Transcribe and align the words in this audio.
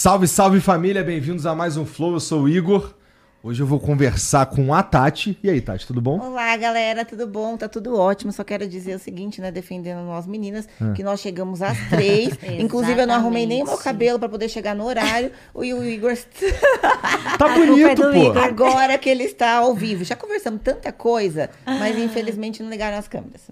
Salve, 0.00 0.28
salve 0.28 0.60
família, 0.60 1.02
bem-vindos 1.02 1.44
a 1.44 1.56
mais 1.56 1.76
um 1.76 1.84
Flow. 1.84 2.12
Eu 2.12 2.20
sou 2.20 2.42
o 2.42 2.48
Igor. 2.48 2.94
Hoje 3.40 3.62
eu 3.62 3.66
vou 3.68 3.78
conversar 3.78 4.46
com 4.46 4.74
a 4.74 4.82
Tati. 4.82 5.38
E 5.44 5.48
aí, 5.48 5.60
Tati, 5.60 5.86
tudo 5.86 6.00
bom? 6.00 6.18
Olá, 6.18 6.56
galera, 6.56 7.04
tudo 7.04 7.24
bom? 7.24 7.56
Tá 7.56 7.68
tudo 7.68 7.96
ótimo. 7.96 8.32
Só 8.32 8.42
quero 8.42 8.66
dizer 8.66 8.96
o 8.96 8.98
seguinte, 8.98 9.40
né, 9.40 9.52
defendendo 9.52 10.04
nós 10.04 10.26
meninas, 10.26 10.68
Ah. 10.80 10.92
que 10.92 11.04
nós 11.04 11.20
chegamos 11.20 11.62
às 11.62 11.78
três. 11.88 12.36
Inclusive, 12.58 13.00
eu 13.00 13.06
não 13.06 13.14
arrumei 13.14 13.46
nem 13.46 13.62
o 13.62 13.66
meu 13.66 13.76
cabelo 13.78 14.18
pra 14.18 14.28
poder 14.28 14.48
chegar 14.48 14.74
no 14.74 14.84
horário. 14.84 15.30
O, 15.54 15.60
o 15.60 15.84
Igor 15.84 16.14
Tá 17.38 17.48
é 17.48 17.54
bonito, 17.66 17.94
do 18.02 18.12
pô. 18.12 18.18
Igor. 18.30 18.38
agora 18.38 18.98
que 18.98 19.08
ele 19.08 19.22
está 19.22 19.58
ao 19.58 19.72
vivo. 19.72 20.02
Já 20.04 20.16
conversamos 20.16 20.60
tanta 20.64 20.90
coisa, 20.90 21.48
mas 21.64 21.96
infelizmente 21.96 22.60
não 22.60 22.68
ligaram 22.68 22.98
as 22.98 23.06
câmeras. 23.06 23.42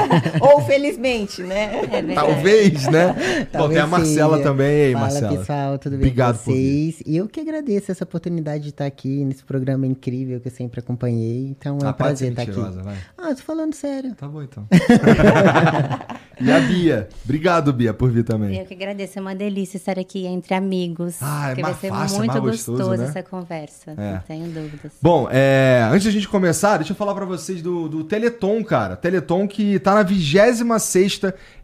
Ou 0.40 0.62
felizmente, 0.62 1.42
né? 1.42 1.82
É. 1.92 2.14
Talvez, 2.14 2.86
né? 2.88 3.08
Bom, 3.52 3.68
tem 3.68 3.76
a 3.76 3.82
Talvez 3.86 3.88
Marcela 3.88 4.36
seja. 4.38 4.48
também. 4.48 4.74
E 4.74 4.84
aí, 4.86 4.92
Fala, 4.94 5.04
Marcela? 5.04 5.36
pessoal, 5.36 5.78
tudo 5.78 5.90
bem 5.92 5.98
Obrigado 6.06 6.38
com 6.38 6.44
por 6.44 6.54
vir. 6.54 6.92
vocês? 6.94 7.02
E 7.06 7.16
eu 7.18 7.28
que 7.28 7.40
agradeço 7.40 7.92
essa 7.92 8.04
oportunidade 8.04 8.64
de 8.64 8.70
estar 8.70 8.86
aqui 8.86 9.33
nesse 9.34 9.44
programa 9.44 9.84
incrível 9.86 10.40
que 10.40 10.46
eu 10.46 10.52
sempre 10.52 10.78
acompanhei. 10.80 11.48
Então 11.48 11.78
é 11.82 11.86
Ah, 11.86 11.90
um 11.90 11.92
prazer 11.92 12.30
estar 12.30 12.42
aqui. 12.42 12.52
vai. 12.52 12.96
Ah, 13.18 13.34
tô 13.34 13.42
falando 13.42 13.74
sério. 13.74 14.14
Tá 14.14 14.28
bom, 14.28 14.42
então. 14.42 14.66
e 16.40 16.50
a 16.50 16.60
Bia? 16.60 17.08
Obrigado, 17.24 17.72
Bia, 17.72 17.92
por 17.92 18.10
vir 18.10 18.22
também. 18.24 18.56
Eu 18.58 18.64
que 18.64 18.74
agradeço, 18.74 19.18
é 19.18 19.20
uma 19.20 19.34
delícia 19.34 19.76
estar 19.76 19.98
aqui 19.98 20.24
entre 20.26 20.54
amigos. 20.54 21.16
Ah, 21.20 21.50
é 21.50 21.60
mais 21.60 21.62
vai 21.62 21.74
ser 21.74 21.88
fácil, 21.88 22.14
é 22.14 22.18
muito 22.18 22.32
mais 22.32 22.44
gostoso, 22.44 22.78
gostoso 22.78 23.02
né? 23.02 23.08
essa 23.08 23.22
conversa. 23.22 23.90
É. 23.96 24.12
Não 24.12 24.20
tenho 24.20 24.46
dúvidas. 24.46 24.92
Bom, 25.02 25.28
é, 25.30 25.86
antes 25.90 26.04
da 26.06 26.12
gente 26.12 26.28
começar, 26.28 26.76
deixa 26.76 26.92
eu 26.92 26.96
falar 26.96 27.14
pra 27.14 27.24
vocês 27.24 27.60
do, 27.60 27.88
do 27.88 28.04
Teleton, 28.04 28.62
cara. 28.62 28.96
Teleton 28.96 29.48
que 29.48 29.78
tá 29.80 29.94
na 29.94 30.02
26 30.04 30.70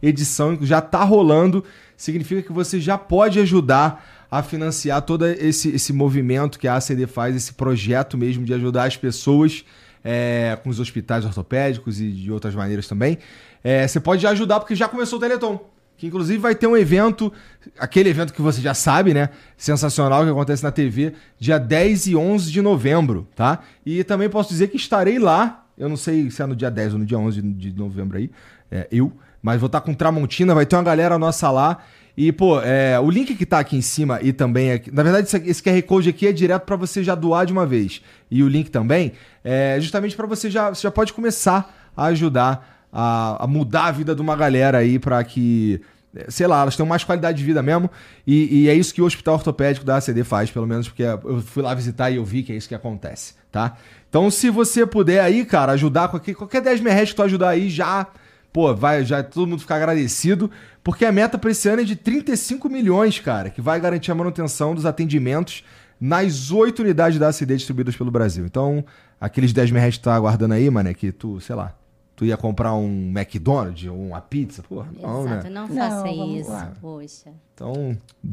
edição, 0.01 0.57
já 0.61 0.81
tá 0.81 1.03
rolando. 1.03 1.63
Significa 1.95 2.41
que 2.41 2.51
você 2.51 2.81
já 2.81 2.97
pode 2.97 3.39
ajudar 3.39 4.20
a 4.31 4.41
financiar 4.41 5.01
todo 5.01 5.27
esse, 5.27 5.69
esse 5.75 5.91
movimento 5.91 6.57
que 6.57 6.65
a 6.65 6.77
ACD 6.77 7.05
faz, 7.05 7.35
esse 7.35 7.53
projeto 7.53 8.17
mesmo 8.17 8.45
de 8.45 8.53
ajudar 8.53 8.85
as 8.85 8.95
pessoas 8.95 9.65
é, 10.01 10.57
com 10.63 10.69
os 10.69 10.79
hospitais 10.79 11.25
ortopédicos 11.25 11.99
e 11.99 12.09
de 12.09 12.31
outras 12.31 12.55
maneiras 12.55 12.87
também. 12.87 13.17
É, 13.61 13.85
você 13.85 13.99
pode 13.99 14.25
ajudar 14.25 14.61
porque 14.61 14.73
já 14.73 14.87
começou 14.87 15.19
o 15.19 15.21
Teleton. 15.21 15.59
Que 15.97 16.07
inclusive 16.07 16.39
vai 16.39 16.55
ter 16.55 16.65
um 16.65 16.75
evento, 16.75 17.31
aquele 17.77 18.09
evento 18.09 18.33
que 18.33 18.41
você 18.41 18.59
já 18.59 18.73
sabe, 18.73 19.13
né? 19.13 19.29
Sensacional 19.55 20.23
que 20.23 20.31
acontece 20.31 20.63
na 20.63 20.71
TV, 20.71 21.13
dia 21.37 21.59
10 21.59 22.07
e 22.07 22.15
11 22.15 22.51
de 22.51 22.59
novembro, 22.59 23.27
tá? 23.35 23.59
E 23.85 24.03
também 24.03 24.27
posso 24.27 24.49
dizer 24.49 24.69
que 24.69 24.77
estarei 24.77 25.19
lá, 25.19 25.63
eu 25.77 25.87
não 25.87 25.97
sei 25.97 26.31
se 26.31 26.41
é 26.41 26.45
no 26.47 26.55
dia 26.55 26.71
10 26.71 26.93
ou 26.93 26.99
no 26.99 27.05
dia 27.05 27.19
11 27.19 27.41
de, 27.41 27.71
de 27.71 27.77
novembro 27.77 28.17
aí, 28.17 28.31
é, 28.71 28.87
eu, 28.91 29.11
mas 29.43 29.59
vou 29.59 29.67
estar 29.67 29.81
com 29.81 29.93
Tramontina, 29.93 30.55
vai 30.55 30.65
ter 30.65 30.75
uma 30.75 30.83
galera 30.83 31.19
nossa 31.19 31.51
lá. 31.51 31.83
E, 32.15 32.31
pô, 32.31 32.59
é, 32.61 32.99
o 32.99 33.09
link 33.09 33.35
que 33.35 33.45
tá 33.45 33.59
aqui 33.59 33.75
em 33.77 33.81
cima 33.81 34.19
e 34.21 34.33
também 34.33 34.73
aqui. 34.73 34.91
Na 34.93 35.03
verdade, 35.03 35.27
esse, 35.45 35.63
QR 35.63 35.81
Code 35.83 36.09
aqui 36.09 36.27
é 36.27 36.31
direto 36.31 36.63
pra 36.63 36.75
você 36.75 37.03
já 37.03 37.15
doar 37.15 37.45
de 37.45 37.53
uma 37.53 37.65
vez. 37.65 38.01
E 38.29 38.43
o 38.43 38.47
link 38.47 38.69
também 38.69 39.13
é 39.43 39.77
justamente 39.79 40.15
pra 40.15 40.27
você 40.27 40.49
já. 40.49 40.69
Você 40.69 40.81
já 40.83 40.91
pode 40.91 41.13
começar 41.13 41.91
a 41.95 42.05
ajudar 42.05 42.87
a, 42.91 43.43
a 43.43 43.47
mudar 43.47 43.85
a 43.85 43.91
vida 43.91 44.13
de 44.13 44.21
uma 44.21 44.35
galera 44.35 44.79
aí 44.79 44.99
pra 44.99 45.23
que. 45.23 45.81
eh, 46.15 46.25
Sei 46.29 46.45
lá, 46.47 46.61
elas 46.61 46.75
tenham 46.75 46.87
mais 46.87 47.03
qualidade 47.03 47.37
de 47.37 47.43
vida 47.43 47.61
mesmo. 47.63 47.89
E, 48.27 48.63
e 48.63 48.69
é 48.69 48.73
isso 48.73 48.93
que 48.93 49.01
o 49.01 49.05
Hospital 49.05 49.35
Ortopédico 49.35 49.85
da 49.85 49.97
ACD 49.97 50.23
faz, 50.23 50.51
pelo 50.51 50.67
menos, 50.67 50.89
porque 50.89 51.03
eu 51.03 51.41
fui 51.41 51.63
lá 51.63 51.73
visitar 51.73 52.11
e 52.11 52.17
eu 52.17 52.25
vi 52.25 52.43
que 52.43 52.51
é 52.51 52.55
isso 52.55 52.67
que 52.67 52.75
acontece, 52.75 53.35
tá? 53.51 53.77
Então, 54.09 54.29
se 54.29 54.49
você 54.49 54.85
puder 54.85 55.21
aí, 55.21 55.45
cara, 55.45 55.71
ajudar, 55.71 56.09
qualquer, 56.09 56.35
qualquer 56.35 56.61
10 56.61 56.81
mil 56.81 56.91
reais 56.91 57.09
que 57.09 57.15
tu 57.15 57.23
ajudar 57.23 57.49
aí, 57.49 57.69
já 57.69 58.07
Pô, 58.53 58.75
vai 58.75 59.05
já 59.05 59.23
todo 59.23 59.47
mundo 59.47 59.61
ficar 59.61 59.77
agradecido, 59.77 60.51
porque 60.83 61.05
a 61.05 61.11
meta 61.11 61.37
para 61.37 61.51
esse 61.51 61.67
ano 61.69 61.81
é 61.81 61.85
de 61.85 61.95
35 61.95 62.67
milhões, 62.69 63.19
cara, 63.19 63.49
que 63.49 63.61
vai 63.61 63.79
garantir 63.79 64.11
a 64.11 64.15
manutenção 64.15 64.73
dos 64.73 64.85
atendimentos 64.85 65.63
nas 65.99 66.51
oito 66.51 66.81
unidades 66.81 67.19
da 67.19 67.29
ACD 67.29 67.55
distribuídas 67.55 67.95
pelo 67.95 68.09
Brasil. 68.09 68.45
Então, 68.45 68.83
aqueles 69.19 69.53
10 69.53 69.71
mil 69.71 69.79
reais 69.79 69.95
que 69.95 70.01
tu 70.01 70.05
tá 70.05 70.15
aguardando 70.15 70.53
aí, 70.55 70.69
mano, 70.69 70.89
é 70.89 70.93
que 70.93 71.11
tu, 71.11 71.39
sei 71.39 71.55
lá, 71.55 71.75
tu 72.15 72.25
ia 72.25 72.35
comprar 72.37 72.73
um 72.73 73.11
McDonald's 73.15 73.87
ou 73.89 74.07
uma 74.07 74.19
pizza, 74.21 74.63
porra, 74.63 74.87
não, 74.99 75.25
Exato, 75.25 75.43
né? 75.43 75.49
não 75.51 75.67
Não, 75.67 75.75
faça 75.75 76.01
vamos 76.03 76.39
isso. 76.41 76.49
lá. 76.51 76.71
Poxa, 76.81 77.29
Então, 77.53 77.95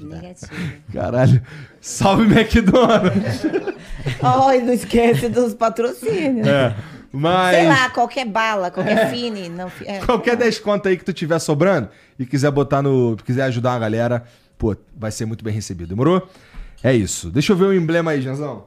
negativo. 0.00 0.52
caralho, 0.92 1.42
salve 1.80 2.24
McDonald's! 2.24 3.42
Oh, 4.22 4.52
e 4.52 4.62
não 4.62 4.72
esquece 4.72 5.28
dos 5.28 5.52
patrocínios. 5.54 6.46
É, 6.46 6.76
mas... 7.16 7.56
Sei 7.56 7.68
lá, 7.68 7.90
qualquer 7.90 8.26
bala, 8.26 8.70
qualquer 8.70 9.10
fine. 9.10 9.48
Não, 9.48 9.68
fi- 9.70 9.86
é. 9.86 10.00
Qualquer 10.04 10.36
desconto 10.36 10.88
aí 10.88 10.96
que 10.96 11.04
tu 11.04 11.12
tiver 11.12 11.38
sobrando 11.38 11.88
e 12.18 12.24
quiser 12.26 12.50
botar 12.50 12.82
no. 12.82 13.16
quiser 13.24 13.42
ajudar 13.44 13.74
a 13.74 13.78
galera, 13.78 14.24
pô, 14.58 14.76
vai 14.96 15.10
ser 15.10 15.24
muito 15.26 15.44
bem 15.44 15.52
recebido. 15.54 15.88
Demorou? 15.88 16.28
É 16.82 16.92
isso. 16.94 17.30
Deixa 17.30 17.52
eu 17.52 17.56
ver 17.56 17.64
o 17.64 17.74
emblema 17.74 18.10
aí, 18.12 18.20
Janzão. 18.20 18.64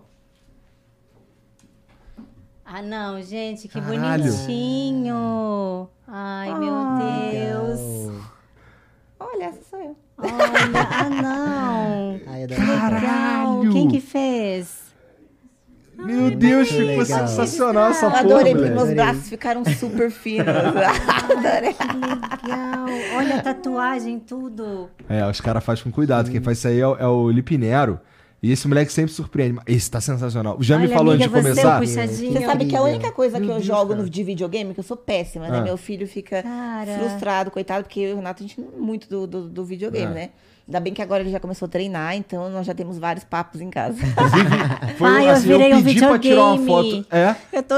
Ah, 2.65 2.81
não, 2.83 3.21
gente, 3.21 3.67
que 3.67 3.81
Caralho. 3.81 4.23
bonitinho. 4.23 5.89
Ai, 6.07 6.53
meu 6.59 6.75
Deus. 7.31 8.21
Olha, 9.19 9.45
essa 9.45 9.59
sou 9.69 9.79
eu. 9.79 9.95
Olha, 10.17 10.87
ah, 10.91 11.09
não. 11.09 12.19
Ai, 12.27 12.45
Legal. 12.45 13.61
Quem 13.71 13.87
que 13.87 13.99
fez? 13.99 14.78
Meu 16.05 16.31
Deus, 16.31 16.69
ficou 16.69 16.85
legal. 16.85 17.05
sensacional 17.05 17.89
essa 17.91 18.05
Eu 18.05 18.09
porra, 18.11 18.21
adorei, 18.21 18.55
porque 18.55 18.69
meus 18.69 18.93
braços 18.93 19.29
ficaram 19.29 19.63
super 19.65 20.09
finos. 20.11 20.47
adorei. 20.47 21.75
Legal. 22.43 22.85
Olha 23.17 23.35
a 23.35 23.41
tatuagem, 23.41 24.19
tudo. 24.19 24.89
É, 25.07 25.25
os 25.29 25.39
caras 25.41 25.63
fazem 25.63 25.83
com 25.83 25.91
cuidado. 25.91 26.29
Quem 26.31 26.41
faz 26.41 26.57
isso 26.59 26.67
aí 26.67 26.79
é, 26.79 26.87
o- 26.87 26.95
é 26.97 27.07
o 27.07 27.29
Lipinero. 27.29 27.99
E 28.41 28.53
esse 28.53 28.65
moleque 28.69 28.91
sempre 28.93 29.11
surpreende. 29.11 29.53
Mas 29.55 29.65
Esse 29.67 29.91
tá 29.91 29.99
sensacional. 29.99 30.55
Já 30.61 30.77
me 30.77 30.85
Olha, 30.85 30.95
falou 30.95 31.13
amiga, 31.13 31.25
antes 31.25 31.43
de 31.43 31.49
você, 31.49 31.61
começar. 31.61 31.79
puxadinho. 31.79 32.31
Você 32.33 32.45
sabe 32.45 32.65
que 32.67 32.75
a 32.75 32.81
única 32.83 33.11
coisa 33.11 33.35
que 33.37 33.41
Meu 33.41 33.49
eu 33.49 33.55
Deus, 33.55 33.65
jogo 33.67 33.89
cara. 33.89 34.01
no, 34.01 34.09
de 34.09 34.23
videogame, 34.23 34.73
que 34.73 34.79
eu 34.79 34.83
sou 34.83 34.95
péssima, 34.95 35.49
né? 35.49 35.57
Ah. 35.59 35.61
Meu 35.61 35.75
filho 35.75 36.07
fica 36.07 36.41
Cara. 36.41 36.97
frustrado, 36.97 37.51
coitado, 37.51 37.83
porque 37.83 37.99
eu 37.99 38.11
e 38.11 38.13
o 38.13 38.15
Renato, 38.15 38.41
a 38.41 38.47
gente 38.47 38.61
não 38.61 38.69
é 38.69 38.79
muito 38.79 39.09
do, 39.09 39.27
do, 39.27 39.49
do 39.49 39.65
videogame, 39.65 40.05
Ah. 40.05 40.15
né? 40.15 40.29
Ainda 40.69 40.79
bem 40.79 40.93
que 40.93 41.01
agora 41.01 41.23
ele 41.23 41.31
já 41.31 41.39
começou 41.39 41.65
a 41.65 41.69
treinar, 41.69 42.15
então 42.15 42.47
nós 42.51 42.63
já 42.63 42.75
temos 42.75 42.99
vários 42.99 43.23
papos 43.23 43.59
em 43.59 43.71
casa. 43.71 43.97
Foi, 44.99 45.09
Ai, 45.09 45.25
eu 45.25 45.31
assim, 45.31 45.47
virei 45.47 45.73
um 45.73 45.83
pedi 45.83 45.99
pra 45.99 46.19
tirar 46.19 46.45
uma 46.45 46.63
foto. 46.63 47.05
É, 47.09 47.35
Eu 47.51 47.63
tô... 47.63 47.75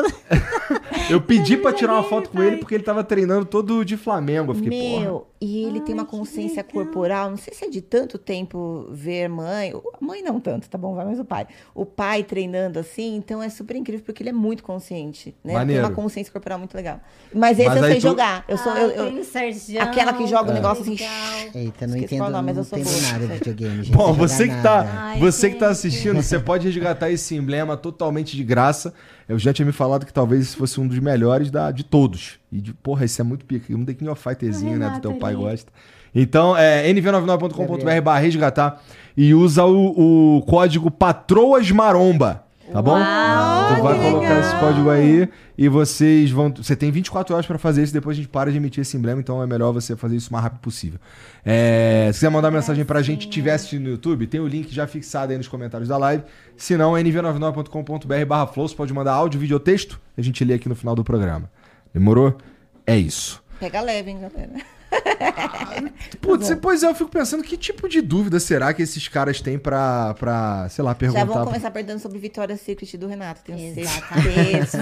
eu 1.09 1.21
pedi 1.21 1.55
pra 1.55 1.71
tirar 1.73 1.93
uma 1.93 2.03
foto 2.03 2.29
com 2.29 2.43
ele 2.43 2.57
porque 2.57 2.75
ele 2.75 2.83
tava 2.83 3.01
treinando 3.01 3.45
todo 3.45 3.85
de 3.85 3.95
Flamengo. 3.95 4.51
Eu 4.51 4.55
fiquei, 4.55 5.05
porra. 5.05 5.21
E 5.43 5.63
ele 5.63 5.81
tem 5.81 5.95
uma 5.95 6.05
consciência 6.05 6.63
corporal, 6.63 7.31
não 7.31 7.35
sei 7.37 7.51
se 7.51 7.65
é 7.65 7.67
de 7.67 7.81
tanto 7.81 8.19
tempo 8.19 8.85
ver 8.91 9.27
mãe, 9.27 9.73
mãe 9.99 10.21
não 10.21 10.39
tanto, 10.39 10.69
tá 10.69 10.77
bom, 10.77 10.93
vai 10.93 11.03
mais 11.03 11.19
o 11.19 11.25
pai. 11.25 11.47
O 11.73 11.83
pai 11.83 12.23
treinando 12.23 12.77
assim, 12.77 13.15
então 13.15 13.41
é 13.41 13.49
super 13.49 13.75
incrível 13.75 14.05
porque 14.05 14.21
ele 14.21 14.29
é 14.29 14.33
muito 14.33 14.61
consciente, 14.63 15.33
né? 15.43 15.53
Maneiro. 15.53 15.81
Tem 15.81 15.89
uma 15.89 15.95
consciência 15.95 16.31
corporal 16.31 16.59
muito 16.59 16.75
legal. 16.75 16.99
Mas 17.33 17.57
esse 17.57 17.67
Mas 17.69 17.77
eu 17.77 17.83
sei 17.85 17.95
tu- 17.95 18.01
jogar. 18.01 18.45
Eu 18.47 18.55
sou 18.59 18.71
eu, 18.77 18.89
eu- 18.91 19.03
Ai, 19.05 19.11
tem 19.13 19.23
Sergião. 19.23 19.81
aquela 19.83 20.13
que 20.13 20.27
joga 20.27 20.49
o 20.49 20.51
É. 20.51 20.53
negócio 20.53 20.83
assim. 20.83 20.97
Eita, 21.55 21.87
não 21.87 21.97
entendo, 21.97 22.19
qual 22.19 22.29
o 22.29 22.31
nome, 22.31 22.45
mas 22.45 22.55
não 22.57 22.61
eu 22.61 22.65
sou 22.65 22.77
entendo 22.77 23.01
nada 23.11 23.27
de 23.27 23.33
videogame, 23.33 23.83
gente. 23.83 23.97
Bom, 23.97 24.13
Não 24.15 24.27
sei 24.27 24.47
você 24.47 24.55
que, 24.55 24.61
tá. 24.61 24.85
Ai, 24.95 25.19
você 25.19 25.49
que 25.49 25.55
tá 25.55 25.65
gente. 25.67 25.71
assistindo, 25.71 26.21
você 26.21 26.39
pode 26.39 26.67
resgatar 26.67 27.09
esse 27.09 27.35
emblema 27.35 27.75
totalmente 27.75 28.37
de 28.37 28.43
graça. 28.43 28.93
Eu 29.27 29.39
já 29.39 29.53
tinha 29.53 29.65
me 29.65 29.71
falado 29.71 30.05
que 30.05 30.13
talvez 30.13 30.41
esse 30.43 30.55
fosse 30.55 30.79
um 30.79 30.87
dos 30.87 30.99
melhores 30.99 31.49
da, 31.49 31.71
de 31.71 31.83
todos. 31.83 32.39
E, 32.51 32.59
de, 32.59 32.73
porra, 32.73 33.05
esse 33.05 33.19
é 33.21 33.23
muito 33.23 33.45
pica. 33.45 33.73
Um 33.73 33.85
The 33.85 33.93
King 33.93 34.09
of 34.09 34.21
Fighterzinho, 34.21 34.77
né? 34.77 34.89
Do 34.89 34.99
teu 34.99 35.15
pai 35.15 35.35
gosta. 35.35 35.71
Então, 36.13 36.55
é 36.57 36.91
nv99.com.br 36.91 38.01
barra 38.03 38.19
resgatar 38.19 38.81
e 39.15 39.33
usa 39.33 39.63
o, 39.63 40.37
o 40.37 40.41
código 40.41 40.91
Patroas 40.91 41.71
Maromba. 41.71 42.43
Tá 42.71 42.81
bom? 42.81 42.91
Uau, 42.91 43.75
tu 43.75 43.83
vai 43.83 43.95
que 43.95 44.01
colocar 44.01 44.29
legal. 44.29 44.39
esse 44.39 44.55
código 44.59 44.89
aí 44.89 45.29
e 45.57 45.67
vocês 45.67 46.31
vão. 46.31 46.53
Você 46.55 46.73
tem 46.75 46.89
24 46.89 47.33
horas 47.33 47.45
pra 47.45 47.57
fazer 47.57 47.83
isso, 47.83 47.91
depois 47.91 48.15
a 48.15 48.21
gente 48.21 48.29
para 48.29 48.49
de 48.49 48.57
emitir 48.57 48.81
esse 48.81 48.95
emblema, 48.95 49.19
então 49.19 49.43
é 49.43 49.45
melhor 49.45 49.73
você 49.73 49.95
fazer 49.97 50.15
isso 50.15 50.29
o 50.29 50.33
mais 50.33 50.43
rápido 50.43 50.61
possível. 50.61 50.99
É, 51.43 52.09
se 52.13 52.19
quiser 52.19 52.29
mandar 52.29 52.49
mensagem 52.49 52.85
pra 52.85 53.01
gente, 53.01 53.29
tiver 53.29 53.53
assistindo 53.53 53.83
no 53.83 53.89
YouTube, 53.89 54.25
tem 54.25 54.39
o 54.39 54.47
link 54.47 54.73
já 54.73 54.87
fixado 54.87 55.33
aí 55.33 55.37
nos 55.37 55.49
comentários 55.49 55.89
da 55.89 55.97
live. 55.97 56.23
Se 56.55 56.77
não, 56.77 56.95
é 56.95 57.03
nv99.com.br 57.03 58.25
barra 58.25 58.47
flow, 58.47 58.67
você 58.67 58.75
pode 58.75 58.93
mandar 58.93 59.13
áudio, 59.13 59.39
vídeo 59.39 59.55
ou 59.55 59.59
texto, 59.59 59.99
a 60.17 60.21
gente 60.21 60.43
lê 60.45 60.53
aqui 60.53 60.69
no 60.69 60.75
final 60.75 60.95
do 60.95 61.03
programa. 61.03 61.51
Demorou? 61.93 62.37
É 62.87 62.95
isso. 62.97 63.43
Pega 63.59 63.81
leve, 63.81 64.11
hein, 64.11 64.19
galera. 64.21 64.53
Putz, 66.21 66.53
pois 66.61 66.83
é, 66.83 66.87
eu 66.87 66.95
fico 66.95 67.09
pensando 67.09 67.43
que 67.43 67.57
tipo 67.57 67.87
de 67.89 68.01
dúvida 68.01 68.39
será 68.39 68.73
que 68.73 68.81
esses 68.81 69.07
caras 69.07 69.41
têm 69.41 69.57
pra, 69.57 70.13
pra 70.15 70.67
sei 70.69 70.83
lá, 70.83 70.93
perguntar. 70.95 71.19
Já 71.21 71.25
vão 71.25 71.35
pra- 71.35 71.45
começar 71.45 71.71
perguntando 71.71 71.99
sobre 71.99 72.19
Victoria's 72.19 72.61
Secret 72.61 72.97
do 72.97 73.07
Renato, 73.07 73.41
tenho 73.43 73.73
certeza. 73.73 74.77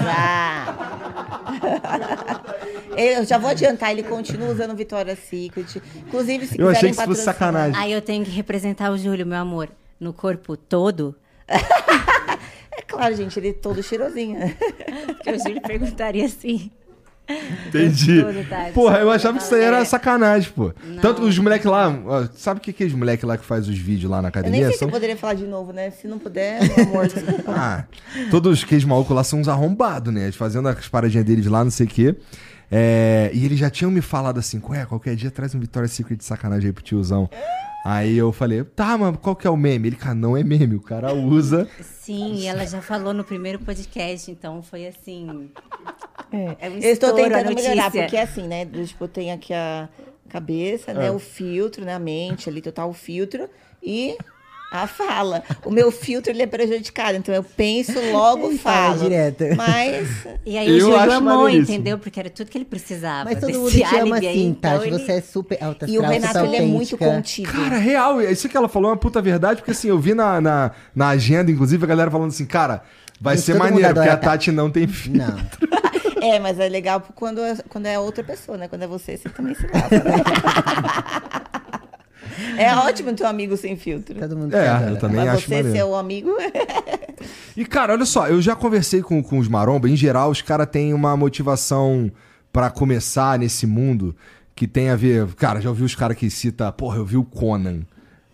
Eu 2.96 3.24
já 3.24 3.38
vou 3.38 3.50
adiantar, 3.50 3.90
ele 3.92 4.02
continua 4.02 4.48
usando 4.50 4.74
Victoria's 4.74 5.18
Secret. 5.20 5.80
Inclusive, 6.06 6.46
se 6.46 6.58
Eu 6.60 6.68
achei 6.68 6.90
quiserem 6.90 6.94
que 6.94 7.00
isso 7.00 7.06
fosse 7.08 7.22
sacanagem. 7.22 7.80
Aí 7.80 7.92
eu 7.92 8.02
tenho 8.02 8.24
que 8.24 8.30
representar 8.30 8.90
o 8.90 8.98
Júlio, 8.98 9.26
meu 9.26 9.38
amor, 9.38 9.68
no 9.98 10.12
corpo 10.12 10.56
todo. 10.56 11.14
É 12.72 12.82
claro, 12.82 13.14
gente, 13.14 13.38
ele 13.38 13.48
é 13.50 13.52
todo 13.52 13.82
cheirosinho. 13.82 14.38
Porque 15.06 15.30
o 15.30 15.38
Júlio 15.38 15.60
perguntaria 15.60 16.24
assim. 16.24 16.70
Entendi. 17.68 18.22
Tudo, 18.22 18.48
tá? 18.48 18.70
Porra, 18.74 18.98
eu 18.98 19.10
achava 19.10 19.38
que 19.38 19.44
isso 19.44 19.54
aí 19.54 19.62
era 19.62 19.78
É. 19.78 19.84
sacanagem, 19.84 20.50
pô. 20.52 20.72
Não. 20.84 21.00
Tanto 21.00 21.22
os 21.22 21.38
moleques 21.38 21.66
lá, 21.66 21.88
ó, 22.06 22.26
sabe 22.34 22.58
o 22.58 22.62
que 22.62 22.72
que 22.72 22.84
é 22.84 22.86
os 22.86 22.92
moleques 22.94 23.24
lá 23.26 23.36
que 23.38 23.44
faz 23.44 23.68
os 23.68 23.78
vídeos 23.78 24.10
lá 24.10 24.20
na 24.20 24.28
Eu 24.28 24.32
nem 24.32 24.40
academia? 24.40 24.64
sei 24.66 24.72
se 24.72 24.78
São- 24.80 24.88
eu 24.88 24.92
poderia 24.92 25.16
falar 25.16 25.34
de 25.34 25.46
novo, 25.46 25.72
né? 25.72 25.90
Se 25.90 26.06
não 26.08 26.18
puder, 26.18 26.60
meu 26.76 26.86
amor. 26.86 27.06
Ah, 27.48 27.84
todos 28.30 28.62
aqueles 28.62 28.84
malucos 28.84 29.14
lá 29.14 29.22
são 29.24 29.40
uns 29.40 29.48
arrombados, 29.48 30.12
né? 30.12 30.24
Eles 30.24 30.36
Fazendo 30.36 30.68
as 30.68 30.88
paradinhas 30.88 31.24
deles 31.26 31.46
lá, 31.46 31.62
não 31.64 31.70
sei 31.70 31.86
o 31.86 31.88
quê. 31.88 32.16
É, 32.70 33.30
e 33.34 33.44
eles 33.44 33.58
já 33.58 33.68
tinham 33.68 33.90
me 33.90 34.00
falado 34.00 34.38
assim, 34.38 34.62
ué, 34.68 34.84
qualquer 34.86 35.16
dia 35.16 35.30
traz 35.30 35.54
um 35.54 35.58
Victoria's 35.60 35.90
Secret 35.92 36.16
de 36.16 36.24
sacanagem 36.24 36.68
aí 36.68 36.72
pro 36.72 36.82
tiozão. 36.84 37.28
Aí 37.84 38.16
eu 38.16 38.30
falei, 38.30 38.62
tá, 38.62 38.96
mas 38.98 39.16
qual 39.20 39.34
que 39.34 39.46
é 39.46 39.50
o 39.50 39.56
meme? 39.56 39.88
Ele, 39.88 39.96
cara, 39.96 40.14
não 40.14 40.36
é 40.36 40.44
meme, 40.44 40.76
o 40.76 40.80
cara 40.80 41.12
usa. 41.14 41.66
Sim, 41.80 42.34
e 42.34 42.46
ela 42.46 42.64
já 42.66 42.80
falou 42.80 43.12
no 43.14 43.24
primeiro 43.24 43.58
podcast, 43.58 44.30
então 44.30 44.62
foi 44.62 44.86
assim. 44.86 45.50
É 46.32 46.68
um 46.68 46.74
eu 46.78 46.92
estou 46.92 47.12
tentando 47.12 47.54
melhorar, 47.54 47.90
porque 47.90 48.16
assim, 48.16 48.46
né? 48.46 48.64
Tipo, 48.86 49.08
tem 49.08 49.32
aqui 49.32 49.52
a 49.52 49.88
cabeça, 50.28 50.92
Ah. 50.92 50.94
né? 50.94 51.10
O 51.10 51.18
filtro, 51.18 51.84
né? 51.84 51.94
A 51.94 51.98
mente 51.98 52.48
ali, 52.48 52.60
total 52.60 52.88
o 52.90 52.92
filtro. 52.94 53.48
E 53.82 54.16
a 54.72 54.86
fala. 54.86 55.42
O 55.64 55.70
meu 55.72 55.90
filtro, 55.90 56.30
ele 56.30 56.42
é 56.42 56.46
prejudicado. 56.46 57.16
Então, 57.16 57.34
eu 57.34 57.42
penso, 57.42 57.92
logo 58.12 58.46
Ele 58.50 58.58
fala 58.58 58.94
falo. 58.94 59.02
direto. 59.08 59.44
Mas... 59.56 60.08
E 60.46 60.56
aí 60.56 60.68
Eu 60.68 60.76
o 60.76 60.80
Júlio 60.92 61.12
amou, 61.12 61.48
entendeu? 61.48 61.98
Porque 61.98 62.20
era 62.20 62.30
tudo 62.30 62.48
que 62.50 62.56
ele 62.58 62.64
precisava. 62.64 63.24
Mas 63.30 63.40
todo 63.40 63.52
mundo 63.52 63.70
te 63.70 63.82
ama 63.82 64.18
assim, 64.18 64.46
então 64.48 64.78
Tati. 64.78 64.86
ele- 64.88 64.98
Você 64.98 65.12
é 65.12 65.20
super 65.20 65.58
alta 65.62 65.86
E 65.90 65.98
o 65.98 66.02
Renato, 66.02 66.38
ele 66.44 66.56
é 66.56 66.62
muito 66.62 66.96
contido. 66.96 67.50
Cara, 67.50 67.78
real, 67.78 68.20
isso 68.22 68.48
que 68.48 68.56
ela 68.56 68.68
falou 68.68 68.90
é 68.90 68.92
uma 68.92 68.98
puta 68.98 69.20
verdade, 69.20 69.56
porque 69.60 69.72
assim, 69.72 69.88
eu 69.88 69.98
vi 69.98 70.14
na, 70.14 70.40
na, 70.40 70.70
na 70.94 71.08
agenda, 71.08 71.50
inclusive, 71.50 71.82
a 71.84 71.88
galera 71.88 72.10
falando 72.10 72.28
assim, 72.28 72.46
cara, 72.46 72.82
vai 73.20 73.36
Gente, 73.36 73.46
ser 73.46 73.54
maneiro, 73.56 73.92
porque 73.92 74.08
a 74.08 74.12
a 74.14 74.16
Tati. 74.16 74.52
Não 74.52 74.70
tem 74.70 74.86
filho. 74.86 75.18
Não. 75.18 75.36
É, 76.34 76.38
mas 76.38 76.58
é 76.58 76.68
legal 76.68 77.00
quando 77.14 77.40
é, 77.40 77.56
quando 77.68 77.86
é 77.86 77.98
outra 77.98 78.22
pessoa, 78.22 78.58
né? 78.58 78.68
Quando 78.68 78.82
é 78.82 78.86
você, 78.86 79.16
você 79.16 79.28
também 79.30 79.54
se 79.54 79.66
lava. 79.66 79.88
né? 79.90 80.22
é 82.62 82.74
ótimo 82.76 83.12
ter 83.14 83.24
um 83.24 83.28
amigo 83.28 83.56
sem 83.56 83.76
filtro. 83.76 84.18
Todo 84.18 84.36
mundo 84.36 84.54
É, 84.54 84.68
adora. 84.68 84.90
eu 84.90 84.98
também 84.98 85.16
Mas 85.16 85.28
acho 85.30 85.46
você 85.48 85.54
maneiro. 85.56 85.76
ser 85.78 85.84
o 85.84 85.94
amigo... 85.94 86.30
E, 87.56 87.64
cara, 87.66 87.92
olha 87.92 88.06
só, 88.06 88.28
eu 88.28 88.40
já 88.40 88.56
conversei 88.56 89.02
com, 89.02 89.22
com 89.22 89.36
os 89.38 89.46
maromba. 89.48 89.88
Em 89.88 89.96
geral, 89.96 90.30
os 90.30 90.40
caras 90.40 90.68
têm 90.70 90.94
uma 90.94 91.14
motivação 91.16 92.10
pra 92.50 92.70
começar 92.70 93.38
nesse 93.38 93.66
mundo 93.66 94.16
que 94.54 94.66
tem 94.66 94.88
a 94.88 94.96
ver. 94.96 95.26
Cara, 95.34 95.60
já 95.60 95.68
ouvi 95.68 95.82
os 95.82 95.94
caras 95.94 96.16
que 96.16 96.30
cita, 96.30 96.72
porra, 96.72 96.96
eu 96.96 97.04
vi 97.04 97.18
o 97.18 97.24
Conan, 97.24 97.80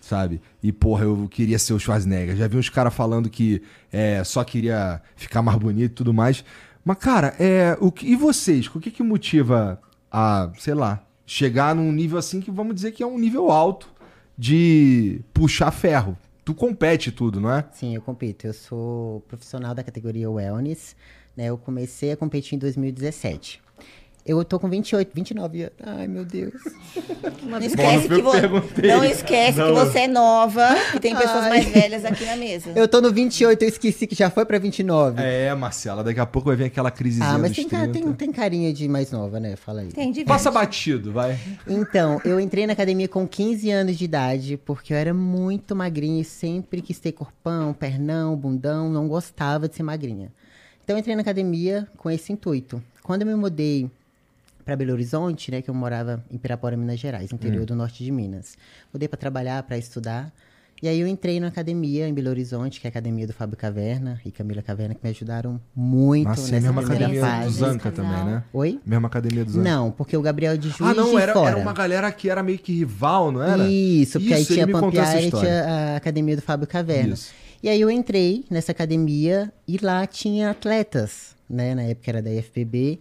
sabe? 0.00 0.40
E, 0.62 0.70
porra, 0.70 1.04
eu 1.04 1.26
queria 1.28 1.58
ser 1.58 1.72
o 1.72 1.80
Schwarzenegger. 1.80 2.36
Já 2.36 2.46
vi 2.46 2.56
uns 2.58 2.68
caras 2.68 2.94
falando 2.94 3.28
que 3.28 3.60
é, 3.92 4.22
só 4.22 4.44
queria 4.44 5.00
ficar 5.16 5.42
mais 5.42 5.58
bonito 5.58 5.90
e 5.92 5.94
tudo 5.94 6.14
mais. 6.14 6.44
Mas, 6.86 6.98
cara, 6.98 7.34
é, 7.40 7.76
o 7.80 7.90
que, 7.90 8.06
e 8.06 8.14
vocês? 8.14 8.68
O 8.72 8.78
que 8.78 8.92
que 8.92 9.02
motiva 9.02 9.80
a, 10.08 10.52
sei 10.56 10.72
lá, 10.72 11.04
chegar 11.26 11.74
num 11.74 11.90
nível 11.90 12.16
assim 12.16 12.40
que 12.40 12.48
vamos 12.48 12.76
dizer 12.76 12.92
que 12.92 13.02
é 13.02 13.06
um 13.06 13.18
nível 13.18 13.50
alto 13.50 13.92
de 14.38 15.20
puxar 15.34 15.72
ferro? 15.72 16.16
Tu 16.44 16.54
compete 16.54 17.10
tudo, 17.10 17.40
não 17.40 17.52
é? 17.52 17.64
Sim, 17.72 17.96
eu 17.96 18.00
compito. 18.00 18.46
Eu 18.46 18.52
sou 18.52 19.20
profissional 19.22 19.74
da 19.74 19.82
categoria 19.82 20.30
Wellness. 20.30 20.94
Né? 21.36 21.46
Eu 21.46 21.58
comecei 21.58 22.12
a 22.12 22.16
competir 22.16 22.54
em 22.54 22.58
2017. 22.60 23.60
Eu 24.26 24.44
tô 24.44 24.58
com 24.58 24.68
28, 24.68 25.12
29 25.14 25.62
anos. 25.62 25.74
Ai, 25.84 26.08
meu 26.08 26.24
Deus. 26.24 26.52
Não 27.44 27.58
esquece, 27.58 28.06
eu 28.06 28.16
que, 28.16 28.22
vo... 28.22 28.32
perguntei. 28.32 28.90
não 28.90 29.04
esquece 29.04 29.62
que 29.62 29.72
você 29.72 30.00
é 30.00 30.08
nova, 30.08 30.74
que 30.90 30.98
tem 30.98 31.14
pessoas 31.14 31.44
Ai. 31.44 31.48
mais 31.50 31.66
velhas 31.66 32.04
aqui 32.04 32.24
na 32.24 32.36
mesa. 32.36 32.72
Eu 32.74 32.88
tô 32.88 33.00
no 33.00 33.12
28, 33.12 33.62
eu 33.62 33.68
esqueci 33.68 34.06
que 34.06 34.16
já 34.16 34.28
foi 34.28 34.44
pra 34.44 34.58
29. 34.58 35.22
É, 35.22 35.54
Marcela, 35.54 36.02
daqui 36.02 36.18
a 36.18 36.26
pouco 36.26 36.48
vai 36.48 36.56
vir 36.56 36.64
aquela 36.64 36.90
crisezinha 36.90 37.28
ah, 37.28 37.38
mas 37.38 37.50
dos 37.50 37.56
tem, 37.56 37.68
cara, 37.68 37.88
30. 37.88 38.06
tem, 38.06 38.12
tem 38.14 38.32
carinha 38.32 38.72
de 38.72 38.88
mais 38.88 39.12
nova, 39.12 39.38
né? 39.38 39.54
Fala 39.54 39.82
aí. 39.82 39.88
Entendi. 39.88 40.24
Passa 40.24 40.50
batido, 40.50 41.12
vai. 41.12 41.38
Então, 41.68 42.20
eu 42.24 42.40
entrei 42.40 42.66
na 42.66 42.72
academia 42.72 43.06
com 43.06 43.26
15 43.28 43.70
anos 43.70 43.96
de 43.96 44.04
idade, 44.04 44.56
porque 44.56 44.92
eu 44.92 44.96
era 44.96 45.14
muito 45.14 45.76
magrinha 45.76 46.20
e 46.20 46.24
sempre 46.24 46.82
quis 46.82 46.98
ter 46.98 47.12
corpão, 47.12 47.72
pernão, 47.72 48.34
bundão, 48.34 48.90
não 48.90 49.06
gostava 49.06 49.68
de 49.68 49.76
ser 49.76 49.84
magrinha. 49.84 50.32
Então, 50.82 50.96
eu 50.96 51.00
entrei 51.00 51.14
na 51.14 51.22
academia 51.22 51.86
com 51.96 52.10
esse 52.10 52.32
intuito. 52.32 52.82
Quando 53.02 53.22
eu 53.22 53.28
me 53.28 53.36
mudei 53.36 53.88
para 54.66 54.74
Belo 54.74 54.92
Horizonte, 54.92 55.52
né, 55.52 55.62
que 55.62 55.70
eu 55.70 55.74
morava 55.74 56.22
em 56.28 56.36
Pirapora, 56.36 56.76
Minas 56.76 56.98
Gerais, 56.98 57.32
interior 57.32 57.64
do 57.64 57.76
norte 57.76 58.02
de 58.04 58.10
Minas. 58.10 58.58
Mudei 58.92 59.06
para 59.08 59.16
trabalhar, 59.16 59.62
para 59.62 59.78
estudar. 59.78 60.32
E 60.82 60.88
aí 60.88 61.00
eu 61.00 61.06
entrei 61.06 61.38
na 61.40 61.46
academia 61.46 62.06
em 62.06 62.12
Belo 62.12 62.28
Horizonte, 62.28 62.80
que 62.80 62.86
é 62.86 62.88
a 62.88 62.90
academia 62.90 63.26
do 63.28 63.32
Fábio 63.32 63.56
Caverna 63.56 64.20
e 64.26 64.30
Camila 64.32 64.60
Caverna, 64.60 64.94
que 64.94 65.00
me 65.02 65.08
ajudaram 65.08 65.58
muito 65.74 66.26
Nossa, 66.28 66.40
é 66.42 66.58
a 66.58 66.60
nessa 66.60 66.72
mesma 66.72 66.82
academia 66.82 67.20
do 67.20 67.26
fase. 67.26 67.58
Zanca 67.58 67.90
Casal. 67.92 68.04
também, 68.04 68.24
né? 68.34 68.44
Oi? 68.52 68.80
Mesma 68.84 69.06
academia 69.06 69.44
do 69.44 69.50
Zanca. 69.52 69.70
Não, 69.70 69.90
porque 69.92 70.16
o 70.16 70.20
Gabriel 70.20 70.58
de 70.58 70.68
Juiz 70.68 70.80
Ah, 70.90 70.94
não, 70.94 71.16
era, 71.18 71.32
Fora. 71.32 71.50
era 71.52 71.58
uma 71.60 71.72
galera 71.72 72.10
que 72.12 72.28
era 72.28 72.42
meio 72.42 72.58
que 72.58 72.72
rival, 72.72 73.30
não 73.32 73.42
era? 73.42 73.66
Isso, 73.68 74.18
porque 74.18 74.34
Isso, 74.34 74.52
aí 74.52 74.56
tinha 74.56 74.68
Pampiara 74.68 75.22
e 75.22 75.30
tinha 75.30 75.64
a 75.64 75.96
academia 75.96 76.34
do 76.36 76.42
Fábio 76.42 76.66
Caverna. 76.66 77.14
Isso. 77.14 77.32
E 77.62 77.68
aí 77.68 77.80
eu 77.80 77.90
entrei 77.90 78.44
nessa 78.50 78.72
academia 78.72 79.50
e 79.66 79.78
lá 79.78 80.04
tinha 80.06 80.50
atletas, 80.50 81.36
né? 81.48 81.74
Na 81.74 81.84
época 81.84 82.10
era 82.10 82.20
da 82.20 82.30
IFPB. 82.30 82.98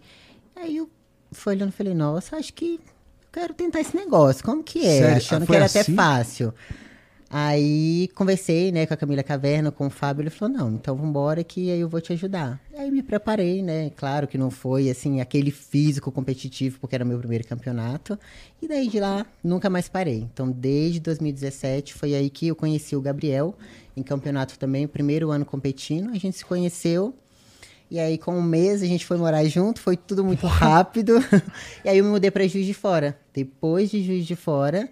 Aí 0.56 0.78
eu 0.78 0.88
fui 1.36 1.54
olhando 1.54 1.70
e 1.70 1.72
falei, 1.72 1.94
nossa, 1.94 2.36
acho 2.36 2.52
que 2.52 2.74
eu 2.74 2.80
quero 3.32 3.54
tentar 3.54 3.80
esse 3.80 3.96
negócio. 3.96 4.44
Como 4.44 4.62
que 4.62 4.80
é? 4.80 4.98
Sério? 5.00 5.16
Achando 5.16 5.36
Ah, 5.36 5.40
que 5.40 5.46
foi 5.46 5.56
era 5.56 5.64
assim? 5.66 5.78
até 5.80 5.92
fácil. 5.92 6.54
Aí 7.28 8.08
conversei, 8.14 8.70
né, 8.70 8.86
com 8.86 8.94
a 8.94 8.96
Camila 8.96 9.22
Caverna, 9.22 9.72
com 9.72 9.88
o 9.88 9.90
Fábio, 9.90 10.22
ele 10.22 10.30
falou, 10.30 10.56
não, 10.56 10.70
então 10.70 10.94
vambora 10.94 11.42
que 11.42 11.72
aí 11.72 11.80
eu 11.80 11.88
vou 11.88 12.00
te 12.00 12.12
ajudar. 12.12 12.60
Aí 12.78 12.88
me 12.88 13.02
preparei, 13.02 13.62
né, 13.62 13.90
claro 13.96 14.28
que 14.28 14.38
não 14.38 14.48
foi, 14.48 14.88
assim, 14.88 15.20
aquele 15.20 15.50
físico 15.50 16.12
competitivo, 16.12 16.78
porque 16.78 16.94
era 16.94 17.04
meu 17.04 17.18
primeiro 17.18 17.44
campeonato. 17.44 18.16
E 18.62 18.68
daí 18.68 18.88
de 18.88 19.00
lá, 19.00 19.26
nunca 19.42 19.68
mais 19.68 19.88
parei. 19.88 20.18
Então, 20.32 20.48
desde 20.52 21.00
2017, 21.00 21.94
foi 21.94 22.14
aí 22.14 22.30
que 22.30 22.46
eu 22.46 22.54
conheci 22.54 22.94
o 22.94 23.00
Gabriel, 23.00 23.56
em 23.96 24.04
campeonato 24.04 24.56
também, 24.56 24.86
primeiro 24.86 25.32
ano 25.32 25.44
competindo, 25.44 26.10
a 26.10 26.18
gente 26.18 26.36
se 26.36 26.44
conheceu. 26.44 27.12
E 27.90 27.98
aí, 28.00 28.18
com 28.18 28.36
um 28.36 28.42
mês, 28.42 28.82
a 28.82 28.86
gente 28.86 29.06
foi 29.06 29.16
morar 29.16 29.44
junto, 29.44 29.80
foi 29.80 29.96
tudo 29.96 30.24
muito 30.24 30.46
rápido. 30.46 31.18
e 31.84 31.88
aí, 31.88 31.98
eu 31.98 32.04
me 32.04 32.10
mudei 32.10 32.30
para 32.30 32.46
Juiz 32.46 32.66
de 32.66 32.74
Fora. 32.74 33.16
Depois 33.32 33.90
de 33.90 34.02
Juiz 34.02 34.26
de 34.26 34.34
Fora, 34.34 34.88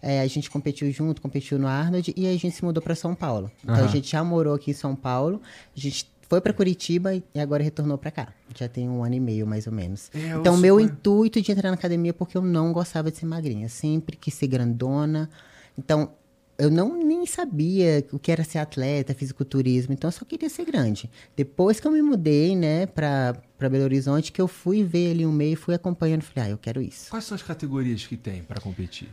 é, 0.00 0.20
a 0.20 0.26
gente 0.26 0.48
competiu 0.50 0.90
junto, 0.90 1.20
competiu 1.20 1.58
no 1.58 1.66
Arnold, 1.66 2.12
e 2.16 2.26
aí 2.26 2.34
a 2.34 2.38
gente 2.38 2.54
se 2.56 2.64
mudou 2.64 2.82
para 2.82 2.94
São 2.94 3.14
Paulo. 3.14 3.50
Então, 3.62 3.74
Aham. 3.76 3.84
a 3.84 3.88
gente 3.88 4.10
já 4.10 4.24
morou 4.24 4.54
aqui 4.54 4.70
em 4.70 4.74
São 4.74 4.96
Paulo, 4.96 5.42
a 5.76 5.78
gente 5.80 6.10
foi 6.28 6.40
para 6.40 6.52
Curitiba 6.52 7.14
e 7.14 7.22
agora 7.40 7.62
retornou 7.62 7.96
para 7.98 8.10
cá. 8.10 8.28
Já 8.54 8.68
tem 8.68 8.88
um 8.88 9.02
ano 9.02 9.14
e 9.14 9.20
meio, 9.20 9.46
mais 9.46 9.66
ou 9.66 9.72
menos. 9.72 10.10
É, 10.14 10.18
então, 10.38 10.56
meu 10.58 10.76
suponho- 10.76 10.92
intuito 10.92 11.40
de 11.40 11.52
entrar 11.52 11.68
na 11.70 11.74
academia 11.74 12.10
é 12.10 12.12
porque 12.12 12.36
eu 12.36 12.42
não 12.42 12.72
gostava 12.72 13.10
de 13.10 13.16
ser 13.16 13.24
magrinha. 13.26 13.68
Sempre 13.68 14.16
quis 14.16 14.34
ser 14.34 14.46
grandona. 14.46 15.30
Então, 15.76 16.10
eu 16.58 16.70
não 16.70 16.96
nem 17.02 17.24
sabia 17.24 18.04
o 18.12 18.18
que 18.18 18.32
era 18.32 18.42
ser 18.42 18.58
atleta, 18.58 19.14
fisiculturismo, 19.14 19.92
então 19.92 20.08
eu 20.08 20.12
só 20.12 20.24
queria 20.24 20.48
ser 20.50 20.64
grande. 20.64 21.08
Depois 21.36 21.78
que 21.78 21.86
eu 21.86 21.92
me 21.92 22.02
mudei, 22.02 22.56
né, 22.56 22.84
pra, 22.86 23.36
pra 23.56 23.68
Belo 23.68 23.84
Horizonte, 23.84 24.32
que 24.32 24.40
eu 24.40 24.48
fui 24.48 24.82
ver 24.82 25.12
ali 25.12 25.24
um 25.24 25.30
meio, 25.32 25.56
fui 25.56 25.74
acompanhando, 25.74 26.22
falei, 26.22 26.50
ah, 26.50 26.52
eu 26.52 26.58
quero 26.58 26.82
isso. 26.82 27.10
Quais 27.10 27.24
são 27.24 27.34
as 27.36 27.42
categorias 27.42 28.04
que 28.06 28.16
tem 28.16 28.42
pra 28.42 28.60
competir? 28.60 29.08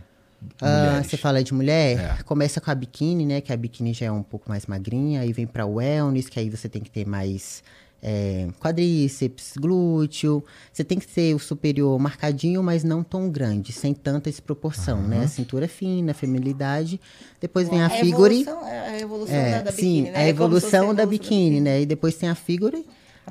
Ah, 0.61 1.01
você 1.03 1.17
fala 1.17 1.43
de 1.43 1.53
mulher, 1.53 2.17
É. 2.19 2.23
começa 2.23 2.59
com 2.61 2.69
a 2.69 2.75
biquíni, 2.75 3.25
né, 3.25 3.41
que 3.41 3.53
a 3.53 3.57
biquíni 3.57 3.93
já 3.93 4.07
é 4.07 4.11
um 4.11 4.23
pouco 4.23 4.49
mais 4.49 4.65
magrinha, 4.65 5.21
aí 5.21 5.31
vem 5.31 5.47
pra 5.47 5.65
wellness, 5.65 6.27
que 6.29 6.39
aí 6.39 6.49
você 6.49 6.67
tem 6.67 6.81
que 6.81 6.89
ter 6.91 7.05
mais 7.07 7.63
é, 8.07 8.47
quadríceps, 8.59 9.53
glúteo, 9.57 10.43
você 10.71 10.83
tem 10.83 10.99
que 10.99 11.07
ter 11.07 11.33
o 11.33 11.39
superior 11.39 11.97
marcadinho, 11.99 12.61
mas 12.61 12.83
não 12.83 13.03
tão 13.03 13.31
grande, 13.31 13.71
sem 13.73 13.95
tanta 13.95 14.29
desproporção, 14.29 15.01
né, 15.01 15.25
cintura 15.25 15.67
fina, 15.67 16.13
feminilidade, 16.13 17.01
depois 17.41 17.67
vem 17.67 17.81
a, 17.81 17.89
figure... 17.89 18.41
evolução, 18.41 18.67
é 18.67 18.89
a 18.89 18.99
evolução 18.99 19.35
É, 19.35 19.51
da, 19.51 19.61
da 19.63 19.71
sim, 19.71 20.03
biquíni, 20.03 20.11
né? 20.11 20.17
a 20.17 20.21
É 20.21 20.23
se 20.25 20.29
evolução 20.29 20.93
da 20.93 21.03
a 21.03 21.05
biquíni, 21.07 21.59
né? 21.61 21.81
E 21.81 21.85
depois 21.87 22.15
tem 22.15 22.29
a 22.29 22.35
figure, 22.35 22.85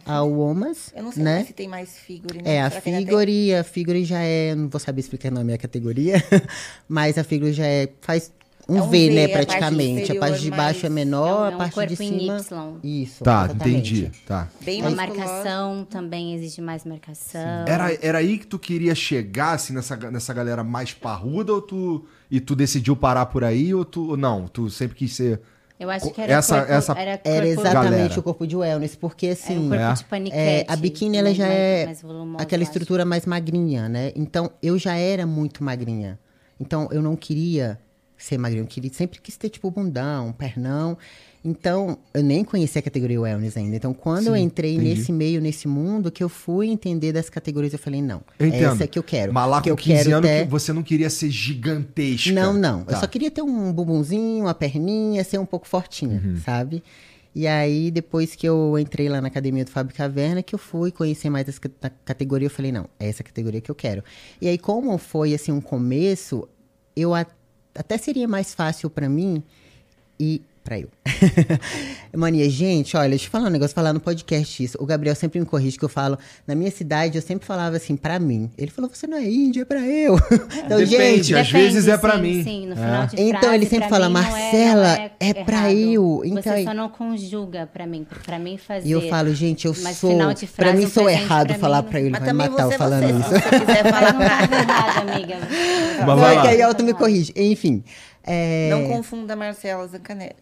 a 0.04 0.22
womas, 0.24 0.92
Eu 0.96 1.04
não 1.04 1.12
sei 1.12 1.22
né? 1.22 1.44
se 1.44 1.52
tem 1.52 1.68
mais 1.68 1.96
figure, 1.96 2.42
né? 2.42 2.56
É, 2.56 2.62
a 2.62 2.68
figure, 2.70 3.54
a 3.54 3.62
figure 3.62 4.04
já 4.04 4.18
é, 4.22 4.56
não 4.56 4.68
vou 4.68 4.80
saber 4.80 5.00
explicar 5.00 5.30
o 5.30 5.34
nome 5.36 5.52
da 5.52 5.58
categoria, 5.58 6.16
mas 6.88 7.16
a 7.16 7.22
figure 7.22 7.52
já 7.52 7.64
é, 7.66 7.88
faz 8.00 8.32
um 8.68 8.78
É 8.78 8.82
um 8.82 8.88
V, 8.88 9.08
V, 9.08 9.14
né, 9.14 9.24
a 9.24 9.28
parte 9.28 9.46
praticamente. 9.46 10.12
A 10.12 10.20
parte 10.20 10.40
de 10.40 10.50
baixo 10.50 10.86
é 10.86 10.88
menor, 10.88 11.28
É 11.28 11.32
um- 11.32 11.44
é 11.44 11.52
a 11.52 11.54
um 11.54 11.58
parte 11.58 11.70
de 11.70 11.74
corpo 11.74 12.02
em 12.02 12.18
cima... 12.18 12.36
Y. 12.38 12.78
Isso, 13.02 13.22
Tá, 13.24 13.44
exatamente. 13.44 13.94
entendi. 13.94 14.10
Tá. 14.26 14.48
Bem 14.62 14.82
A 14.84 14.90
marcação 14.90 15.86
também 15.88 16.34
exige 16.34 16.60
mais 16.60 16.84
marcação. 16.84 17.64
Era, 17.66 17.96
era 18.00 18.18
aí 18.18 18.38
que 18.38 18.46
tu 18.46 18.58
queria 18.58 18.94
chegar, 18.94 19.52
assim, 19.54 19.72
nessa, 19.74 19.96
nessa 19.96 20.32
galera 20.32 20.64
mais 20.64 20.92
parruda, 20.92 21.52
ou 21.52 21.60
tu. 21.62 22.04
E 22.30 22.40
tu 22.40 22.56
decidiu 22.56 22.96
parar 22.96 23.26
por 23.26 23.44
aí, 23.44 23.74
ou 23.74 23.84
tu. 23.84 24.10
ou 24.10 24.16
Não, 24.16 24.46
tu 24.48 24.70
sempre 24.70 24.96
quis 24.96 25.14
ser. 25.14 25.40
Eu 25.78 25.90
acho 25.90 26.08
que 26.10 26.20
era 26.20 26.32
Essa- 26.34 26.58
corpo, 26.58 26.72
essa- 26.72 26.92
era, 26.98 27.18
corpo, 27.18 27.28
Era 27.28 27.46
exatamente 27.48 27.90
Galera. 27.90 28.20
o 28.20 28.22
corpo 28.22 28.46
de 28.46 28.56
wellness, 28.56 28.94
porque 28.96 29.28
um 29.28 29.32
assim... 29.32 29.68
corpo 29.68 29.74
É. 29.74 29.92
de 29.92 30.04
paniquete. 30.04 30.40
É, 30.40 30.64
a 30.68 30.76
biquíni 30.76 31.16
ela 31.18 31.34
já 31.34 31.46
mais- 31.46 31.58
é 31.58 31.86
mais 31.86 32.42
aquela 32.42 32.62
estrutura 32.62 33.04
mais 33.04 33.26
magrinha, 33.26 33.88
né? 33.88 34.12
Então 34.14 34.50
eu 34.62 34.78
já 34.78 34.94
era 34.96 35.26
muito 35.26 35.62
magrinha. 35.64 36.18
Então 36.60 36.88
eu 36.92 37.02
não 37.02 37.16
queria 37.16 37.78
ser 38.24 38.38
magrinho. 38.38 38.62
Eu 38.64 38.66
queria, 38.68 38.92
sempre 38.92 39.20
quis 39.20 39.36
ter, 39.36 39.48
tipo, 39.50 39.70
bundão, 39.70 40.32
pernão. 40.32 40.96
Então, 41.46 41.98
eu 42.14 42.22
nem 42.22 42.42
conhecia 42.42 42.78
a 42.78 42.82
categoria 42.82 43.20
wellness 43.20 43.54
ainda. 43.56 43.76
Então, 43.76 43.92
quando 43.92 44.22
Sim, 44.24 44.28
eu 44.30 44.36
entrei 44.36 44.76
entendi. 44.76 44.94
nesse 44.94 45.12
meio, 45.12 45.40
nesse 45.42 45.68
mundo, 45.68 46.10
que 46.10 46.24
eu 46.24 46.28
fui 46.30 46.68
entender 46.68 47.12
das 47.12 47.28
categorias, 47.28 47.72
eu 47.74 47.78
falei, 47.78 48.00
não, 48.00 48.22
Eu 48.38 48.46
entendo. 48.46 48.72
essa 48.72 48.84
é 48.84 48.86
que 48.86 48.98
eu 48.98 49.02
quero. 49.02 49.32
Mas 49.32 49.50
lá 49.50 49.58
que 49.60 49.68
com 49.68 49.72
eu 49.74 49.76
15 49.76 50.04
quero 50.04 50.16
anos 50.16 50.30
ter... 50.30 50.44
que 50.46 50.50
você 50.50 50.72
não 50.72 50.82
queria 50.82 51.10
ser 51.10 51.28
gigantesca. 51.30 52.32
Não, 52.32 52.54
não. 52.54 52.82
Tá. 52.84 52.94
Eu 52.94 53.00
só 53.00 53.06
queria 53.06 53.30
ter 53.30 53.42
um 53.42 53.72
bumbumzinho, 53.72 54.44
uma 54.44 54.54
perninha, 54.54 55.22
ser 55.22 55.38
um 55.38 55.44
pouco 55.46 55.66
fortinha, 55.68 56.20
Uhum. 56.24 56.40
sabe? 56.42 56.82
E 57.34 57.46
aí, 57.48 57.90
depois 57.90 58.34
que 58.36 58.48
eu 58.48 58.78
entrei 58.78 59.08
lá 59.08 59.20
na 59.20 59.26
academia 59.26 59.64
do 59.64 59.70
Fábio 59.70 59.94
Caverna, 59.94 60.40
que 60.42 60.54
eu 60.54 60.58
fui 60.58 60.90
conhecer 60.92 61.28
mais 61.28 61.48
essa 61.48 61.60
ca- 61.60 61.90
categoria, 62.04 62.46
eu 62.46 62.50
falei, 62.50 62.70
não, 62.72 62.86
é 62.98 63.08
essa 63.08 63.22
categoria 63.24 63.60
que 63.60 63.70
eu 63.70 63.74
quero. 63.74 64.02
E 64.40 64.48
aí, 64.48 64.56
como 64.56 64.96
foi, 64.98 65.34
assim, 65.34 65.50
um 65.52 65.60
começo, 65.60 66.48
eu 66.96 67.12
a- 67.12 67.26
até 67.74 67.98
seria 67.98 68.28
mais 68.28 68.54
fácil 68.54 68.88
pra 68.88 69.08
mim 69.08 69.42
e 70.18 70.40
pra 70.64 70.78
eu. 70.80 70.88
Mania, 72.16 72.48
gente, 72.48 72.96
olha, 72.96 73.10
deixa 73.10 73.26
eu 73.26 73.30
falar 73.30 73.48
um 73.48 73.50
negócio, 73.50 73.74
falar 73.74 73.92
no 73.92 74.00
podcast 74.00 74.62
isso. 74.64 74.78
O 74.80 74.86
Gabriel 74.86 75.14
sempre 75.14 75.38
me 75.38 75.44
corrige 75.46 75.76
que 75.78 75.84
eu 75.84 75.88
falo, 75.88 76.18
na 76.46 76.54
minha 76.54 76.70
cidade, 76.70 77.16
eu 77.18 77.22
sempre 77.22 77.46
falava 77.46 77.76
assim, 77.76 77.96
pra 77.96 78.18
mim. 78.18 78.50
Ele 78.56 78.70
falou, 78.70 78.90
você 78.92 79.06
não 79.06 79.18
é 79.18 79.24
índia, 79.28 79.62
é 79.62 79.64
pra 79.64 79.80
eu. 79.80 80.16
então, 80.64 80.78
Depende, 80.78 81.22
gente, 81.24 81.34
às 81.36 81.50
vezes 81.50 81.86
é 81.88 81.98
pra 81.98 82.16
sim, 82.16 82.22
mim. 82.22 82.42
Sim, 82.44 82.66
no 82.66 82.72
É. 82.72 82.76
final 82.76 83.06
de 83.06 83.20
Então, 83.20 83.40
frase, 83.40 83.54
ele 83.56 83.66
sempre 83.66 83.78
pra 83.80 83.88
fala, 83.88 84.04
não 84.08 84.12
Marcela, 84.12 84.96
não 84.96 85.10
é 85.20 85.34
pra 85.34 85.70
errado. 85.72 85.92
eu. 85.92 86.22
Então, 86.24 86.42
Você 86.54 86.64
só 86.64 86.74
não 86.74 86.88
conjuga 86.88 87.66
pra 87.72 87.86
mim, 87.86 88.06
pra 88.24 88.38
mim 88.38 88.56
fazer. 88.56 88.88
E 88.88 88.92
eu 88.92 89.02
falo, 89.08 89.34
gente, 89.34 89.66
eu 89.66 89.74
Mas 89.82 89.96
sou. 89.98 90.10
final 90.10 90.32
de 90.32 90.46
Pra 90.46 90.66
frase, 90.66 90.78
mim, 90.78 90.84
um 90.86 90.88
sou 90.90 91.10
errado 91.10 91.48
pra 91.48 91.58
falar 91.58 91.82
mim, 91.82 91.88
pra 91.90 92.00
ele. 92.00 92.10
Mas 92.10 92.20
Vai 92.20 92.28
também 92.30 92.48
matar 92.48 92.62
eu 92.62 92.70
você, 92.70 92.78
falando 92.78 93.02
você, 93.02 93.12
isso. 93.12 93.28
se 93.28 93.50
você 93.50 93.60
quiser 93.60 93.84
falar 93.92 94.12
não 94.14 94.20
pra... 94.20 94.48
tá 94.48 94.56
errado, 94.60 95.10
amiga. 95.10 95.36
Mas 96.06 96.20
vai 96.20 96.32
é 96.32 96.36
lá. 96.36 96.42
que 96.42 96.48
aí 96.48 96.62
a 96.62 96.68
Elton 96.68 96.82
me 96.84 96.94
corrige. 96.94 97.32
Enfim. 97.36 97.82
É, 98.24 98.68
Não 98.70 98.88
confunda 98.88 99.36
Marcela 99.36 99.86
Zancanelli. 99.86 100.34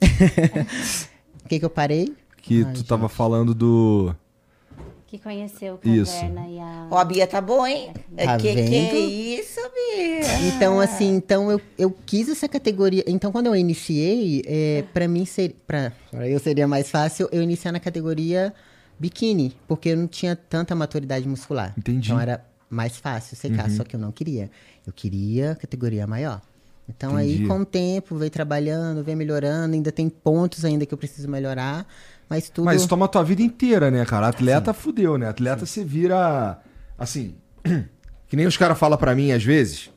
O 1.45 1.49
que 1.49 1.59
que 1.59 1.65
eu 1.65 1.71
parei? 1.71 2.15
Que 2.39 2.65
Ai, 2.65 2.73
tu 2.73 2.85
tava 2.85 3.09
falando 3.09 3.55
do. 3.55 4.15
Que 5.07 5.19
conheceu 5.19 5.79
o 5.85 5.89
Isso. 5.89 6.11
Caverna 6.15 6.49
e 6.49 6.59
a... 6.59 6.89
Ó, 6.91 6.97
a 6.97 7.05
Bia 7.05 7.27
tá 7.27 7.39
boa, 7.39 7.71
hein? 7.71 7.93
Tá 8.17 8.39
que, 8.39 8.45
que 8.55 8.59
é 8.59 8.63
vendo? 8.63 8.97
isso, 8.97 9.61
Bia? 9.61 10.49
Então, 10.49 10.81
assim, 10.81 11.15
então 11.15 11.51
eu, 11.51 11.61
eu 11.77 11.91
quis 12.07 12.31
essa 12.31 12.49
categoria. 12.49 13.05
Então, 13.07 13.31
quando 13.31 13.47
eu 13.47 13.55
iniciei, 13.55 14.43
é, 14.47 14.85
pra 14.95 15.07
mim 15.07 15.27
ser, 15.27 15.55
pra, 15.67 15.93
pra 16.11 16.27
eu 16.27 16.39
seria 16.41 16.67
mais 16.67 16.91
fácil 16.91 17.29
eu 17.31 17.43
iniciar 17.43 17.73
na 17.73 17.79
categoria 17.81 18.55
biquíni, 18.99 19.55
porque 19.69 19.91
eu 19.91 19.99
não 19.99 20.07
tinha 20.07 20.35
tanta 20.35 20.75
maturidade 20.75 21.29
muscular. 21.29 21.75
Entendi. 21.77 22.09
Então 22.09 22.19
era 22.19 22.43
mais 22.71 22.97
fácil 22.97 23.37
secar, 23.37 23.69
Uhum. 23.69 23.77
só 23.77 23.85
que 23.85 23.95
eu 23.95 24.01
não 24.01 24.13
queria. 24.13 24.51
Eu 24.87 24.95
queria 24.95 25.55
categoria 25.57 26.07
maior. 26.07 26.41
Então 26.97 27.19
Entendi. 27.19 27.43
aí, 27.43 27.49
com 27.49 27.61
o 27.61 27.65
tempo, 27.65 28.17
veio 28.17 28.31
trabalhando, 28.31 29.03
veio 29.03 29.17
melhorando, 29.17 29.75
ainda 29.75 29.91
tem 29.91 30.09
pontos 30.09 30.65
ainda 30.65 30.87
que 30.87 30.93
eu 30.93 30.99
preciso 30.99 31.29
melhorar, 31.29 31.87
mas 32.29 32.49
tudo. 32.49 32.65
Mas 32.65 32.87
toma 32.87 33.07
a 33.07 33.09
tua 33.09 33.25
vida 33.25 33.43
inteira, 33.43 33.91
né, 33.91 34.05
cara? 34.05 34.29
Atleta 34.29 34.73
fudeu, 34.73 35.19
né? 35.19 35.29
Atleta 35.29 35.67
você 35.67 35.85
vira. 35.85 36.59
Assim. 36.99 37.35
Que 38.29 38.37
nem 38.37 38.47
os 38.47 38.57
caras 38.57 38.79
falam 38.79 38.97
pra 38.97 39.15
mim 39.15 39.31
às 39.31 39.45
vezes. 39.45 39.91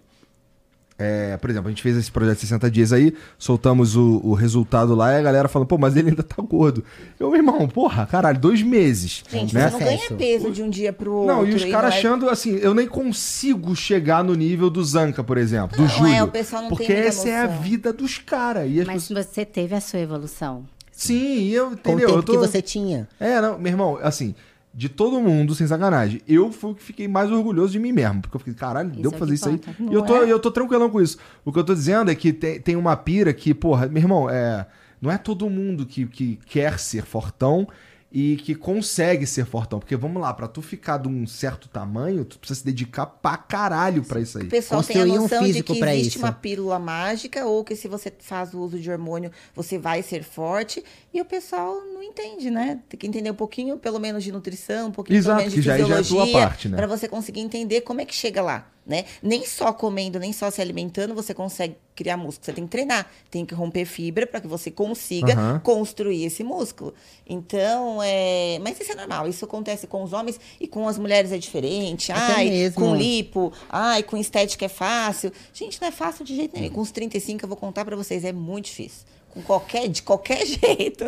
É, 0.98 1.36
por 1.36 1.50
exemplo, 1.50 1.68
a 1.68 1.72
gente 1.72 1.82
fez 1.84 1.98
esse 1.98 2.10
projeto 2.10 2.36
de 2.36 2.42
60 2.42 2.72
dias 2.72 2.94
aí, 2.94 3.14
soltamos 3.38 3.98
o, 3.98 4.22
o 4.24 4.34
resultado 4.34 4.96
lá 4.96 5.12
e 5.12 5.18
a 5.18 5.22
galera 5.22 5.50
falando, 5.50 5.68
pô, 5.68 5.78
mas 5.78 5.98
ele 5.98 6.10
ainda 6.10 6.24
tá 6.24 6.42
gordo. 6.42 6.86
Eu, 7.20 7.28
meu 7.30 7.38
irmão, 7.38 7.68
porra, 7.68 8.06
caralho, 8.06 8.40
dois 8.40 8.62
meses. 8.62 9.22
Gente, 9.30 9.54
né? 9.54 9.70
você 9.70 9.78
não 9.78 9.80
ganha 9.86 10.12
peso 10.18 10.52
de 10.52 10.64
um 10.64 10.70
dia 10.70 10.94
pro 10.94 11.12
outro. 11.12 11.36
Não, 11.36 11.46
e 11.46 11.54
os 11.54 11.66
caras 11.66 11.90
não 11.92 11.98
achando 12.00 12.30
assim, 12.30 12.52
eu 12.62 12.74
nem 12.74 12.88
consigo 12.88 13.76
chegar 13.76 14.24
no 14.24 14.34
nível 14.36 14.70
do 14.70 14.82
Zanca, 14.86 15.22
por 15.22 15.38
exemplo, 15.38 15.76
do 15.76 15.84
Não, 15.84 15.90
Júlio. 15.90 16.14
é, 16.14 16.24
o 16.24 16.30
pessoal 16.30 16.62
não 16.62 16.70
tem 16.70 16.78
porque 16.78 16.94
muita 16.94 17.08
essa 17.10 17.28
é 17.30 17.38
a 17.42 17.48
vida 17.48 17.92
dos 17.92 18.18
caras. 18.18 18.72
E 18.72 18.80
as 18.80 18.88
Mas 18.88 19.08
pessoas- 19.08 19.26
você 19.26 19.44
teve 19.44 19.76
a 19.76 19.82
sua 19.82 20.00
evolução. 20.00 20.64
Sim, 20.94 21.40
e 21.40 21.54
eu, 21.54 21.66
com 21.66 21.72
o 21.72 21.74
entendeu? 21.74 22.08
tempo 22.08 22.20
Eu 22.20 22.24
tô... 22.24 22.32
que 22.32 22.38
você 22.38 22.62
tinha. 22.62 23.06
É, 23.20 23.42
não, 23.42 23.60
meu 23.60 23.70
irmão, 23.70 24.00
assim, 24.02 24.34
de 24.76 24.90
todo 24.90 25.22
mundo, 25.22 25.56
sem 25.56 25.66
sacanagem, 25.66 26.22
eu 26.28 26.52
fui 26.52 26.72
o 26.72 26.76
que 26.76 26.84
fiquei 26.84 27.08
mais 27.08 27.32
orgulhoso 27.32 27.72
de 27.72 27.80
mim 27.80 27.94
mesmo. 27.94 28.22
Porque 28.22 28.36
eu 28.36 28.40
fiquei, 28.40 28.54
caralho, 28.54 28.92
Isso 28.92 29.02
deu 29.02 29.10
é 29.10 29.14
pra 29.14 29.18
o 29.18 29.20
fazer 29.20 29.34
isso 29.34 29.48
aí. 29.48 29.58
conta. 29.58 29.76
E 29.80 29.94
eu 29.94 30.02
tô, 30.02 30.18
é? 30.18 30.30
eu 30.30 30.40
tô 30.40 30.52
tranquilão 30.52 30.90
com 30.90 31.02
isso. 31.02 31.18
O 31.46 31.52
que 31.54 31.58
eu 31.58 31.64
tô 31.64 31.74
dizendo 31.74 32.12
é 32.12 32.16
que 32.16 32.34
tem, 32.34 32.60
tem 32.60 32.76
uma 32.76 32.98
pira 32.98 33.34
que, 33.34 33.54
porra, 33.54 33.88
meu 33.88 34.04
irmão, 34.04 34.30
é, 34.30 34.68
não 35.02 35.10
é 35.10 35.18
todo 35.18 35.50
mundo 35.50 35.86
que, 35.86 36.06
que 36.06 36.40
quer 36.46 36.78
ser 36.78 37.04
fortão 37.06 37.66
e 38.12 38.38
que 38.38 38.56
consegue 38.56 39.28
ser 39.28 39.46
fortão. 39.46 39.78
Porque 39.78 39.94
vamos 39.96 40.22
lá, 40.22 40.34
pra 40.34 40.48
tu 40.48 40.62
ficar 40.62 40.98
de 40.98 41.08
um 41.10 41.28
certo 41.28 41.68
tamanho, 41.68 42.24
tu 42.24 42.40
precisa 42.40 42.60
se 42.60 42.66
dedicar 42.66 43.06
pra 43.06 43.36
caralho 43.36 44.04
pra 44.04 44.22
isso 44.22 44.38
aí. 44.38 44.46
O 44.46 44.50
pessoal 44.50 44.82
tem 44.82 44.96
a 44.96 45.00
Construir 45.00 45.20
um 45.20 45.22
noção 45.24 45.40
de 45.42 45.48
físico 45.48 45.74
que 45.74 45.80
pra 45.80 45.94
existe 45.94 46.16
isso. 46.16 46.26
uma 46.26 46.32
pílula 46.32 46.80
mágica 46.80 47.46
ou 47.46 47.62
que 47.64 47.76
se 47.76 47.90
você 47.90 48.14
faz 48.20 48.54
o 48.54 48.60
uso 48.60 48.80
de 48.80 48.90
hormônio, 48.90 49.32
você 49.54 49.78
vai 49.78 50.02
ser 50.02 50.24
forte. 50.24 50.82
E 51.16 51.22
o 51.22 51.24
pessoal 51.26 51.80
não 51.94 52.04
entende, 52.04 52.52
né? 52.52 52.82
Tem 52.90 53.00
que 53.00 53.08
entender 53.08 53.32
um 53.32 53.36
pouquinho, 53.36 53.78
pelo 53.78 54.00
menos, 54.02 54.22
de 54.22 54.34
nutrição, 54.34 54.90
um 54.90 54.92
pouquinho 54.92 55.16
Exato, 55.18 55.38
pelo 55.38 55.50
menos 55.50 55.54
de 55.54 55.60
que 55.62 55.66
já- 55.66 55.78
já 55.78 55.96
é 55.96 56.04
fisiologia, 56.04 56.34
parte, 56.40 56.68
né? 56.68 56.76
para 56.76 56.88
você 56.88 57.08
conseguir 57.08 57.40
entender 57.40 57.82
como 57.82 58.02
é 58.02 58.06
que 58.06 58.14
chega 58.14 58.42
lá, 58.42 58.70
né? 58.86 59.06
Nem 59.24 59.46
só 59.46 59.72
comendo, 59.72 60.20
nem 60.20 60.34
só 60.34 60.52
se 60.52 60.62
alimentando, 60.62 61.16
você 61.16 61.34
consegue 61.34 61.78
criar 61.96 62.18
músculo. 62.18 62.46
Você 62.46 62.52
tem 62.52 62.66
que 62.66 62.70
treinar, 62.70 63.10
tem 63.32 63.46
que 63.46 63.56
romper 63.56 63.86
fibra 63.86 64.28
para 64.28 64.42
que 64.42 64.48
você 64.48 64.70
consiga 64.70 65.32
Aham. 65.34 65.60
construir 65.64 66.26
esse 66.26 66.44
músculo. 66.44 66.94
Então, 67.26 68.04
é... 68.04 68.60
mas 68.62 68.78
isso 68.78 68.92
é 68.92 68.96
normal. 68.96 69.28
Isso 69.30 69.46
acontece 69.46 69.88
com 69.88 70.04
os 70.04 70.12
homens 70.12 70.38
e 70.60 70.68
com 70.68 70.86
as 70.88 70.98
mulheres 70.98 71.32
é 71.32 71.38
diferente. 71.38 72.12
Até 72.12 72.34
Ai, 72.34 72.50
mesmo. 72.50 72.76
com 72.82 72.94
lipo, 72.94 73.54
ai, 73.70 74.04
com 74.04 74.18
estética 74.18 74.66
é 74.66 74.70
fácil. 74.70 75.32
Gente, 75.54 75.80
não 75.82 75.88
é 75.88 75.92
fácil 75.92 76.26
de 76.26 76.36
jeito 76.36 76.60
nenhum. 76.60 76.74
Com 76.74 76.82
os 76.82 76.92
35 76.92 77.46
eu 77.46 77.48
vou 77.48 77.58
contar 77.58 77.86
pra 77.86 77.96
vocês, 77.96 78.26
é 78.26 78.34
muito 78.34 78.66
difícil. 78.66 79.06
Com 79.36 79.42
qualquer, 79.44 79.90
de 79.90 80.02
qualquer 80.02 80.44
jeito. 80.48 81.04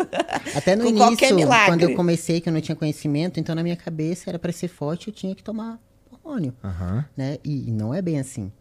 Até 0.53 0.75
no 0.75 0.83
com 0.83 0.89
início, 0.89 1.07
qualquer 1.07 1.33
milagre. 1.33 1.65
quando 1.71 1.81
eu 1.83 1.95
comecei, 1.95 2.41
que 2.41 2.49
eu 2.49 2.53
não 2.53 2.59
tinha 2.61 2.75
conhecimento, 2.75 3.39
então 3.39 3.55
na 3.55 3.63
minha 3.63 3.77
cabeça 3.77 4.29
era 4.29 4.37
para 4.37 4.51
ser 4.51 4.67
forte, 4.67 5.07
eu 5.07 5.13
tinha 5.13 5.33
que 5.33 5.41
tomar 5.41 5.79
hormônio, 6.11 6.53
Aham. 6.61 7.05
né? 7.15 7.37
E, 7.43 7.69
e 7.69 7.71
não 7.71 7.93
é 7.93 8.01
bem 8.01 8.19
assim. 8.19 8.51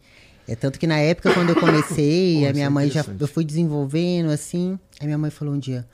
É 0.47 0.55
tanto 0.55 0.79
que 0.79 0.87
na 0.87 0.97
época 0.99 1.33
quando 1.33 1.49
eu 1.49 1.55
comecei, 1.59 2.39
Pô, 2.43 2.49
a 2.49 2.53
minha 2.53 2.65
é 2.67 2.69
mãe 2.69 2.89
já 2.89 3.03
eu 3.19 3.27
fui 3.27 3.43
desenvolvendo 3.43 4.29
assim, 4.29 4.79
aí 5.01 5.05
minha 5.05 5.17
mãe 5.17 5.29
falou 5.29 5.53
um 5.53 5.59
dia: 5.59 5.85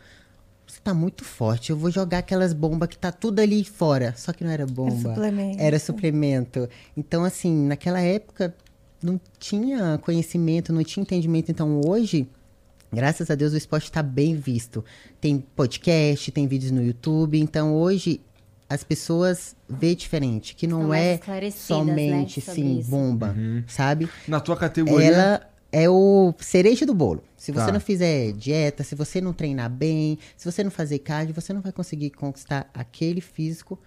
"Você 0.68 0.80
tá 0.84 0.94
muito 0.94 1.26
forte, 1.26 1.72
eu 1.72 1.76
vou 1.76 1.90
jogar 1.90 2.20
aquelas 2.20 2.54
bombas 2.54 2.88
que 2.90 2.98
tá 2.98 3.12
tudo 3.12 3.40
ali 3.40 3.64
fora". 3.66 4.14
Só 4.16 4.32
que 4.32 4.44
não 4.44 4.52
era 4.52 4.68
bomba. 4.68 4.92
suplemento. 5.16 5.60
Era 5.60 5.80
suplemento. 5.80 6.70
Então 6.96 7.24
assim, 7.24 7.52
naquela 7.66 8.00
época 8.02 8.54
não 9.02 9.20
tinha 9.40 9.98
conhecimento, 10.04 10.72
não 10.72 10.84
tinha 10.84 11.02
entendimento, 11.02 11.50
então 11.50 11.82
hoje 11.84 12.28
Graças 12.94 13.30
a 13.30 13.36
Deus 13.36 13.54
o 13.54 13.58
esporte 13.58 13.86
está 13.86 14.04
bem 14.04 14.36
visto. 14.36 14.84
Tem 15.20 15.40
podcast, 15.40 16.32
tem 16.32 16.48
vídeos 16.48 16.72
no 16.72 16.84
YouTube. 16.84 17.40
Então 17.40 17.76
hoje 17.76 18.22
as 18.70 18.84
pessoas 18.84 19.56
vê 19.70 19.94
diferente, 19.96 20.56
que 20.56 20.66
não 20.66 20.94
é 20.94 21.16
esclarecidas, 21.16 21.66
somente 21.68 22.40
né, 22.40 22.54
sim 22.56 22.80
isso. 22.80 22.90
bomba, 22.90 23.36
sabe? 23.68 24.10
Na 24.28 24.40
tua 24.40 24.56
categoria. 24.58 25.08
Ela 25.08 25.50
é 25.72 25.90
o 25.90 26.34
cereja 26.40 26.86
do 26.86 26.94
bolo. 26.94 27.24
Se 27.36 27.52
você 27.52 27.66
Tá. 27.68 27.72
não 27.72 27.80
fizer 27.80 28.32
dieta, 28.32 28.84
se 28.84 28.96
você 28.96 29.20
não 29.20 29.34
treinar 29.34 29.70
bem, 29.70 30.18
se 30.38 30.50
você 30.50 30.64
não 30.64 30.72
fazer 30.72 31.00
cardio, 31.00 31.34
você 31.36 31.52
não 31.54 31.62
vai 31.62 31.72
conseguir 31.72 32.12
conquistar 32.12 32.70
aquele 32.74 33.22
físico 33.22 33.78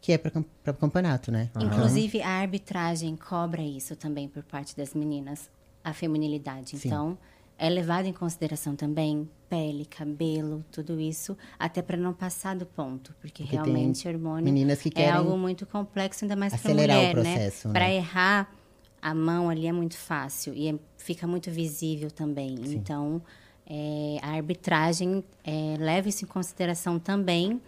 que 0.00 0.12
é 0.12 0.18
para 0.18 0.32
o 0.70 0.74
campeonato, 0.74 1.32
né? 1.32 1.50
Inclusive, 1.60 2.20
a 2.22 2.28
arbitragem 2.40 3.16
cobra 3.16 3.62
isso 3.62 3.96
também 3.96 4.28
por 4.28 4.42
parte 4.44 4.76
das 4.76 4.94
meninas, 4.94 5.48
a 5.82 5.92
feminilidade. 5.92 6.76
Sim. 6.78 6.88
Então, 6.88 7.18
é 7.58 7.68
levado 7.70 8.06
em 8.06 8.12
consideração 8.12 8.76
também 8.76 9.28
pele, 9.48 9.84
cabelo, 9.86 10.64
tudo 10.70 11.00
isso, 11.00 11.36
até 11.58 11.80
para 11.80 11.96
não 11.96 12.12
passar 12.12 12.56
do 12.56 12.66
ponto, 12.66 13.14
porque, 13.20 13.44
Porque 13.44 13.56
realmente 13.56 14.06
hormônio 14.08 14.52
é 14.94 15.10
algo 15.10 15.36
muito 15.38 15.64
complexo, 15.66 16.24
ainda 16.24 16.36
mais 16.36 16.52
para 16.52 16.60
acelerar 16.60 16.96
o 16.96 17.00
mulher, 17.00 17.12
processo, 17.12 17.68
né? 17.68 17.74
né? 17.74 17.80
Para 17.80 17.92
errar 17.92 18.52
a 19.00 19.14
mão 19.14 19.48
ali 19.48 19.66
é 19.66 19.72
muito 19.72 19.96
fácil 19.96 20.52
e 20.54 20.68
é- 20.68 20.74
fica 20.96 21.26
muito 21.26 21.50
visível 21.50 22.10
também. 22.10 22.56
Então, 22.66 23.22
é, 23.68 24.18
a 24.20 24.30
arbitragem 24.32 25.24
é, 25.44 25.76
leva 25.78 26.08
isso 26.08 26.24
em 26.24 26.28
consideração 26.28 26.98
também 26.98 27.60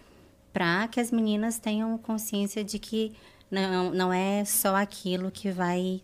para 0.52 0.88
que 0.88 0.98
as 0.98 1.10
meninas 1.12 1.58
tenham 1.58 1.96
consciência 1.98 2.64
de 2.64 2.78
que 2.78 3.12
não, 3.50 3.90
não 3.92 4.12
é 4.12 4.44
só 4.44 4.74
aquilo 4.76 5.30
que 5.30 5.50
vai 5.50 6.02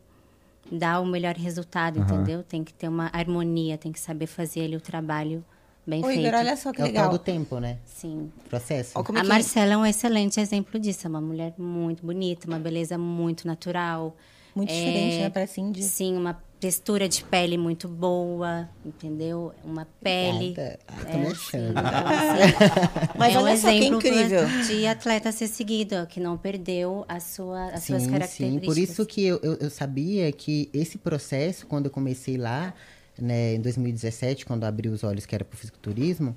dar 0.70 1.00
o 1.00 1.06
melhor 1.06 1.34
resultado, 1.36 1.98
entendeu? 2.00 2.42
Tem 2.42 2.62
que 2.64 2.72
ter 2.72 2.88
uma 2.88 3.10
harmonia, 3.12 3.76
tem 3.78 3.92
que 3.92 4.00
saber 4.00 4.26
fazer 4.26 4.62
ali 4.64 4.76
o 4.76 4.80
trabalho 4.80 5.44
bem 5.86 6.02
Ô, 6.02 6.06
feito. 6.06 6.20
Igor, 6.26 6.38
olha 6.38 6.56
só 6.56 6.72
que 6.72 6.80
É 6.80 6.84
o 6.84 6.86
tal 6.88 6.94
legal. 6.94 7.10
do 7.10 7.18
tempo, 7.18 7.58
né? 7.60 7.78
Sim. 7.84 8.30
Processo. 8.48 8.92
Ó, 8.94 9.00
é 9.00 9.02
a 9.02 9.04
que- 9.04 9.28
Marcela 9.28 9.74
é 9.74 9.76
um 9.76 9.84
excelente 9.86 10.40
exemplo 10.40 10.80
disso. 10.80 11.06
É 11.06 11.10
uma 11.10 11.20
mulher 11.20 11.54
muito 11.58 12.04
bonita, 12.04 12.46
uma 12.46 12.58
beleza 12.58 12.96
muito 12.98 13.46
natural. 13.46 14.16
Muito 14.56 14.70
É, 14.70 14.74
diferente, 14.74 15.18
né? 15.18 15.30
Parece 15.30 15.60
índia. 15.60 15.82
Sim, 15.82 16.16
uma 16.16 16.40
textura 16.64 17.06
de 17.06 17.22
pele 17.22 17.58
muito 17.58 17.86
boa, 17.86 18.66
entendeu? 18.86 19.52
Uma 19.62 19.86
pele. 20.02 20.52
Obrigada. 20.52 20.78
Ah, 20.88 21.04
tô 21.04 21.18
é, 21.18 21.26
achando. 21.26 21.78
assim, 21.78 23.18
Mas 23.18 23.34
é 23.34 23.38
um 23.38 23.42
olha 23.42 23.56
só 23.58 23.68
que 23.68 23.74
exemplo 23.76 23.98
incrível. 23.98 24.46
de 24.66 24.86
atleta 24.86 25.30
ser 25.30 25.48
seguido, 25.48 26.06
que 26.06 26.18
não 26.18 26.38
perdeu 26.38 27.04
a 27.06 27.20
sua, 27.20 27.66
as 27.66 27.84
suas 27.84 28.04
Sim, 28.04 28.10
características. 28.12 28.60
sim. 28.62 28.66
Por 28.66 28.78
isso 28.78 29.04
que 29.04 29.22
eu, 29.26 29.38
eu, 29.42 29.58
eu 29.60 29.68
sabia 29.68 30.32
que 30.32 30.70
esse 30.72 30.96
processo, 30.96 31.66
quando 31.66 31.84
eu 31.84 31.90
comecei 31.90 32.38
lá, 32.38 32.72
né, 33.20 33.56
em 33.56 33.60
2017, 33.60 34.46
quando 34.46 34.64
abri 34.64 34.88
os 34.88 35.04
olhos 35.04 35.26
que 35.26 35.34
era 35.34 35.44
para 35.44 35.54
o 35.54 35.58
fisiculturismo, 35.58 36.34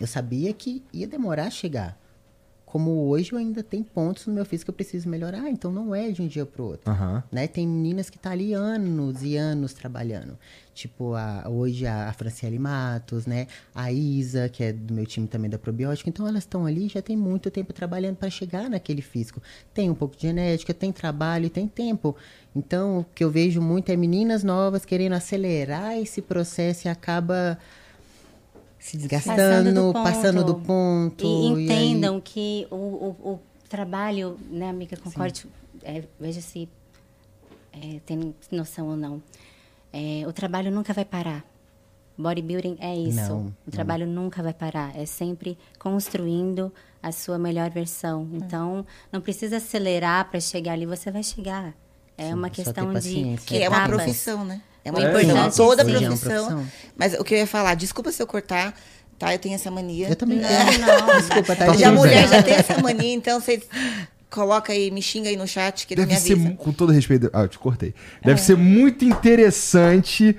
eu 0.00 0.06
sabia 0.06 0.52
que 0.52 0.84
ia 0.92 1.08
demorar 1.08 1.48
a 1.48 1.50
chegar. 1.50 1.98
Como 2.70 3.08
hoje 3.08 3.32
eu 3.32 3.38
ainda 3.38 3.64
tenho 3.64 3.82
pontos 3.82 4.28
no 4.28 4.32
meu 4.32 4.44
físico 4.44 4.66
que 4.66 4.70
eu 4.70 4.74
preciso 4.76 5.08
melhorar, 5.08 5.50
então 5.50 5.72
não 5.72 5.92
é 5.92 6.08
de 6.12 6.22
um 6.22 6.28
dia 6.28 6.46
para 6.46 6.62
o 6.62 6.66
outro. 6.66 6.88
Aham. 6.88 7.20
Né? 7.32 7.48
Tem 7.48 7.66
meninas 7.66 8.08
que 8.08 8.16
estão 8.16 8.30
ali 8.30 8.52
anos 8.52 9.24
e 9.24 9.36
anos 9.36 9.72
trabalhando. 9.74 10.38
Tipo, 10.72 11.14
a, 11.14 11.48
hoje 11.48 11.84
a, 11.84 12.08
a 12.08 12.12
Franciele 12.12 12.60
Matos, 12.60 13.26
né? 13.26 13.48
A 13.74 13.90
Isa, 13.90 14.48
que 14.48 14.62
é 14.62 14.72
do 14.72 14.94
meu 14.94 15.04
time 15.04 15.26
também 15.26 15.50
da 15.50 15.58
probiótica. 15.58 16.08
Então 16.08 16.28
elas 16.28 16.44
estão 16.44 16.64
ali 16.64 16.86
já 16.86 17.02
tem 17.02 17.16
muito 17.16 17.50
tempo 17.50 17.72
trabalhando 17.72 18.14
para 18.14 18.30
chegar 18.30 18.70
naquele 18.70 19.02
físico. 19.02 19.42
Tem 19.74 19.90
um 19.90 19.94
pouco 19.94 20.14
de 20.14 20.22
genética, 20.22 20.72
tem 20.72 20.92
trabalho, 20.92 21.50
tem 21.50 21.66
tempo. 21.66 22.14
Então 22.54 23.00
o 23.00 23.04
que 23.04 23.24
eu 23.24 23.30
vejo 23.32 23.60
muito 23.60 23.90
é 23.90 23.96
meninas 23.96 24.44
novas 24.44 24.84
querendo 24.84 25.14
acelerar 25.14 25.98
esse 25.98 26.22
processo 26.22 26.86
e 26.86 26.88
acaba 26.88 27.58
se 28.80 28.96
desgastando, 28.96 29.92
passando 29.92 30.42
do 30.42 30.54
ponto. 30.56 31.24
E 31.24 31.28
e 31.28 31.30
aí- 31.30 31.64
entendam 31.64 32.20
que 32.20 32.66
o, 32.70 32.74
o, 32.74 33.32
o 33.32 33.40
trabalho, 33.68 34.36
né, 34.50 34.70
amiga, 34.70 34.96
concorde, 34.96 35.46
é, 35.84 36.02
veja 36.18 36.40
se 36.40 36.68
é, 37.72 38.00
tem 38.06 38.34
noção 38.50 38.88
ou 38.88 38.96
não. 38.96 39.22
É, 39.92 40.24
o 40.26 40.32
trabalho 40.32 40.72
nunca 40.72 40.92
vai 40.92 41.04
parar. 41.04 41.44
Bodybuilding 42.16 42.76
é 42.80 42.94
isso. 42.96 43.16
Não, 43.16 43.54
o 43.66 43.70
trabalho 43.70 44.06
nunca 44.06 44.42
vai 44.42 44.52
parar. 44.52 44.96
É 44.96 45.06
sempre 45.06 45.56
construindo 45.78 46.72
a 47.02 47.12
sua 47.12 47.38
melhor 47.38 47.70
versão. 47.70 48.28
É. 48.32 48.36
Então, 48.36 48.84
não 49.12 49.20
precisa 49.20 49.56
acelerar 49.56 50.28
para 50.30 50.40
chegar 50.40 50.72
ali. 50.72 50.86
Você 50.86 51.10
vai 51.10 51.22
chegar. 51.22 51.74
É 52.16 52.28
Sim, 52.28 52.34
uma 52.34 52.50
questão 52.50 52.92
de. 52.94 53.36
Que 53.46 53.62
é 53.62 53.68
uma 53.68 53.86
profissão, 53.86 54.44
né? 54.44 54.60
É 54.84 54.90
uma 54.90 55.00
É, 55.02 55.22
exato. 55.22 55.56
Toda 55.56 55.84
Sim, 55.84 55.90
é 55.94 55.98
uma 55.98 56.06
profissão. 56.08 56.46
profissão. 56.46 56.66
Mas 56.96 57.14
o 57.14 57.24
que 57.24 57.34
eu 57.34 57.38
ia 57.38 57.46
falar, 57.46 57.74
desculpa 57.74 58.10
se 58.12 58.22
eu 58.22 58.26
cortar, 58.26 58.74
tá? 59.18 59.32
Eu 59.34 59.38
tenho 59.38 59.54
essa 59.54 59.70
mania. 59.70 60.08
Eu 60.08 60.16
também 60.16 60.38
Não, 60.38 60.48
tenho. 60.48 60.78
não. 60.86 61.16
Desculpa, 61.20 61.54
tá, 61.56 61.72
Já 61.74 61.88
a 61.88 61.92
mulher 61.92 62.26
já 62.28 62.42
tem 62.42 62.54
essa 62.54 62.78
mania, 62.80 63.12
então 63.14 63.40
vocês 63.40 63.62
coloca 64.30 64.72
aí, 64.72 64.90
me 64.90 65.02
xinga 65.02 65.28
aí 65.28 65.36
no 65.36 65.46
chat 65.46 65.86
que 65.86 65.94
ele 65.94 66.02
Deve 66.02 66.14
me 66.14 66.20
ser, 66.20 66.32
avisa. 66.34 66.48
mu- 66.50 66.56
com 66.56 66.72
todo 66.72 66.92
respeito. 66.92 67.28
Ah, 67.32 67.42
eu 67.42 67.48
te 67.48 67.58
cortei. 67.58 67.92
Deve 68.24 68.40
É. 68.40 68.42
ser 68.42 68.56
muito 68.56 69.04
interessante 69.04 70.36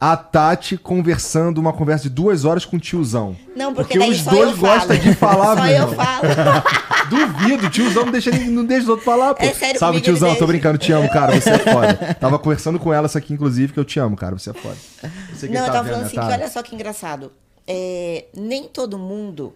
a 0.00 0.16
Tati 0.16 0.78
conversando 0.78 1.58
uma 1.58 1.74
conversa 1.74 2.04
de 2.04 2.10
duas 2.10 2.46
horas 2.46 2.64
com 2.64 2.76
o 2.76 2.80
tiozão. 2.80 3.36
Não, 3.54 3.74
porque, 3.74 3.98
Porque 3.98 4.10
os 4.10 4.22
dois 4.22 4.56
gostam 4.56 4.96
de 4.96 5.14
falar, 5.14 5.58
Só 5.58 5.62
meu 5.64 5.72
eu 5.74 5.88
falo. 5.92 6.22
Duvido, 7.10 7.68
tiozão 7.68 8.06
não 8.06 8.12
deixa, 8.12 8.30
não 8.30 8.64
deixa 8.64 8.84
os 8.84 8.88
outros 8.88 9.04
falar, 9.04 9.34
pô. 9.34 9.44
É 9.44 9.52
sério 9.52 9.78
Sabe, 9.78 10.00
tiozão, 10.00 10.34
tô 10.36 10.46
brincando, 10.46 10.78
te 10.78 10.90
amo, 10.92 11.10
cara, 11.10 11.38
você 11.38 11.50
é 11.50 11.58
foda. 11.58 12.16
Tava 12.18 12.38
conversando 12.38 12.78
com 12.78 12.94
ela 12.94 13.06
essa 13.06 13.18
aqui, 13.18 13.34
inclusive, 13.34 13.72
que 13.74 13.80
eu 13.80 13.84
te 13.84 13.98
amo, 13.98 14.16
cara, 14.16 14.38
você 14.38 14.50
é 14.50 14.54
foda. 14.54 14.76
Não, 15.02 15.48
eu 15.48 15.66
tá 15.66 15.72
tava 15.72 15.82
vendo, 15.82 15.92
falando 15.92 16.06
assim, 16.06 16.16
tá? 16.16 16.26
que 16.26 16.32
olha 16.32 16.48
só 16.48 16.62
que 16.62 16.74
engraçado. 16.74 17.32
É, 17.66 18.24
nem 18.34 18.68
todo 18.68 18.96
mundo 18.96 19.54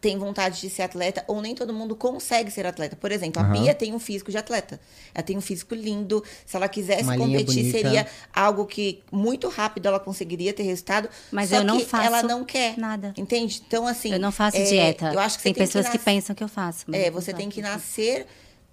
tem 0.00 0.18
vontade 0.18 0.60
de 0.60 0.68
ser 0.68 0.82
atleta 0.82 1.24
ou 1.26 1.40
nem 1.40 1.54
todo 1.54 1.72
mundo 1.72 1.96
consegue 1.96 2.50
ser 2.50 2.66
atleta. 2.66 2.94
Por 2.94 3.10
exemplo, 3.10 3.40
a 3.42 3.44
Aham. 3.46 3.62
Bia 3.62 3.74
tem 3.74 3.94
um 3.94 3.98
físico 3.98 4.30
de 4.30 4.36
atleta. 4.36 4.78
Ela 5.14 5.22
tem 5.24 5.36
um 5.36 5.40
físico 5.40 5.74
lindo. 5.74 6.22
Se 6.44 6.56
ela 6.56 6.68
quisesse 6.68 7.04
Uma 7.04 7.16
competir, 7.16 7.70
seria 7.72 8.06
algo 8.32 8.66
que 8.66 9.02
muito 9.10 9.48
rápido 9.48 9.86
ela 9.86 9.98
conseguiria 9.98 10.52
ter 10.52 10.62
resultado. 10.62 11.08
Mas 11.32 11.48
só 11.48 11.56
eu 11.56 11.64
não 11.64 11.78
que 11.78 11.86
faço 11.86 12.04
ela 12.06 12.22
não 12.22 12.44
quer. 12.44 12.76
nada. 12.78 13.14
Entende? 13.16 13.62
Então, 13.66 13.86
assim. 13.86 14.12
Eu 14.12 14.20
não 14.20 14.30
faço 14.30 14.58
é, 14.58 14.62
dieta. 14.64 15.12
Eu 15.12 15.18
acho 15.20 15.38
que 15.38 15.44
tem 15.44 15.54
tem 15.54 15.66
pessoas 15.66 15.86
que, 15.88 15.96
nas- 15.96 16.04
pensam 16.04 16.36
que 16.36 16.44
eu 16.44 16.48
faço. 16.48 16.84
mas 16.86 17.00
É, 17.00 17.10
você 17.10 17.32
tem 17.32 17.48
que 17.48 17.62
nascer 17.62 18.26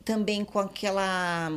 também 0.04 0.44
com 0.44 0.60
aquela 0.60 1.52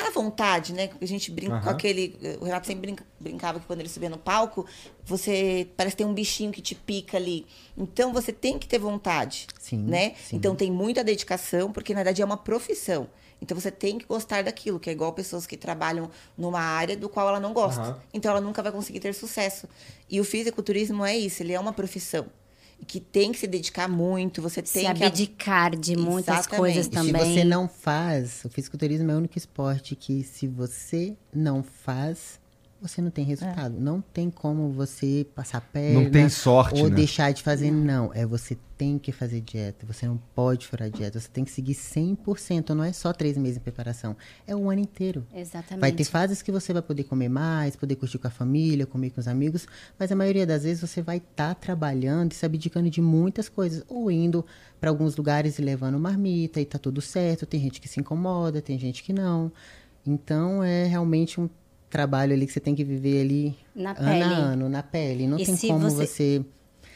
aquela 0.00 0.10
vontade, 0.12 0.72
né? 0.72 0.90
A 1.00 1.06
gente 1.06 1.30
brinca 1.30 1.52
com 1.60 1.66
Aham. 1.66 1.70
aquele. 1.70 2.18
O 2.40 2.44
Renato 2.44 2.66
sempre 2.66 2.82
brinca- 2.82 3.04
brincava 3.18 3.60
que 3.60 3.66
quando 3.66 3.80
ele 3.80 3.88
subia 3.88 4.08
no 4.10 4.18
palco, 4.18 4.66
você 5.04 5.68
parece 5.76 5.96
ter 5.96 6.04
um 6.04 6.14
bichinho 6.14 6.50
que 6.50 6.62
te 6.62 6.74
pica 6.74 7.16
ali. 7.16 7.46
Então 7.76 8.12
você 8.12 8.32
tem 8.32 8.58
que 8.58 8.66
ter 8.66 8.78
vontade. 8.78 9.46
Sim, 9.58 9.78
né? 9.84 10.14
sim. 10.26 10.36
Então 10.36 10.54
tem 10.56 10.70
muita 10.70 11.04
dedicação, 11.04 11.70
porque 11.72 11.92
na 11.92 11.98
verdade 11.98 12.22
é 12.22 12.24
uma 12.24 12.36
profissão. 12.36 13.08
Então 13.42 13.58
você 13.58 13.70
tem 13.70 13.96
que 13.98 14.04
gostar 14.04 14.42
daquilo, 14.44 14.78
que 14.78 14.90
é 14.90 14.92
igual 14.92 15.12
pessoas 15.14 15.46
que 15.46 15.56
trabalham 15.56 16.10
numa 16.36 16.60
área 16.60 16.94
do 16.96 17.08
qual 17.08 17.28
ela 17.28 17.40
não 17.40 17.52
gosta. 17.54 17.80
Aham. 17.80 17.98
Então 18.12 18.30
ela 18.30 18.40
nunca 18.40 18.62
vai 18.62 18.70
conseguir 18.70 19.00
ter 19.00 19.14
sucesso. 19.14 19.66
E 20.10 20.20
o 20.20 20.24
fisiculturismo 20.24 21.04
é 21.04 21.16
isso, 21.16 21.42
ele 21.42 21.52
é 21.54 21.60
uma 21.60 21.72
profissão. 21.72 22.26
Que 22.86 22.98
tem 22.98 23.30
que 23.30 23.38
se 23.38 23.46
dedicar 23.46 23.88
muito, 23.88 24.42
você 24.42 24.64
Se 24.64 24.72
tem 24.72 24.94
que 24.94 25.04
abdicar 25.04 25.76
de 25.76 25.96
muitas 25.96 26.40
Exatamente. 26.40 26.58
coisas 26.58 26.88
também. 26.88 27.22
Se 27.22 27.34
você 27.34 27.44
não 27.44 27.68
faz, 27.68 28.44
o 28.44 28.48
fisiculturismo 28.48 29.10
é 29.10 29.14
o 29.14 29.18
único 29.18 29.38
esporte 29.38 29.94
que 29.94 30.24
se 30.24 30.48
você 30.48 31.16
não 31.32 31.62
faz, 31.62 32.39
você 32.80 33.02
não 33.02 33.10
tem 33.10 33.24
resultado. 33.24 33.78
Não 33.78 34.00
tem 34.00 34.30
como 34.30 34.70
você 34.72 35.26
passar 35.34 35.60
perna. 35.60 36.00
Não 36.00 36.10
tem 36.10 36.28
sorte, 36.28 36.80
Ou 36.80 36.88
né? 36.88 36.96
deixar 36.96 37.32
de 37.32 37.42
fazer, 37.42 37.70
não. 37.70 38.10
É 38.14 38.24
você 38.24 38.56
tem 38.78 38.98
que 38.98 39.12
fazer 39.12 39.42
dieta. 39.42 39.84
Você 39.84 40.06
não 40.06 40.16
pode 40.34 40.66
furar 40.66 40.88
dieta. 40.88 41.20
Você 41.20 41.28
tem 41.28 41.44
que 41.44 41.50
seguir 41.50 41.74
100%. 41.74 42.70
Não 42.70 42.82
é 42.82 42.92
só 42.92 43.12
três 43.12 43.36
meses 43.36 43.54
de 43.54 43.60
preparação. 43.60 44.16
É 44.46 44.56
o 44.56 44.70
ano 44.70 44.80
inteiro. 44.80 45.26
Exatamente. 45.34 45.80
Vai 45.80 45.92
ter 45.92 46.04
fases 46.04 46.40
que 46.40 46.50
você 46.50 46.72
vai 46.72 46.80
poder 46.80 47.04
comer 47.04 47.28
mais, 47.28 47.76
poder 47.76 47.96
curtir 47.96 48.18
com 48.18 48.28
a 48.28 48.30
família, 48.30 48.86
comer 48.86 49.10
com 49.10 49.20
os 49.20 49.28
amigos, 49.28 49.68
mas 49.98 50.10
a 50.10 50.16
maioria 50.16 50.46
das 50.46 50.62
vezes 50.62 50.80
você 50.80 51.02
vai 51.02 51.18
estar 51.18 51.54
trabalhando 51.56 52.32
e 52.32 52.34
se 52.34 52.46
abdicando 52.46 52.88
de 52.88 53.02
muitas 53.02 53.48
coisas, 53.50 53.84
ou 53.86 54.10
indo 54.10 54.44
para 54.80 54.88
alguns 54.88 55.14
lugares 55.14 55.58
e 55.58 55.62
levando 55.62 55.98
marmita 55.98 56.58
e 56.60 56.64
tá 56.64 56.78
tudo 56.78 57.02
certo. 57.02 57.44
Tem 57.44 57.60
gente 57.60 57.80
que 57.80 57.88
se 57.88 58.00
incomoda, 58.00 58.62
tem 58.62 58.78
gente 58.78 59.02
que 59.02 59.12
não. 59.12 59.52
Então 60.06 60.64
é 60.64 60.86
realmente 60.86 61.38
um 61.38 61.50
trabalho 61.90 62.32
ali 62.32 62.46
que 62.46 62.52
você 62.52 62.60
tem 62.60 62.74
que 62.74 62.84
viver 62.84 63.20
ali 63.20 63.58
Na 63.74 63.90
ano 63.90 63.98
pele. 63.98 64.22
a 64.22 64.26
ano, 64.28 64.68
na 64.68 64.82
pele. 64.82 65.26
Não 65.26 65.38
E 65.38 65.44
tem 65.44 65.56
se 65.56 65.66
como 65.68 65.80
você- 65.90 66.06
você... 66.06 66.44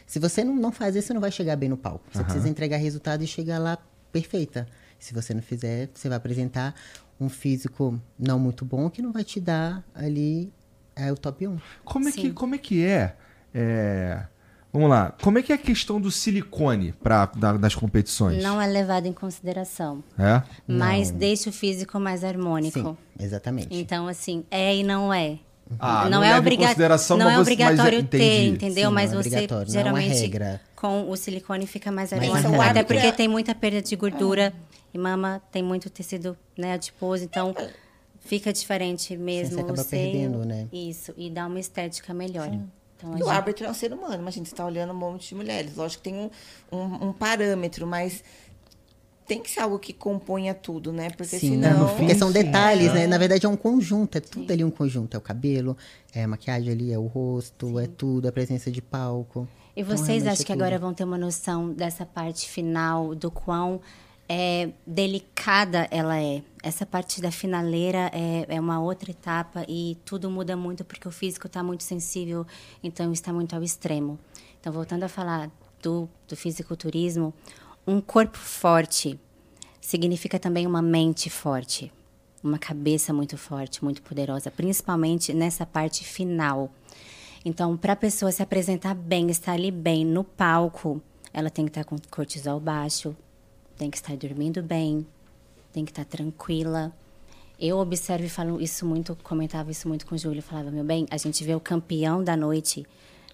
Se 0.07 0.19
você 0.19 0.45
não, 0.45 0.55
não 0.55 0.71
fazer, 0.71 1.01
você 1.03 1.13
não 1.15 1.21
vai 1.21 1.31
chegar 1.33 1.57
bem 1.57 1.69
no 1.69 1.77
palco. 1.77 2.05
Você 2.13 2.23
precisa 2.23 2.49
entregar 2.49 2.77
resultado 2.77 3.23
e 3.25 3.27
chegar 3.27 3.59
lá 3.59 3.79
perfeita. 4.13 4.69
Se 4.99 5.13
você 5.15 5.33
não 5.35 5.43
fizer, 5.43 5.89
você 5.95 6.09
vai 6.09 6.17
apresentar 6.19 6.75
um 7.21 7.29
físico 7.29 7.99
não 8.19 8.39
muito 8.39 8.65
bom 8.65 8.89
que 8.91 9.01
não 9.03 9.13
vai 9.13 9.25
te 9.25 9.41
dar 9.41 9.83
ali 9.95 10.53
é, 10.95 11.11
o 11.11 11.17
top 11.17 11.49
1. 11.49 11.59
Como 11.85 12.09
é, 12.09 12.13
que, 12.13 12.31
como 12.33 12.55
é 12.55 12.59
que 12.59 12.85
é, 12.85 13.17
é, 13.53 14.25
Vamos 14.75 14.91
lá. 14.91 15.15
Como 15.23 15.39
é 15.39 15.43
que 15.43 15.53
é 15.53 15.55
a 15.55 15.59
questão 15.59 16.01
do 16.01 16.11
silicone 16.11 16.93
pra, 17.01 17.27
da- 17.27 17.57
das 17.57 17.77
competições? 17.77 18.43
Não 18.43 18.61
é 18.61 18.67
levado 18.67 19.07
em 19.07 19.13
consideração. 19.13 20.03
É? 20.19 20.43
Mas 20.67 21.13
deixa 21.13 21.49
o 21.49 21.53
físico 21.53 22.01
mais 22.01 22.25
harmônico. 22.25 22.81
Sim, 22.81 22.97
exatamente. 23.25 23.69
Então, 23.71 24.09
assim, 24.09 24.45
é 24.51 24.75
e 24.75 24.83
não 24.83 25.15
é. 25.15 25.39
Ah, 25.79 26.03
não, 26.11 26.19
não 26.19 26.25
é, 26.25 26.37
obriga 26.37 26.65
consideração, 26.67 27.17
não 27.17 27.31
é 27.31 27.35
você- 27.37 27.41
obrigatório 27.53 28.01
é- 28.01 28.03
ter, 28.03 28.19
entendi. 28.19 28.49
entendeu? 28.67 28.89
Sim, 28.91 28.95
mas 28.95 29.13
não 29.13 29.21
é 29.21 29.23
você 29.23 29.31
não 29.31 29.37
é 29.39 29.55
uma 29.55 29.67
geralmente 29.67 30.15
regra. 30.21 30.61
com 30.75 31.09
o 31.09 31.17
silicone 31.17 31.67
fica 31.69 31.93
mais 31.93 32.13
harmônico. 32.13 32.49
não 32.49 32.63
é 32.63 32.69
Até 32.71 32.83
porque 32.83 33.13
tem 33.13 33.29
muita 33.29 33.55
perda 33.55 33.81
de 33.81 33.95
gordura 33.97 34.53
e 34.93 34.99
mama 34.99 35.41
tem 35.53 35.63
muito 35.63 35.89
tecido 35.89 36.37
né, 36.59 36.73
adiposo, 36.75 37.23
então 37.25 37.55
fica 38.21 38.53
diferente 38.53 39.17
mesmo. 39.17 39.55
Você 39.55 39.61
acaba 39.61 39.81
o 39.81 39.85
seio, 39.85 40.03
perdendo, 40.13 40.45
né? 40.45 40.67
Isso, 40.73 41.15
e 41.17 41.31
dá 41.31 41.47
uma 41.47 41.61
estética 41.61 42.13
melhor. 42.13 42.51
Então, 42.97 43.11
a 43.13 43.19
E 43.19 43.23
o 43.23 43.25
gente- 43.27 43.29
árbitro 43.35 43.67
é 43.67 43.71
um 43.71 43.75
ser 43.75 43.93
humano, 43.93 44.23
mas 44.25 44.35
a 44.35 44.39
gente 44.39 44.47
está 44.47 44.65
olhando 44.65 44.93
um 44.93 44.97
monte 44.97 45.29
de 45.29 45.35
mulheres. 45.35 45.77
Lógico 45.77 46.03
que 46.03 46.11
tem 46.11 46.19
um, 46.21 46.31
um, 46.77 47.09
um 47.09 47.13
parâmetro, 47.13 47.87
mas 47.87 48.23
tem 49.27 49.43
que 49.43 49.51
ser 49.51 49.61
algo 49.61 49.79
que 49.79 49.93
componha 49.93 50.53
tudo, 50.55 50.93
né? 50.93 51.09
Porque 51.11 51.39
Sim, 51.39 51.53
senão. 51.63 51.79
no 51.81 51.89
fim, 51.89 51.97
porque 52.01 52.15
são 52.15 52.29
sim. 52.29 52.35
detalhes, 52.35 52.93
né? 52.93 53.07
Na 53.07 53.17
verdade 53.17 53.47
é 53.47 53.49
um 53.49 53.57
conjunto, 53.57 54.19
é 54.19 54.21
tudo 54.21 54.53
ali 54.53 54.63
um 54.63 54.71
conjunto. 54.71 55.15
É 55.15 55.19
o 55.19 55.21
cabelo, 55.21 55.77
é 56.15 56.25
a 56.25 56.29
maquiagem 56.29 56.71
ali, 56.73 56.93
é 56.93 56.99
o 56.99 57.07
rosto, 57.07 57.79
é 57.79 57.87
tudo, 57.87 58.29
a 58.29 58.33
presença 58.33 58.71
de 58.71 58.83
palco. 58.83 59.49
E 59.77 59.81
Então, 59.81 59.97
vocês 59.97 60.09
realmente 60.23 60.29
acham 60.29 60.43
é 60.43 60.47
que 60.47 60.53
agora 60.53 60.79
vão 60.79 60.93
ter 60.95 61.05
uma 61.05 61.19
noção 61.19 61.71
dessa 61.73 62.05
parte 62.07 62.49
final, 62.49 63.15
do 63.15 63.31
quão 63.31 63.81
é, 64.29 64.69
delicada 64.87 65.89
ela 65.91 66.21
é? 66.21 66.43
Essa 66.65 66.87
parte 66.87 67.21
da 67.21 67.31
finaleira 67.31 68.11
é, 68.11 68.47
é 68.49 68.59
uma 68.59 68.81
outra 68.81 69.11
etapa 69.11 69.67
e 69.69 69.99
tudo 70.03 70.31
muda 70.31 70.57
muito 70.57 70.83
porque 70.83 71.07
o 71.07 71.11
físico 71.11 71.47
está 71.47 71.63
muito 71.63 71.85
sensível, 71.85 72.47
então 72.83 73.13
está 73.13 73.35
muito 73.35 73.55
ao 73.55 73.63
extremo. 73.63 74.19
Então, 74.59 74.73
voltando 74.73 75.03
a 75.03 75.09
falar 75.11 75.51
do, 75.83 76.09
do 76.27 76.35
fisiculturismo, 76.35 77.35
um 77.87 78.01
corpo 78.01 78.39
forte 78.39 79.21
significa 79.79 80.39
também 80.39 80.67
uma 80.67 80.81
mente 80.81 81.29
forte, 81.29 81.93
uma 82.43 82.59
cabeça 82.59 83.13
muito 83.13 83.37
forte, 83.37 83.85
muito 83.85 84.01
poderosa, 84.01 84.51
principalmente 84.51 85.35
nessa 85.35 85.67
parte 85.67 86.03
final. 86.03 86.71
Então, 87.45 87.77
para 87.77 87.93
a 87.93 87.97
pessoa 87.97 88.33
se 88.33 88.43
apresentar 88.43 88.95
bem, 88.95 89.29
estar 89.29 89.53
ali 89.53 89.71
bem 89.71 90.03
no 90.03 90.25
palco, 90.25 91.03
ela 91.31 91.51
tem 91.51 91.67
que 91.67 91.73
estar 91.73 91.85
com 91.85 91.99
cortisol 92.11 92.59
baixo, 92.59 93.15
tem 93.77 93.91
que 93.91 93.99
estar 93.99 94.17
dormindo 94.17 94.63
bem, 94.63 95.07
tem 95.75 95.85
que 95.85 95.91
estar 95.91 96.05
tranquila. 96.05 96.93
Eu 97.59 97.79
observo 97.79 98.25
e 98.25 98.29
falo 98.29 98.61
isso 98.61 98.87
muito, 98.87 99.17
comentava 99.23 99.71
isso 99.71 99.89
muito 99.89 100.07
com 100.07 100.15
o 100.15 100.19
Júlio, 100.19 100.41
falava, 100.41 100.71
meu 100.71 100.85
bem, 100.85 101.05
a 101.11 101.17
gente 101.17 101.43
vê 101.45 101.55
o 101.55 101.61
campeão 101.61 102.23
da 102.23 102.37
noite 102.37 102.87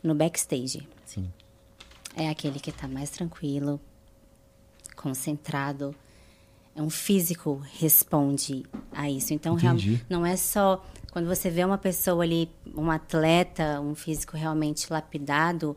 no 0.03 0.14
backstage. 0.14 0.88
Sim. 1.05 1.31
É 2.16 2.29
aquele 2.29 2.59
que 2.59 2.70
está 2.70 2.88
mais 2.88 3.11
tranquilo, 3.11 3.79
concentrado. 4.96 5.94
É 6.74 6.83
um 6.83 6.90
físico 6.90 7.61
responde 7.79 8.64
a 8.92 9.11
isso. 9.11 9.35
Então, 9.35 9.57
Entendi. 9.57 9.94
real- 9.94 10.00
não 10.09 10.24
é 10.26 10.37
só 10.37 10.83
Quando 11.12 11.26
você 11.26 11.50
vê 11.50 11.64
uma 11.64 11.76
pessoa 11.76 12.22
ali, 12.22 12.48
um 12.72 12.88
atleta, 12.88 13.81
um 13.81 13.96
físico 13.96 14.37
realmente 14.37 14.87
lapidado, 14.92 15.76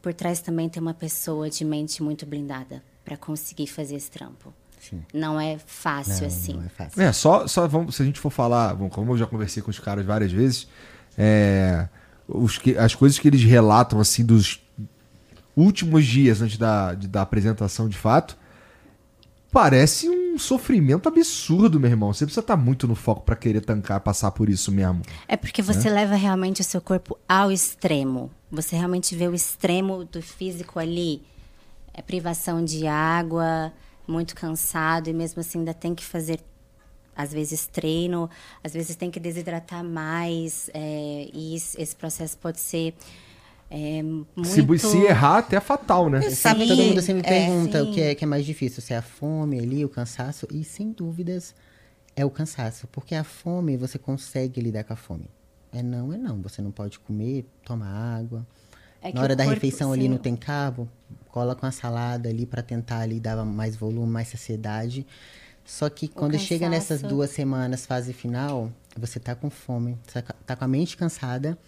por 0.00 0.14
trás 0.14 0.40
também 0.40 0.66
tem 0.66 0.80
uma 0.80 0.94
pessoa 0.94 1.50
de 1.50 1.62
mente 1.62 2.02
muito 2.02 2.24
blindada 2.24 2.82
para 3.04 3.18
conseguir 3.18 3.66
fazer 3.66 3.96
esse 3.96 4.10
trampo. 4.10 4.54
Sim. 4.80 5.02
Não 5.12 5.40
é 5.40 5.58
fácil 5.66 6.20
Não, 6.20 6.26
assim. 6.26 6.52
não 6.54 6.64
é 6.64 6.68
fácil. 6.68 7.02
É, 7.02 7.12
só, 7.12 7.46
só 7.46 7.66
vamos, 7.66 7.96
se 7.96 8.02
a 8.02 8.04
gente 8.04 8.20
for 8.20 8.30
falar, 8.30 8.74
bom, 8.74 8.88
como 8.88 9.12
eu 9.12 9.18
já 9.18 9.26
conversei 9.26 9.62
com 9.62 9.70
os 9.70 9.78
caras 9.78 10.04
várias 10.06 10.30
vezes, 10.30 10.68
é, 11.18 11.88
os 12.28 12.56
que, 12.58 12.76
as 12.78 12.94
coisas 12.94 13.18
que 13.18 13.26
eles 13.28 13.42
relatam, 13.42 13.98
assim, 14.00 14.24
dos 14.24 14.60
últimos 15.56 16.04
dias 16.06 16.40
antes 16.42 16.56
da, 16.58 16.94
de- 16.94 17.08
da 17.08 17.22
apresentação 17.22 17.88
de 17.88 17.96
fato, 17.96 18.36
parece 19.50 20.08
um 20.08 20.38
sofrimento 20.38 21.08
absurdo, 21.08 21.80
meu 21.80 21.90
irmão. 21.90 22.12
Você 22.12 22.24
precisa 22.26 22.40
estar 22.40 22.56
muito 22.56 22.86
no 22.86 22.94
foco 22.94 23.22
pra 23.22 23.34
querer 23.34 23.62
tancar, 23.62 24.00
passar 24.00 24.30
por 24.32 24.48
isso 24.50 24.70
mesmo. 24.70 25.02
É 25.26 25.36
porque 25.36 25.62
você 25.62 25.88
leva 25.88 26.14
realmente 26.14 26.60
o 26.60 26.64
seu 26.64 26.80
corpo 26.80 27.18
ao 27.28 27.50
extremo. 27.50 28.30
Você 28.50 28.76
realmente 28.76 29.14
vê 29.16 29.26
o 29.28 29.34
extremo 29.34 30.04
do 30.04 30.20
físico 30.20 30.78
ali. 30.78 31.22
É 31.94 32.02
privação 32.02 32.62
de 32.62 32.86
água, 32.86 33.72
muito 34.06 34.34
cansado 34.34 35.08
e 35.08 35.12
mesmo 35.12 35.40
assim 35.40 35.58
ainda 35.58 35.74
tem 35.74 35.94
que 35.94 36.04
fazer 36.04 36.40
às 37.14 37.32
vezes 37.32 37.66
treino, 37.66 38.28
às 38.62 38.74
vezes 38.74 38.94
tem 38.94 39.10
que 39.10 39.18
desidratar 39.18 39.82
mais 39.82 40.70
é, 40.74 41.28
e 41.32 41.56
esse 41.56 41.80
esse 41.80 41.96
processo 41.96 42.36
pode 42.38 42.60
ser 42.60 42.94
é, 43.70 44.02
muito 44.02 44.46
Se, 44.46 44.78
se 44.78 44.98
errar, 44.98 45.38
até 45.38 45.56
é 45.56 45.60
fatal, 45.60 46.08
né? 46.08 46.20
Sabe 46.30 46.68
Todo 46.68 46.82
mundo 46.82 47.02
sempre 47.02 47.26
é, 47.26 47.28
pergunta 47.28 47.82
o 47.82 47.92
que 47.92 48.00
é, 48.00 48.14
que 48.14 48.24
é 48.24 48.26
mais 48.26 48.44
difícil, 48.44 48.80
se 48.80 48.92
é 48.92 48.98
a 48.98 49.02
fome 49.02 49.58
ali, 49.58 49.84
o 49.84 49.88
cansaço, 49.88 50.46
e 50.52 50.62
sem 50.62 50.92
dúvidas 50.92 51.54
é 52.14 52.24
o 52.24 52.30
cansaço, 52.30 52.86
porque 52.88 53.14
a 53.14 53.24
fome 53.24 53.76
você 53.76 53.98
consegue 53.98 54.60
lidar 54.60 54.84
com 54.84 54.92
a 54.92 54.96
fome. 54.96 55.28
É 55.72 55.82
não, 55.82 56.12
é 56.12 56.16
não. 56.16 56.40
Você 56.42 56.62
não 56.62 56.70
pode 56.70 56.98
comer, 56.98 57.44
toma 57.62 57.86
água. 57.86 58.46
É 59.02 59.12
Na 59.12 59.22
hora 59.22 59.36
da 59.36 59.44
corpo, 59.44 59.54
refeição 59.54 59.92
ali 59.92 60.02
sim. 60.02 60.08
não 60.08 60.18
tem 60.18 60.34
cabo, 60.34 60.88
coloca 61.28 61.64
uma 61.64 61.72
salada 61.72 62.28
ali 62.28 62.46
para 62.46 62.62
tentar 62.62 63.00
ali 63.00 63.20
dar 63.20 63.44
mais 63.44 63.76
volume, 63.76 64.10
mais 64.10 64.28
saciedade. 64.28 65.06
Só 65.64 65.88
que 65.90 66.06
quando 66.06 66.38
chega 66.38 66.68
nessas 66.68 67.02
duas 67.02 67.30
semanas, 67.30 67.84
fase 67.84 68.12
final, 68.12 68.70
você 68.96 69.18
tá 69.18 69.34
com 69.34 69.50
fome, 69.50 69.98
tá 70.46 70.54
com 70.54 70.64
a 70.64 70.68
mente 70.68 70.96
cansada. 70.96 71.58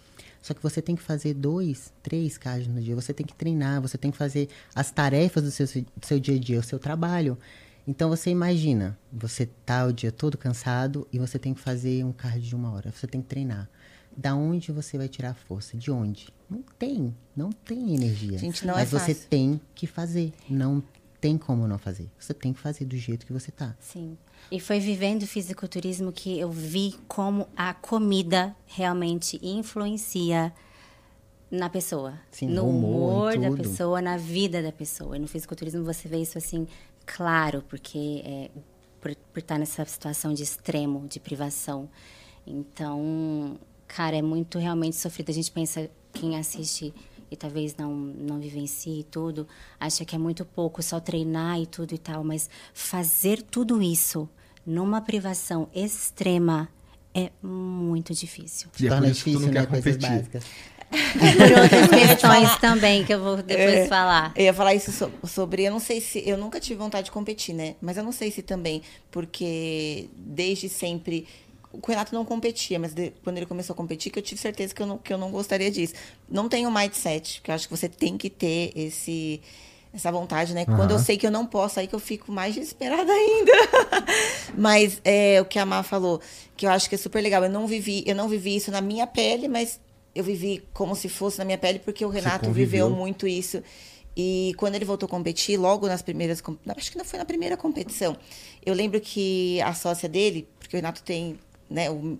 Só 0.41 0.53
que 0.53 0.63
você 0.63 0.81
tem 0.81 0.95
que 0.95 1.01
fazer 1.01 1.33
dois, 1.33 1.91
três 2.01 2.37
cards 2.37 2.67
no 2.67 2.81
dia. 2.81 2.95
Você 2.95 3.13
tem 3.13 3.25
que 3.25 3.35
treinar, 3.35 3.81
você 3.81 3.97
tem 3.97 4.09
que 4.09 4.17
fazer 4.17 4.47
as 4.73 4.89
tarefas 4.89 5.43
do 5.43 5.51
seu, 5.51 5.65
do 5.65 6.05
seu 6.05 6.17
dia 6.17 6.35
a 6.35 6.39
dia, 6.39 6.59
o 6.59 6.63
seu 6.63 6.79
trabalho. 6.79 7.37
Então 7.85 8.09
você 8.09 8.29
imagina, 8.29 8.97
você 9.11 9.47
tá 9.65 9.85
o 9.85 9.91
dia 9.91 10.11
todo 10.11 10.37
cansado 10.37 11.07
e 11.11 11.19
você 11.19 11.37
tem 11.37 11.53
que 11.53 11.59
fazer 11.59 12.05
um 12.05 12.13
card 12.13 12.39
de 12.39 12.55
uma 12.55 12.71
hora. 12.71 12.91
Você 12.91 13.05
tem 13.05 13.21
que 13.21 13.27
treinar. 13.27 13.69
Da 14.15 14.33
onde 14.33 14.71
você 14.71 14.97
vai 14.97 15.07
tirar 15.07 15.31
a 15.31 15.33
força? 15.33 15.75
De 15.77 15.91
onde? 15.91 16.29
Não 16.49 16.63
tem, 16.77 17.15
não 17.35 17.51
tem 17.51 17.93
energia. 17.93 18.37
Gente, 18.37 18.65
não 18.65 18.73
é 18.73 18.77
Mas 18.77 18.91
você 18.91 19.13
fácil. 19.13 19.29
tem 19.29 19.61
que 19.75 19.85
fazer. 19.85 20.33
Não 20.49 20.81
tem 21.21 21.37
como 21.37 21.67
não 21.67 21.77
fazer. 21.77 22.09
Você 22.17 22.33
tem 22.33 22.53
que 22.53 22.59
fazer 22.59 22.85
do 22.85 22.97
jeito 22.97 23.25
que 23.25 23.33
você 23.33 23.51
tá. 23.51 23.75
Sim. 23.79 24.17
E 24.51 24.59
foi 24.59 24.79
vivendo 24.79 25.23
o 25.23 25.27
fisiculturismo 25.27 26.11
que 26.11 26.39
eu 26.39 26.49
vi 26.49 26.95
como 27.07 27.47
a 27.55 27.73
comida 27.73 28.55
realmente 28.65 29.39
influencia 29.43 30.53
na 31.51 31.69
pessoa. 31.69 32.13
Sim, 32.31 32.47
no 32.47 32.63
no 32.63 32.69
humor, 32.69 33.35
humor 33.35 33.37
da 33.37 33.51
pessoa, 33.51 34.01
na 34.01 34.17
vida 34.17 34.61
da 34.61 34.71
pessoa. 34.71 35.17
E 35.17 35.19
no 35.19 35.27
fisiculturismo 35.27 35.83
você 35.83 36.07
vê 36.07 36.17
isso 36.21 36.37
assim, 36.37 36.67
claro, 37.05 37.63
porque 37.67 38.21
é, 38.23 38.49
por, 39.01 39.15
por 39.33 39.39
estar 39.39 39.57
nessa 39.57 39.83
situação 39.85 40.33
de 40.33 40.43
extremo, 40.43 41.07
de 41.07 41.19
privação. 41.19 41.89
Então, 42.45 43.59
cara, 43.87 44.15
é 44.15 44.21
muito 44.21 44.57
realmente 44.57 44.95
sofrido. 44.95 45.29
A 45.29 45.33
gente 45.33 45.51
pensa, 45.51 45.89
quem 46.13 46.37
assiste 46.37 46.93
e 47.31 47.35
talvez 47.35 47.75
não, 47.77 47.93
não 47.93 48.39
vivencie 48.39 49.05
tudo, 49.11 49.47
acha 49.79 50.03
que 50.03 50.15
é 50.15 50.17
muito 50.17 50.43
pouco 50.43 50.81
só 50.81 50.99
treinar 50.99 51.59
e 51.59 51.67
tudo 51.67 51.93
e 51.93 51.97
tal, 51.97 52.23
mas 52.23 52.49
fazer 52.73 53.41
tudo 53.43 53.81
isso 53.81 54.27
numa 54.65 54.99
privação 55.01 55.69
extrema 55.73 56.67
é 57.13 57.31
muito 57.41 58.13
difícil. 58.13 58.69
E 58.79 58.85
é 58.85 58.89
por 58.89 58.95
Torna 58.95 59.09
isso 59.11 59.23
que 59.23 59.31
tu 59.31 59.37
difícil, 59.39 59.47
não 59.47 59.53
né? 59.53 59.65
quer 59.65 59.69
Coisas 59.69 59.95
competir. 59.97 60.41
Por 60.89 60.91
outras 61.61 61.87
questões 61.89 62.55
também, 62.61 63.05
que 63.05 63.13
eu 63.13 63.21
vou 63.21 63.37
depois 63.37 63.75
É, 63.75 63.87
falar. 63.87 64.33
Eu 64.35 64.45
ia 64.45 64.53
falar 64.53 64.73
isso 64.73 64.91
so- 64.91 65.11
sobre. 65.27 65.63
Eu 65.63 65.71
não 65.71 65.79
sei 65.79 66.01
se. 66.01 66.27
Eu 66.27 66.35
nunca 66.35 66.59
tive 66.59 66.75
vontade 66.79 67.05
de 67.05 67.11
competir, 67.11 67.53
né? 67.53 67.75
Mas 67.79 67.95
eu 67.97 68.03
não 68.03 68.11
sei 68.11 68.31
se 68.31 68.41
também, 68.41 68.81
porque 69.11 70.09
desde 70.17 70.67
sempre. 70.67 71.27
O 71.71 71.79
Renato 71.85 72.15
não 72.15 72.25
competia, 72.25 72.79
mas 72.79 72.93
de- 72.93 73.13
quando 73.23 73.37
ele 73.37 73.45
começou 73.45 73.73
a 73.73 73.77
competir, 73.77 74.11
que 74.11 74.17
eu 74.17 74.23
tive 74.23 74.41
certeza 74.41 74.73
que 74.73 74.81
eu 74.81 74.87
não, 74.87 74.97
que 74.97 75.13
eu 75.13 75.17
não 75.17 75.29
gostaria 75.31 75.69
disso. 75.69 75.93
Não 76.27 76.49
tenho 76.49 76.71
mindset, 76.71 77.41
que 77.43 77.51
eu 77.51 77.55
acho 77.55 77.67
que 77.67 77.75
você 77.77 77.87
tem 77.87 78.17
que 78.17 78.29
ter 78.29 78.71
esse. 78.75 79.41
Essa 79.91 80.11
vontade, 80.11 80.53
né? 80.53 80.65
Quando 80.67 80.91
eu 80.91 80.99
sei 80.99 81.17
que 81.17 81.25
eu 81.25 81.31
não 81.31 81.47
posso, 81.47 81.79
aí 81.79 81.87
que 81.87 81.95
eu 81.95 81.99
fico 81.99 82.31
mais 82.31 82.53
desesperada 82.53 83.09
ainda. 83.11 83.51
mas 84.55 85.01
é 85.03 85.41
o 85.41 85.45
que 85.45 85.57
a 85.59 85.65
Má 85.65 85.83
falou, 85.83 86.21
que 86.55 86.65
eu 86.65 86.69
acho 86.69 86.87
que 86.89 86.95
é 86.95 86.97
super 86.97 87.21
legal. 87.21 87.43
Eu 87.43 87.49
não 87.49 87.65
vivi, 87.67 88.03
eu 88.05 88.15
não 88.15 88.27
vivi 88.29 88.55
isso 88.55 88.71
na 88.71 88.81
minha 88.81 89.07
pele, 89.07 89.47
mas 89.47 89.79
eu 90.13 90.23
vivi 90.23 90.63
como 90.73 90.95
se 90.95 91.09
fosse 91.09 91.37
na 91.39 91.45
minha 91.45 91.57
pele, 91.57 91.79
porque 91.79 92.03
o 92.05 92.09
Renato 92.09 92.45
viveu 92.51 92.89
muito 92.89 93.27
isso. 93.27 93.63
E 94.15 94.53
quando 94.57 94.75
ele 94.75 94.85
voltou 94.85 95.07
a 95.07 95.09
competir, 95.09 95.57
logo 95.57 95.87
nas 95.87 96.01
primeiras. 96.01 96.41
Acho 96.77 96.91
que 96.91 96.97
não 96.97 97.05
foi 97.05 97.17
na 97.19 97.25
primeira 97.25 97.55
competição. 97.55 98.17
Eu 98.65 98.73
lembro 98.73 98.99
que 98.99 99.61
a 99.61 99.73
sócia 99.73 100.09
dele, 100.09 100.47
porque 100.59 100.75
o 100.75 100.77
Renato 100.77 101.01
tem, 101.03 101.39
né, 101.69 101.89
o- 101.89 102.17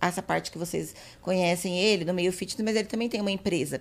essa 0.00 0.20
parte 0.22 0.50
que 0.50 0.58
vocês 0.58 0.94
conhecem 1.20 1.78
ele, 1.78 2.04
no 2.04 2.12
meio 2.12 2.32
fitness, 2.32 2.64
mas 2.64 2.76
ele 2.76 2.88
também 2.88 3.08
tem 3.08 3.20
uma 3.20 3.30
empresa. 3.30 3.80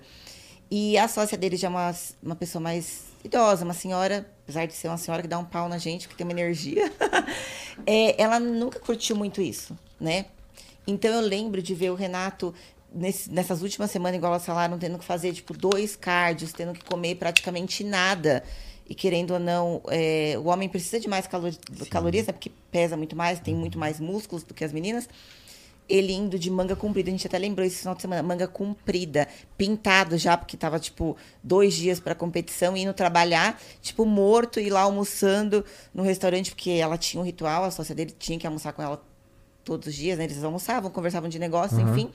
E 0.70 0.98
a 0.98 1.08
sócia 1.08 1.38
dele 1.38 1.58
já 1.58 1.68
é 1.68 1.70
uma, 1.70 1.96
uma 2.24 2.36
pessoa 2.36 2.62
mais 2.62 3.06
idosa, 3.24 3.66
uma 3.66 3.74
senhora, 3.74 4.26
apesar 4.44 4.66
de 4.68 4.74
ser 4.74 4.88
uma 4.88 4.98
senhora 4.98 5.22
que 5.22 5.28
dá 5.28 5.38
um 5.38 5.44
pau 5.46 5.68
na 5.68 5.78
gente, 5.78 6.08
que 6.08 6.16
tem 6.16 6.26
uma 6.26 6.32
energia, 6.32 6.92
é, 7.86 8.22
ela 8.22 8.40
nunca 8.40 8.80
curtiu 8.80 9.16
muito 9.16 9.42
isso, 9.42 9.78
né? 10.00 10.26
Então 10.88 11.12
eu 11.12 11.22
lembro 11.22 11.62
de 11.62 11.74
ver 11.76 11.90
o 11.92 11.96
Renato 11.96 12.54
nesse- 12.94 13.30
nessas 13.32 13.62
últimas 13.62 13.92
semanas, 13.92 14.18
igual 14.18 14.32
elas 14.34 14.46
falaram, 14.46 14.78
tendo 14.80 14.98
que 14.98 15.06
fazer 15.06 15.34
tipo 15.34 15.54
dois 15.58 15.96
cardios, 15.96 16.52
tendo 16.54 16.74
que 16.74 16.84
comer 16.86 17.16
praticamente 17.16 17.84
nada. 17.84 18.44
E 18.92 18.94
querendo 18.94 19.32
ou 19.32 19.40
não, 19.40 19.82
é, 19.88 20.36
o 20.38 20.48
homem 20.48 20.68
precisa 20.68 21.00
de 21.00 21.08
mais 21.08 21.26
calor, 21.26 21.56
calorias, 21.90 22.28
né? 22.28 22.34
Porque 22.34 22.52
pesa 22.70 22.98
muito 22.98 23.16
mais, 23.16 23.40
tem 23.40 23.56
muito 23.56 23.80
mais 23.80 24.02
músculos 24.02 24.44
do 24.44 24.54
que 24.54 24.66
as 24.66 24.74
meninas. 24.74 25.08
Ele 25.88 26.12
indo 26.12 26.38
de 26.38 26.52
manga 26.52 26.76
comprida, 26.76 27.08
a 27.08 27.12
gente 27.12 27.26
até 27.26 27.38
lembrou 27.38 27.66
esse 27.66 27.78
final 27.78 27.96
de 27.96 28.02
semana, 28.02 28.22
manga 28.22 28.50
comprida, 28.50 29.30
pintado 29.58 30.18
já, 30.18 30.36
porque 30.36 30.58
tava, 30.58 30.78
tipo, 30.78 31.16
dois 31.42 31.74
dias 31.74 32.02
pra 32.02 32.14
competição, 32.14 32.76
indo 32.76 32.94
trabalhar, 32.94 33.58
tipo, 33.82 34.06
morto, 34.06 34.60
e 34.60 34.70
lá 34.70 34.82
almoçando 34.82 35.64
no 35.94 36.04
restaurante, 36.04 36.52
porque 36.52 36.72
ela 36.72 36.98
tinha 36.98 37.22
um 37.22 37.26
ritual, 37.26 37.64
a 37.64 37.72
sócia 37.72 37.96
dele 37.96 38.14
tinha 38.20 38.38
que 38.38 38.46
almoçar 38.46 38.74
com 38.74 38.82
ela 38.82 39.02
todos 39.64 39.88
os 39.88 39.96
dias, 39.96 40.18
né? 40.18 40.26
Eles 40.26 40.44
almoçavam, 40.44 40.92
conversavam 40.92 41.30
de 41.30 41.40
negócios, 41.40 41.80
enfim. 41.80 42.10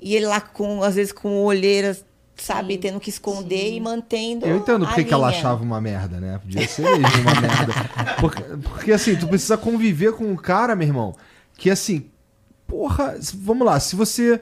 E 0.00 0.16
ele 0.16 0.24
lá 0.24 0.40
com, 0.40 0.82
às 0.82 0.94
vezes, 0.94 1.12
com 1.12 1.44
olheiras, 1.44 2.02
sabe, 2.36 2.74
Sim, 2.74 2.80
tendo 2.80 3.00
que 3.00 3.10
esconder 3.10 3.68
sim. 3.68 3.76
e 3.76 3.80
mantendo. 3.80 4.46
Eu 4.46 4.58
entendo 4.58 4.84
a 4.84 4.88
porque 4.88 5.04
que 5.04 5.14
ela 5.14 5.28
achava 5.28 5.62
uma 5.62 5.80
merda, 5.80 6.20
né? 6.20 6.38
Podia 6.38 6.66
ser 6.68 6.82
mesmo 6.82 7.20
uma 7.22 7.40
merda. 7.40 7.72
Porque, 8.20 8.42
porque, 8.62 8.92
assim, 8.92 9.16
tu 9.16 9.26
precisa 9.26 9.56
conviver 9.56 10.12
com 10.12 10.24
um 10.24 10.36
cara, 10.36 10.76
meu 10.76 10.86
irmão, 10.86 11.16
que 11.54 11.70
assim, 11.70 12.10
porra, 12.66 13.18
vamos 13.34 13.66
lá, 13.66 13.80
se 13.80 13.96
você 13.96 14.40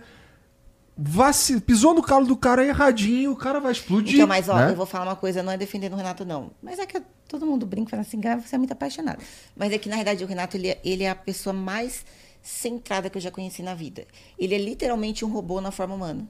vaci... 0.97 1.61
pisou 1.61 1.95
no 1.95 2.03
calo 2.03 2.27
do 2.27 2.37
cara 2.37 2.65
erradinho, 2.65 3.33
o 3.33 3.37
cara 3.37 3.61
vai 3.61 3.73
explodir. 3.73 4.15
Então, 4.17 4.27
mas 4.27 4.49
ó, 4.49 4.57
né? 4.57 4.71
eu 4.71 4.77
vou 4.77 4.87
falar 4.87 5.05
uma 5.05 5.17
coisa, 5.17 5.43
não 5.43 5.53
é 5.53 5.57
defendendo 5.57 5.93
o 5.93 5.97
Renato, 5.97 6.25
não. 6.25 6.51
Mas 6.63 6.79
é 6.79 6.87
que 6.87 7.01
todo 7.29 7.47
mundo 7.47 7.67
brinca 7.67 7.91
falando 7.91 8.07
assim, 8.07 8.21
Grava, 8.21 8.43
você 8.43 8.55
é 8.55 8.59
muito 8.59 8.73
apaixonado. 8.73 9.23
Mas 9.57 9.73
é 9.73 9.79
que, 9.79 9.89
na 9.89 9.97
verdade, 9.97 10.25
o 10.25 10.27
Renato, 10.27 10.57
ele, 10.57 10.69
é- 10.69 10.81
ele 10.85 11.05
é 11.05 11.11
a 11.11 11.15
pessoa 11.15 11.53
mais 11.53 12.05
centrada 12.43 13.09
que 13.09 13.17
eu 13.17 13.23
já 13.23 13.31
conheci 13.31 13.63
na 13.63 13.75
vida. 13.75 14.07
Ele 14.39 14.55
é 14.55 14.59
literalmente 14.59 15.25
um 15.25 15.33
robô 15.33 15.61
na 15.61 15.71
forma 15.71 15.95
humana. 15.95 16.29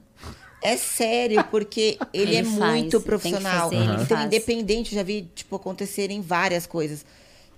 É 0.65 0.77
sério, 0.77 1.43
porque 1.51 1.97
ele, 2.13 2.31
Ele 2.31 2.35
é 2.37 2.43
faz, 2.43 2.81
muito 2.81 3.01
profissional. 3.01 3.69
fazer, 3.69 3.75
ele 3.75 4.01
Então, 4.01 4.23
independente, 4.25 4.95
já 4.95 5.03
vi, 5.03 5.29
tipo, 5.35 5.55
acontecerem 5.55 6.21
várias 6.21 6.65
coisas. 6.65 7.05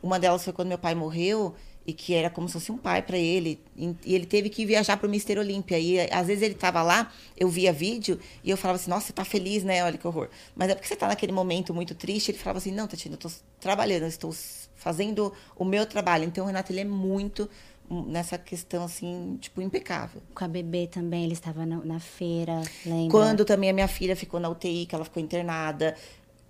Uma 0.03 0.19
delas 0.19 0.43
foi 0.43 0.53
quando 0.53 0.67
meu 0.67 0.77
pai 0.77 0.93
morreu 0.93 1.55
e 1.85 1.93
que 1.93 2.13
era 2.13 2.29
como 2.29 2.47
se 2.49 2.53
fosse 2.53 2.69
um 2.71 2.77
pai 2.77 3.01
para 3.01 3.17
ele. 3.17 3.59
E 4.05 4.13
ele 4.13 4.25
teve 4.25 4.49
que 4.49 4.65
viajar 4.65 4.97
pro 4.97 5.07
Mister 5.09 5.39
Olímpia. 5.39 5.79
E 5.79 5.99
às 6.11 6.27
vezes 6.27 6.43
ele 6.43 6.53
tava 6.53 6.83
lá, 6.83 7.11
eu 7.37 7.47
via 7.47 7.71
vídeo 7.71 8.19
e 8.43 8.49
eu 8.49 8.57
falava 8.57 8.75
assim: 8.77 8.89
"Nossa, 8.89 9.07
você 9.07 9.13
tá 9.13 9.23
feliz, 9.23 9.63
né? 9.63 9.83
Olha 9.85 9.97
que 9.97 10.05
horror". 10.05 10.27
Mas 10.55 10.69
é 10.69 10.75
porque 10.75 10.87
você 10.87 10.95
tá 10.97 11.07
naquele 11.07 11.31
momento 11.31 11.73
muito 11.73 11.95
triste, 11.95 12.29
ele 12.31 12.37
falava 12.37 12.59
assim: 12.59 12.71
"Não, 12.73 12.87
Tatiana, 12.87 13.15
eu 13.15 13.19
tô 13.19 13.29
trabalhando, 13.59 14.01
eu 14.03 14.09
estou 14.09 14.35
fazendo 14.75 15.31
o 15.55 15.63
meu 15.63 15.85
trabalho". 15.85 16.25
Então 16.25 16.43
o 16.43 16.47
Renato 16.47 16.73
ele 16.73 16.81
é 16.81 16.85
muito 16.85 17.49
nessa 17.89 18.37
questão 18.37 18.83
assim, 18.83 19.37
tipo, 19.39 19.61
impecável. 19.61 20.21
Com 20.35 20.43
a 20.45 20.47
bebê 20.47 20.87
também, 20.87 21.23
ele 21.25 21.33
estava 21.33 21.65
na, 21.65 21.77
na 21.83 21.99
feira, 21.99 22.69
lembra? 22.85 23.09
Quando 23.09 23.45
também 23.45 23.69
a 23.69 23.73
minha 23.73 23.87
filha 23.87 24.15
ficou 24.15 24.39
na 24.39 24.49
UTI, 24.49 24.85
que 24.85 24.95
ela 24.95 25.05
ficou 25.05 25.21
internada. 25.21 25.95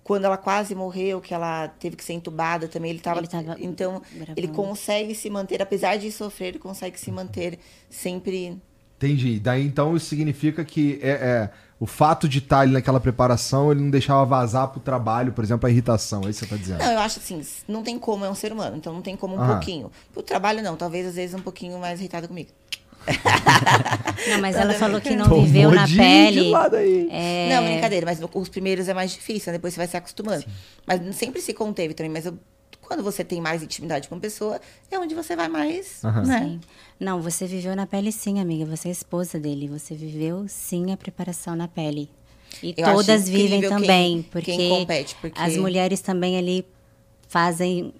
quando 0.02 0.24
ela 0.24 0.38
quase 0.38 0.74
morreu, 0.74 1.20
que 1.20 1.34
ela 1.34 1.68
teve 1.68 1.96
que 1.96 2.04
ser 2.04 2.14
entubada 2.14 2.68
também, 2.68 2.90
ele 2.90 2.98
estava. 3.00 3.20
Ele 3.20 3.28
tava 3.28 3.56
Então, 3.60 4.02
ele 4.36 4.48
gravando. 4.48 4.48
consegue 4.48 5.14
se 5.14 5.28
manter, 5.30 5.60
apesar 5.62 5.96
de 5.98 6.10
sofrer, 6.12 6.48
ele 6.48 6.58
consegue 6.58 6.98
se 6.98 7.10
manter 7.12 7.58
sempre. 7.90 8.60
Entendi. 8.96 9.38
Daí 9.38 9.64
então 9.64 9.96
isso 9.96 10.06
significa 10.06 10.64
que 10.64 10.98
é, 11.02 11.10
é, 11.10 11.50
o 11.80 11.86
fato 11.86 12.28
de 12.28 12.38
estar 12.38 12.60
ali 12.60 12.72
naquela 12.72 12.98
preparação, 12.98 13.70
ele 13.70 13.80
não 13.80 13.90
deixava 13.90 14.24
vazar 14.24 14.68
pro 14.68 14.80
trabalho, 14.80 15.32
por 15.32 15.44
exemplo, 15.44 15.66
a 15.66 15.70
irritação. 15.70 16.22
É 16.26 16.30
isso 16.30 16.40
que 16.40 16.46
você 16.48 16.54
tá 16.56 16.60
dizendo. 16.60 16.78
Não, 16.78 16.92
eu 16.92 16.98
acho 16.98 17.18
assim, 17.20 17.40
não 17.68 17.82
tem 17.82 17.98
como, 17.98 18.24
é 18.24 18.30
um 18.30 18.34
ser 18.34 18.52
humano, 18.52 18.76
então 18.76 18.92
não 18.92 19.00
tem 19.02 19.16
como 19.16 19.36
um 19.36 19.40
Aham. 19.40 19.52
pouquinho. 19.54 19.92
Pro 20.12 20.22
trabalho, 20.22 20.62
não, 20.62 20.76
talvez 20.76 21.06
às 21.06 21.14
vezes 21.14 21.34
um 21.34 21.42
pouquinho 21.42 21.78
mais 21.78 22.00
irritada 22.00 22.26
comigo. 22.26 22.50
Não, 24.28 24.38
mas 24.40 24.56
ela 24.56 24.74
falou 24.74 25.00
que 25.00 25.14
não 25.16 25.28
Tomou 25.28 25.44
viveu 25.44 25.70
na 25.70 25.86
de- 25.86 25.96
pele. 25.96 26.40
de. 26.52 27.08
É, 27.10 27.48
Não, 27.54 27.64
brincadeira, 27.64 28.04
mas 28.04 28.20
os 28.34 28.48
primeiros 28.50 28.86
é 28.88 28.92
mais 28.92 29.12
difícil, 29.12 29.50
né? 29.52 29.56
depois 29.58 29.72
você 29.72 29.78
vai 29.80 29.86
se 29.86 29.96
acostumando. 29.96 30.44
Mas 30.86 31.16
sempre 31.16 31.40
se 31.40 31.54
conteve 31.54 31.94
também, 31.94 32.10
mas 32.12 32.26
eu- 32.26 32.38
quando 32.88 33.02
você 33.02 33.22
tem 33.22 33.40
mais 33.40 33.62
intimidade 33.62 34.08
com 34.08 34.14
a 34.16 34.18
pessoa, 34.18 34.60
é 34.90 34.98
onde 34.98 35.14
você 35.14 35.36
vai 35.36 35.46
mais, 35.48 36.02
Aham. 36.04 36.22
né? 36.24 36.38
Sim. 36.40 36.60
Não, 36.98 37.20
você 37.22 37.46
viveu 37.46 37.76
na 37.76 37.86
pele 37.86 38.10
sim, 38.10 38.40
amiga. 38.40 38.64
Você 38.64 38.88
é 38.88 38.90
esposa 38.90 39.38
dele. 39.38 39.68
Você 39.68 39.94
viveu 39.94 40.46
sim 40.48 40.90
a 40.92 40.96
preparação 40.96 41.54
na 41.54 41.68
pele. 41.68 42.10
E 42.62 42.74
Eu 42.76 42.94
todas 42.94 43.28
vivem 43.28 43.60
quem- 43.60 43.68
também, 43.68 44.22
porque, 44.22 44.56
quem 44.56 44.70
compete, 44.70 45.14
porque- 45.20 45.38
as 45.40 45.56
mulheres 45.56 46.00
também 46.00 46.36
ali 46.38 46.66
fazem 47.28 47.92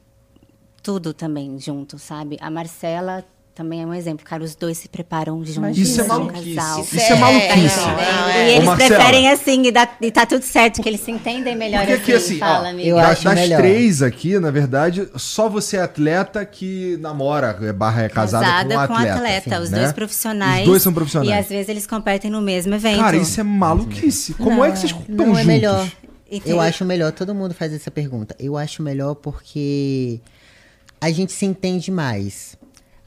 tudo 0.82 1.12
também 1.12 1.58
junto, 1.60 1.98
sabe? 1.98 2.38
A 2.40 2.50
Marcela 2.50 3.24
também 3.58 3.82
é 3.82 3.86
um 3.86 3.92
exemplo. 3.92 4.24
Cara, 4.24 4.44
os 4.44 4.54
dois 4.54 4.78
se 4.78 4.88
preparam 4.88 5.44
juntos. 5.44 5.76
Isso 5.76 6.00
é 6.00 6.04
são 6.04 6.22
um 6.22 6.24
maluquice. 6.26 6.54
casal. 6.54 6.80
Isso 6.80 6.96
é 7.12 7.16
maluquice. 7.16 7.76
não, 7.76 7.86
não, 7.88 7.98
E 7.98 8.32
é. 8.36 8.50
eles 8.52 8.62
Ô, 8.62 8.66
Marcela. 8.70 8.94
preferem 8.94 9.28
assim, 9.32 9.66
e, 9.66 9.72
dá- 9.72 9.88
e 10.00 10.10
tá 10.12 10.24
tudo 10.24 10.42
certo, 10.44 10.80
que 10.80 10.88
eles 10.88 11.00
se 11.00 11.10
entendem 11.10 11.56
melhor 11.56 11.80
Porque 11.80 11.92
aqui, 11.94 12.12
assim, 12.12 12.38
Fala, 12.38 12.68
ó, 12.68 12.70
amiga. 12.70 12.88
eu 12.88 12.94
da- 12.96 13.08
acho 13.08 13.24
das 13.24 13.34
melhor. 13.34 13.58
três 13.60 14.00
aqui, 14.00 14.38
na 14.38 14.52
verdade, 14.52 15.08
só 15.16 15.48
você 15.48 15.76
é 15.76 15.82
atleta 15.82 16.44
que 16.46 16.96
namora, 17.00 17.58
é 17.62 17.72
barra 17.72 18.04
é 18.04 18.08
casada, 18.08 18.86
com 18.86 18.92
um 18.92 18.96
atleta. 18.96 19.60
os 19.60 19.70
né? 19.70 19.80
dois 19.80 19.92
profissionais. 19.92 20.60
Os 20.62 20.66
dois 20.68 20.82
são 20.82 20.92
profissionais. 20.94 21.28
E 21.30 21.32
às 21.40 21.48
vezes 21.48 21.68
eles 21.68 21.86
competem 21.86 22.30
no 22.30 22.40
mesmo 22.40 22.72
evento. 22.76 23.00
Cara, 23.00 23.16
isso 23.16 23.40
é 23.40 23.42
maluquice. 23.42 24.34
Como 24.34 24.64
é 24.64 24.70
que 24.70 24.78
vocês 24.78 24.92
estão 24.92 25.04
Não 25.08 25.26
juntos? 25.26 25.40
é 25.40 25.44
melhor. 25.44 25.88
Eu 26.46 26.60
acho 26.60 26.84
melhor, 26.84 27.10
todo 27.10 27.34
mundo 27.34 27.54
faz 27.54 27.72
essa 27.72 27.90
pergunta. 27.90 28.36
Eu 28.38 28.56
acho 28.56 28.82
melhor 28.84 29.14
porque 29.16 30.20
a 31.00 31.10
gente 31.10 31.32
se 31.32 31.46
entende 31.46 31.90
mais. 31.90 32.57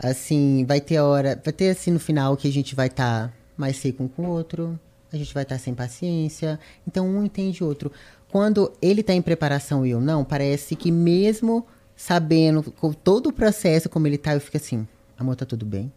Assim, 0.01 0.65
vai 0.65 0.81
ter 0.81 0.99
hora, 0.99 1.39
vai 1.43 1.53
ter 1.53 1.69
assim 1.69 1.91
no 1.91 1.99
final 1.99 2.35
que 2.35 2.47
a 2.47 2.51
gente 2.51 2.73
vai 2.73 2.87
estar 2.87 3.31
mais 3.55 3.77
seco 3.77 4.03
um 4.03 4.07
com 4.07 4.23
o 4.23 4.29
outro, 4.29 4.79
a 5.13 5.17
gente 5.17 5.33
vai 5.33 5.43
estar 5.43 5.59
sem 5.59 5.75
paciência. 5.75 6.59
Então 6.87 7.07
um 7.07 7.23
entende 7.23 7.63
o 7.63 7.67
outro. 7.67 7.91
Quando 8.31 8.71
ele 8.81 9.03
tá 9.03 9.13
em 9.13 9.21
preparação 9.21 9.85
e 9.85 9.91
eu 9.91 10.01
não, 10.01 10.23
parece 10.23 10.75
que 10.75 10.91
mesmo 10.91 11.65
sabendo 11.95 12.63
com 12.71 12.91
todo 12.91 13.27
o 13.27 13.33
processo 13.33 13.89
como 13.89 14.07
ele 14.07 14.17
tá, 14.17 14.33
eu 14.33 14.41
fico 14.41 14.57
assim, 14.57 14.87
amor, 15.17 15.35
tá 15.35 15.45
tudo 15.45 15.65
bem? 15.65 15.91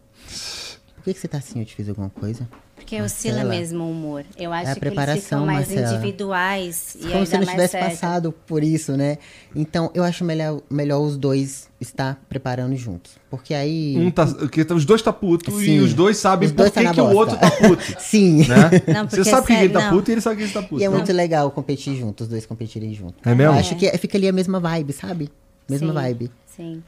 Por 1.05 1.11
que, 1.11 1.15
que 1.15 1.21
você 1.21 1.29
tá 1.29 1.37
assim? 1.37 1.61
Eu 1.61 1.67
te 1.67 1.75
fiz 1.75 1.87
alguma 1.87 2.09
coisa? 2.09 2.49
Porque 2.75 3.01
oscila 3.01 3.35
Marcela. 3.37 3.55
mesmo 3.55 3.85
o 3.85 3.91
humor. 3.91 4.25
Eu 4.39 4.51
acho 4.53 4.69
É 4.69 4.73
a 4.73 4.75
que 4.75 4.79
eles 4.81 4.95
preparação, 4.95 5.21
ficam 5.21 5.47
mais 5.47 5.69
Marcela. 5.69 5.93
individuais. 5.95 6.97
E 6.99 7.07
Como 7.09 7.27
se 7.27 7.37
não 7.37 7.45
tivesse 7.47 7.73
certo. 7.73 7.91
passado 7.91 8.33
por 8.47 8.65
isso, 8.65 8.97
né? 8.97 9.19
Então, 9.55 9.91
eu 9.95 10.03
acho 10.03 10.25
melhor, 10.25 10.63
melhor 10.71 11.01
os 11.01 11.19
dois 11.19 11.69
estar 11.79 12.19
preparando 12.29 12.75
juntos. 12.75 13.13
Porque 13.31 13.53
aí. 13.53 13.95
Um 13.99 14.11
tá, 14.11 14.27
porque 14.27 14.63
os 14.63 14.85
dois 14.87 15.03
tá 15.03 15.13
puto 15.13 15.51
e 15.61 15.65
Sim. 15.67 15.81
os 15.81 15.93
dois 15.93 16.17
sabem 16.17 16.47
Os 16.49 16.53
dois 16.55 16.71
por 16.71 16.83
tá 16.83 16.89
que, 16.89 16.95
que 16.95 17.01
o 17.03 17.13
outro 17.15 17.37
tá 17.39 17.51
puto. 17.51 17.83
Sim. 18.01 18.39
Né? 18.49 18.57
Não, 18.95 19.09
Você 19.09 19.25
sabe 19.25 19.47
que 19.47 19.53
ele 19.53 19.69
tá 19.73 19.81
não. 19.91 19.97
puto 19.99 20.11
e 20.11 20.13
ele 20.15 20.21
sabe 20.23 20.37
que 20.37 20.43
ele 20.45 20.53
tá 20.53 20.63
puto. 20.63 20.81
E 20.81 20.85
é 20.85 20.87
Então, 20.87 20.97
muito 20.99 21.13
legal 21.13 21.51
competir 21.51 21.97
juntos, 21.97 22.25
os 22.25 22.31
dois 22.31 22.47
competirem 22.47 22.95
juntos. 22.95 23.17
É 23.27 23.35
mesmo? 23.35 23.53
Eu 23.53 23.59
acho 23.59 23.77
que 23.77 23.91
fica 23.99 24.17
ali 24.17 24.27
a 24.27 24.33
mesma 24.33 24.59
vibe, 24.59 24.93
sabe? 24.95 25.31
Mesma 25.69 25.89
Sim, 25.89 25.93
vibe. 25.95 26.31
Sim. 26.57 26.83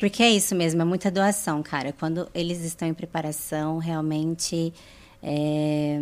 Porque 0.00 0.22
é 0.22 0.30
isso 0.30 0.54
mesmo, 0.54 0.80
é 0.82 0.84
muita 0.84 1.10
doação, 1.10 1.62
cara. 1.62 1.92
Quando 1.92 2.28
eles 2.34 2.60
estão 2.64 2.88
em 2.88 2.94
preparação, 2.94 3.78
realmente 3.78 4.72
é, 5.22 5.98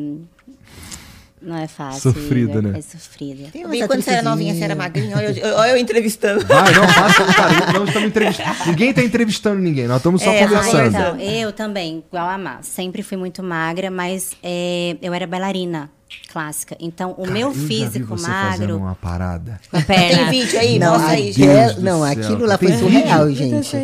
não 1.42 1.56
é 1.56 1.66
fácil. 1.66 2.12
Sofrido, 2.12 2.58
Igor. 2.58 2.62
né? 2.62 2.78
É 2.78 2.82
sofrido. 2.82 3.50
Tem 3.50 3.66
vi 3.66 3.86
quando 3.86 4.02
você 4.02 4.10
era 4.10 4.22
novinha, 4.22 4.54
você 4.54 4.64
era 4.64 4.74
magrinha, 4.74 5.16
olha 5.16 5.38
eu, 5.38 5.54
olha 5.56 5.70
eu 5.70 5.76
entrevistando. 5.76 6.44
Vai, 6.46 6.72
não, 6.74 6.86
faça, 6.88 7.24
cara. 7.32 7.72
Não 7.72 7.84
estamos 7.84 8.08
entrevistando. 8.08 8.56
Ninguém 8.66 8.92
tá 8.92 9.02
entrevistando 9.02 9.60
ninguém, 9.60 9.86
nós 9.86 9.96
estamos 9.98 10.22
só 10.22 10.30
É, 10.30 10.46
conversando. 10.46 10.88
Então, 10.88 11.16
eu 11.20 11.52
também, 11.52 12.04
igual 12.06 12.28
a 12.28 12.36
Má, 12.38 12.58
sempre 12.62 13.02
fui 13.02 13.16
muito 13.16 13.42
magra, 13.42 13.90
mas 13.90 14.32
é, 14.42 14.96
eu 15.00 15.12
era 15.14 15.26
bailarina 15.26 15.90
clássica. 16.32 16.76
Então, 16.80 17.12
o 17.12 17.22
Cara, 17.22 17.30
meu 17.30 17.48
eu 17.48 17.54
já 17.54 17.60
vi 17.60 17.66
físico 17.66 18.20
magro, 18.20 18.76
uma 18.76 18.94
parada. 18.96 19.60
com. 19.70 19.80
Tem 19.82 20.28
vídeo 20.28 20.58
aí? 20.58 20.78
Não, 20.78 20.92
Mostra 20.92 21.12
aí, 21.12 21.32
gente. 21.32 21.74
Do 21.76 21.82
não 21.82 22.02
aquilo 22.04 22.46
lá 22.46 22.58
foi 22.58 22.72
surreal, 22.72 23.30
gente. 23.32 23.76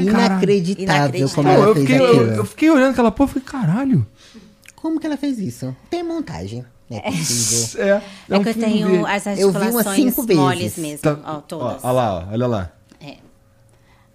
Inacreditável 0.00 1.28
como 1.30 1.48
Pô, 1.48 1.54
ela 1.54 1.66
eu, 1.66 1.74
fez 1.74 1.86
fiquei, 1.86 2.00
eu, 2.00 2.06
aquilo. 2.10 2.30
eu 2.32 2.44
fiquei 2.44 2.70
olhando 2.70 2.90
aquela 2.92 3.10
porra 3.10 3.30
e 3.30 3.40
falei, 3.40 3.48
caralho. 3.48 4.06
Como 4.74 4.98
que 4.98 5.06
ela 5.06 5.16
fez 5.16 5.38
isso? 5.38 5.74
Tem 5.90 6.02
montagem. 6.02 6.64
Não 6.90 6.98
é 6.98 7.02
possível. 7.02 7.84
É, 7.86 8.02
É, 8.28 8.38
um 8.38 8.42
que 8.42 8.48
eu 8.48 8.54
tenho 8.54 8.88
verde. 8.88 9.06
as 9.06 9.26
articulações 9.26 10.16
moles 10.34 10.76
mesmo. 10.76 10.98
Tá- 11.02 11.18
ó, 11.24 11.40
todas. 11.40 11.84
Ó, 11.84 11.88
olha 11.88 11.92
lá, 11.92 12.14
ó, 12.28 12.32
olha 12.32 12.46
lá. 12.46 12.72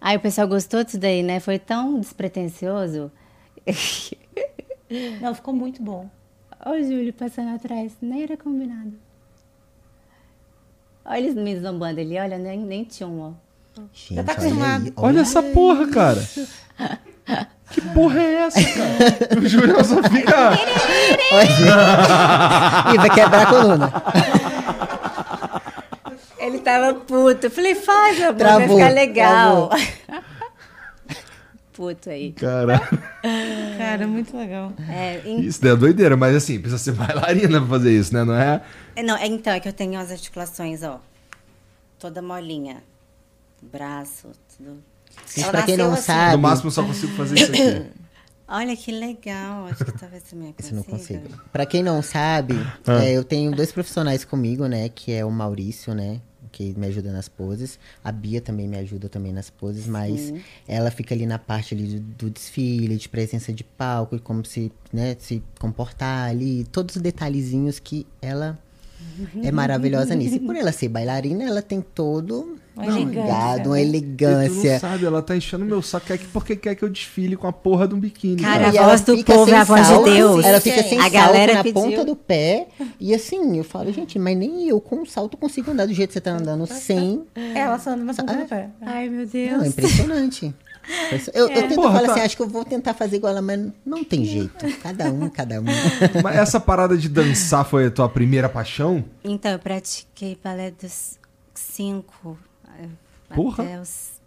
Aí 0.02 0.18
o 0.18 0.20
pessoal 0.20 0.48
gostou 0.48 0.84
disso 0.84 1.00
daí, 1.00 1.24
né? 1.24 1.40
Foi 1.40 1.58
tão 1.58 2.00
despretensioso. 2.00 3.12
Não, 5.20 5.34
ficou 5.34 5.52
muito 5.54 5.82
bom. 5.82 6.08
Olha 6.64 6.82
o 6.82 6.84
Júlio 6.84 7.12
passando 7.14 7.56
atrás. 7.56 7.94
Nem 8.02 8.22
era 8.24 8.38
combinado. 8.38 8.94
Olha 11.04 11.18
eles 11.18 11.34
me 11.36 11.60
zombando 11.60 12.00
ali. 12.02 12.20
Olha, 12.20 12.38
nem, 12.38 12.60
nem 12.60 12.84
tinha 12.84 13.08
um, 13.08 13.20
ó. 13.22 13.32
Gente, 13.94 14.16
Já 14.16 14.24
tá 14.24 14.34
olha 14.34 14.42
acostumado. 14.42 14.86
aí, 14.86 14.94
Olha 14.96 15.20
essa 15.22 15.42
porra, 15.42 15.88
cara. 15.88 16.22
Que 17.72 17.82
porra 17.82 18.20
é 18.22 18.34
essa, 18.36 18.60
cara? 18.64 19.40
O 19.40 19.48
Júlio 19.48 19.84
só 19.84 20.02
fica. 20.04 20.52
Ih, 22.94 22.98
vai 22.98 23.10
quebrar 23.10 23.42
a 23.42 23.46
coluna. 23.48 23.92
Ele 26.38 26.60
tava 26.60 26.94
puto. 27.00 27.48
Eu 27.48 27.52
falei, 27.52 27.74
faz, 27.76 28.18
amor, 28.22 28.28
vai 28.28 28.36
Travou, 28.38 28.78
ficar 28.78 28.90
legal. 28.94 29.70
puto 31.74 32.10
aí. 32.10 32.32
Caralho. 32.34 32.82
Cara, 33.78 34.08
muito 34.08 34.38
legal. 34.38 34.72
É, 34.88 35.22
em- 35.26 35.42
Isso 35.42 35.62
daí 35.62 35.72
é 35.72 35.76
doideira, 35.76 36.16
mas 36.16 36.36
assim, 36.36 36.60
precisa 36.60 36.78
ser 36.82 36.94
bailarina 36.94 37.60
pra 37.60 37.70
fazer 37.70 37.92
isso, 37.92 38.14
né? 38.14 38.24
Não 38.24 38.36
é? 38.36 38.62
é, 38.96 39.04
não, 39.04 39.18
é, 39.18 39.26
então, 39.28 39.52
é 39.52 39.60
que 39.60 39.68
eu 39.68 39.74
tenho 39.74 40.00
as 40.00 40.12
articulações, 40.12 40.84
ó. 40.84 41.00
Toda 42.00 42.22
molinha. 42.22 42.84
Braço, 43.62 44.30
tudo. 44.56 44.78
Mas 45.24 45.38
Ela 45.38 45.52
pra 45.52 45.64
quem 45.64 45.78
não 45.78 45.94
assim. 45.94 46.02
sabe. 46.04 46.36
No 46.36 46.42
máximo 46.42 46.68
eu 46.68 46.72
só 46.72 46.84
consigo 46.84 47.14
fazer 47.16 47.36
isso 47.36 47.52
aqui. 47.52 47.86
Olha 48.48 48.78
que 48.78 48.92
legal. 48.92 49.66
Acho 49.66 49.84
que 49.86 49.92
talvez 49.98 50.24
também 50.24 50.54
Isso 50.60 50.72
eu 50.72 50.76
não 50.78 50.84
consiga. 50.84 51.20
consigo. 51.22 51.42
Pra 51.52 51.66
quem 51.66 51.82
não 51.82 52.02
sabe, 52.02 52.54
Ah. 52.86 53.04
é, 53.04 53.12
eu 53.18 53.24
tenho 53.24 53.52
dois 53.52 53.72
profissionais 53.72 54.24
comigo, 54.24 54.68
né? 54.68 54.88
Que 54.90 55.12
é 55.14 55.26
o 55.26 55.32
Maurício, 55.32 55.96
né? 55.96 56.22
Que 56.52 56.74
me 56.78 56.86
ajuda 56.88 57.12
nas 57.12 57.28
poses. 57.28 57.80
A 58.04 58.12
Bia 58.12 58.40
também 58.40 58.68
me 58.68 58.78
ajuda 58.78 59.10
também 59.10 59.34
nas 59.34 59.50
poses, 59.50 59.88
mas 59.88 60.32
ela 60.68 60.92
fica 60.92 61.14
ali 61.16 61.26
na 61.26 61.40
parte 61.40 61.74
ali 61.74 62.00
do, 62.00 62.00
do 62.00 62.30
desfile, 62.30 62.96
de 62.98 63.10
presença 63.10 63.52
de 63.52 63.64
palco, 63.64 64.16
e 64.16 64.20
como 64.20 64.46
se, 64.46 64.72
né, 64.94 65.18
se 65.20 65.44
comportar 65.60 66.30
ali, 66.30 66.64
todos 66.72 66.96
os 66.96 67.02
detalhezinhos 67.02 67.80
que 67.80 68.06
ela 68.22 68.58
é 69.44 69.52
maravilhosa 69.52 70.14
nisso. 70.16 70.36
E 70.36 70.40
por 70.40 70.56
ela 70.56 70.72
ser 70.72 70.90
bailarina, 70.90 71.44
ela 71.46 71.62
tem 71.62 71.80
todo 71.82 72.58
Uma 72.76 72.86
um 72.86 72.90
elegância, 72.98 73.22
cuidado, 73.24 73.70
uma 73.70 73.76
né? 73.76 73.82
E 73.84 73.86
tu 73.86 74.24
não 74.24 74.42
elegância. 74.42 74.80
sabe, 74.80 75.06
ela 75.06 75.22
tá 75.22 75.36
enchendo 75.38 75.64
meu 75.64 75.82
saco 75.82 76.08
quer 76.08 76.18
que, 76.18 76.26
porque 76.28 76.56
quer 76.56 76.76
que 76.76 76.84
eu 76.84 76.90
desfile 76.90 77.36
com 77.38 77.48
a 77.48 77.54
porra 77.54 77.88
de 77.88 77.96
um 77.96 78.00
biquíni. 78.00 78.42
Cara, 78.42 78.74
E 78.74 78.78
a 78.78 78.82
ela 78.82 78.90
voz 78.90 79.02
do 79.02 79.16
fica 79.16 79.34
povo 79.34 79.46
sem 79.46 79.54
é 79.54 79.58
a 79.58 79.64
voz 79.64 79.88
de 79.88 80.04
Deus. 80.04 80.46
Ela 80.46 80.60
fica 80.62 80.84
sem 80.84 80.98
A 80.98 81.02
salto 81.04 81.14
galera 81.14 81.54
na 81.54 81.64
pediu. 81.64 81.82
ponta 81.82 82.04
do 82.06 82.16
pé. 82.16 82.68
E 83.00 83.14
assim, 83.14 83.58
eu 83.58 83.64
falo, 83.64 83.92
gente, 83.94 84.20
mas 84.20 84.38
nem 84.38 84.68
eu 84.68 84.82
com 84.82 85.06
salto 85.06 85.38
consigo 85.38 85.72
andar 85.72 85.86
do 85.86 85.94
jeito 85.94 86.10
que 86.10 86.14
você 86.14 86.22
tá 86.22 86.32
andando 86.32 86.66
sem. 86.68 87.24
Ela 87.56 87.80
só 87.80 87.92
anda 87.92 88.04
na 88.04 88.14
ponta 88.14 88.34
do 88.36 88.46
pé. 88.46 88.70
Ai, 88.82 89.08
meu 89.10 89.26
Deus. 89.26 89.52
Não, 89.58 89.64
é 89.64 89.68
impressionante. 89.68 90.54
Eu, 91.34 91.48
eu 91.50 91.54
tento 91.54 91.76
Porra, 91.76 91.94
falar 91.94 92.08
tá. 92.08 92.12
assim, 92.14 92.22
acho 92.22 92.36
que 92.36 92.42
eu 92.44 92.50
vou 92.50 92.64
tentar 92.64 92.94
fazer 92.94 93.18
igual 93.18 93.32
ela, 93.32 93.42
mas 93.42 93.72
não 93.86 94.04
tem 94.04 94.24
jeito. 94.26 94.66
Cada 94.82 95.12
um, 95.12 95.30
cada 95.30 95.60
um. 95.60 95.66
Mas 96.24 96.36
essa 96.36 96.60
parada 96.60 96.98
de 96.98 97.10
dançar 97.10 97.66
foi 97.66 97.88
a 97.88 97.92
tua 97.92 98.08
primeira 98.08 98.48
paixão? 98.48 99.04
Então, 99.24 99.52
eu 99.52 99.60
pratiquei 99.60 100.38
balé 100.44 100.72
dos 100.72 101.18
5 101.54 102.38
Porra. 103.34 103.64
até 103.64 103.80
os 103.80 104.22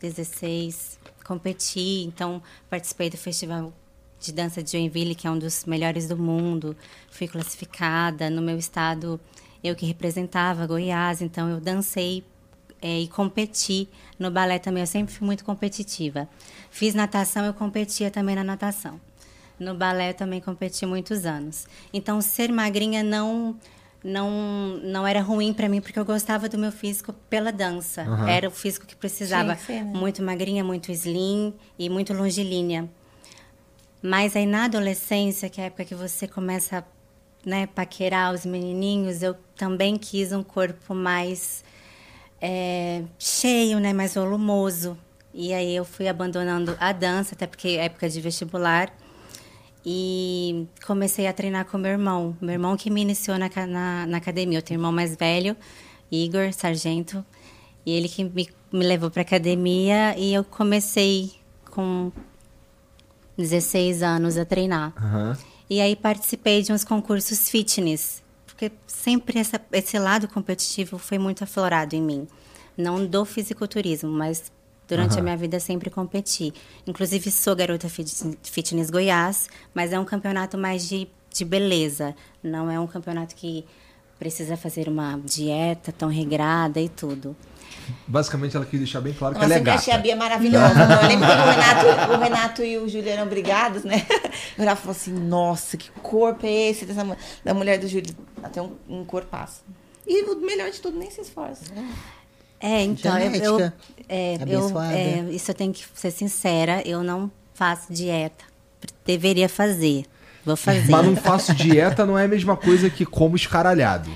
16. 0.00 0.98
Competi, 1.24 2.04
então 2.04 2.42
participei 2.68 3.08
do 3.08 3.16
Festival 3.16 3.72
de 4.20 4.32
Dança 4.32 4.62
de 4.62 4.72
Joinville, 4.72 5.14
que 5.14 5.26
é 5.26 5.30
um 5.30 5.38
dos 5.38 5.64
melhores 5.64 6.06
do 6.06 6.16
mundo. 6.16 6.76
Fui 7.10 7.26
classificada. 7.26 8.28
No 8.28 8.42
meu 8.42 8.58
estado, 8.58 9.20
eu 9.62 9.74
que 9.74 9.86
representava 9.86 10.66
Goiás, 10.66 11.22
então 11.22 11.48
eu 11.48 11.60
dancei 11.60 12.24
é, 12.84 13.00
e 13.00 13.08
competi 13.08 13.88
no 14.18 14.30
balé 14.30 14.58
também. 14.58 14.82
Eu 14.82 14.86
sempre 14.86 15.14
fui 15.14 15.24
muito 15.24 15.42
competitiva. 15.42 16.28
Fiz 16.70 16.94
natação, 16.94 17.46
eu 17.46 17.54
competia 17.54 18.10
também 18.10 18.36
na 18.36 18.44
natação. 18.44 19.00
No 19.58 19.74
balé 19.74 20.10
eu 20.10 20.14
também 20.14 20.38
competi 20.38 20.84
muitos 20.84 21.24
anos. 21.24 21.66
Então, 21.94 22.20
ser 22.20 22.52
magrinha 22.52 23.02
não 23.02 23.56
não 24.04 24.78
não 24.82 25.06
era 25.06 25.22
ruim 25.22 25.54
para 25.54 25.66
mim 25.66 25.80
porque 25.80 25.98
eu 25.98 26.04
gostava 26.04 26.46
do 26.46 26.58
meu 26.58 26.70
físico 26.70 27.14
pela 27.30 27.50
dança. 27.50 28.02
Aham. 28.02 28.28
Era 28.28 28.48
o 28.48 28.50
físico 28.50 28.84
que 28.84 28.94
precisava, 28.94 29.54
Tinha 29.54 29.56
que 29.56 29.62
ser, 29.62 29.82
né? 29.82 29.98
muito 29.98 30.22
magrinha, 30.22 30.62
muito 30.62 30.92
slim 30.92 31.54
e 31.78 31.88
muito 31.88 32.12
longilínea. 32.12 32.86
Mas 34.02 34.36
aí 34.36 34.44
na 34.44 34.66
adolescência, 34.66 35.48
que 35.48 35.58
é 35.58 35.64
a 35.64 35.66
época 35.68 35.86
que 35.86 35.94
você 35.94 36.28
começa 36.28 36.80
a 36.80 36.84
né, 37.48 37.66
paquerar 37.66 38.34
os 38.34 38.44
menininhos, 38.44 39.22
eu 39.22 39.34
também 39.56 39.96
quis 39.96 40.32
um 40.32 40.42
corpo 40.42 40.94
mais 40.94 41.64
é, 42.46 43.02
cheio, 43.18 43.80
né, 43.80 43.94
mais 43.94 44.14
volumoso. 44.14 44.98
E 45.32 45.54
aí 45.54 45.74
eu 45.74 45.84
fui 45.84 46.06
abandonando 46.06 46.76
a 46.78 46.92
dança, 46.92 47.34
até 47.34 47.46
porque 47.46 47.68
é 47.68 47.86
época 47.86 48.06
de 48.06 48.20
vestibular. 48.20 48.92
E 49.84 50.66
comecei 50.86 51.26
a 51.26 51.32
treinar 51.32 51.64
com 51.64 51.78
meu 51.78 51.92
irmão. 51.92 52.36
Meu 52.42 52.52
irmão 52.52 52.76
que 52.76 52.90
me 52.90 53.00
iniciou 53.00 53.38
na, 53.38 53.48
na, 53.66 54.06
na 54.06 54.16
academia. 54.18 54.58
Eu 54.58 54.62
tenho 54.62 54.78
um 54.78 54.82
irmão 54.82 54.92
mais 54.92 55.16
velho, 55.16 55.56
Igor 56.12 56.52
Sargento. 56.52 57.24
E 57.86 57.92
ele 57.92 58.08
que 58.10 58.24
me, 58.24 58.48
me 58.70 58.84
levou 58.84 59.10
para 59.10 59.22
academia. 59.22 60.14
E 60.18 60.34
eu 60.34 60.44
comecei 60.44 61.32
com 61.70 62.12
16 63.38 64.02
anos 64.02 64.36
a 64.36 64.44
treinar. 64.44 64.92
Aham. 64.96 65.36
E 65.68 65.80
aí 65.80 65.96
participei 65.96 66.62
de 66.62 66.74
uns 66.74 66.84
concursos 66.84 67.48
fitness, 67.48 68.22
porque 68.54 68.70
sempre 68.86 69.40
essa, 69.40 69.60
esse 69.72 69.98
lado 69.98 70.28
competitivo 70.28 70.96
foi 70.96 71.18
muito 71.18 71.42
aflorado 71.42 71.94
em 71.96 72.00
mim. 72.00 72.28
Não 72.76 73.04
do 73.04 73.24
fisiculturismo, 73.24 74.10
mas 74.10 74.50
durante 74.88 75.18
a 75.18 75.22
minha 75.22 75.36
vida 75.36 75.58
sempre 75.58 75.90
competi. 75.90 76.54
Inclusive 76.86 77.30
sou 77.30 77.56
garota 77.56 77.88
fit- 77.88 78.38
fitness 78.42 78.90
Goiás, 78.90 79.48
mas 79.74 79.92
é 79.92 79.98
um 79.98 80.04
campeonato 80.04 80.56
mais 80.56 80.88
de, 80.88 81.08
de 81.32 81.44
beleza. 81.44 82.14
Não 82.42 82.70
é 82.70 82.78
um 82.78 82.86
campeonato 82.86 83.34
que 83.34 83.64
precisa 84.18 84.56
fazer 84.56 84.88
uma 84.88 85.18
dieta 85.24 85.90
tão 85.90 86.08
regrada 86.08 86.80
e 86.80 86.88
tudo. 86.88 87.36
Basicamente, 88.06 88.56
ela 88.56 88.64
quis 88.64 88.78
deixar 88.78 89.00
bem 89.00 89.12
claro 89.12 89.34
que 89.34 89.40
Nossa, 89.40 89.54
ela 89.54 89.54
é 89.54 89.58
sempre 89.58 89.72
achei 89.72 89.92
a 89.92 89.96
gata. 89.96 90.02
Bia 90.02 90.16
maravilhosa. 90.16 90.74
não? 90.74 91.02
Eu 91.02 91.08
lembro 91.08 91.26
quando 91.26 91.40
o 91.40 91.50
Renato, 91.50 92.12
o 92.12 92.18
Renato 92.18 92.62
e 92.62 92.78
o 92.78 92.88
Júlio 92.88 93.08
eram 93.08 93.26
brigados, 93.26 93.84
né? 93.84 94.06
O 94.56 94.60
Renato 94.60 94.80
falou 94.80 94.92
assim, 94.96 95.12
nossa, 95.12 95.76
que 95.76 95.90
corpo 96.02 96.46
é 96.46 96.70
esse 96.70 96.84
dessa, 96.84 97.16
da 97.44 97.54
mulher 97.54 97.78
do 97.78 97.88
Júlio? 97.88 98.14
Até 98.42 98.62
um, 98.62 98.72
um 98.88 99.04
corpaço. 99.04 99.62
E 100.06 100.22
o 100.22 100.40
melhor 100.40 100.70
de 100.70 100.80
tudo, 100.80 100.98
nem 100.98 101.10
se 101.10 101.20
esforça. 101.20 101.64
É, 102.60 102.82
então, 102.82 103.18
eu, 103.18 103.58
eu, 103.58 103.72
é, 104.08 104.38
eu 104.46 104.80
é, 104.80 105.20
isso 105.30 105.50
eu 105.50 105.54
tenho 105.54 105.72
que 105.72 105.84
ser 105.94 106.10
sincera, 106.10 106.82
eu 106.86 107.02
não 107.02 107.30
faço 107.54 107.92
dieta. 107.92 108.44
Deveria 109.04 109.48
fazer. 109.48 110.04
Vou 110.44 110.56
fazer. 110.56 110.90
Mas 110.90 111.06
não 111.06 111.16
faço 111.16 111.54
dieta 111.54 112.04
não 112.04 112.18
é 112.18 112.24
a 112.24 112.28
mesma 112.28 112.56
coisa 112.56 112.90
que 112.90 113.06
como 113.06 113.34
escaralhado. 113.36 114.10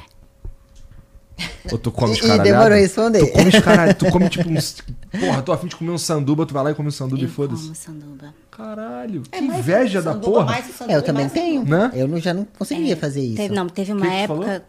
Ou 1.71 1.79
tu 1.79 1.91
come 1.93 2.13
Ih, 2.13 2.15
escaralhado? 2.15 2.49
demorou 2.49 2.73
a 2.73 2.81
responder. 2.81 3.21
Tu 3.21 3.33
come 3.33 3.49
escaralhado, 3.49 3.99
tu 3.99 4.11
come 4.11 4.29
tipo 4.29 4.49
uns... 4.49 4.77
Porra, 5.19 5.43
tô 5.43 5.53
afim 5.53 5.67
de 5.69 5.77
comer 5.77 5.91
um 5.91 5.99
sanduba, 5.99 6.45
tu 6.47 6.53
vai 6.55 6.65
lá 6.65 6.71
e 6.71 6.75
come 6.75 6.89
um 6.89 6.93
sanduba 6.93 7.21
e 7.21 7.25
eu 7.25 7.31
fosse. 7.31 7.63
como 7.63 7.75
sanduba. 7.75 8.35
Caralho, 8.51 9.23
que 9.23 9.37
É 9.37 9.41
mais 9.41 9.59
inveja 9.61 10.03
da 10.03 10.13
sanduba, 10.13 10.33
porra. 10.45 10.63
sanduba 10.63 10.93
É, 10.93 10.97
eu 10.97 11.01
e 11.01 11.03
também 11.03 11.29
tenho. 11.29 11.65
Né? 11.65 11.91
Eu 11.95 12.09
não, 12.09 12.19
já 12.19 12.35
não 12.35 12.45
conseguia 12.45 12.97
fazer 12.97 13.21
isso. 13.21 13.37
Teve, 13.37 13.55
não, 13.55 13.69
teve 13.69 13.93
uma 13.93 14.03
Que 14.03 14.09
que 14.09 14.17
época. 14.17 14.65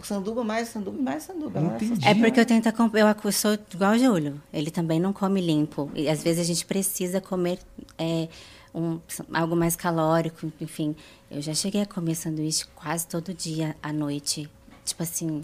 O 0.00 0.06
sanduba, 0.06 0.44
mais 0.44 0.68
o 0.68 0.72
sanduba 0.72 0.96
e 0.98 1.02
mais 1.02 1.24
o 1.24 1.26
sanduba. 1.26 1.60
Não 1.60 1.74
entendi. 1.74 2.06
É 2.06 2.14
porque 2.14 2.38
eu 2.38 2.46
tento 2.46 2.68
acompanhar. 2.68 3.16
Eu 3.24 3.32
sou 3.32 3.58
igual 3.74 3.92
o 3.92 3.98
Júlio. 3.98 4.40
Ele 4.52 4.70
também 4.70 5.00
não 5.00 5.12
come 5.12 5.40
limpo. 5.40 5.90
E 5.94 6.08
às 6.08 6.22
vezes 6.22 6.40
a 6.40 6.44
gente 6.44 6.64
precisa 6.64 7.20
comer 7.20 7.58
é, 7.98 8.28
um, 8.72 9.00
algo 9.32 9.56
mais 9.56 9.74
calórico, 9.74 10.52
enfim. 10.60 10.94
Eu 11.30 11.42
já 11.42 11.52
cheguei 11.52 11.82
a 11.82 11.86
comer 11.86 12.14
sanduíche 12.14 12.64
quase 12.76 13.06
todo 13.08 13.34
dia 13.34 13.74
à 13.82 13.92
noite. 13.92 14.48
Tipo 14.84 15.02
assim, 15.02 15.40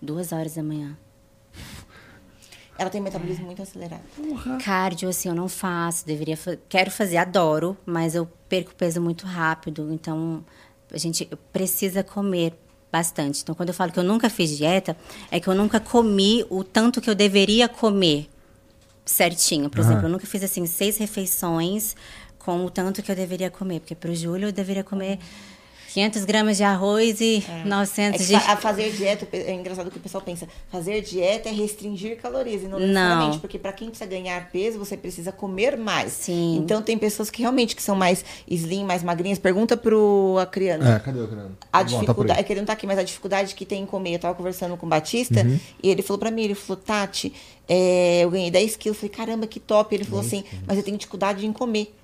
duas 0.00 0.32
horas 0.32 0.54
da 0.54 0.62
manhã. 0.62 0.96
Ela 2.78 2.88
tem 2.88 3.00
metabolismo 3.00 3.44
muito 3.44 3.60
acelerado. 3.60 4.02
Cardio, 4.64 5.08
assim, 5.08 5.28
eu 5.28 5.34
não 5.34 5.48
faço, 5.48 6.06
deveria 6.06 6.36
fa- 6.36 6.56
Quero 6.68 6.90
fazer, 6.90 7.18
adoro, 7.18 7.76
mas 7.84 8.14
eu 8.14 8.26
perco 8.48 8.74
peso 8.74 9.00
muito 9.02 9.26
rápido, 9.26 9.92
então 9.92 10.42
a 10.90 10.96
gente 10.96 11.28
precisa 11.52 12.02
comer 12.02 12.54
bastante. 12.90 13.42
Então, 13.42 13.54
quando 13.54 13.68
eu 13.68 13.74
falo 13.74 13.92
que 13.92 13.98
eu 13.98 14.02
nunca 14.04 14.30
fiz 14.30 14.56
dieta, 14.56 14.96
é 15.30 15.38
que 15.38 15.46
eu 15.46 15.54
nunca 15.54 15.78
comi 15.78 16.44
o 16.48 16.64
tanto 16.64 17.00
que 17.02 17.10
eu 17.10 17.14
deveria 17.14 17.68
comer 17.68 18.30
certinho. 19.04 19.68
Por 19.68 19.80
exemplo, 19.80 20.06
eu 20.06 20.10
nunca 20.10 20.26
fiz, 20.26 20.42
assim, 20.42 20.64
seis 20.66 20.96
refeições 20.96 21.94
com 22.38 22.64
o 22.64 22.70
tanto 22.70 23.02
que 23.02 23.12
eu 23.12 23.16
deveria 23.16 23.50
comer, 23.50 23.80
porque 23.80 23.94
para 23.94 24.10
o 24.10 24.14
Júlio 24.14 24.48
eu 24.48 24.52
deveria 24.52 24.82
comer 24.82 25.18
500 25.92 26.24
gramas 26.24 26.56
de 26.56 26.62
arroz 26.62 27.20
e 27.20 27.44
É 27.48 27.64
900 27.64 28.20
que 28.20 28.26
de... 28.28 28.34
a 28.34 28.56
fazer 28.56 28.90
dieta, 28.92 29.26
é 29.32 29.52
engraçado 29.52 29.90
que 29.90 29.96
o 29.98 30.00
pessoal 30.00 30.22
pensa, 30.22 30.46
fazer 30.70 31.00
dieta 31.02 31.48
é 31.48 31.52
restringir 31.52 32.16
calorias, 32.18 32.62
e 32.62 32.66
não 32.66 32.78
Não. 32.78 32.86
necessariamente, 32.86 33.38
porque 33.38 33.58
para 33.58 33.72
quem 33.72 33.88
precisa 33.88 34.08
ganhar 34.08 34.50
peso, 34.50 34.78
você 34.78 34.96
precisa 34.96 35.32
comer 35.32 35.76
mais. 35.76 36.12
Sim. 36.12 36.58
Então 36.62 36.80
tem 36.82 36.96
pessoas 36.96 37.30
que 37.30 37.40
realmente 37.42 37.74
que 37.74 37.82
são 37.82 37.96
mais 37.96 38.24
slim, 38.48 38.84
mais 38.84 39.02
magrinhas. 39.02 39.38
Pergunta 39.38 39.76
pro 39.76 40.36
Acriano. 40.40 40.86
É, 40.88 40.98
cadê 40.98 41.18
o 41.20 41.26
Fernando? 41.26 41.56
A 41.72 41.82
Bom, 41.82 41.90
tá 41.90 41.98
dificuldade, 42.00 42.38
aí. 42.38 42.40
é 42.40 42.42
que 42.44 42.52
ele 42.52 42.60
não 42.60 42.66
tá 42.66 42.72
aqui, 42.74 42.86
mas 42.86 42.98
a 42.98 43.02
dificuldade 43.02 43.54
que 43.54 43.64
tem 43.66 43.82
em 43.82 43.86
comer. 43.86 44.14
Eu 44.14 44.18
tava 44.18 44.34
conversando 44.34 44.76
com 44.76 44.86
o 44.86 44.88
Batista 44.88 45.40
Uhum. 45.42 45.58
e 45.82 45.88
ele 45.90 46.02
falou 46.02 46.18
pra 46.18 46.30
mim, 46.30 46.42
ele 46.42 46.54
falou, 46.54 46.82
Tati, 46.82 47.32
é, 47.68 48.20
eu 48.24 48.30
ganhei 48.30 48.50
10 48.50 48.76
quilos. 48.76 48.96
Eu 48.96 49.00
falei, 49.00 49.14
caramba, 49.16 49.46
que 49.46 49.60
top. 49.60 49.94
Ele 49.94 50.04
falou 50.04 50.20
assim, 50.20 50.44
mas 50.66 50.76
eu 50.76 50.82
tenho 50.82 50.96
dificuldade 50.96 51.44
em 51.46 51.52
comer. 51.52 51.94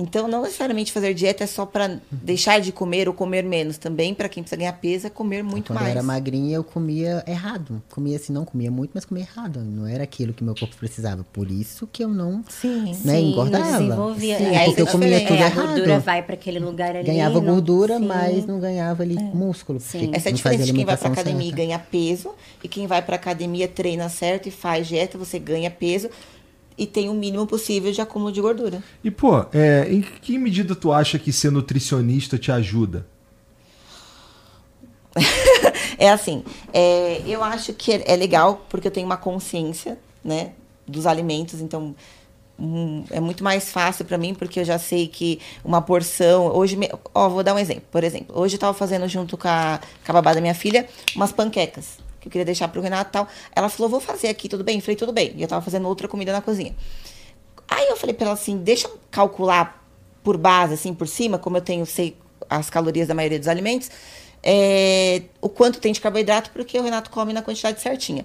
Então, 0.00 0.28
não 0.28 0.42
necessariamente 0.42 0.92
fazer 0.92 1.12
dieta 1.12 1.42
é 1.42 1.46
só 1.48 1.66
pra 1.66 1.98
deixar 2.12 2.60
de 2.60 2.70
comer 2.70 3.08
ou 3.08 3.14
comer 3.14 3.42
menos. 3.42 3.78
Também, 3.78 4.14
pra 4.14 4.28
quem 4.28 4.44
precisa 4.44 4.56
ganhar 4.56 4.72
peso, 4.74 5.08
é 5.08 5.10
comer 5.10 5.42
muito 5.42 5.66
Quando 5.72 5.80
mais. 5.80 5.88
eu 5.88 5.90
era 5.98 6.02
magrinha, 6.04 6.54
eu 6.54 6.62
comia 6.62 7.24
errado. 7.26 7.82
Comia 7.90 8.14
assim, 8.16 8.32
não 8.32 8.44
comia 8.44 8.70
muito, 8.70 8.92
mas 8.94 9.04
comia 9.04 9.24
errado. 9.24 9.58
Não 9.60 9.88
era 9.88 10.04
aquilo 10.04 10.32
que 10.32 10.44
meu 10.44 10.54
corpo 10.54 10.76
precisava. 10.76 11.24
Por 11.32 11.50
isso 11.50 11.84
que 11.90 12.04
eu 12.04 12.08
não 12.08 12.44
Sim. 12.48 12.84
né, 13.04 13.16
Sim, 13.16 13.32
engordava. 13.32 13.70
não 13.72 13.78
desenvolvia. 13.80 14.38
Sim, 14.38 14.44
É, 14.44 14.56
aí 14.58 14.66
porque 14.66 14.82
eu 14.82 14.86
é 14.86 14.90
comia 14.92 15.08
diferente. 15.18 15.28
tudo 15.28 15.40
é, 15.40 15.42
a 15.42 15.46
errado. 15.48 15.66
gordura 15.74 15.98
vai 15.98 16.22
para 16.22 16.34
aquele 16.34 16.58
lugar 16.60 16.94
ali. 16.94 17.04
Ganhava 17.06 17.40
não- 17.40 17.54
gordura, 17.54 17.98
sim. 17.98 18.06
mas 18.06 18.46
não 18.46 18.60
ganhava 18.60 19.02
ali 19.02 19.16
músculo. 19.16 19.80
porque 19.80 19.98
Sim. 19.98 20.10
Essa 20.14 20.28
é 20.28 20.30
a 20.30 20.34
diferença 20.34 20.64
de 20.64 20.72
quem 20.72 20.84
vai 20.84 20.96
pra 20.96 21.06
alimentação 21.08 21.12
academia 21.12 21.42
e 21.42 21.50
certa. 21.50 21.56
ganha 21.64 21.78
peso 21.80 22.30
e 22.62 22.68
quem 22.68 22.86
vai 22.86 23.02
pra 23.02 23.16
academia, 23.16 23.66
treina 23.66 24.08
certo 24.08 24.46
e 24.46 24.52
faz 24.52 24.86
dieta, 24.86 25.18
você 25.18 25.40
ganha 25.40 25.70
peso 25.72 26.08
e 26.78 26.86
tem 26.86 27.08
o 27.08 27.14
mínimo 27.14 27.46
possível 27.46 27.90
de 27.92 28.00
acúmulo 28.00 28.30
de 28.32 28.40
gordura. 28.40 28.82
E, 29.02 29.10
pô, 29.10 29.44
é, 29.52 29.86
em 29.90 30.00
que 30.00 30.38
medida 30.38 30.74
tu 30.74 30.92
acha 30.92 31.18
que 31.18 31.32
ser 31.32 31.50
nutricionista 31.50 32.38
te 32.38 32.50
ajuda? 32.52 33.04
É 36.00 36.10
assim, 36.10 36.44
é, 36.72 37.22
eu 37.26 37.42
acho 37.42 37.72
que 37.72 37.90
é 38.06 38.14
legal 38.14 38.64
porque 38.68 38.86
eu 38.86 38.90
tenho 38.92 39.04
uma 39.04 39.16
consciência, 39.16 39.98
né, 40.24 40.52
dos 40.86 41.06
alimentos, 41.06 41.60
então 41.60 41.92
hum, 42.56 43.02
é 43.10 43.18
muito 43.18 43.42
mais 43.42 43.72
fácil 43.72 44.04
pra 44.04 44.16
mim 44.16 44.32
porque 44.32 44.60
eu 44.60 44.64
já 44.64 44.78
sei 44.78 45.08
que 45.08 45.40
uma 45.64 45.82
porção, 45.82 46.54
hoje, 46.54 46.76
me- 46.76 46.88
ó, 47.12 47.28
vou 47.28 47.42
dar 47.42 47.52
um 47.54 47.58
exemplo, 47.58 47.82
por 47.90 48.04
exemplo, 48.04 48.38
hoje 48.38 48.54
eu 48.54 48.60
tava 48.60 48.74
fazendo 48.74 49.08
junto 49.08 49.36
com 49.36 49.48
a, 49.48 49.80
com 50.06 50.12
a 50.12 50.14
babá 50.14 50.34
da 50.34 50.40
minha 50.40 50.54
filha 50.54 50.88
umas 51.16 51.32
panquecas 51.32 51.98
que 52.20 52.28
eu 52.28 52.32
queria 52.32 52.44
deixar 52.44 52.68
pro 52.68 52.80
Renato 52.80 53.10
e 53.10 53.12
tal. 53.12 53.28
Ela 53.54 53.68
falou, 53.68 53.88
vou 53.88 54.00
fazer 54.00 54.28
aqui, 54.28 54.48
tudo 54.48 54.64
bem? 54.64 54.76
Eu 54.76 54.82
falei, 54.82 54.96
tudo 54.96 55.12
bem. 55.12 55.32
E 55.36 55.42
eu 55.42 55.48
tava 55.48 55.62
fazendo 55.62 55.86
outra 55.86 56.08
comida 56.08 56.32
na 56.32 56.40
cozinha. 56.40 56.74
Aí 57.68 57.88
eu 57.88 57.96
falei 57.96 58.14
pra 58.14 58.26
ela 58.26 58.34
assim, 58.34 58.56
deixa 58.56 58.88
eu 58.88 58.98
calcular 59.10 59.84
por 60.22 60.36
base, 60.36 60.74
assim, 60.74 60.94
por 60.94 61.06
cima, 61.06 61.38
como 61.38 61.56
eu 61.56 61.60
tenho, 61.60 61.84
sei 61.86 62.16
as 62.48 62.70
calorias 62.70 63.08
da 63.08 63.14
maioria 63.14 63.38
dos 63.38 63.48
alimentos, 63.48 63.90
é, 64.42 65.22
o 65.40 65.48
quanto 65.48 65.80
tem 65.80 65.92
de 65.92 66.00
carboidrato, 66.00 66.50
porque 66.50 66.78
o 66.78 66.82
Renato 66.82 67.10
come 67.10 67.32
na 67.32 67.42
quantidade 67.42 67.80
certinha. 67.80 68.24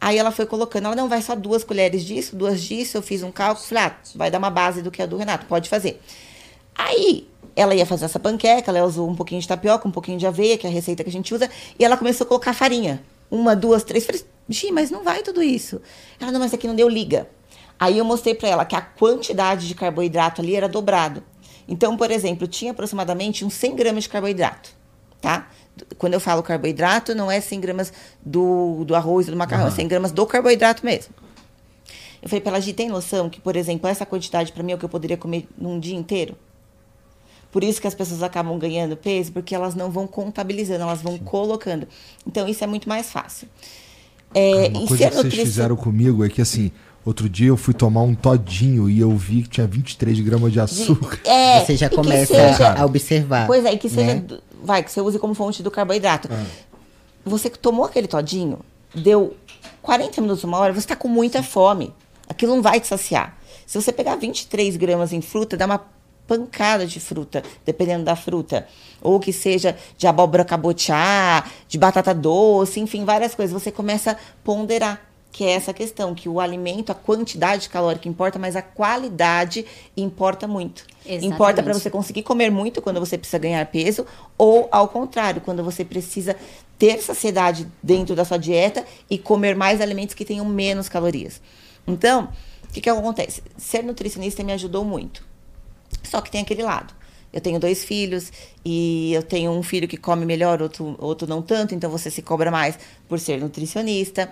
Aí 0.00 0.18
ela 0.18 0.30
foi 0.30 0.44
colocando, 0.44 0.86
ela 0.86 0.96
não 0.96 1.08
vai 1.08 1.22
só 1.22 1.34
duas 1.34 1.64
colheres 1.64 2.04
disso, 2.04 2.36
duas 2.36 2.62
disso, 2.62 2.96
eu 2.96 3.02
fiz 3.02 3.22
um 3.22 3.32
cálculo, 3.32 3.66
falei, 3.66 3.84
ah, 3.84 3.96
vai 4.14 4.30
dar 4.30 4.38
uma 4.38 4.50
base 4.50 4.82
do 4.82 4.90
que 4.90 5.00
é 5.00 5.06
do 5.06 5.16
Renato, 5.16 5.46
pode 5.46 5.68
fazer. 5.68 6.00
Aí 6.74 7.26
ela 7.56 7.74
ia 7.74 7.86
fazer 7.86 8.04
essa 8.04 8.18
panqueca, 8.18 8.70
ela 8.70 8.84
usou 8.84 9.08
um 9.08 9.14
pouquinho 9.14 9.40
de 9.40 9.48
tapioca, 9.48 9.86
um 9.86 9.90
pouquinho 9.90 10.18
de 10.18 10.26
aveia, 10.26 10.58
que 10.58 10.66
é 10.66 10.70
a 10.70 10.72
receita 10.72 11.02
que 11.02 11.08
a 11.08 11.12
gente 11.12 11.32
usa, 11.34 11.48
e 11.78 11.84
ela 11.84 11.96
começou 11.96 12.24
a 12.24 12.28
colocar 12.28 12.52
farinha. 12.52 13.02
Uma, 13.34 13.56
duas, 13.56 13.82
três. 13.82 14.06
Falei, 14.06 14.22
Gi, 14.48 14.70
mas 14.70 14.92
não 14.92 15.02
vai 15.02 15.20
tudo 15.20 15.42
isso. 15.42 15.80
Ela, 16.20 16.30
não, 16.30 16.38
mas 16.38 16.54
aqui 16.54 16.68
não 16.68 16.76
deu 16.76 16.88
liga. 16.88 17.28
Aí 17.80 17.98
eu 17.98 18.04
mostrei 18.04 18.32
pra 18.32 18.48
ela 18.48 18.64
que 18.64 18.76
a 18.76 18.80
quantidade 18.80 19.66
de 19.66 19.74
carboidrato 19.74 20.40
ali 20.40 20.54
era 20.54 20.68
dobrado. 20.68 21.20
Então, 21.66 21.96
por 21.96 22.12
exemplo, 22.12 22.46
tinha 22.46 22.70
aproximadamente 22.70 23.44
uns 23.44 23.54
100 23.54 23.74
gramas 23.74 24.04
de 24.04 24.10
carboidrato, 24.10 24.70
tá? 25.20 25.48
Quando 25.98 26.14
eu 26.14 26.20
falo 26.20 26.42
carboidrato, 26.44 27.12
não 27.12 27.28
é 27.28 27.40
100 27.40 27.60
gramas 27.60 27.92
do, 28.24 28.84
do 28.84 28.94
arroz 28.94 29.26
do 29.26 29.36
macarrão, 29.36 29.66
é 29.66 29.70
100 29.72 29.88
gramas 29.88 30.12
do 30.12 30.24
carboidrato 30.24 30.84
mesmo. 30.84 31.12
Eu 32.22 32.28
falei 32.28 32.40
pra 32.40 32.52
ela, 32.52 32.60
Gi, 32.60 32.72
tem 32.72 32.88
noção 32.88 33.28
que, 33.28 33.40
por 33.40 33.56
exemplo, 33.56 33.88
essa 33.88 34.06
quantidade 34.06 34.52
pra 34.52 34.62
mim 34.62 34.72
é 34.72 34.74
o 34.76 34.78
que 34.78 34.84
eu 34.84 34.88
poderia 34.88 35.16
comer 35.16 35.48
num 35.58 35.80
dia 35.80 35.96
inteiro? 35.96 36.36
Por 37.54 37.62
isso 37.62 37.80
que 37.80 37.86
as 37.86 37.94
pessoas 37.94 38.20
acabam 38.20 38.58
ganhando 38.58 38.96
peso, 38.96 39.30
porque 39.30 39.54
elas 39.54 39.76
não 39.76 39.88
vão 39.88 40.08
contabilizando, 40.08 40.82
elas 40.82 41.00
vão 41.00 41.16
colocando. 41.18 41.86
Então, 42.26 42.48
isso 42.48 42.64
é 42.64 42.66
muito 42.66 42.88
mais 42.88 43.12
fácil. 43.12 43.46
É, 44.34 44.66
Uma 44.74 44.82
e 44.82 44.86
coisa 44.88 45.08
que 45.08 45.14
vocês 45.16 45.34
fizeram 45.34 45.76
comigo 45.76 46.24
é 46.24 46.28
que, 46.28 46.42
assim, 46.42 46.72
outro 47.06 47.28
dia 47.28 47.46
eu 47.46 47.56
fui 47.56 47.72
tomar 47.72 48.02
um 48.02 48.12
todinho 48.12 48.90
e 48.90 48.98
eu 48.98 49.16
vi 49.16 49.42
que 49.44 49.50
tinha 49.50 49.68
23 49.68 50.18
gramas 50.18 50.52
de 50.52 50.58
açúcar. 50.58 51.20
É, 51.24 51.64
Você 51.64 51.76
já 51.76 51.88
que 51.88 51.94
começa 51.94 52.34
seja- 52.34 52.74
a 52.74 52.84
observar. 52.84 53.46
Pois 53.46 53.64
é, 53.64 53.72
e 53.72 53.78
que 53.78 53.88
seja. 53.88 54.14
né? 54.16 54.24
Vai, 54.60 54.82
que 54.82 54.90
você 54.90 55.00
use 55.00 55.20
como 55.20 55.32
fonte 55.32 55.62
do 55.62 55.70
carboidrato. 55.70 56.28
você 57.24 57.48
tomou 57.50 57.84
aquele 57.84 58.08
todinho, 58.08 58.58
deu 58.92 59.36
40 59.80 60.20
minutos, 60.20 60.42
uma 60.42 60.58
hora, 60.58 60.72
você 60.72 60.80
está 60.80 60.96
com 60.96 61.06
muita 61.06 61.40
fome. 61.40 61.94
Aquilo 62.28 62.56
não 62.56 62.62
vai 62.62 62.80
te 62.80 62.88
saciar. 62.88 63.38
Se 63.64 63.80
você 63.80 63.92
pegar 63.92 64.16
23 64.16 64.76
gramas 64.76 65.12
em 65.12 65.20
fruta, 65.20 65.56
dá 65.56 65.66
uma 65.66 65.80
pancada 66.26 66.86
de 66.86 67.00
fruta, 67.00 67.42
dependendo 67.64 68.04
da 68.04 68.16
fruta. 68.16 68.66
Ou 69.00 69.20
que 69.20 69.32
seja 69.32 69.76
de 69.96 70.06
abóbora 70.06 70.44
cabotiá, 70.44 71.44
de 71.68 71.78
batata 71.78 72.14
doce, 72.14 72.80
enfim, 72.80 73.04
várias 73.04 73.34
coisas. 73.34 73.52
Você 73.52 73.70
começa 73.70 74.12
a 74.12 74.16
ponderar, 74.42 75.00
que 75.30 75.44
é 75.44 75.50
essa 75.50 75.74
questão, 75.74 76.14
que 76.14 76.28
o 76.28 76.40
alimento, 76.40 76.90
a 76.90 76.94
quantidade 76.94 77.68
calórica 77.68 78.08
importa, 78.08 78.38
mas 78.38 78.56
a 78.56 78.62
qualidade 78.62 79.66
importa 79.96 80.46
muito. 80.46 80.86
Exatamente. 81.04 81.26
Importa 81.26 81.62
para 81.62 81.74
você 81.74 81.90
conseguir 81.90 82.22
comer 82.22 82.50
muito 82.50 82.80
quando 82.80 83.00
você 83.00 83.18
precisa 83.18 83.38
ganhar 83.38 83.66
peso, 83.66 84.06
ou 84.38 84.68
ao 84.70 84.88
contrário, 84.88 85.40
quando 85.40 85.62
você 85.62 85.84
precisa 85.84 86.36
ter 86.78 87.02
saciedade 87.02 87.68
dentro 87.82 88.14
da 88.14 88.24
sua 88.24 88.38
dieta 88.38 88.84
e 89.08 89.18
comer 89.18 89.54
mais 89.54 89.80
alimentos 89.80 90.14
que 90.14 90.24
tenham 90.24 90.44
menos 90.44 90.88
calorias. 90.88 91.40
Então, 91.86 92.28
o 92.68 92.72
que, 92.72 92.80
que 92.80 92.90
acontece? 92.90 93.42
Ser 93.56 93.84
nutricionista 93.84 94.42
me 94.42 94.52
ajudou 94.52 94.84
muito. 94.84 95.33
Só 96.02 96.20
que 96.20 96.30
tem 96.30 96.40
aquele 96.42 96.62
lado. 96.62 96.92
Eu 97.32 97.40
tenho 97.40 97.58
dois 97.58 97.84
filhos 97.84 98.30
e 98.64 99.12
eu 99.12 99.22
tenho 99.22 99.50
um 99.50 99.62
filho 99.62 99.88
que 99.88 99.96
come 99.96 100.24
melhor, 100.24 100.62
outro, 100.62 100.94
outro 101.00 101.26
não 101.26 101.42
tanto, 101.42 101.74
então 101.74 101.90
você 101.90 102.08
se 102.10 102.22
cobra 102.22 102.50
mais 102.50 102.78
por 103.08 103.18
ser 103.18 103.40
nutricionista. 103.40 104.30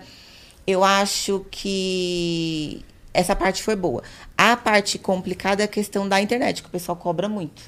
Eu 0.65 0.83
acho 0.83 1.45
que 1.51 2.83
essa 3.13 3.35
parte 3.35 3.61
foi 3.61 3.75
boa. 3.75 4.01
A 4.37 4.55
parte 4.55 4.97
complicada 4.97 5.61
é 5.61 5.65
a 5.65 5.67
questão 5.67 6.07
da 6.07 6.21
internet, 6.21 6.61
que 6.63 6.69
o 6.69 6.71
pessoal 6.71 6.95
cobra 6.95 7.27
muito, 7.27 7.61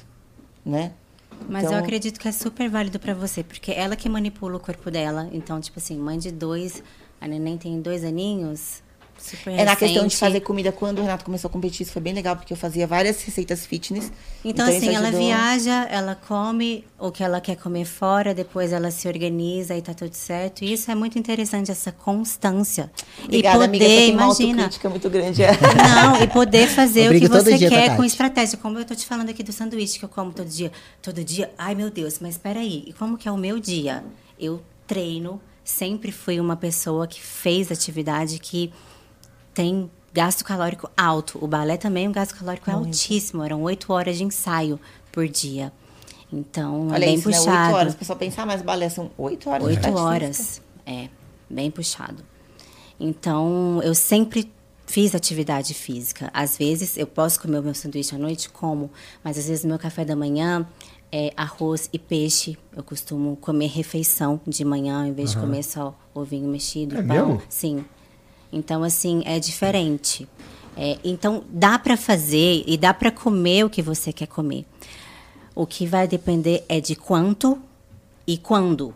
né? 0.64 0.92
Mas 1.50 1.64
Então- 1.64 1.76
eu 1.76 1.84
acredito 1.84 2.18
que 2.18 2.26
é 2.26 2.32
super 2.32 2.70
válido 2.70 2.98
pra 2.98 3.12
você, 3.12 3.44
porque 3.44 3.70
ela 3.72 3.94
que 3.94 4.08
manipula 4.08 4.56
o 4.56 4.60
corpo 4.60 4.90
dela. 4.90 5.28
Então, 5.32 5.60
tipo 5.60 5.78
assim, 5.78 5.98
mãe 5.98 6.18
de 6.18 6.32
dois, 6.32 6.82
a 7.20 7.28
neném 7.28 7.58
tem 7.58 7.78
dois 7.82 8.02
aninhos, 8.04 8.82
super 9.18 9.50
É 9.52 9.64
na 9.64 9.76
questão 9.76 10.06
de 10.06 10.16
fazer 10.16 10.40
comida. 10.40 10.72
Quando 10.72 10.98
o 10.98 11.02
Renato 11.02 11.24
começou 11.24 11.48
a 11.48 11.52
competir, 11.52 11.82
isso 11.82 11.92
foi 11.92 12.02
bem 12.02 12.12
legal, 12.12 12.36
porque 12.36 12.52
eu 12.52 12.56
fazia 12.56 12.86
várias 12.86 13.22
receitas 13.22 13.66
fitness. 13.66 14.12
Então, 14.44 14.68
isso 14.68 14.78
assim, 14.78 14.94
ela 14.94 15.10
viaja, 15.10 15.86
ela 15.90 16.14
come 16.14 16.84
o 16.98 17.10
que 17.10 17.22
ela 17.22 17.40
quer 17.40 17.56
comer 17.56 17.84
fora, 17.84 18.34
depois 18.34 18.72
ela 18.72 18.90
se 18.90 19.08
organiza 19.08 19.76
e 19.76 19.82
tá 19.82 19.94
tudo 19.94 20.14
certo. 20.14 20.64
E 20.64 20.72
isso 20.72 20.90
é 20.90 20.94
muito 20.94 21.18
interessante, 21.18 21.70
essa 21.70 21.92
constância. 21.92 22.90
Obrigada, 23.24 23.58
e 23.58 23.64
amiga. 23.64 23.84
Poder, 23.84 24.12
uma 24.12 24.22
imagina. 24.22 24.50
autocrítica 24.50 24.90
muito 24.90 25.10
grande. 25.10 25.42
Não, 25.94 26.22
e 26.22 26.26
poder 26.28 26.68
fazer 26.68 27.10
o 27.10 27.18
que 27.18 27.28
você 27.28 27.56
dia 27.56 27.68
com 27.68 27.76
quer 27.76 27.88
com 27.90 27.96
Tati. 27.96 28.06
estratégia. 28.06 28.58
Como 28.58 28.78
eu 28.78 28.84
tô 28.84 28.94
te 28.94 29.06
falando 29.06 29.30
aqui 29.30 29.42
do 29.42 29.52
sanduíche 29.52 29.98
que 29.98 30.04
eu 30.04 30.08
como 30.08 30.32
todo 30.32 30.48
dia. 30.48 30.70
Todo 31.02 31.22
dia, 31.24 31.50
ai 31.58 31.74
meu 31.74 31.90
Deus, 31.90 32.18
mas 32.20 32.36
peraí, 32.36 32.84
e 32.86 32.92
como 32.92 33.16
que 33.16 33.28
é 33.28 33.32
o 33.32 33.36
meu 33.36 33.58
dia? 33.58 34.04
Eu 34.38 34.62
treino, 34.86 35.40
sempre 35.64 36.12
fui 36.12 36.38
uma 36.38 36.56
pessoa 36.56 37.06
que 37.06 37.20
fez 37.20 37.72
atividade 37.72 38.38
que 38.38 38.72
tem 39.56 39.90
gasto 40.12 40.44
calórico 40.44 40.88
alto. 40.94 41.38
O 41.42 41.48
balé 41.48 41.78
também, 41.78 42.06
o 42.06 42.12
gasto 42.12 42.36
calórico 42.36 42.70
é 42.70 42.74
altíssimo. 42.74 43.42
Eram 43.42 43.62
oito 43.62 43.90
horas 43.90 44.18
de 44.18 44.24
ensaio 44.24 44.78
por 45.10 45.26
dia. 45.26 45.72
Então, 46.30 46.88
é 46.90 46.94
Olha 46.94 47.06
bem 47.06 47.14
isso, 47.14 47.30
né? 47.30 47.36
puxado. 47.38 47.56
Oito 47.64 47.74
horas. 47.76 47.94
O 47.94 47.96
pessoal 47.96 48.18
pensa, 48.18 48.42
ah, 48.42 48.46
mas 48.46 48.60
balé 48.60 48.88
são 48.90 49.10
oito 49.16 49.48
horas. 49.48 49.66
Oito 49.66 49.94
horas. 49.96 50.60
É, 50.84 51.08
bem 51.48 51.70
puxado. 51.70 52.22
Então, 53.00 53.80
eu 53.82 53.94
sempre 53.94 54.52
fiz 54.86 55.14
atividade 55.14 55.72
física. 55.72 56.30
Às 56.34 56.58
vezes, 56.58 56.96
eu 56.98 57.06
posso 57.06 57.40
comer 57.40 57.58
o 57.60 57.62
meu 57.62 57.74
sanduíche 57.74 58.14
à 58.14 58.18
noite, 58.18 58.50
como. 58.50 58.90
Mas, 59.24 59.38
às 59.38 59.46
vezes, 59.48 59.64
meu 59.64 59.78
café 59.78 60.04
da 60.04 60.14
manhã 60.14 60.66
é 61.10 61.32
arroz 61.34 61.88
e 61.94 61.98
peixe. 61.98 62.58
Eu 62.76 62.82
costumo 62.84 63.36
comer 63.36 63.68
refeição 63.68 64.38
de 64.46 64.64
manhã, 64.66 65.06
em 65.06 65.12
vez 65.14 65.30
de 65.30 65.38
comer 65.38 65.62
só 65.62 65.94
ovinho 66.14 66.48
mexido 66.48 66.96
É 66.96 67.00
e 67.00 67.02
pão. 67.02 67.26
mesmo? 67.28 67.42
Sim. 67.48 67.84
Então, 68.56 68.82
assim, 68.82 69.22
é 69.26 69.38
diferente. 69.38 70.26
É, 70.76 70.98
então, 71.04 71.44
dá 71.50 71.78
para 71.78 71.96
fazer 71.96 72.64
e 72.66 72.76
dá 72.76 72.94
para 72.94 73.10
comer 73.10 73.64
o 73.64 73.70
que 73.70 73.82
você 73.82 74.12
quer 74.12 74.26
comer. 74.26 74.64
O 75.54 75.66
que 75.66 75.86
vai 75.86 76.08
depender 76.08 76.64
é 76.68 76.80
de 76.80 76.96
quanto 76.96 77.58
e 78.26 78.38
quando. 78.38 78.94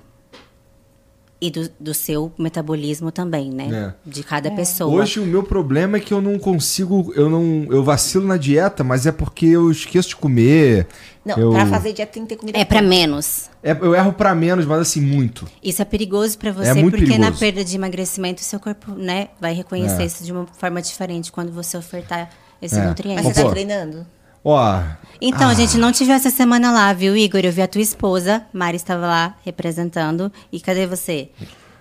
E 1.42 1.50
do, 1.50 1.70
do 1.80 1.94
seu 1.94 2.30
metabolismo 2.38 3.10
também, 3.10 3.50
né? 3.50 3.94
De 4.04 4.22
cada 4.22 4.50
pessoa. 4.50 5.00
Hoje 5.02 5.18
o 5.20 5.24
meu 5.24 5.42
problema 5.42 5.96
é 5.96 6.00
que 6.00 6.12
eu 6.12 6.20
não 6.20 6.38
consigo, 6.38 7.12
eu 7.16 7.30
não, 7.30 7.66
eu 7.70 7.82
vacilo 7.82 8.26
na 8.26 8.36
dieta, 8.36 8.84
mas 8.84 9.06
é 9.06 9.12
porque 9.12 9.46
eu 9.46 9.70
esqueço 9.70 10.10
de 10.10 10.16
comer. 10.16 10.86
Não, 11.24 11.36
eu, 11.38 11.50
pra 11.50 11.64
fazer 11.66 11.94
dieta 11.94 12.12
tem 12.12 12.24
que 12.24 12.28
ter 12.30 12.36
comida. 12.36 12.58
É 12.58 12.64
para 12.64 12.82
menos. 12.82 13.48
é, 13.62 13.72
eu 13.72 13.94
erro 13.94 14.12
pra 14.12 14.34
menos, 14.34 14.66
mas 14.66 14.80
assim 14.80 15.00
muito. 15.00 15.48
Isso 15.62 15.80
é 15.80 15.84
perigoso 15.86 16.36
para 16.36 16.52
você, 16.52 16.68
É 16.68 16.74
muito 16.74 16.98
porque 16.98 17.12
na 17.12 17.18
perigoso. 17.32 17.40
perda 17.40 17.64
de 17.64 17.74
emagrecimento, 17.74 18.42
seu 18.42 18.60
corpo 18.60 18.92
né, 18.92 19.28
vai 19.40 19.54
reconhecer 19.54 20.02
É. 20.02 20.06
isso 20.06 20.22
de 20.22 20.32
uma 20.32 20.46
forma 20.46 20.82
diferente 20.82 21.32
quando 21.32 21.50
você 21.52 21.74
ofertar 21.76 22.28
esse 22.60 22.78
É. 22.78 22.84
nutriente. 22.86 23.22
Mas 23.22 23.34
você 23.34 23.40
Pô. 23.40 23.46
tá 23.48 23.52
treinando? 23.54 24.06
Ó, 24.44 24.80
Então, 25.22 25.50
Ah. 25.50 25.54
gente, 25.54 25.76
não 25.76 25.92
tive 25.92 26.12
essa 26.12 26.30
semana 26.30 26.72
lá, 26.72 26.90
viu, 26.94 27.14
Igor? 27.14 27.40
Eu 27.44 27.52
vi 27.52 27.60
a 27.60 27.68
tua 27.68 27.82
esposa, 27.82 28.42
Mari 28.54 28.76
estava 28.76 29.06
lá 29.06 29.34
representando. 29.44 30.32
E 30.50 30.58
cadê 30.60 30.86
você? 30.86 31.28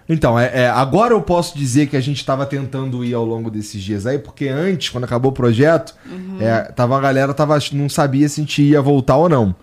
Então, 0.10 0.38
é, 0.38 0.64
é, 0.64 0.70
agora 0.70 1.14
eu 1.14 1.22
posso 1.22 1.58
dizer 1.58 1.88
que 1.88 1.96
a 1.96 2.02
gente 2.02 2.18
estava 2.18 2.46
tentando 2.46 3.06
ir 3.06 3.14
ao 3.14 3.24
longo 3.24 3.50
desses 3.52 3.82
dias 3.82 4.06
aí, 4.06 4.18
porque 4.20 4.48
antes, 4.50 4.90
quando 4.90 5.04
acabou 5.06 5.30
o 5.32 5.34
projeto, 5.34 5.94
é, 6.42 6.64
tava, 6.74 6.98
a 6.98 7.00
galera 7.00 7.34
tava, 7.34 7.58
não 7.74 7.88
sabia 7.88 8.28
se 8.28 8.42
a 8.42 8.44
gente 8.44 8.62
ia 8.62 8.82
voltar 8.82 9.16
ou 9.18 9.30
não. 9.30 9.56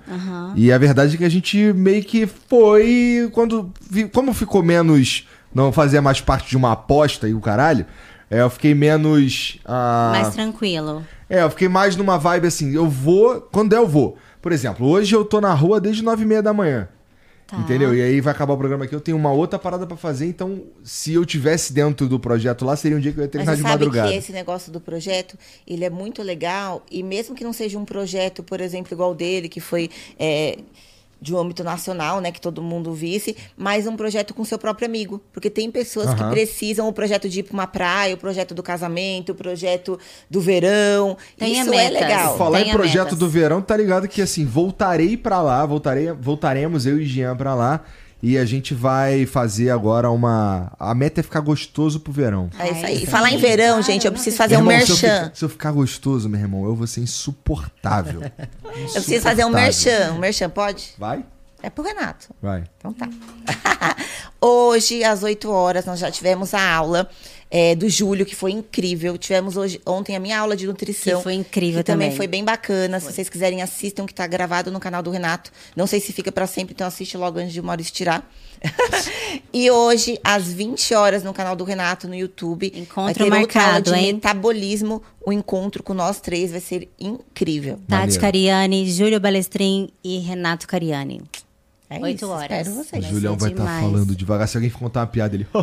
E 0.54 0.72
a 0.72 0.78
verdade 0.78 1.16
é 1.16 1.18
que 1.18 1.24
a 1.24 1.28
gente 1.28 1.58
meio 1.74 2.02
que 2.02 2.26
foi. 2.26 3.28
Quando. 3.32 3.72
Como 4.14 4.32
ficou 4.32 4.62
menos. 4.62 5.26
Não 5.54 5.70
fazia 5.72 6.00
mais 6.00 6.20
parte 6.20 6.48
de 6.48 6.56
uma 6.56 6.72
aposta 6.72 7.28
e 7.28 7.34
o 7.34 7.40
caralho, 7.40 7.84
é, 8.30 8.40
eu 8.40 8.48
fiquei 8.50 8.74
menos. 8.74 9.58
ah, 9.66 10.10
Mais 10.14 10.34
tranquilo. 10.34 11.02
É, 11.28 11.42
eu 11.42 11.50
fiquei 11.50 11.68
mais 11.68 11.96
numa 11.96 12.18
vibe 12.18 12.46
assim, 12.46 12.74
eu 12.74 12.88
vou, 12.88 13.40
quando 13.40 13.70
der 13.70 13.76
eu 13.76 13.86
vou. 13.86 14.16
Por 14.40 14.52
exemplo, 14.52 14.86
hoje 14.86 15.14
eu 15.14 15.24
tô 15.24 15.40
na 15.40 15.52
rua 15.52 15.80
desde 15.80 16.02
nove 16.02 16.22
e 16.22 16.26
meia 16.26 16.42
da 16.42 16.52
manhã. 16.52 16.88
Tá. 17.46 17.58
Entendeu? 17.58 17.94
E 17.94 18.02
aí 18.02 18.20
vai 18.20 18.32
acabar 18.32 18.54
o 18.54 18.56
programa 18.56 18.84
aqui, 18.84 18.94
eu 18.94 19.00
tenho 19.00 19.16
uma 19.16 19.30
outra 19.30 19.56
parada 19.56 19.86
pra 19.86 19.96
fazer, 19.96 20.26
então 20.26 20.64
se 20.82 21.12
eu 21.14 21.24
tivesse 21.24 21.72
dentro 21.72 22.08
do 22.08 22.18
projeto 22.18 22.64
lá, 22.64 22.74
seria 22.74 22.96
um 22.96 23.00
dia 23.00 23.12
que 23.12 23.18
eu 23.18 23.22
ia 23.22 23.26
Mas 23.26 23.30
treinar 23.30 23.54
você 23.54 23.62
de 23.62 23.68
sabe 23.68 23.84
madrugada. 23.84 24.10
que 24.10 24.16
esse 24.16 24.32
negócio 24.32 24.72
do 24.72 24.80
projeto, 24.80 25.38
ele 25.64 25.84
é 25.84 25.90
muito 25.90 26.22
legal. 26.24 26.84
E 26.90 27.04
mesmo 27.04 27.36
que 27.36 27.44
não 27.44 27.52
seja 27.52 27.78
um 27.78 27.84
projeto, 27.84 28.42
por 28.42 28.60
exemplo, 28.60 28.92
igual 28.92 29.12
o 29.12 29.14
dele, 29.14 29.48
que 29.48 29.60
foi 29.60 29.90
é, 30.18 30.58
de 31.20 31.34
um 31.34 31.38
âmbito 31.38 31.64
nacional, 31.64 32.20
né? 32.20 32.30
Que 32.30 32.40
todo 32.40 32.62
mundo 32.62 32.92
visse, 32.92 33.36
mas 33.56 33.86
um 33.86 33.96
projeto 33.96 34.34
com 34.34 34.44
seu 34.44 34.58
próprio 34.58 34.86
amigo. 34.86 35.20
Porque 35.32 35.48
tem 35.50 35.70
pessoas 35.70 36.12
que 36.14 36.22
Aham. 36.22 36.30
precisam 36.30 36.86
o 36.88 36.92
projeto 36.92 37.28
de 37.28 37.40
ir 37.40 37.42
pra 37.42 37.54
uma 37.54 37.66
praia, 37.66 38.14
o 38.14 38.18
projeto 38.18 38.54
do 38.54 38.62
casamento, 38.62 39.32
o 39.32 39.34
projeto 39.34 39.98
do 40.30 40.40
verão. 40.40 41.16
Tenha 41.36 41.62
Isso 41.62 41.72
é 41.72 41.76
metas. 41.76 42.00
legal. 42.00 42.36
Falar 42.38 42.60
em 42.60 42.64
Tenha 42.64 42.74
projeto 42.74 43.04
metas. 43.04 43.18
do 43.18 43.28
verão, 43.28 43.62
tá 43.62 43.76
ligado 43.76 44.06
que 44.08 44.20
assim, 44.20 44.44
voltarei 44.44 45.16
pra 45.16 45.40
lá, 45.40 45.64
voltarei, 45.64 46.12
voltaremos 46.12 46.86
eu 46.86 47.00
e 47.00 47.04
Jean 47.06 47.36
pra 47.36 47.54
lá. 47.54 47.82
E 48.22 48.38
a 48.38 48.44
gente 48.46 48.72
vai 48.74 49.26
fazer 49.26 49.70
agora 49.70 50.10
uma. 50.10 50.72
A 50.78 50.94
meta 50.94 51.20
é 51.20 51.22
ficar 51.22 51.40
gostoso 51.40 52.00
pro 52.00 52.12
verão. 52.12 52.48
É 52.58 52.70
isso 52.72 52.86
aí. 52.86 53.06
Falar 53.06 53.30
em 53.30 53.36
verão, 53.36 53.82
gente, 53.82 54.06
eu 54.06 54.12
preciso 54.12 54.36
fazer 54.36 54.56
um 54.56 54.62
Meu 54.62 54.72
irmão, 54.72 54.86
se 54.86 54.92
eu 54.92 54.96
merchan. 55.10 55.24
ficar- 55.24 55.36
Se 55.36 55.44
eu, 55.44 55.48
ficar 55.48 55.72
gostoso, 55.72 56.28
meu 56.28 56.40
irmão, 56.40 56.64
eu 56.64 56.74
vou 56.74 56.86
ser 56.86 57.00
insuportável. 57.02 58.22
Eu 58.22 58.92
preciso 58.92 59.22
fazer 59.22 59.44
um 59.44 59.50
merchan. 59.50 60.12
Um 60.14 60.18
merchan, 60.18 60.48
pode? 60.48 60.94
Vai? 60.98 61.24
É 61.66 61.70
pro 61.70 61.82
Renato. 61.82 62.28
Vai. 62.40 62.62
Então 62.78 62.92
tá. 62.92 63.08
hoje, 64.40 65.02
às 65.02 65.24
8 65.24 65.50
horas, 65.50 65.84
nós 65.84 65.98
já 65.98 66.08
tivemos 66.12 66.54
a 66.54 66.74
aula 66.74 67.10
é, 67.50 67.74
do 67.74 67.88
Júlio, 67.88 68.24
que 68.24 68.36
foi 68.36 68.52
incrível. 68.52 69.18
Tivemos 69.18 69.56
hoje, 69.56 69.80
ontem 69.84 70.14
a 70.14 70.20
minha 70.20 70.38
aula 70.38 70.54
de 70.54 70.64
nutrição. 70.64 71.16
Que 71.16 71.24
foi 71.24 71.34
incrível 71.34 71.80
que 71.80 71.86
também. 71.86 72.06
também. 72.06 72.16
foi 72.16 72.28
bem 72.28 72.44
bacana. 72.44 73.00
Se 73.00 73.12
vocês 73.12 73.28
quiserem, 73.28 73.62
assistam, 73.62 74.06
que 74.06 74.14
tá 74.14 74.24
gravado 74.28 74.70
no 74.70 74.78
canal 74.78 75.02
do 75.02 75.10
Renato. 75.10 75.50
Não 75.74 75.88
sei 75.88 75.98
se 75.98 76.12
fica 76.12 76.30
pra 76.30 76.46
sempre, 76.46 76.72
então 76.72 76.86
assiste 76.86 77.16
logo 77.16 77.40
antes 77.40 77.52
de 77.52 77.60
o 77.60 77.64
Maurício 77.64 77.92
tirar. 77.92 78.30
e 79.52 79.68
hoje, 79.68 80.20
às 80.22 80.44
20 80.46 80.94
horas, 80.94 81.24
no 81.24 81.34
canal 81.34 81.56
do 81.56 81.64
Renato, 81.64 82.06
no 82.06 82.14
YouTube. 82.14 82.72
Encontro 82.76 83.28
vai 83.28 83.40
ter 83.40 83.42
outra 83.42 83.60
aula 83.60 83.72
marcado, 83.72 83.90
de 83.90 83.98
hein? 83.98 84.12
metabolismo. 84.12 85.02
O 85.26 85.32
encontro 85.32 85.82
com 85.82 85.94
nós 85.94 86.20
três 86.20 86.52
vai 86.52 86.60
ser 86.60 86.88
incrível. 86.96 87.80
Tati. 87.88 88.20
Cariani, 88.20 88.88
Júlio 88.88 89.18
Balestrin 89.18 89.88
e 90.04 90.18
Renato 90.18 90.68
Cariani. 90.68 91.22
É 91.88 92.00
Oito 92.00 92.16
isso, 92.24 92.28
horas. 92.28 92.66
Espero 92.66 92.70
O 92.70 92.74
vocês. 92.84 93.02
Vai 93.04 93.12
Julião 93.12 93.36
vai 93.36 93.50
estar 93.50 93.62
demais. 93.62 93.84
falando 93.84 94.16
devagar. 94.16 94.48
Se 94.48 94.56
alguém 94.56 94.70
contar 94.70 95.00
uma 95.00 95.06
piada, 95.06 95.34
ele. 95.36 95.46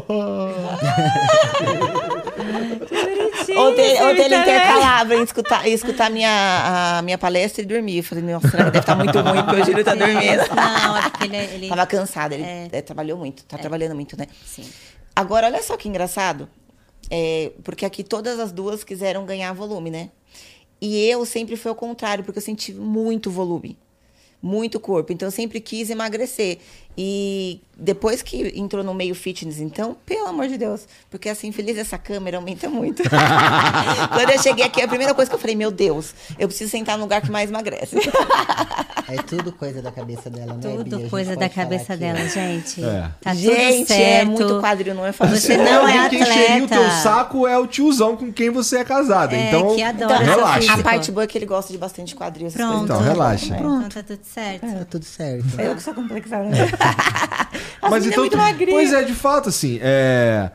Ontem, 3.55 4.01
ontem 4.01 4.23
ele 4.25 4.35
intercalava 4.35 5.15
em 5.15 5.23
escutar, 5.23 5.67
em 5.67 5.73
escutar 5.73 6.09
minha, 6.09 6.97
a 6.97 7.01
minha 7.01 7.17
palestra 7.17 7.61
e 7.61 7.65
dormir. 7.65 7.97
Eu 7.97 8.03
falei, 8.03 8.23
nossa, 8.23 8.49
será 8.49 8.63
que 8.65 8.71
deve 8.71 8.79
estar 8.79 8.95
muito 8.95 9.19
ruim 9.19 9.43
porque 9.43 9.61
o 9.61 9.65
Júlio 9.65 9.83
tá 9.83 9.93
dormindo. 9.93 10.43
Não, 10.55 10.97
é 10.97 11.09
porque 11.09 11.23
ele... 11.25 11.37
ele... 11.37 11.67
Tava 11.69 11.85
cansado, 11.85 12.33
ele 12.33 12.43
É. 12.43 12.67
eh, 12.71 12.81
trabalhou 12.81 13.17
muito, 13.17 13.43
tá 13.45 13.57
trabalhando 13.57 13.93
muito, 13.95 14.17
né? 14.17 14.27
Sim. 14.45 14.63
Agora, 15.15 15.47
olha 15.47 15.61
só 15.61 15.77
que 15.77 15.87
engraçado. 15.87 16.47
é, 17.11 17.51
porque 17.63 17.85
aqui 17.85 18.03
todas 18.03 18.39
as 18.39 18.51
duas 18.51 18.83
quiseram 18.83 19.25
ganhar 19.25 19.53
volume, 19.53 19.91
né? 19.91 20.09
E 20.81 21.05
eu 21.07 21.25
sempre 21.25 21.55
fui 21.55 21.69
ao 21.69 21.75
contrário, 21.75 22.23
porque 22.23 22.39
eu 22.39 22.43
senti 22.43 22.73
muito 22.73 23.29
volume. 23.29 23.77
Muito 24.43 24.77
corpo. 24.77 25.13
Então, 25.13 25.27
eu 25.27 25.31
sempre 25.31 25.61
quis 25.61 25.89
emagrecer. 25.89 26.59
E 26.97 27.59
depois 27.75 28.21
que 28.21 28.53
entrou 28.55 28.83
no 28.83 28.93
meio 28.93 29.15
fitness, 29.15 29.59
então, 29.59 29.97
pelo 30.05 30.27
amor 30.27 30.47
de 30.47 30.57
Deus, 30.57 30.87
porque 31.09 31.27
assim, 31.27 31.51
feliz 31.51 31.75
essa 31.77 31.97
câmera 31.97 32.37
aumenta 32.37 32.69
muito. 32.69 33.01
Quando 34.13 34.29
eu 34.29 34.39
cheguei 34.39 34.63
aqui, 34.65 34.81
a 34.81 34.87
primeira 34.87 35.13
coisa 35.13 35.27
que 35.29 35.35
eu 35.35 35.39
falei, 35.39 35.55
meu 35.55 35.71
Deus, 35.71 36.13
eu 36.37 36.47
preciso 36.47 36.69
sentar 36.69 36.97
no 36.97 37.03
lugar 37.03 37.21
que 37.21 37.31
mais 37.31 37.49
emagrece. 37.49 37.95
É 39.07 39.17
tudo 39.23 39.51
coisa 39.51 39.81
da 39.81 39.91
cabeça 39.91 40.29
dela, 40.29 40.53
né? 40.53 40.59
Tudo 40.61 41.09
coisa 41.09 41.35
da 41.35 41.49
cabeça 41.49 41.93
aqui, 41.93 42.01
dela, 42.01 42.27
gente. 42.29 42.83
É. 42.83 43.09
Tá 43.21 43.31
tudo 43.31 43.39
Gente, 43.41 43.87
certo. 43.87 44.01
é 44.01 44.25
muito 44.25 44.59
quadril, 44.59 44.95
não 44.95 45.05
é 45.05 45.11
fácil. 45.11 45.35
Você 45.37 45.57
não 45.57 45.87
é 45.87 46.09
Quem 46.09 46.21
encheria 46.21 46.63
o 46.63 46.67
teu 46.67 46.77
atleta. 46.81 47.01
saco 47.01 47.47
é 47.47 47.57
o 47.57 47.67
tiozão 47.67 48.15
com 48.15 48.31
quem 48.31 48.49
você 48.49 48.77
é 48.77 48.83
casada. 48.83 49.35
É, 49.35 49.49
então, 49.49 49.75
que 49.75 49.81
adora 49.83 50.23
Então, 50.23 50.35
relaxa. 50.35 50.73
A 50.73 50.77
parte 50.83 51.11
boa 51.11 51.23
é 51.23 51.27
que 51.27 51.37
ele 51.37 51.45
gosta 51.45 51.71
de 51.73 51.77
bastante 51.77 52.15
quadril. 52.15 52.47
essas 52.47 52.57
Pronto. 52.61 52.77
coisas. 52.87 52.95
Então, 52.95 53.01
relaxa. 53.01 53.55
Então 53.57 53.89
tá 53.89 54.03
tudo 54.03 54.23
certo. 54.23 54.61
Tá 54.61 54.85
tudo 54.89 55.05
certo. 55.05 55.45
É 55.59 55.67
eu 55.67 55.75
que 55.75 55.83
sou 55.83 55.93
complexada. 55.93 56.47
Mas 57.89 58.05
então, 58.05 58.23
muito 58.23 58.37
magrinha. 58.37 58.71
pois 58.77 58.93
é, 58.93 59.03
de 59.03 59.13
fato, 59.13 59.49
assim, 59.49 59.79
é... 59.81 60.49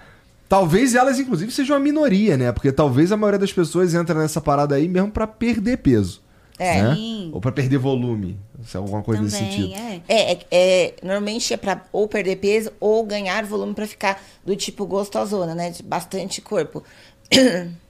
talvez 0.48 0.94
elas, 0.94 1.18
inclusive, 1.18 1.52
sejam 1.52 1.76
uma 1.76 1.82
minoria, 1.82 2.36
né? 2.36 2.52
Porque 2.52 2.72
talvez 2.72 3.12
a 3.12 3.16
maioria 3.16 3.38
das 3.38 3.52
pessoas 3.52 3.94
entra 3.94 4.18
nessa 4.18 4.40
parada 4.40 4.74
aí 4.74 4.88
mesmo 4.88 5.10
pra 5.10 5.26
perder 5.26 5.78
peso. 5.78 6.22
É. 6.58 6.82
né? 6.82 6.96
Ou 7.32 7.40
pra 7.40 7.52
perder 7.52 7.78
volume. 7.78 8.36
Se 8.64 8.76
é 8.76 8.80
alguma 8.80 9.02
coisa 9.02 9.22
nesse 9.22 9.36
Também, 9.36 9.52
sentido. 9.52 9.74
é. 9.74 10.00
É, 10.08 10.32
é, 10.32 10.46
é, 10.50 10.94
normalmente 11.02 11.54
é 11.54 11.56
pra 11.56 11.82
ou 11.92 12.08
perder 12.08 12.36
peso 12.36 12.72
ou 12.80 13.04
ganhar 13.04 13.44
volume 13.44 13.74
pra 13.74 13.86
ficar 13.86 14.20
do 14.44 14.56
tipo 14.56 14.84
gostosona, 14.84 15.54
né? 15.54 15.70
De 15.70 15.82
bastante 15.82 16.40
corpo. 16.40 16.82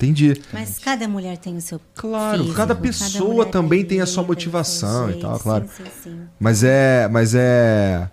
Entendi. 0.00 0.40
Mas 0.52 0.78
cada 0.78 1.08
mulher 1.08 1.36
tem 1.38 1.56
o 1.56 1.60
seu 1.60 1.80
Claro, 1.96 2.38
físico, 2.38 2.56
cada 2.56 2.72
pessoa 2.74 3.34
mulher 3.34 3.50
também 3.50 3.84
tem 3.84 4.00
a 4.00 4.06
sua 4.06 4.22
motivação 4.22 5.10
e 5.10 5.14
tal, 5.18 5.40
claro. 5.40 5.68
Sim, 5.76 5.84
sim, 5.84 5.90
sim. 6.04 6.20
Mas 6.38 6.62
é. 6.62 7.08
Mas 7.08 7.34
é. 7.34 8.08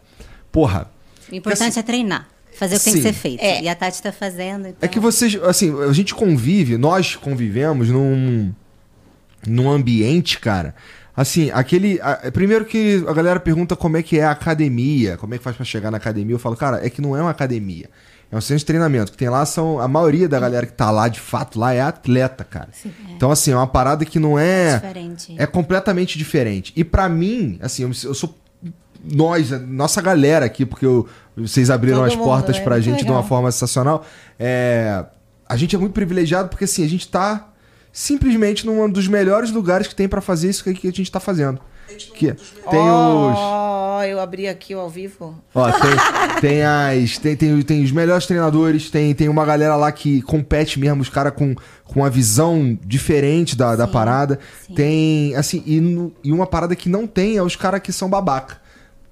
Porra. 0.51 0.89
O 1.31 1.35
importante 1.35 1.77
é 1.77 1.83
treinar. 1.83 2.27
Fazer 2.57 2.75
o 2.75 2.79
que 2.79 2.85
tem 2.85 2.93
que 2.93 3.01
ser 3.01 3.13
feito. 3.13 3.41
É. 3.41 3.61
E 3.61 3.69
a 3.69 3.75
Tati 3.75 4.01
tá 4.01 4.11
fazendo. 4.11 4.67
Então... 4.67 4.77
É 4.81 4.87
que 4.87 4.99
vocês, 4.99 5.35
assim, 5.43 5.77
a 5.83 5.91
gente 5.93 6.15
convive, 6.15 6.77
nós 6.77 7.15
convivemos 7.15 7.89
num, 7.89 8.51
num 9.45 9.69
ambiente, 9.69 10.39
cara. 10.39 10.73
Assim, 11.15 11.51
aquele. 11.51 11.99
a- 12.01 12.31
primeiro 12.31 12.65
que 12.65 13.03
a 13.07 13.13
galera 13.13 13.39
pergunta 13.39 13.75
como 13.75 13.95
é 13.97 14.01
que 14.01 14.17
é 14.19 14.23
a 14.23 14.31
academia, 14.31 15.17
como 15.17 15.35
é 15.35 15.37
que 15.37 15.43
faz 15.43 15.55
pra 15.55 15.65
chegar 15.65 15.91
na 15.91 15.97
academia. 15.97 16.33
Eu 16.33 16.39
falo, 16.39 16.55
cara, 16.55 16.83
é 16.85 16.89
que 16.89 17.01
não 17.01 17.15
é 17.15 17.21
uma 17.21 17.29
academia. 17.31 17.89
É 18.35 18.37
um 18.37 18.41
centro 18.41 18.59
de 18.59 18.65
treinamento. 18.65 19.11
Que 19.13 19.17
tem 19.17 19.29
lá 19.29 19.45
são. 19.45 19.79
A 19.79 19.87
maioria 19.87 20.27
da 20.27 20.39
galera 20.39 20.65
que 20.65 20.73
tá 20.73 20.91
lá, 20.91 21.07
de 21.07 21.19
fato, 21.19 21.57
lá 21.57 21.73
é 21.73 21.81
atleta, 21.81 22.43
cara. 22.43 22.69
Então, 23.15 23.31
assim, 23.31 23.51
é 23.51 23.55
uma 23.55 23.65
parada 23.67 24.03
que 24.03 24.19
não 24.19 24.37
é. 24.37 24.75
Diferente. 24.75 25.35
É 25.37 25.45
completamente 25.45 26.17
diferente. 26.17 26.73
E 26.75 26.83
pra 26.83 27.07
mim, 27.07 27.57
assim, 27.61 27.83
eu, 27.83 27.89
eu 28.03 28.13
sou. 28.13 28.37
Nós, 29.03 29.51
nossa 29.67 30.01
galera 30.01 30.45
aqui, 30.45 30.65
porque 30.65 30.85
eu- 30.85 31.07
vocês 31.37 31.69
abriram 31.69 31.99
Todo 31.99 32.07
as 32.07 32.15
mundo, 32.15 32.25
portas 32.25 32.57
né? 32.57 32.63
pra 32.63 32.79
gente 32.79 32.99
de 32.99 33.03
uma 33.11 33.17
legal. 33.17 33.27
forma 33.29 33.51
sensacional. 33.51 34.03
É, 34.39 35.05
a 35.47 35.55
gente 35.55 35.75
é 35.75 35.79
muito 35.79 35.93
privilegiado 35.93 36.49
porque, 36.49 36.63
assim, 36.65 36.83
a 36.83 36.89
gente 36.89 37.07
tá 37.07 37.49
simplesmente 37.93 38.65
num 38.65 38.89
dos 38.89 39.07
melhores 39.07 39.51
lugares 39.51 39.87
que 39.87 39.95
tem 39.95 40.07
pra 40.07 40.21
fazer 40.21 40.49
isso 40.49 40.63
que 40.63 40.87
a 40.87 40.91
gente 40.91 41.11
tá 41.11 41.19
fazendo. 41.19 41.59
Que 42.13 42.33
tem 42.33 42.79
os. 42.81 43.37
Ó, 43.37 44.03
eu 44.03 44.19
abri 44.19 44.47
aqui 44.47 44.73
ao 44.73 44.89
vivo. 44.89 45.35
Ó, 45.53 45.71
tem, 45.71 46.41
tem 46.41 46.63
as. 46.63 47.17
Tem, 47.17 47.35
tem, 47.35 47.61
tem 47.61 47.83
os 47.83 47.91
melhores 47.91 48.25
treinadores, 48.25 48.89
tem, 48.89 49.13
tem 49.13 49.29
uma 49.29 49.45
galera 49.45 49.75
lá 49.75 49.91
que 49.91 50.21
compete 50.23 50.79
mesmo, 50.79 51.01
os 51.01 51.09
caras 51.09 51.33
com, 51.33 51.53
com 51.83 51.99
uma 52.01 52.09
visão 52.09 52.77
diferente 52.83 53.55
da, 53.55 53.75
da 53.75 53.85
Sim, 53.85 53.91
parada. 53.93 54.39
sim. 54.65 54.73
Tem, 54.73 55.35
assim, 55.35 55.63
e, 55.65 55.79
no- 55.79 56.11
e 56.23 56.31
uma 56.31 56.47
parada 56.47 56.75
que 56.75 56.89
não 56.89 57.05
tem 57.05 57.37
é 57.37 57.43
os 57.43 57.55
caras 57.55 57.81
que 57.81 57.91
são 57.93 58.09
babaca. 58.09 58.57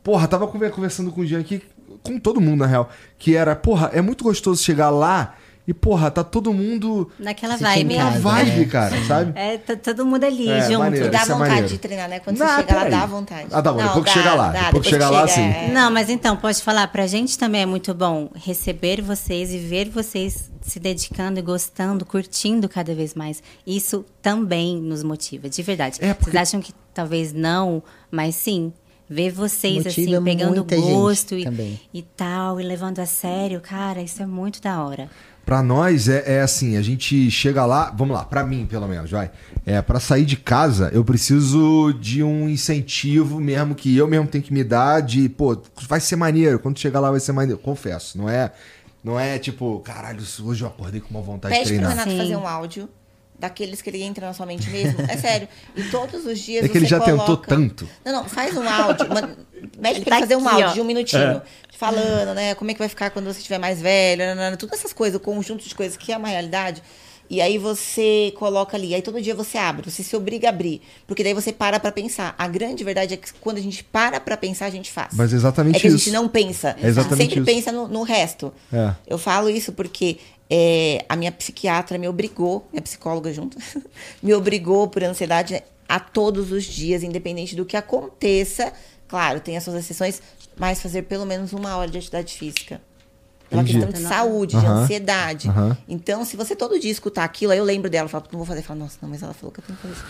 Porra, 0.03 0.27
tava 0.27 0.47
conver- 0.47 0.71
conversando 0.71 1.11
com 1.11 1.21
o 1.21 1.25
Jean 1.25 1.39
aqui, 1.39 1.61
com 2.01 2.19
todo 2.19 2.41
mundo 2.41 2.59
na 2.61 2.65
real, 2.65 2.89
que 3.17 3.35
era, 3.35 3.55
porra, 3.55 3.89
é 3.93 4.01
muito 4.01 4.23
gostoso 4.23 4.61
chegar 4.63 4.89
lá 4.89 5.35
e, 5.67 5.73
porra, 5.73 6.11
tá 6.11 6.23
todo 6.23 6.51
mundo 6.53 7.09
Naquela 7.17 7.55
vibe. 7.55 7.95
na 7.95 8.03
casa, 8.03 8.19
vibe, 8.19 8.51
né? 8.59 8.65
cara, 8.65 9.05
sabe? 9.05 9.31
É, 9.39 9.57
tá 9.57 9.75
todo 9.75 10.05
mundo 10.05 10.23
ali, 10.25 10.49
É, 10.49 10.61
junto. 10.67 10.79
maneiro. 10.79 11.07
E 11.07 11.09
dá 11.09 11.17
é 11.19 11.25
vontade 11.25 11.39
maneiro. 11.39 11.67
de 11.69 11.77
treinar, 11.77 12.09
né? 12.09 12.19
Quando 12.19 12.37
Não, 12.37 12.45
você 12.47 12.55
chega 12.57 12.73
lá, 12.73 12.79
peraí. 12.83 12.91
dá 12.99 13.05
vontade. 13.05 13.47
Ah, 13.51 13.61
tá 13.61 13.71
bom, 13.71 13.81
depois 13.83 14.03
que 14.05 14.11
chega 14.11 14.33
lá, 14.33 14.49
dá, 14.51 14.61
depois 14.65 14.83
que 14.83 14.89
chega 14.89 15.09
lá, 15.09 15.27
sim. 15.27 15.41
é. 15.41 15.71
Não, 15.73 15.89
mas 15.91 16.09
então, 16.09 16.35
pode 16.35 16.61
falar, 16.61 16.87
pra 16.89 17.07
gente 17.07 17.37
também 17.37 17.61
é 17.61 17.65
muito 17.65 17.93
bom 17.93 18.29
receber 18.35 19.01
vocês 19.01 19.53
e 19.53 19.57
ver 19.57 19.89
vocês 19.89 20.51
se 20.61 20.79
dedicando 20.79 21.39
e 21.39 21.41
gostando, 21.41 22.05
curtindo 22.05 22.67
cada 22.67 22.93
vez 22.93 23.13
mais. 23.13 23.41
Isso 23.65 24.05
também 24.21 24.77
nos 24.81 25.01
motiva, 25.03 25.47
de 25.49 25.61
verdade. 25.63 25.97
É, 26.01 26.13
porque- 26.13 26.31
Vocês 26.31 26.41
acham 26.49 26.61
que 26.61 26.73
talvez 26.93 27.31
não, 27.33 27.81
mas 28.11 28.35
sim. 28.35 28.71
Ver 29.09 29.31
vocês 29.31 29.83
Motiva 29.83 30.15
assim, 30.15 30.23
pegando 30.23 30.63
gosto 30.63 31.35
e, 31.35 31.45
e 31.93 32.01
tal, 32.01 32.59
e 32.59 32.63
levando 32.63 32.99
a 32.99 33.05
sério, 33.05 33.59
cara, 33.59 34.01
isso 34.01 34.23
é 34.23 34.25
muito 34.25 34.61
da 34.61 34.81
hora. 34.83 35.09
Pra 35.45 35.61
nós 35.61 36.07
é, 36.07 36.37
é 36.37 36.41
assim, 36.41 36.77
a 36.77 36.81
gente 36.81 37.29
chega 37.29 37.65
lá, 37.65 37.93
vamos 37.95 38.15
lá, 38.15 38.23
pra 38.23 38.43
mim 38.43 38.65
pelo 38.65 38.87
menos, 38.87 39.11
vai. 39.11 39.29
É, 39.65 39.81
para 39.81 39.99
sair 39.99 40.25
de 40.25 40.37
casa, 40.37 40.89
eu 40.93 41.03
preciso 41.03 41.93
de 41.99 42.23
um 42.23 42.47
incentivo 42.47 43.39
mesmo 43.39 43.75
que 43.75 43.95
eu 43.95 44.07
mesmo 44.07 44.27
tenho 44.27 44.43
que 44.43 44.53
me 44.53 44.63
dar 44.63 45.01
de, 45.01 45.27
pô, 45.27 45.61
vai 45.87 45.99
ser 45.99 46.15
maneiro, 46.15 46.59
quando 46.59 46.79
chegar 46.79 46.99
lá 46.99 47.11
vai 47.11 47.19
ser 47.19 47.33
maneiro, 47.33 47.59
confesso, 47.59 48.17
não 48.17 48.29
é 48.29 48.51
não 49.03 49.19
é 49.19 49.37
tipo, 49.37 49.81
caralho, 49.81 50.23
hoje 50.43 50.63
eu 50.63 50.67
acordei 50.67 51.01
com 51.01 51.09
uma 51.09 51.21
vontade 51.21 51.53
de 51.53 51.59
Pede 51.59 51.71
pro 51.71 51.77
treinar. 51.77 51.91
Renato 51.91 52.11
Sim. 52.11 52.17
fazer 52.17 52.35
um 52.37 52.47
áudio 52.47 52.89
daqueles 53.43 53.81
que 53.81 53.89
ele 53.89 54.01
entra 54.01 54.25
na 54.25 54.33
sua 54.33 54.45
mente 54.45 54.69
mesmo. 54.69 54.99
É 55.07 55.17
sério. 55.17 55.47
E 55.75 55.83
todos 55.83 56.25
os 56.25 56.39
dias 56.39 56.63
É 56.65 56.69
que 56.69 56.77
ele 56.77 56.85
você 56.85 56.89
já 56.89 56.99
coloca... 56.99 57.17
tentou 57.19 57.37
tanto. 57.37 57.89
Não, 58.05 58.11
não, 58.13 58.25
faz 58.25 58.55
um 58.57 58.67
áudio. 58.67 59.07
manda- 59.09 59.37
Mede 59.77 59.97
Ele 59.99 60.05
pra 60.05 60.11
tá 60.11 60.17
ele 60.17 60.25
fazer 60.27 60.35
um 60.35 60.47
áudio 60.47 60.67
ó. 60.69 60.73
de 60.73 60.81
um 60.81 60.83
minutinho. 60.85 61.41
Falando, 61.77 62.33
né? 62.33 62.55
Como 62.55 62.69
é 62.71 62.73
que 62.73 62.79
vai 62.79 62.87
ficar 62.89 63.09
quando 63.11 63.25
você 63.25 63.39
estiver 63.39 63.57
mais 63.59 63.81
velho. 63.81 64.25
nanana, 64.25 64.55
todas 64.57 64.79
essas 64.79 64.93
coisas, 64.93 65.17
o 65.17 65.19
conjunto 65.19 65.67
de 65.67 65.75
coisas 65.75 65.97
que 65.97 66.11
é 66.11 66.17
uma 66.17 66.27
realidade. 66.29 66.81
E 67.29 67.41
aí 67.41 67.57
você 67.57 68.33
coloca 68.37 68.77
ali. 68.77 68.93
Aí 68.93 69.01
todo 69.01 69.21
dia 69.21 69.33
você 69.33 69.57
abre, 69.57 69.89
você 69.89 70.03
se 70.03 70.15
obriga 70.15 70.47
a 70.47 70.49
abrir. 70.49 70.81
Porque 71.07 71.23
daí 71.23 71.33
você 71.33 71.51
para 71.51 71.79
pra 71.79 71.91
pensar. 71.91 72.35
A 72.37 72.47
grande 72.47 72.83
verdade 72.83 73.13
é 73.15 73.17
que 73.17 73.33
quando 73.35 73.57
a 73.57 73.61
gente 73.61 73.83
para 73.83 74.19
pra 74.19 74.37
pensar, 74.37 74.65
a 74.67 74.69
gente 74.69 74.91
faz. 74.91 75.13
Mas 75.13 75.33
é 75.33 75.35
exatamente 75.35 75.77
É 75.77 75.79
que 75.79 75.87
a 75.87 75.89
isso. 75.89 75.97
gente 75.99 76.11
não 76.11 76.27
pensa. 76.27 76.75
É 76.81 76.87
exatamente 76.87 77.33
Sempre 77.33 77.39
isso. 77.39 77.45
pensa 77.45 77.71
no, 77.71 77.87
no 77.87 78.03
resto. 78.03 78.53
É. 78.71 78.93
Eu 79.07 79.17
falo 79.17 79.49
isso 79.49 79.71
porque 79.73 80.17
é, 80.49 81.03
a 81.09 81.15
minha 81.15 81.31
psiquiatra 81.31 81.97
me 81.97 82.07
obrigou, 82.07 82.67
minha 82.71 82.81
psicóloga 82.81 83.33
junto, 83.33 83.57
me 84.21 84.33
obrigou 84.33 84.87
por 84.87 85.03
ansiedade 85.03 85.63
a 85.89 85.99
todos 85.99 86.51
os 86.51 86.63
dias, 86.65 87.01
independente 87.03 87.55
do 87.55 87.65
que 87.65 87.75
aconteça. 87.77 88.71
Claro, 89.07 89.39
tem 89.39 89.57
as 89.57 89.63
suas 89.63 89.77
exceções, 89.77 90.21
mas 90.57 90.81
fazer 90.81 91.03
pelo 91.03 91.25
menos 91.25 91.53
uma 91.53 91.75
hora 91.77 91.89
de 91.89 91.97
atividade 91.97 92.33
física. 92.33 92.81
Pela 93.53 93.61
Entendi. 93.61 93.85
questão 93.85 94.01
de 94.01 94.07
saúde, 94.07 94.59
de 94.59 94.65
Aham. 94.65 94.81
ansiedade. 94.81 95.47
Aham. 95.47 95.77
Então, 95.87 96.25
se 96.25 96.35
você 96.35 96.55
todo 96.55 96.79
dia 96.79 96.91
escutar 96.91 97.23
aquilo, 97.23 97.51
aí 97.51 97.59
eu 97.59 97.63
lembro 97.63 97.87
dela, 97.87 98.05
eu 98.05 98.09
falo, 98.09 98.23
não 98.31 98.39
vou 98.39 98.47
fazer. 98.47 98.61
Eu 98.61 98.63
falo, 98.63 98.79
nossa, 98.79 98.97
não, 98.99 99.07
mas 99.07 99.21
ela 99.21 99.31
falou 99.31 99.51
que 99.51 99.59
eu 99.59 99.63
tenho 99.63 99.77
que 99.77 99.87
fazer 99.87 99.93
isso. 99.93 100.05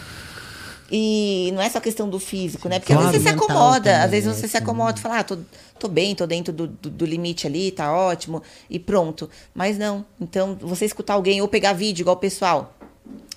E 0.90 1.52
não 1.54 1.62
é 1.62 1.70
só 1.70 1.82
questão 1.82 2.08
do 2.08 2.20
físico, 2.20 2.70
né? 2.70 2.80
Porque 2.80 2.94
Claro. 2.94 3.08
às 3.08 3.12
vezes 3.12 3.26
você 3.28 3.30
se 3.30 3.36
acomoda, 3.36 3.82
também, 3.82 4.02
às 4.02 4.12
vezes 4.12 4.38
você 4.38 4.48
se 4.48 4.56
acomoda 4.56 4.98
e 4.98 5.02
fala, 5.02 5.20
ah, 5.20 5.24
tô, 5.26 5.38
tô 5.78 5.90
bem, 5.90 6.16
tô 6.16 6.26
dentro 6.26 6.54
do, 6.54 6.68
do, 6.68 6.90
do 6.90 7.06
limite 7.06 7.46
ali, 7.46 7.70
tá 7.72 7.92
ótimo, 7.94 8.42
e 8.70 8.80
pronto. 8.80 9.30
Mas 9.54 9.78
não. 9.78 10.06
Então, 10.22 10.58
você 10.62 10.86
escutar 10.86 11.16
alguém 11.16 11.42
ou 11.42 11.48
pegar 11.50 11.74
vídeo, 11.74 12.04
igual 12.04 12.16
o 12.16 12.20
pessoal, 12.20 12.74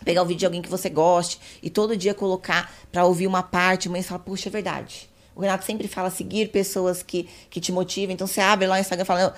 pegar 0.05 0.23
o 0.23 0.27
vídeo 0.27 0.39
de 0.41 0.47
alguém 0.47 0.63
que 0.63 0.69
você 0.69 0.89
goste 0.89 1.41
e 1.61 1.69
todo 1.69 1.97
dia 1.97 2.15
colocar 2.15 2.73
pra 2.93 3.05
ouvir 3.05 3.27
uma 3.27 3.43
parte, 3.43 3.89
mas 3.89 4.07
fala, 4.07 4.21
puxa, 4.21 4.49
é 4.49 4.53
verdade. 4.53 5.09
O 5.35 5.41
Renato 5.41 5.65
sempre 5.65 5.89
fala 5.89 6.11
seguir 6.11 6.49
pessoas 6.49 7.03
que, 7.03 7.29
que 7.51 7.61
te 7.61 7.71
motivam. 7.71 8.13
Então 8.15 8.27
você 8.27 8.41
abre 8.41 8.67
lá 8.67 8.77
o 8.77 8.79
Instagram 8.79 9.03
e 9.03 9.07
fala, 9.07 9.35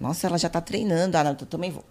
nossa, 0.00 0.26
ela 0.26 0.38
já 0.38 0.48
tá 0.48 0.60
treinando, 0.60 1.16
ah, 1.16 1.24
não, 1.24 1.30
eu 1.32 1.46
também 1.46 1.70
vou. 1.70 1.84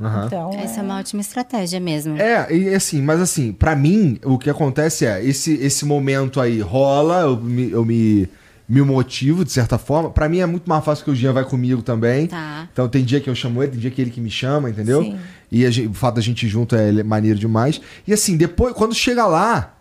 Aham. 0.00 0.26
Então, 0.26 0.50
Essa 0.54 0.80
é 0.80 0.82
uma 0.82 0.98
ótima 0.98 1.20
estratégia 1.20 1.78
mesmo. 1.78 2.16
É, 2.20 2.52
e 2.52 2.74
assim, 2.74 3.00
mas 3.02 3.20
assim, 3.20 3.52
pra 3.52 3.76
mim, 3.76 4.18
o 4.24 4.38
que 4.38 4.50
acontece 4.50 5.06
é, 5.06 5.24
esse, 5.24 5.54
esse 5.54 5.84
momento 5.84 6.40
aí 6.40 6.60
rola, 6.60 7.20
eu 7.20 7.36
me, 7.36 7.70
eu 7.70 7.84
me, 7.84 8.28
me 8.68 8.80
motivo, 8.82 9.44
de 9.44 9.52
certa 9.52 9.78
forma. 9.78 10.10
Pra 10.10 10.28
mim 10.28 10.38
é 10.40 10.46
muito 10.46 10.68
mais 10.68 10.84
fácil 10.84 11.04
que 11.04 11.10
o 11.10 11.14
Jean 11.14 11.32
vai 11.32 11.44
comigo 11.44 11.82
também. 11.82 12.26
Tá. 12.26 12.68
Então 12.72 12.88
tem 12.88 13.04
dia 13.04 13.20
que 13.20 13.28
eu 13.30 13.34
chamo 13.34 13.62
ele, 13.62 13.72
tem 13.72 13.80
dia 13.80 13.90
que 13.90 14.00
ele 14.00 14.10
que 14.10 14.20
me 14.20 14.30
chama, 14.30 14.70
entendeu? 14.70 15.02
Sim. 15.02 15.18
E 15.52 15.64
a 15.66 15.70
gente- 15.70 15.88
o 15.88 15.94
fato 15.94 16.16
da 16.16 16.20
gente 16.22 16.46
ir 16.46 16.48
junto 16.48 16.74
é 16.74 17.02
maneiro 17.02 17.38
demais. 17.38 17.80
E 18.06 18.12
assim, 18.12 18.36
depois, 18.36 18.74
quando 18.74 18.94
chega 18.94 19.26
lá, 19.26 19.74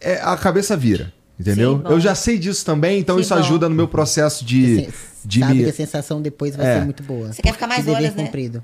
é, 0.00 0.20
a 0.22 0.36
cabeça 0.36 0.76
vira. 0.76 1.12
Entendeu? 1.38 1.78
Sim, 1.78 1.92
eu 1.92 2.00
já 2.00 2.14
sei 2.14 2.38
disso 2.38 2.64
também, 2.64 3.00
então 3.00 3.16
Que 3.16 3.22
isso 3.22 3.34
bom. 3.34 3.40
ajuda 3.40 3.68
no 3.68 3.74
meu 3.74 3.88
processo 3.88 4.44
de, 4.44 4.76
Você 4.84 4.88
de 5.24 5.40
sabe 5.40 5.54
me. 5.54 5.64
que 5.64 5.70
a 5.70 5.72
sensação 5.72 6.20
depois 6.22 6.54
vai 6.54 6.66
É. 6.66 6.78
ser 6.78 6.84
muito 6.84 7.02
boa. 7.02 7.32
Você 7.32 7.42
quer 7.42 7.52
ficar 7.52 7.66
mais 7.66 7.86
horas, 7.88 8.14
né? 8.14 8.24
cumprido. 8.24 8.62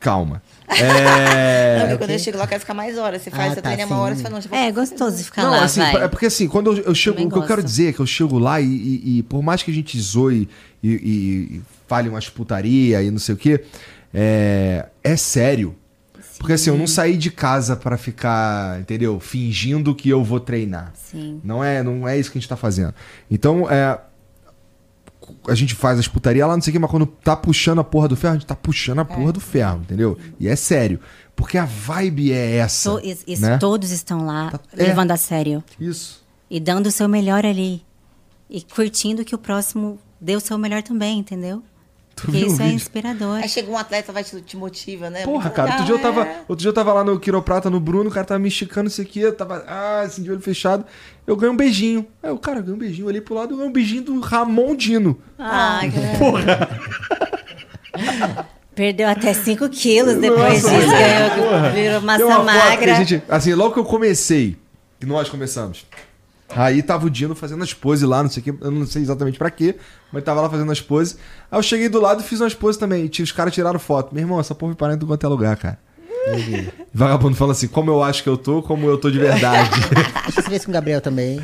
Calma. 0.00 0.40
Não, 0.68 0.76
É. 0.76 1.78
porque 1.80 1.96
quando 1.98 2.10
eu 2.10 2.18
chego 2.18 2.38
lá, 2.38 2.44
eu 2.44 2.48
quero 2.48 2.60
ficar 2.60 2.74
mais 2.74 2.96
horas. 2.96 3.22
Você 3.22 3.30
faz, 3.30 3.52
Ah, 3.52 3.54
você 3.54 3.62
tá, 3.62 3.70
treina 3.72 3.86
uma 3.86 3.98
hora, 4.00 4.14
sim. 4.14 4.18
você 4.18 4.22
fala, 4.22 4.34
não, 4.36 4.40
já 4.42 4.48
vou 4.48 4.58
É 4.58 4.70
gostoso 4.72 5.24
ficar 5.24 5.42
Não, 5.42 5.50
lá, 5.50 5.64
assim, 5.64 5.80
vai. 5.80 6.04
é 6.04 6.08
porque 6.08 6.26
assim, 6.26 6.46
quando 6.48 6.72
eu, 6.76 6.84
eu 6.84 6.94
chego, 6.94 7.16
Também 7.16 7.26
o 7.28 7.30
que 7.30 7.38
eu 7.38 7.42
quero 7.42 7.62
gosto. 7.62 7.66
dizer 7.66 7.88
é 7.88 7.92
que 7.92 8.00
eu 8.00 8.06
chego 8.06 8.38
lá 8.38 8.60
e, 8.60 8.66
e- 8.66 9.18
e 9.18 9.22
por 9.24 9.42
mais 9.42 9.62
que 9.62 9.70
a 9.70 9.74
gente 9.74 9.98
zoe 10.00 10.48
e, 10.82 10.88
e- 10.88 11.56
e 11.56 11.62
fale 11.88 12.08
umas 12.08 12.28
putaria 12.28 13.02
e 13.02 13.10
não 13.10 13.18
sei 13.18 13.34
o 13.34 13.38
quê, 13.38 13.64
é, 14.14 14.86
é 15.02 15.16
sério. 15.16 15.74
Porque 16.38 16.52
assim, 16.52 16.70
eu 16.70 16.76
não 16.78 16.86
saí 16.86 17.16
de 17.16 17.30
casa 17.30 17.76
pra 17.76 17.96
ficar, 17.96 18.80
entendeu? 18.80 19.18
Fingindo 19.20 19.94
que 19.94 20.08
eu 20.08 20.22
vou 20.22 20.38
treinar. 20.40 20.92
Sim. 20.94 21.40
Não 21.42 21.62
é, 21.64 21.82
não 21.82 22.06
é 22.06 22.18
isso 22.18 22.30
que 22.30 22.38
a 22.38 22.40
gente 22.40 22.48
tá 22.48 22.56
fazendo. 22.56 22.94
Então, 23.30 23.70
é, 23.70 23.98
a 25.48 25.54
gente 25.54 25.74
faz 25.74 25.98
as 25.98 26.06
putarias 26.06 26.46
lá, 26.46 26.54
não 26.54 26.62
sei 26.62 26.70
o 26.70 26.72
que, 26.74 26.78
mas 26.78 26.90
quando 26.90 27.06
tá 27.06 27.36
puxando 27.36 27.80
a 27.80 27.84
porra 27.84 28.08
do 28.08 28.16
ferro, 28.16 28.34
a 28.34 28.36
gente 28.38 28.46
tá 28.46 28.54
puxando 28.54 29.00
a 29.00 29.04
porra 29.04 29.32
do 29.32 29.40
ferro, 29.40 29.80
entendeu? 29.80 30.16
E 30.38 30.46
é 30.48 30.54
sério. 30.56 31.00
Porque 31.34 31.58
a 31.58 31.64
vibe 31.64 32.32
é 32.32 32.56
essa. 32.56 32.90
To- 32.90 33.06
is- 33.06 33.24
is- 33.26 33.40
né? 33.40 33.58
Todos 33.58 33.90
estão 33.90 34.24
lá 34.24 34.50
Tá- 34.52 34.60
é. 34.76 34.84
levando 34.84 35.10
a 35.10 35.16
sério. 35.16 35.62
Isso. 35.80 36.24
E 36.50 36.60
dando 36.60 36.86
o 36.86 36.90
seu 36.90 37.08
melhor 37.08 37.44
ali. 37.44 37.82
E 38.48 38.62
curtindo 38.62 39.24
que 39.24 39.34
o 39.34 39.38
próximo 39.38 39.98
dê 40.20 40.36
o 40.36 40.40
seu 40.40 40.56
melhor 40.56 40.82
também, 40.82 41.18
entendeu? 41.18 41.62
Porque 42.16 42.44
o 42.44 42.46
isso 42.46 42.62
é 42.62 42.68
inspirador. 42.68 43.36
Aí 43.36 43.48
chega 43.48 43.70
um 43.70 43.76
atleta, 43.76 44.10
vai 44.10 44.24
te, 44.24 44.40
te 44.40 44.56
motiva, 44.56 45.10
né? 45.10 45.22
Porra, 45.22 45.44
Muito 45.44 45.54
cara, 45.54 45.70
outro 45.72 45.84
dia, 45.84 45.94
eu 45.94 45.98
tava, 46.00 46.22
é. 46.22 46.38
outro 46.48 46.62
dia 46.62 46.68
eu 46.70 46.72
tava 46.72 46.92
lá 46.94 47.04
no 47.04 47.20
Quiroprata, 47.20 47.68
no 47.68 47.78
Bruno, 47.78 48.08
o 48.08 48.12
cara 48.12 48.24
tava 48.24 48.40
me 48.40 48.48
esticando 48.48 48.88
isso 48.88 49.02
aqui, 49.02 49.20
eu 49.20 49.34
tava, 49.36 49.62
ah, 49.68 50.00
assim, 50.00 50.22
de 50.22 50.30
olho 50.30 50.40
fechado. 50.40 50.86
Eu 51.26 51.36
ganhei 51.36 51.52
um 51.52 51.56
beijinho. 51.56 52.06
Aí 52.22 52.30
o 52.30 52.38
cara 52.38 52.60
ganhou 52.62 52.76
um 52.76 52.78
beijinho, 52.78 53.06
olhei 53.06 53.20
pro 53.20 53.34
lado, 53.34 53.52
eu 53.52 53.56
ganhei 53.58 53.68
um 53.70 53.72
beijinho 53.72 54.02
do 54.02 54.18
Ramon 54.20 54.74
Dino. 54.74 55.20
Ah, 55.38 55.80
Perdeu 58.74 59.08
até 59.08 59.32
5 59.32 59.68
quilos 59.70 60.16
depois 60.16 60.62
Nossa, 60.62 60.74
disso. 60.76 60.90
ganhou- 60.90 61.48
porra. 61.48 61.70
virou 61.70 62.00
massa 62.02 62.26
uma 62.26 62.34
foto 62.36 62.44
magra. 62.46 62.92
a 62.92 63.02
gente, 63.02 63.22
assim, 63.28 63.54
logo 63.54 63.72
que 63.72 63.80
eu 63.80 63.84
comecei, 63.84 64.56
que 65.00 65.06
nós 65.06 65.28
começamos, 65.30 65.86
aí 66.50 66.82
tava 66.82 67.06
o 67.06 67.10
Dino 67.10 67.34
fazendo 67.34 67.62
as 67.62 67.74
poses 67.74 68.08
lá, 68.08 68.22
não 68.22 68.30
sei 68.30 68.42
que, 68.42 68.50
eu 68.50 68.70
não 68.70 68.86
sei 68.86 69.02
exatamente 69.02 69.38
pra 69.38 69.50
quê, 69.50 69.76
mas 70.12 70.22
tava 70.24 70.40
lá 70.40 70.48
fazendo 70.48 70.70
as 70.70 70.80
poses. 70.80 71.18
Aí 71.50 71.58
eu 71.58 71.62
cheguei 71.62 71.88
do 71.88 72.00
lado 72.00 72.20
e 72.20 72.24
fiz 72.24 72.40
umas 72.40 72.54
poses 72.54 72.78
também. 72.78 73.10
E 73.12 73.22
os 73.22 73.32
caras 73.32 73.52
tiraram 73.52 73.78
foto. 73.78 74.14
Meu 74.14 74.22
irmão, 74.22 74.40
essa 74.40 74.54
porra 74.54 74.76
me 74.78 74.94
em 74.94 74.98
tudo 74.98 75.06
quanto 75.08 75.24
é 75.24 75.28
lugar, 75.28 75.56
cara. 75.56 75.78
Vagabundo 76.92 77.36
fala 77.36 77.52
assim, 77.52 77.68
como 77.68 77.90
eu 77.90 78.02
acho 78.02 78.22
que 78.22 78.28
eu 78.28 78.36
tô, 78.36 78.60
como 78.62 78.88
eu 78.88 78.98
tô 78.98 79.10
de 79.10 79.18
verdade. 79.18 79.70
Acho 80.14 80.26
que 80.26 80.32
você 80.32 80.42
fez 80.42 80.64
com 80.64 80.70
o 80.70 80.74
Gabriel 80.74 81.00
também. 81.00 81.40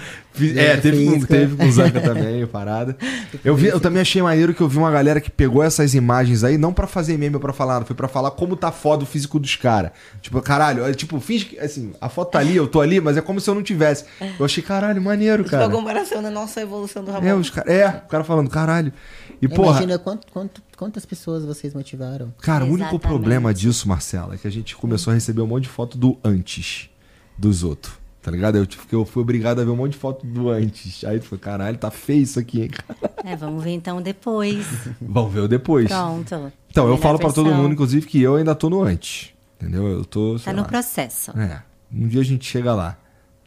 É, 0.57 0.76
teve 0.78 1.05
com, 1.05 1.20
teve 1.26 1.57
com 1.57 1.64
o 1.66 1.72
Zanca 1.72 2.01
também, 2.01 2.45
parada. 2.49 2.97
Eu, 3.45 3.55
vi, 3.55 3.66
eu 3.66 3.78
também 3.78 4.01
achei 4.01 4.22
maneiro 4.22 4.55
que 4.55 4.61
eu 4.62 4.68
vi 4.68 4.78
uma 4.78 4.91
galera 4.91 5.20
que 5.20 5.30
pegou 5.30 5.62
essas 5.62 5.95
imagens 5.95 6.43
aí, 6.43 6.57
não 6.57 6.72
pra 6.72 6.87
fazer 6.87 7.18
meme 7.18 7.35
ou 7.37 7.41
pra 7.41 7.53
falar, 7.53 7.85
foi 7.85 7.95
pra 7.95 8.09
falar 8.09 8.30
como 8.30 8.57
tá 8.57 8.72
foda 8.72 9.03
o 9.05 9.07
físico 9.07 9.39
dos 9.39 9.57
caras. 9.57 9.91
Tipo, 10.22 10.41
caralho, 10.41 10.85
é, 10.87 10.95
tipo, 10.95 11.20
finge 11.20 11.45
que, 11.45 11.59
assim, 11.59 11.93
a 12.01 12.09
foto 12.09 12.30
tá 12.33 12.39
ali, 12.39 12.57
eu 12.57 12.66
tô 12.66 12.80
ali, 12.80 13.01
mas 13.01 13.16
é 13.16 13.20
como 13.20 13.41
se 13.41 13.49
eu 13.51 13.55
não 13.55 13.62
tivesse. 13.62 14.05
Eu 14.39 14.45
achei, 14.45 14.62
caralho, 14.62 15.01
maneiro, 15.03 15.45
Tipo, 15.45 15.57
a 15.57 15.59
cara. 15.61 15.70
comparação 15.72 16.22
da 16.22 16.30
nossa 16.30 16.61
evolução 16.61 17.05
do 17.05 17.11
Ramon. 17.11 17.26
É, 17.26 17.35
os 17.35 17.51
cara, 17.51 17.70
é, 17.72 17.89
o 17.89 18.09
cara 18.09 18.24
falando, 18.24 18.49
caralho. 18.49 18.93
E, 19.41 19.49
porra, 19.49 19.70
Imagina 19.72 19.99
quanto, 19.99 20.26
quanto- 20.33 20.62
quantas 20.76 21.05
pessoas 21.05 21.45
vocês 21.45 21.74
motivaram. 21.74 22.33
cara, 22.41 22.64
o 22.64 22.68
único 22.68 22.83
Exatamente. 22.95 23.03
problema 23.07 23.53
disso, 23.53 23.89
Marcela, 23.89 24.35
é 24.35 24.39
que 24.39 24.47
a 24.47 24.51
gente 24.51 24.76
começou 24.76 25.11
a 25.11 25.14
receber 25.14 25.43
um 25.43 25.47
monte 25.47 25.64
de 25.64 25.68
foto 25.68 25.99
do 25.99 26.16
antes 26.24 26.89
dos 27.37 27.62
outros. 27.64 27.95
Tá 28.22 28.30
ligado? 28.30 28.56
Eu, 28.56 28.64
tipo, 28.64 28.84
eu 28.94 29.04
fui 29.04 29.20
obrigado 29.20 29.60
a 29.60 29.64
ver 29.64 29.70
um 29.70 29.76
monte 29.76 29.92
de 29.92 29.98
foto 29.98 30.24
do 30.24 30.48
antes. 30.48 31.04
Aí 31.04 31.18
tu 31.18 31.26
falou, 31.26 31.40
caralho, 31.40 31.76
tá 31.76 31.90
feio 31.90 32.22
isso 32.22 32.38
aqui, 32.38 32.62
hein, 32.62 32.68
cara. 32.68 33.12
É, 33.24 33.36
vamos 33.36 33.62
ver 33.62 33.70
então 33.70 34.02
depois. 34.02 34.66
Vamos 35.00 35.32
ver 35.32 35.40
o 35.40 35.48
depois. 35.48 35.86
Pronto. 35.86 36.52
Então, 36.68 36.88
eu 36.88 36.96
falo 36.96 37.16
pra 37.16 37.32
todo 37.32 37.54
mundo, 37.54 37.72
inclusive, 37.72 38.04
que 38.04 38.20
eu 38.20 38.34
ainda 38.34 38.52
tô 38.52 38.68
no 38.68 38.82
antes. 38.82 39.30
Entendeu? 39.60 39.86
Eu 39.86 40.04
tô. 40.04 40.36
Tá 40.40 40.52
no 40.52 40.62
lá. 40.62 40.68
processo. 40.68 41.30
É. 41.38 41.62
Um 41.92 42.08
dia 42.08 42.20
a 42.20 42.24
gente 42.24 42.44
chega 42.44 42.74
lá, 42.74 42.98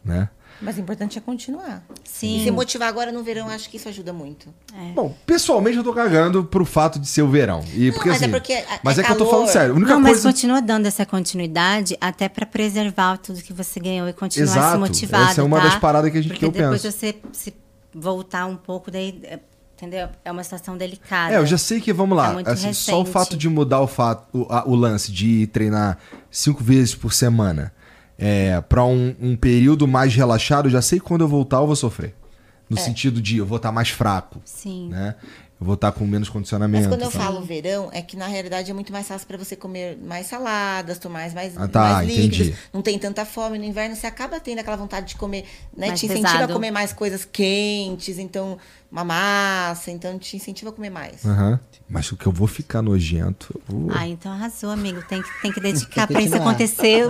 né? 0.06 0.28
Mas 0.62 0.78
o 0.78 0.80
importante 0.80 1.18
é 1.18 1.20
continuar. 1.20 1.84
Sim. 2.02 2.38
E 2.40 2.44
se 2.44 2.50
motivar 2.50 2.88
agora 2.88 3.12
no 3.12 3.22
verão, 3.22 3.46
acho 3.50 3.68
que 3.68 3.76
isso 3.76 3.90
ajuda 3.90 4.10
muito. 4.10 4.48
Bom, 4.94 5.14
pessoalmente 5.26 5.76
eu 5.76 5.84
tô 5.84 5.92
cagando 5.92 6.42
pro 6.44 6.64
fato 6.64 6.98
de 6.98 7.06
ser 7.06 7.20
o 7.20 7.28
verão. 7.28 7.62
E 7.74 7.92
porque, 7.92 8.08
mas 8.08 8.22
é 8.22 8.24
assim, 8.24 8.32
porque 8.32 8.52
é- 8.54 8.66
mas 8.82 8.96
é, 8.98 9.02
é 9.02 9.04
que 9.04 9.12
eu 9.12 9.16
tô 9.18 9.24
calor. 9.26 9.30
falando 9.40 9.48
sério. 9.52 9.74
A 9.74 9.76
única 9.76 9.92
Não, 9.92 10.00
mas 10.00 10.12
coisa. 10.12 10.28
continua 10.30 10.62
dando 10.62 10.86
essa 10.86 11.04
continuidade 11.04 11.94
até 12.00 12.26
pra 12.26 12.46
preservar 12.46 13.18
tudo 13.18 13.42
que 13.42 13.52
você 13.52 13.78
ganhou 13.78 14.08
e 14.08 14.14
continuar 14.14 14.50
Exato. 14.50 14.72
se 14.72 14.78
motivado, 14.78 15.30
Essa 15.30 15.40
é 15.42 15.44
uma 15.44 15.58
tá? 15.58 15.64
das 15.64 15.76
paradas 15.76 16.10
que 16.10 16.16
a 16.16 16.22
gente- 16.22 16.30
Porque 16.30 16.40
que 16.50 16.58
eu 16.58 16.62
depois 16.62 16.80
penso. 16.80 16.96
você 16.96 17.16
se 17.32 17.52
voltar 17.94 18.46
um 18.46 18.56
pouco, 18.56 18.90
daí, 18.90 19.20
é, 19.24 19.38
entendeu? 19.76 20.08
É 20.24 20.32
uma 20.32 20.42
situação 20.42 20.74
delicada. 20.76 21.34
É, 21.34 21.36
eu 21.36 21.44
já 21.44 21.58
sei 21.58 21.82
que, 21.82 21.92
vamos 21.92 22.16
lá, 22.16 22.28
Tá 22.28 22.32
muito 22.32 22.48
assim, 22.50 22.72
só 22.72 23.02
o 23.02 23.04
fato 23.04 23.36
de 23.36 23.46
mudar 23.48 23.80
o, 23.82 23.86
fato, 23.86 24.26
o, 24.32 24.46
a- 24.50 24.64
o 24.66 24.74
lance 24.74 25.12
de 25.12 25.46
treinar 25.48 25.98
cinco 26.30 26.64
vezes 26.64 26.94
por 26.94 27.12
semana 27.12 27.74
é, 28.18 28.60
para 28.60 28.84
um, 28.84 29.14
um 29.20 29.36
período 29.36 29.86
mais 29.86 30.14
relaxado, 30.14 30.66
eu 30.66 30.70
já 30.70 30.82
sei 30.82 30.98
que 30.98 31.04
quando 31.04 31.22
eu 31.22 31.28
voltar 31.28 31.58
eu 31.58 31.66
vou 31.66 31.76
sofrer. 31.76 32.10
É. 32.10 32.74
No 32.74 32.78
sentido 32.78 33.20
de 33.20 33.36
eu 33.36 33.46
vou 33.46 33.56
estar 33.56 33.70
mais 33.70 33.90
fraco, 33.90 34.40
Sim. 34.44 34.88
né? 34.88 35.14
Eu 35.58 35.64
vou 35.64 35.74
estar 35.74 35.90
com 35.92 36.06
menos 36.06 36.28
condicionamento. 36.28 36.86
Mas 36.86 36.94
quando 36.94 37.02
eu 37.02 37.10
tá? 37.10 37.18
falo 37.18 37.40
verão, 37.42 37.88
é 37.90 38.02
que 38.02 38.14
na 38.14 38.26
realidade 38.26 38.70
é 38.70 38.74
muito 38.74 38.92
mais 38.92 39.08
fácil 39.08 39.26
pra 39.26 39.38
você 39.38 39.56
comer 39.56 39.96
mais 39.96 40.26
saladas, 40.26 40.98
tomar 40.98 41.30
mais, 41.32 41.56
Ah, 41.56 41.66
tá, 41.66 41.80
mais 41.94 42.08
líquidos. 42.08 42.40
entendi. 42.40 42.56
Não 42.74 42.82
tem 42.82 42.98
tanta 42.98 43.24
fome. 43.24 43.56
No 43.58 43.64
inverno 43.64 43.96
você 43.96 44.06
acaba 44.06 44.38
tendo 44.38 44.58
aquela 44.58 44.76
vontade 44.76 45.06
de 45.08 45.16
comer, 45.16 45.44
né? 45.74 45.88
Mais 45.88 46.00
te 46.00 46.04
incentiva 46.06 46.32
pesado. 46.32 46.52
a 46.52 46.54
comer 46.54 46.70
mais 46.70 46.92
coisas 46.92 47.24
quentes, 47.24 48.18
então 48.18 48.58
uma 48.92 49.02
massa, 49.02 49.90
então 49.90 50.18
te 50.18 50.36
incentiva 50.36 50.70
a 50.70 50.72
comer 50.74 50.90
mais. 50.90 51.24
Aham. 51.24 51.58
Mas 51.88 52.12
o 52.12 52.16
que 52.16 52.26
eu 52.26 52.32
vou 52.32 52.46
ficar 52.46 52.82
nojento, 52.82 53.54
eu 53.54 53.62
vou... 53.78 53.90
Ah, 53.96 54.06
então 54.06 54.32
arrasou, 54.32 54.70
amigo. 54.70 55.02
Tem 55.08 55.22
que, 55.22 55.40
tem 55.40 55.52
que 55.52 55.60
dedicar 55.60 56.06
pra 56.06 56.20
isso 56.20 56.34
acontecer 56.34 57.06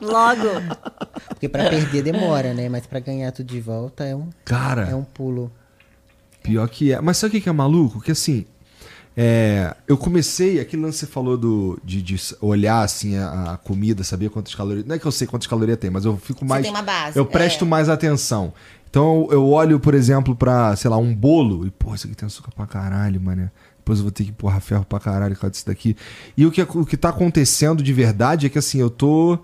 logo. 0.00 0.48
Porque 1.28 1.48
pra 1.48 1.68
perder 1.68 2.02
demora, 2.02 2.54
né? 2.54 2.68
Mas 2.68 2.86
pra 2.86 3.00
ganhar 3.00 3.32
tudo 3.32 3.46
de 3.48 3.60
volta 3.60 4.04
é 4.04 4.14
um, 4.14 4.28
Cara, 4.44 4.88
é 4.88 4.94
um 4.94 5.04
pulo. 5.04 5.50
Pior 6.42 6.68
que 6.68 6.92
é. 6.92 7.00
Mas 7.00 7.16
sabe 7.16 7.30
o 7.30 7.32
que 7.32 7.42
que 7.42 7.48
é 7.48 7.52
maluco? 7.52 8.00
Que 8.00 8.12
assim, 8.12 8.46
é, 9.20 9.74
eu 9.88 9.98
comecei, 9.98 10.60
aquele 10.60 10.82
lance 10.82 11.00
que 11.00 11.06
você 11.06 11.12
falou 11.12 11.36
do, 11.36 11.76
de, 11.82 12.00
de 12.00 12.16
olhar 12.40 12.82
assim 12.82 13.16
a, 13.16 13.54
a 13.54 13.56
comida, 13.56 14.04
saber 14.04 14.30
quantas 14.30 14.54
calorias. 14.54 14.86
Não 14.86 14.94
é 14.94 14.98
que 14.98 15.06
eu 15.06 15.10
sei 15.10 15.26
quantas 15.26 15.48
calorias 15.48 15.76
tem, 15.76 15.90
mas 15.90 16.04
eu 16.04 16.16
fico 16.16 16.44
mais. 16.44 16.62
tem 16.62 16.70
uma 16.70 16.82
base, 16.82 17.18
Eu 17.18 17.26
presto 17.26 17.64
é. 17.64 17.68
mais 17.68 17.88
atenção. 17.88 18.52
Então 18.88 19.26
eu, 19.28 19.32
eu 19.32 19.48
olho, 19.48 19.80
por 19.80 19.92
exemplo, 19.92 20.36
pra, 20.36 20.76
sei 20.76 20.88
lá, 20.88 20.96
um 20.96 21.12
bolo 21.12 21.66
e, 21.66 21.70
pô, 21.70 21.94
isso 21.96 22.06
aqui 22.06 22.14
tem 22.14 22.26
açúcar 22.26 22.52
pra 22.54 22.64
caralho, 22.64 23.20
mano. 23.20 23.50
Depois 23.78 23.98
eu 23.98 24.04
vou 24.04 24.12
ter 24.12 24.22
que 24.22 24.30
empurrar 24.30 24.60
ferro 24.60 24.84
pra 24.84 25.00
caralho 25.00 25.34
por 25.34 25.40
causa 25.40 25.52
disso 25.52 25.66
daqui. 25.66 25.96
E 26.36 26.46
o 26.46 26.52
que, 26.52 26.62
o 26.62 26.86
que 26.86 26.96
tá 26.96 27.08
acontecendo 27.08 27.82
de 27.82 27.92
verdade 27.92 28.46
é 28.46 28.48
que 28.48 28.58
assim, 28.58 28.78
eu 28.78 28.88
tô. 28.88 29.38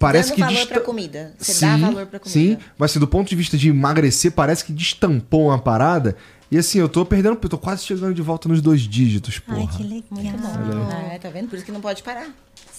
Parece 0.00 0.30
Dando 0.30 0.34
que 0.36 0.40
valor 0.40 0.56
dista- 0.56 0.74
pra 0.74 0.82
comida. 0.82 1.34
Você 1.38 1.60
dá 1.60 1.76
valor 1.76 2.06
pra 2.06 2.18
comida. 2.18 2.40
Sim, 2.40 2.56
mas 2.78 2.90
assim, 2.90 2.98
do 2.98 3.06
ponto 3.06 3.28
de 3.28 3.36
vista 3.36 3.58
de 3.58 3.68
emagrecer, 3.68 4.32
parece 4.32 4.64
que 4.64 4.72
destampou 4.72 5.48
uma 5.48 5.58
parada. 5.58 6.16
E 6.50 6.56
assim, 6.58 6.78
eu 6.80 6.88
tô 6.88 7.04
perdendo, 7.04 7.38
eu 7.40 7.48
tô 7.48 7.58
quase 7.58 7.84
chegando 7.84 8.12
de 8.14 8.22
volta 8.22 8.48
nos 8.48 8.60
dois 8.62 8.80
dígitos, 8.80 9.38
porra. 9.38 9.60
Ai, 9.60 9.76
que 9.76 9.82
legal. 9.84 11.10
É, 11.12 11.18
tá 11.18 11.28
vendo? 11.28 11.48
Por 11.48 11.56
isso 11.56 11.64
que 11.66 11.70
não 11.70 11.82
pode 11.82 12.02
parar. 12.02 12.28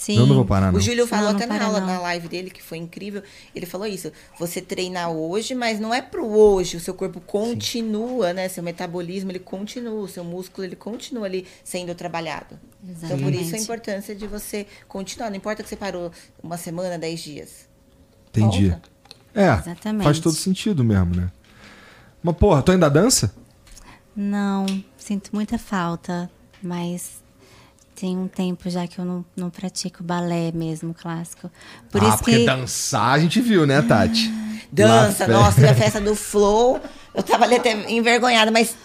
Sim. 0.02 0.18
Eu 0.18 0.26
não 0.26 0.34
vou 0.34 0.46
parar, 0.46 0.72
não. 0.72 0.80
O 0.80 0.82
Júlio 0.82 1.06
falou 1.06 1.26
Não, 1.26 1.34
não 1.34 1.38
até 1.38 1.46
na 1.46 1.56
para, 1.58 1.66
aula, 1.68 1.80
não. 1.80 1.86
na 1.86 2.00
live 2.00 2.28
dele, 2.28 2.50
que 2.50 2.60
foi 2.60 2.80
incrível. 2.80 3.22
Ele 3.54 3.68
falou 3.68 3.86
isso. 3.86 4.12
Você 4.40 4.60
treina 4.60 5.10
hoje, 5.10 5.54
mas 5.54 5.80
não 5.80 5.94
é 5.94 6.02
pro 6.02 6.26
hoje. 6.26 6.76
O 6.76 6.80
seu 6.80 6.96
corpo 6.96 7.22
continua, 7.22 8.34
né? 8.34 8.50
Seu 8.50 8.64
metabolismo, 8.64 9.30
ele 9.30 9.38
continua. 9.38 10.02
O 10.02 10.08
seu 10.08 10.24
músculo, 10.24 10.66
ele 10.66 10.76
continua 10.76 11.28
ali 11.28 11.46
sendo 11.64 11.94
trabalhado. 11.94 12.60
Então, 12.84 13.10
por 13.10 13.16
isso 13.16 13.20
a 13.20 13.42
Exatamente. 13.42 13.62
importância 13.64 14.16
de 14.16 14.26
você 14.26 14.66
continuar. 14.88 15.30
Não 15.30 15.38
importa 15.38 15.62
que 15.62 15.70
você 15.70 15.76
parou 15.76 16.12
uma 16.42 16.58
semana, 16.58 16.98
dez 16.98 17.20
dias. 17.20 17.70
Entendi. 18.30 18.70
Volta. 18.70 18.90
É, 19.36 19.54
Exatamente. 19.54 20.04
faz 20.04 20.20
todo 20.20 20.34
sentido 20.34 20.84
mesmo, 20.84 21.16
né? 21.16 21.32
Mas, 22.24 22.36
porra, 22.38 22.64
tu 22.64 22.72
ainda 22.72 22.90
dança? 22.90 23.32
Não, 24.16 24.66
sinto 24.98 25.30
muita 25.32 25.60
falta, 25.60 26.28
mas 26.60 27.21
tem 28.02 28.18
um 28.18 28.28
tempo 28.28 28.68
já 28.68 28.88
que 28.88 28.98
eu 28.98 29.06
não, 29.06 29.24
não 29.38 29.52
pratico 29.52 30.04
balé 30.04 30.52
mesmo, 30.52 30.92
clássico. 30.92 31.52
Por 31.92 32.04
ah, 32.04 32.08
isso 32.08 32.18
porque 32.18 32.40
que. 32.40 32.46
dançar 32.48 33.12
a 33.14 33.20
gente 33.20 33.40
viu, 33.40 33.68
né, 33.68 33.80
Tati? 33.84 34.28
Dança, 34.72 35.28
Lá, 35.28 35.34
nossa, 35.34 35.70
a 35.70 35.76
festa 35.76 36.02
do 36.02 36.16
Flow. 36.16 36.82
Eu 37.14 37.22
tava 37.22 37.44
ali 37.44 37.58
até 37.58 37.74
envergonhada, 37.92 38.50
mas. 38.50 38.76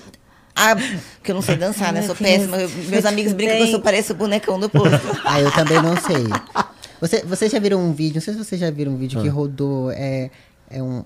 Ah, 0.54 0.76
porque 1.16 1.30
eu 1.30 1.34
não 1.34 1.40
sei 1.40 1.56
dançar, 1.56 1.94
né? 1.94 2.02
Sou 2.02 2.14
péssima. 2.14 2.58
Eu- 2.58 2.68
meus 2.68 3.06
amigos 3.06 3.32
brincam 3.32 3.56
que 3.56 3.62
eu 3.62 3.66
sou 3.68 3.80
pareço 3.80 4.12
o 4.12 4.16
bonecão 4.16 4.60
do 4.60 4.68
posto. 4.68 5.00
Ah, 5.24 5.40
eu 5.40 5.50
também 5.50 5.80
não 5.80 5.96
sei. 5.96 6.24
Você, 7.00 7.22
vocês 7.24 7.50
já 7.52 7.58
viram 7.58 7.78
um 7.78 7.92
vídeo, 7.92 8.16
não 8.16 8.22
sei 8.22 8.34
se 8.34 8.42
vocês 8.42 8.60
já 8.60 8.70
viram 8.70 8.92
um 8.92 8.96
vídeo 8.96 9.18
Ah. 9.18 9.22
que 9.22 9.28
rodou, 9.28 9.90
é, 9.92 10.30
é 10.70 10.82
um... 10.82 11.04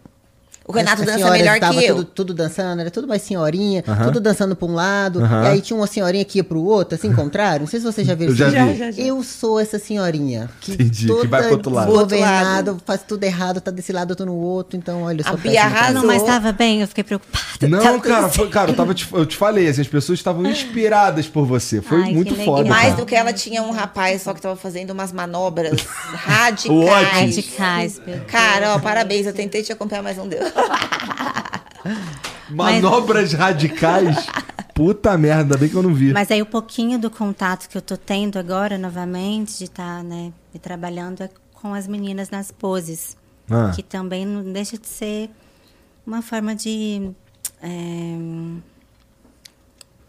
O 0.66 0.72
Renato 0.72 1.04
dança 1.04 1.30
melhor 1.32 1.58
que 1.58 1.84
eu. 1.84 1.96
Tudo, 1.96 2.04
tudo 2.04 2.34
dançando, 2.34 2.80
era 2.80 2.90
tudo 2.90 3.08
mais 3.08 3.22
senhorinha, 3.22 3.82
Aham. 3.88 4.04
tudo 4.04 4.20
dançando 4.20 4.54
pra 4.54 4.68
um 4.68 4.74
lado, 4.74 5.20
Aham. 5.24 5.42
e 5.44 5.46
aí 5.48 5.60
tinha 5.60 5.76
uma 5.76 5.86
senhorinha 5.86 6.24
que 6.24 6.38
ia 6.38 6.44
pro 6.44 6.62
outro, 6.62 6.94
assim, 6.94 7.12
contrário. 7.12 7.60
Não 7.60 7.66
sei 7.66 7.80
se 7.80 7.86
vocês 7.86 8.06
já 8.06 8.14
viram 8.14 8.30
Eu 8.32 8.36
já 8.36 8.48
esse 8.48 8.56
vi. 8.56 8.84
vídeo. 8.92 9.06
Eu 9.06 9.22
sou 9.24 9.58
essa 9.58 9.78
senhorinha. 9.80 10.48
Que 10.60 10.72
Entendi, 10.74 11.06
que 11.06 11.12
toda 11.12 11.26
vai 11.28 11.42
pro 11.42 11.52
outro 11.52 11.72
lado. 11.72 11.86
desgovernada, 11.90 12.76
faz 12.86 13.02
tudo 13.02 13.24
errado, 13.24 13.60
tá 13.60 13.70
desse 13.72 13.92
lado, 13.92 14.12
eu 14.12 14.16
tô 14.16 14.24
no 14.24 14.34
outro, 14.36 14.76
então 14.78 15.02
olha, 15.02 15.20
eu 15.20 15.24
sou 15.24 15.34
A 15.34 15.36
Bia 15.36 15.62
arrasou. 15.64 15.94
Não, 16.02 16.06
mas 16.06 16.22
tava 16.22 16.52
bem, 16.52 16.82
eu 16.82 16.86
fiquei 16.88 17.02
preocupada. 17.02 17.44
Não, 17.68 17.78
Tava 17.82 18.00
cara, 18.00 18.28
foi- 18.28 18.48
cara, 18.48 18.70
eu, 18.70 18.76
tava 18.76 18.94
te, 18.94 19.06
eu 19.12 19.26
te 19.26 19.36
falei, 19.36 19.68
assim, 19.68 19.80
as 19.82 19.88
pessoas 19.88 20.18
estavam 20.20 20.46
inspiradas 20.46 21.26
por 21.26 21.44
você. 21.44 21.82
Foi 21.82 22.02
Ai, 22.04 22.12
muito 22.14 22.34
que 22.34 22.44
foda. 22.44 22.62
legal. 22.62 22.76
Mais 22.76 22.90
cara. 22.90 23.00
do 23.00 23.06
que 23.06 23.14
ela 23.14 23.32
tinha 23.32 23.62
um 23.62 23.70
rapaz 23.70 24.22
só 24.22 24.32
que 24.32 24.40
tava 24.40 24.56
fazendo 24.56 24.90
umas 24.92 25.12
manobras 25.12 25.82
radicais. 26.14 27.10
Radicais. 27.12 28.00
Cara, 28.28 28.74
ó, 28.74 28.78
parabéns. 28.78 29.26
Eu 29.26 29.32
tentei 29.34 29.62
te 29.62 29.72
acompanhar, 29.72 30.02
mas 30.02 30.16
não 30.16 30.26
deu. 30.28 30.40
Manobras 32.50 33.32
radicais. 33.32 34.26
Puta 34.74 35.16
merda, 35.18 35.42
ainda 35.42 35.58
bem 35.58 35.68
que 35.68 35.74
eu 35.74 35.82
não 35.82 35.94
vi. 35.94 36.12
Mas 36.12 36.30
aí 36.30 36.40
o 36.40 36.46
pouquinho 36.46 36.98
do 36.98 37.10
contato 37.10 37.68
que 37.68 37.76
eu 37.76 37.82
tô 37.82 37.96
tendo 37.96 38.38
agora, 38.38 38.78
novamente, 38.78 39.58
de 39.58 39.64
estar, 39.64 40.02
né, 40.02 40.32
me 40.52 40.58
trabalhando 40.58 41.22
é 41.22 41.30
com 41.52 41.74
as 41.74 41.86
meninas 41.86 42.30
nas 42.30 42.50
poses. 42.50 43.16
Ah. 43.50 43.72
Que 43.74 43.82
também 43.82 44.24
não 44.24 44.52
deixa 44.52 44.78
de 44.78 44.86
ser 44.86 45.30
uma 46.06 46.22
forma 46.22 46.54
de. 46.54 47.10
é, 47.62 48.16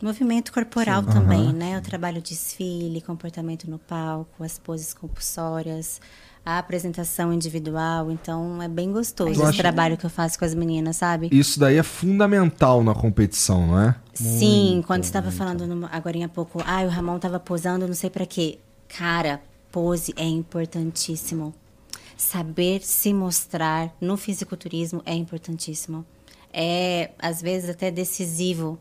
movimento 0.02 0.52
corporal 0.52 1.04
também, 1.04 1.54
né? 1.54 1.78
O 1.78 1.82
trabalho 1.82 2.22
desfile, 2.22 3.02
comportamento 3.02 3.70
no 3.70 3.78
palco, 3.78 4.44
as 4.44 4.58
poses 4.58 4.94
compulsórias, 4.94 6.02
a 6.46 6.58
apresentação 6.58 7.32
individual. 7.32 8.12
Então, 8.12 8.62
é 8.62 8.68
bem 8.68 8.92
gostoso 8.92 9.30
Eu 9.30 9.34
esse 9.34 9.44
acho- 9.44 9.58
trabalho 9.58 9.98
que 9.98 10.06
eu 10.06 10.10
faço 10.10 10.38
com 10.40 10.46
as 10.46 10.54
meninas, 10.56 10.98
sabe? 10.98 11.30
Isso 11.32 11.60
daí 11.60 11.78
é 11.78 11.84
fundamental 11.84 12.84
na 12.84 12.94
competição, 12.96 13.68
não 13.68 13.80
é? 13.80 13.96
Sim, 14.14 14.84
quando 14.86 15.04
você 15.04 15.10
estava 15.10 15.32
falando 15.32 15.66
no, 15.68 15.88
agora 15.92 16.26
há 16.26 16.30
pouco, 16.30 16.62
ah, 16.66 16.82
o 16.84 16.90
Ramon 16.90 17.16
estava 17.18 17.40
posando, 17.40 17.88
não 17.88 17.94
sei 17.94 18.10
pra 18.10 18.26
quê. 18.26 18.60
Cara, 18.88 19.42
pose 19.72 20.14
é 20.18 20.26
importantíssimo. 20.26 21.54
Saber 22.18 22.82
se 22.84 23.14
mostrar 23.14 23.92
no 24.00 24.16
fisiculturismo 24.18 25.02
é 25.06 25.14
importantíssimo. 25.16 26.06
É, 26.54 27.12
às 27.18 27.42
vezes, 27.42 27.70
até 27.70 27.90
decisivo. 27.90 28.78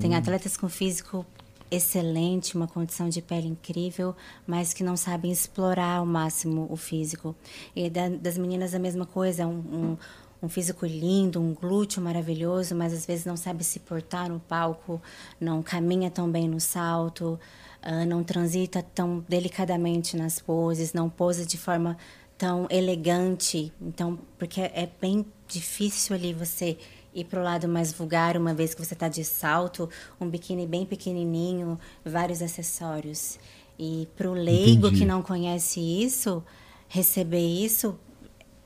Tem 0.00 0.14
atletas 0.14 0.56
com 0.56 0.68
físico 0.68 1.24
excelente, 1.70 2.56
uma 2.56 2.66
condição 2.66 3.08
de 3.08 3.20
pele 3.20 3.48
incrível, 3.48 4.14
mas 4.46 4.72
que 4.72 4.82
não 4.82 4.96
sabem 4.96 5.30
explorar 5.30 5.96
ao 5.98 6.06
máximo 6.06 6.66
o 6.70 6.76
físico. 6.76 7.34
E 7.74 7.90
da- 7.90 8.08
das 8.08 8.38
meninas 8.38 8.74
a 8.74 8.78
mesma 8.78 9.04
coisa, 9.06 9.46
um, 9.46 9.58
um, 9.58 9.96
um 10.42 10.48
físico 10.48 10.86
lindo, 10.86 11.40
um 11.40 11.52
glúteo 11.54 12.00
maravilhoso, 12.02 12.74
mas 12.74 12.92
às 12.92 13.04
vezes 13.04 13.24
não 13.24 13.36
sabe 13.36 13.64
se 13.64 13.80
portar 13.80 14.28
no 14.28 14.40
palco, 14.40 15.00
não 15.40 15.62
caminha 15.62 16.10
tão 16.10 16.30
bem 16.30 16.48
no 16.48 16.60
salto, 16.60 17.38
ah, 17.82 18.04
não 18.04 18.22
transita 18.24 18.82
tão 18.82 19.24
delicadamente 19.28 20.16
nas 20.16 20.38
poses, 20.40 20.92
não 20.92 21.10
posa 21.10 21.44
de 21.44 21.58
forma 21.58 21.96
tão 22.36 22.66
elegante. 22.70 23.72
Então, 23.80 24.18
porque 24.38 24.60
é 24.60 24.88
bem 25.00 25.26
difícil 25.48 26.14
ali 26.14 26.32
você 26.32 26.78
ir 27.20 27.24
pro 27.24 27.42
lado 27.42 27.68
mais 27.68 27.92
vulgar, 27.92 28.36
uma 28.36 28.54
vez 28.54 28.74
que 28.74 28.84
você 28.84 28.94
tá 28.94 29.08
de 29.08 29.24
salto, 29.24 29.88
um 30.20 30.28
biquíni 30.28 30.66
bem 30.66 30.86
pequenininho, 30.86 31.78
vários 32.04 32.40
acessórios. 32.42 33.38
E 33.78 34.08
pro 34.16 34.32
leigo 34.32 34.86
Entendi. 34.86 35.00
que 35.00 35.04
não 35.04 35.22
conhece 35.22 35.80
isso, 35.80 36.42
receber 36.88 37.46
isso, 37.46 37.98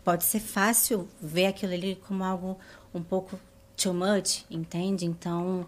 pode 0.05 0.24
ser 0.24 0.40
fácil 0.40 1.09
ver 1.20 1.46
aquilo 1.46 1.72
ali 1.72 1.96
como 2.07 2.24
algo 2.24 2.59
um 2.94 3.03
pouco 3.03 3.38
too 3.76 3.94
much, 3.94 4.44
entende? 4.50 5.05
Então, 5.05 5.66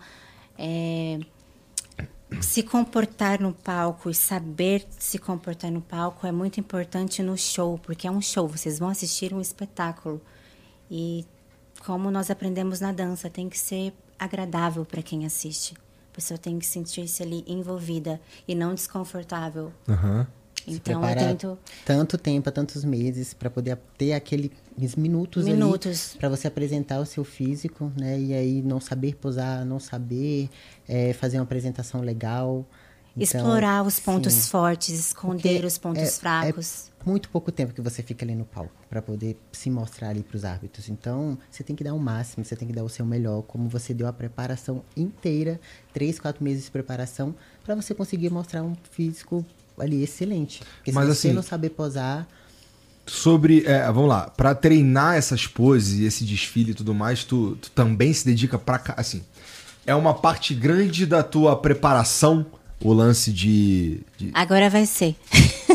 é, 0.59 1.21
se 2.41 2.63
comportar 2.63 3.41
no 3.41 3.53
palco 3.53 4.11
e 4.11 4.15
saber 4.15 4.87
se 4.99 5.19
comportar 5.19 5.71
no 5.71 5.81
palco 5.81 6.27
é 6.27 6.33
muito 6.33 6.59
importante 6.59 7.23
no 7.23 7.37
show, 7.37 7.79
porque 7.79 8.07
é 8.07 8.11
um 8.11 8.21
show, 8.21 8.49
vocês 8.49 8.79
vão 8.79 8.89
assistir 8.89 9.33
um 9.33 9.41
espetáculo. 9.41 10.21
E 10.91 11.25
como 11.85 12.11
nós 12.11 12.31
aprendemos 12.31 12.81
na 12.81 12.93
dança, 12.93 13.29
tem 13.31 13.49
que 13.49 13.59
ser 13.59 13.93
agradável 14.19 14.85
para 14.85 15.03
quem 15.03 15.27
assiste. 15.27 15.75
A 16.13 16.15
pessoa 16.15 16.39
tem 16.39 16.59
que 16.59 16.67
sentir-se 16.67 17.23
ali 17.23 17.45
envolvida 17.47 18.21
e 18.47 18.55
não 18.55 18.75
desconfortável. 18.75 19.73
Aham. 19.89 20.27
Se 20.65 20.71
Então 20.77 21.07
eu 21.07 21.15
tento 21.17 21.59
tanto 21.85 22.17
tempo, 22.17 22.51
tantos 22.51 22.85
meses, 22.85 23.35
para 23.35 23.51
poder 23.51 23.77
ter 23.99 24.15
aqueles 24.15 24.51
minutos, 24.97 25.45
Minutos. 25.45 26.11
ali 26.13 26.19
para 26.21 26.29
você 26.31 26.47
apresentar 26.49 27.01
o 27.01 27.05
seu 27.05 27.23
físico, 27.23 27.93
né? 27.99 28.19
E 28.19 28.33
aí 28.33 28.63
não 28.63 28.81
saber 28.81 29.15
posar, 29.17 29.63
não 29.67 29.79
saber 29.79 30.49
eh, 30.89 31.13
fazer 31.13 31.37
uma 31.37 31.43
apresentação 31.43 32.01
legal. 32.01 32.65
Então, 33.15 33.41
explorar 33.41 33.85
os 33.85 34.01
pontos 34.01 34.33
sim. 34.33 34.51
fortes, 34.51 34.89
esconder 35.09 35.53
Porque 35.55 35.67
os 35.67 35.77
pontos 35.79 36.03
é- 36.03 36.07
fracos. 36.07 36.89
É 36.89 36.94
muito 37.05 37.29
pouco 37.29 37.53
tempo 37.53 37.75
que 37.75 37.81
você 37.81 38.03
fica 38.03 38.25
ali 38.25 38.35
no 38.35 38.45
palco 38.45 38.75
para 38.89 39.03
poder 39.03 39.37
se 39.53 39.71
mostrar 39.71 40.09
ali 40.09 40.23
para 40.23 40.37
os 40.37 40.45
árbitros. 40.45 40.89
Então, 40.89 41.39
você 41.51 41.63
tem 41.63 41.77
que 41.77 41.85
dar 41.85 41.95
o 41.95 41.99
máximo, 41.99 42.45
você 42.45 42.57
tem 42.57 42.67
que 42.67 42.75
dar 42.75 42.85
o 42.85 42.89
seu 42.89 43.05
melhor, 43.05 43.43
como 43.43 43.69
você 43.69 43.93
deu 43.93 44.07
a 44.07 44.13
preparação 44.13 44.83
inteira, 44.97 45.61
três, 45.93 46.19
quatro 46.19 46.43
meses 46.43 46.65
de 46.65 46.71
preparação, 46.71 47.35
para 47.65 47.75
você 47.75 47.95
conseguir 47.95 48.31
mostrar 48.31 48.63
um 48.63 48.75
físico 48.91 49.45
ali 49.79 50.03
excelente. 50.03 50.63
Porque 50.77 50.93
Mas, 50.93 51.05
se 51.05 51.15
você 51.15 51.29
assim, 51.29 51.37
não 51.37 51.43
saber 51.43 51.71
posar, 51.71 52.27
Sobre, 53.07 53.67
é, 53.67 53.85
vamos 53.93 54.09
lá, 54.09 54.31
pra 54.31 54.55
treinar 54.55 55.17
essas 55.17 55.47
poses 55.47 56.01
esse 56.01 56.25
desfile 56.25 56.71
e 56.71 56.75
tudo 56.75 56.95
mais, 56.95 57.23
tu, 57.23 57.55
tu 57.57 57.71
também 57.71 58.11
se 58.15 58.25
dedica 58.25 58.59
pra 58.59 58.79
cá, 58.79 58.95
assim, 58.97 59.23
é 59.87 59.95
uma 59.95 60.15
parte 60.15 60.55
grande 60.55 61.05
da 61.05 61.23
tua 61.23 61.55
preparação, 61.55 62.47
o 62.85 62.93
lance 62.93 63.33
de... 63.33 64.01
de- 64.19 64.31
Agora 64.35 64.71
vai 64.71 64.87
ser. 64.87 65.17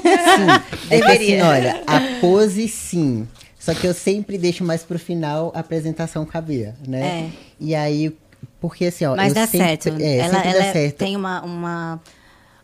É 0.90 1.00
que 1.02 1.06
Deveria. 1.08 1.44
assim, 1.44 1.52
olha, 1.52 1.84
a 1.86 2.00
pose 2.22 2.68
sim. 2.70 3.28
Só 3.60 3.74
que 3.74 3.86
eu 3.86 3.94
sempre 3.94 4.38
deixo 4.38 4.64
mais 4.64 4.82
pro 4.84 4.98
final 4.98 5.52
a 5.54 5.60
apresentação 5.60 6.26
caber, 6.26 6.74
né? 6.88 7.02
É. 7.02 7.30
E 7.60 7.76
aí, 7.76 8.16
porque 8.62 8.86
assim, 8.86 9.06
ó. 9.06 9.16
Mas 9.16 9.30
eu 9.30 9.36
dá 9.36 9.46
sempre, 9.48 9.68
certo. 9.68 10.02
É, 10.02 10.18
ela 10.20 10.34
sempre 10.36 10.50
ela 10.50 10.60
dá 10.66 10.72
certo. 10.72 10.96
tem 10.96 11.16
uma, 11.18 11.42
uma, 11.44 12.02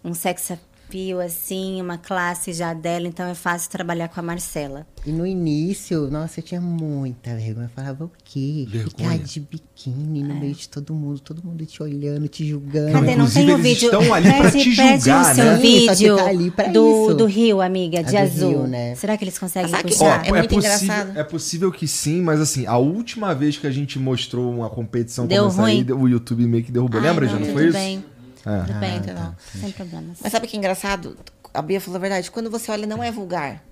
um 0.03 0.13
sex 0.13 0.53
appeal, 0.87 1.19
assim, 1.19 1.81
uma 1.81 1.97
classe 1.97 2.53
já 2.53 2.73
dela, 2.73 3.07
então 3.07 3.25
é 3.27 3.33
fácil 3.35 3.69
trabalhar 3.71 4.07
com 4.07 4.19
a 4.19 4.23
Marcela. 4.23 4.85
E 5.05 5.11
no 5.11 5.25
início, 5.25 6.09
nossa, 6.09 6.39
eu 6.39 6.43
tinha 6.43 6.61
muita 6.61 7.35
vergonha. 7.35 7.65
Eu 7.65 7.69
falava, 7.69 8.05
o 8.05 8.11
quê? 8.23 8.65
Vergonha? 8.69 9.11
Ficar 9.11 9.17
de 9.23 9.39
biquíni 9.39 10.23
no 10.23 10.35
meio 10.35 10.53
de 10.53 10.67
todo 10.69 10.93
mundo, 10.93 11.19
todo 11.19 11.43
mundo 11.43 11.63
te 11.65 11.81
olhando, 11.83 12.27
te 12.27 12.47
julgando. 12.47 12.91
Não, 12.91 13.01
Cadê? 13.01 13.05
Não 13.15 13.25
inclusive, 13.25 13.45
tem 13.45 13.53
o 13.55 13.57
eles 13.57 13.63
vídeo. 13.67 13.85
estão 13.85 14.13
ali 14.13 14.29
pra 14.33 14.51
te 14.51 14.57
pede 14.57 14.71
julgar, 14.75 15.31
o 15.31 15.35
seu 15.35 15.45
né? 15.45 15.57
Sim, 15.59 15.85
só 15.85 15.91
que 15.91 15.97
vídeo 15.97 16.15
tá 16.17 16.25
ali 16.27 16.51
pra 16.51 16.67
do, 16.69 17.13
do 17.13 17.25
Rio, 17.25 17.61
amiga, 17.61 18.03
de 18.03 18.17
azul. 18.17 18.49
Rio, 18.49 18.67
né? 18.67 18.95
Será 18.95 19.17
que 19.17 19.23
eles 19.23 19.37
conseguem 19.37 19.69
Sabe 19.69 19.83
que- 19.83 19.89
puxar? 19.89 20.25
é 20.25 20.29
muito 20.31 20.55
possível, 20.55 20.85
engraçado. 20.85 21.17
É 21.19 21.23
possível 21.23 21.71
que 21.71 21.87
sim, 21.87 22.21
mas 22.21 22.39
assim, 22.41 22.65
a 22.65 22.77
última 22.77 23.33
vez 23.35 23.57
que 23.57 23.67
a 23.67 23.71
gente 23.71 23.99
mostrou 23.99 24.51
uma 24.51 24.69
competição 24.69 25.27
Deu 25.27 25.43
como 25.49 25.53
essa 25.53 25.65
aí, 25.65 25.81
ruim? 25.83 26.01
o 26.01 26.07
YouTube 26.07 26.45
meio 26.47 26.63
que 26.63 26.71
derrubou. 26.71 26.99
Ai, 26.99 27.07
Lembra, 27.07 27.25
não, 27.25 27.31
já 27.33 27.39
não 27.39 27.45
tudo 27.47 27.53
foi 27.53 27.63
isso? 27.65 27.73
bem. 27.77 28.03
É. 28.45 28.59
Tudo 28.65 28.79
bem, 28.79 29.01
tá, 29.01 29.13
não. 29.13 29.35
sem 29.59 29.71
problemas. 29.71 30.19
Mas 30.21 30.31
sabe 30.31 30.47
que 30.47 30.55
é 30.55 30.59
engraçado? 30.59 31.17
A 31.53 31.61
Bia 31.61 31.81
falou 31.81 31.97
a 31.97 31.99
verdade. 31.99 32.29
Quando 32.29 32.49
você 32.49 32.71
olha, 32.71 32.85
não 32.85 33.03
é 33.03 33.11
vulgar. 33.11 33.63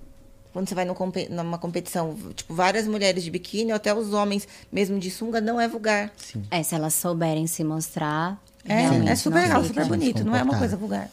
Quando 0.52 0.68
você 0.68 0.74
vai 0.74 0.84
no 0.84 0.96
numa 1.30 1.58
competição, 1.58 2.16
tipo, 2.34 2.54
várias 2.54 2.86
mulheres 2.86 3.24
de 3.24 3.30
biquíni, 3.30 3.72
ou 3.72 3.76
até 3.76 3.92
os 3.92 4.12
homens 4.12 4.46
mesmo 4.70 4.98
de 4.98 5.10
sunga, 5.10 5.40
não 5.40 5.60
é 5.60 5.66
vulgar. 5.66 6.12
É, 6.50 6.62
se 6.62 6.74
elas 6.74 6.94
souberem 6.94 7.46
se 7.46 7.64
mostrar. 7.64 8.40
É, 8.64 9.10
é 9.10 9.16
super 9.16 9.36
não 9.36 9.42
legal, 9.42 9.64
super 9.64 9.84
bonito. 9.86 10.24
Não 10.24 10.36
é 10.36 10.42
uma 10.42 10.56
coisa 10.56 10.76
vulgar. 10.76 11.10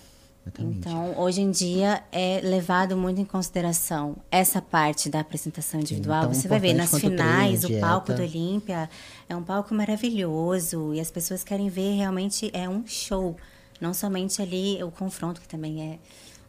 Então, 0.59 1.19
hoje 1.19 1.41
em 1.41 1.51
dia 1.51 2.01
é 2.11 2.41
levado 2.43 2.97
muito 2.97 3.21
em 3.21 3.25
consideração 3.25 4.15
essa 4.31 4.61
parte 4.61 5.07
da 5.07 5.19
apresentação 5.19 5.79
individual. 5.79 6.23
tão 6.23 6.33
Você 6.33 6.47
vai 6.47 6.59
ver 6.59 6.73
nas 6.73 6.89
finais, 6.89 7.61
treino, 7.61 7.77
o 7.77 7.81
palco 7.81 8.07
do 8.07 8.15
dieta. 8.15 8.37
Olímpia 8.37 8.89
é 9.29 9.35
um 9.35 9.43
palco 9.43 9.73
maravilhoso 9.73 10.93
e 10.93 10.99
as 10.99 11.11
pessoas 11.11 11.43
querem 11.43 11.69
ver 11.69 11.95
realmente 11.95 12.49
é 12.53 12.67
um 12.67 12.83
show, 12.87 13.35
não 13.81 13.93
somente 13.93 14.41
ali 14.41 14.81
o 14.83 14.91
confronto 14.91 15.41
que 15.41 15.47
também 15.47 15.93
é 15.93 15.99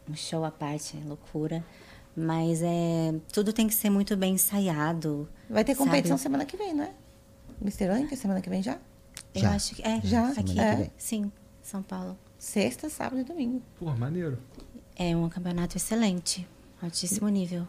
um 0.08 0.14
show 0.14 0.44
à 0.44 0.50
parte, 0.50 0.96
é 0.96 1.08
loucura, 1.08 1.64
mas 2.14 2.60
é 2.62 3.14
tudo 3.32 3.52
tem 3.52 3.66
que 3.66 3.74
ser 3.74 3.90
muito 3.90 4.16
bem 4.16 4.34
ensaiado. 4.34 5.28
Vai 5.48 5.64
ter 5.64 5.74
competição 5.74 6.16
sabe? 6.18 6.24
semana 6.24 6.44
que 6.44 6.56
vem, 6.56 6.74
não 6.74 6.84
é? 6.84 6.92
Mr. 7.60 7.88
Olímpia 7.90 8.16
semana 8.16 8.40
que 8.40 8.50
vem 8.50 8.62
já? 8.62 8.78
Eu 9.34 9.40
Já. 9.42 9.54
acho 9.54 9.74
que 9.74 9.82
é 9.82 10.00
Já, 10.02 10.28
aqui, 10.30 10.54
vem. 10.54 10.90
sim, 10.96 11.32
São 11.62 11.82
Paulo. 11.82 12.18
Sexta, 12.38 12.90
sábado 12.90 13.20
e 13.20 13.24
domingo. 13.24 13.62
Pô, 13.78 13.86
maneiro. 13.94 14.38
É 14.96 15.16
um 15.16 15.28
campeonato 15.28 15.76
excelente, 15.76 16.46
altíssimo 16.82 17.28
nível. 17.28 17.66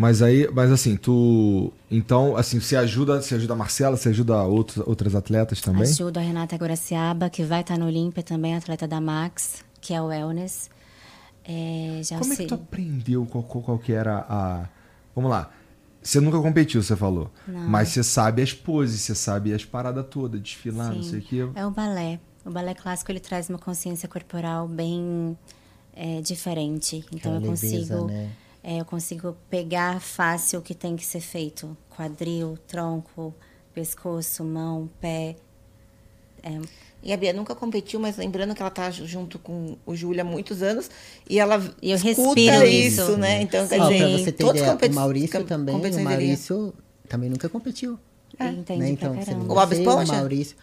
Mas 0.00 0.22
aí, 0.22 0.48
mas 0.50 0.72
assim, 0.72 0.96
tu. 0.96 1.70
Então, 1.90 2.34
assim, 2.34 2.58
você 2.58 2.74
ajuda, 2.74 3.20
você 3.20 3.34
ajuda 3.34 3.52
a 3.52 3.56
Marcela, 3.56 3.98
você 3.98 4.08
ajuda 4.08 4.42
outros, 4.44 4.82
outras 4.86 5.14
atletas 5.14 5.60
também? 5.60 5.82
Ajudo 5.82 6.16
a 6.16 6.22
Renata 6.22 6.56
Guaraciaba, 6.56 7.28
que 7.28 7.42
vai 7.42 7.60
estar 7.60 7.76
no 7.76 7.84
Olímpia 7.84 8.22
também, 8.22 8.56
atleta 8.56 8.88
da 8.88 8.98
Max, 8.98 9.62
que 9.78 9.92
é 9.92 10.00
o 10.00 10.06
Wellness. 10.06 10.70
É, 11.44 12.00
já 12.02 12.18
Como 12.18 12.32
é 12.32 12.36
que 12.36 12.46
tu 12.46 12.54
aprendeu 12.54 13.26
qual, 13.26 13.44
qual, 13.44 13.62
qual 13.62 13.78
que 13.78 13.92
era 13.92 14.24
a. 14.26 14.68
Vamos 15.14 15.30
lá. 15.30 15.50
Você 16.02 16.18
nunca 16.18 16.40
competiu, 16.40 16.82
você 16.82 16.96
falou. 16.96 17.30
Não. 17.46 17.68
Mas 17.68 17.90
você 17.90 18.02
sabe 18.02 18.40
as 18.40 18.54
poses, 18.54 19.02
você 19.02 19.14
sabe 19.14 19.52
as 19.52 19.66
paradas 19.66 20.06
todas, 20.08 20.40
desfilar, 20.40 20.94
não 20.94 21.02
Sim. 21.02 21.10
sei 21.10 21.18
o 21.18 21.22
quê. 21.22 21.48
É 21.54 21.66
o 21.66 21.70
balé. 21.70 22.18
O 22.42 22.50
balé 22.50 22.72
clássico 22.72 23.12
ele 23.12 23.20
traz 23.20 23.50
uma 23.50 23.58
consciência 23.58 24.08
corporal 24.08 24.66
bem 24.66 25.36
é, 25.92 26.22
diferente. 26.22 27.04
Então 27.12 27.34
eu 27.34 27.40
leveza, 27.40 27.76
consigo, 27.76 28.06
né? 28.06 28.30
É, 28.62 28.80
eu 28.80 28.84
consigo 28.84 29.36
pegar 29.48 30.00
fácil 30.00 30.58
o 30.60 30.62
que 30.62 30.74
tem 30.74 30.96
que 30.96 31.04
ser 31.04 31.20
feito: 31.20 31.76
quadril, 31.96 32.58
tronco, 32.66 33.34
pescoço, 33.74 34.44
mão, 34.44 34.88
pé. 35.00 35.36
É, 36.42 36.58
E 37.02 37.12
a 37.12 37.16
Bia 37.16 37.32
nunca 37.32 37.54
competiu, 37.54 37.98
mas 38.00 38.16
lembrando 38.16 38.54
que 38.54 38.60
ela 38.62 38.70
tá 38.70 38.90
junto 38.90 39.38
com 39.38 39.76
o 39.86 39.94
Júlio 39.96 40.20
há 40.20 40.24
muitos 40.24 40.62
anos 40.62 40.90
e 41.28 41.38
ela 41.38 41.56
eu 41.82 41.96
escuta 41.96 42.08
respiro 42.40 42.66
isso, 42.66 43.02
isso. 43.02 43.16
né? 43.16 43.42
Então, 43.42 43.66
quer 43.66 43.80
dizer, 43.80 43.98
pra 43.98 44.08
você 44.18 44.32
ter 44.32 44.44
todos 44.44 44.60
ideia, 44.60 44.72
competi- 44.72 44.92
o 44.92 44.94
Maurício 44.96 45.40
com- 45.40 45.46
também, 45.46 45.74
o. 45.74 46.00
Maurício 46.04 46.74
também 47.08 47.30
nunca 47.30 47.48
competiu. 47.48 47.98
Entende 48.38 48.78
né? 48.80 48.96
pra 48.96 49.08
Então, 49.08 49.14
você. 49.22 49.32
O 49.32 49.54
Bob 49.54 49.72
Esponja? 49.72 50.12
O 50.12 50.16
Maurício. 50.16 50.56